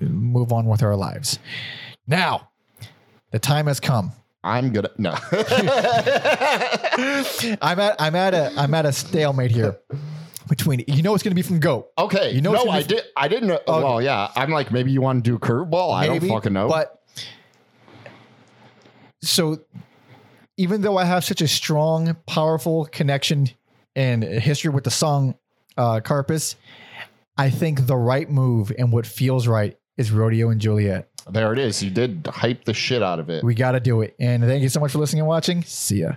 move 0.00 0.52
on 0.52 0.66
with 0.66 0.82
our 0.82 0.96
lives. 0.96 1.38
Now, 2.06 2.50
the 3.34 3.40
time 3.40 3.66
has 3.66 3.80
come. 3.80 4.12
I'm 4.44 4.72
gonna 4.72 4.90
no. 4.96 5.10
I'm 7.60 7.80
at 7.80 7.96
I'm 7.98 8.14
at 8.14 8.32
a 8.32 8.52
I'm 8.56 8.72
at 8.74 8.86
a 8.86 8.92
stalemate 8.92 9.50
here 9.50 9.76
between 10.48 10.84
you 10.86 11.02
know 11.02 11.14
it's 11.14 11.24
gonna 11.24 11.34
be 11.34 11.42
from 11.42 11.58
Goat. 11.58 11.88
okay, 11.98 12.30
You 12.30 12.40
know 12.40 12.52
no, 12.52 12.70
I 12.70 12.82
did. 12.82 13.02
I 13.16 13.26
didn't 13.26 13.48
know. 13.48 13.54
Okay. 13.66 13.82
Well, 13.82 14.00
yeah, 14.00 14.30
I'm 14.36 14.50
like 14.52 14.70
maybe 14.70 14.92
you 14.92 15.00
want 15.00 15.24
to 15.24 15.28
do 15.28 15.36
curveball. 15.40 15.92
I 15.92 16.06
don't 16.06 16.20
fucking 16.20 16.52
know. 16.52 16.68
But 16.68 17.02
so 19.20 19.58
even 20.56 20.82
though 20.82 20.96
I 20.96 21.04
have 21.04 21.24
such 21.24 21.40
a 21.40 21.48
strong, 21.48 22.16
powerful 22.28 22.84
connection 22.84 23.48
and 23.96 24.22
history 24.22 24.70
with 24.70 24.84
the 24.84 24.92
song 24.92 25.34
uh 25.76 25.98
Karpis, 25.98 26.54
I 27.36 27.50
think 27.50 27.88
the 27.88 27.96
right 27.96 28.30
move 28.30 28.70
and 28.78 28.92
what 28.92 29.08
feels 29.08 29.48
right 29.48 29.76
is 29.96 30.12
Rodeo 30.12 30.50
in 30.50 30.60
Joliet. 30.60 31.08
There 31.30 31.52
it 31.52 31.58
is. 31.58 31.82
You 31.82 31.90
did 31.90 32.28
hype 32.30 32.64
the 32.64 32.74
shit 32.74 33.02
out 33.02 33.18
of 33.18 33.30
it. 33.30 33.44
We 33.44 33.54
gotta 33.54 33.80
do 33.80 34.02
it. 34.02 34.14
And 34.18 34.42
thank 34.44 34.62
you 34.62 34.68
so 34.68 34.80
much 34.80 34.92
for 34.92 34.98
listening 34.98 35.20
and 35.20 35.28
watching. 35.28 35.62
See 35.62 36.00
ya. 36.00 36.12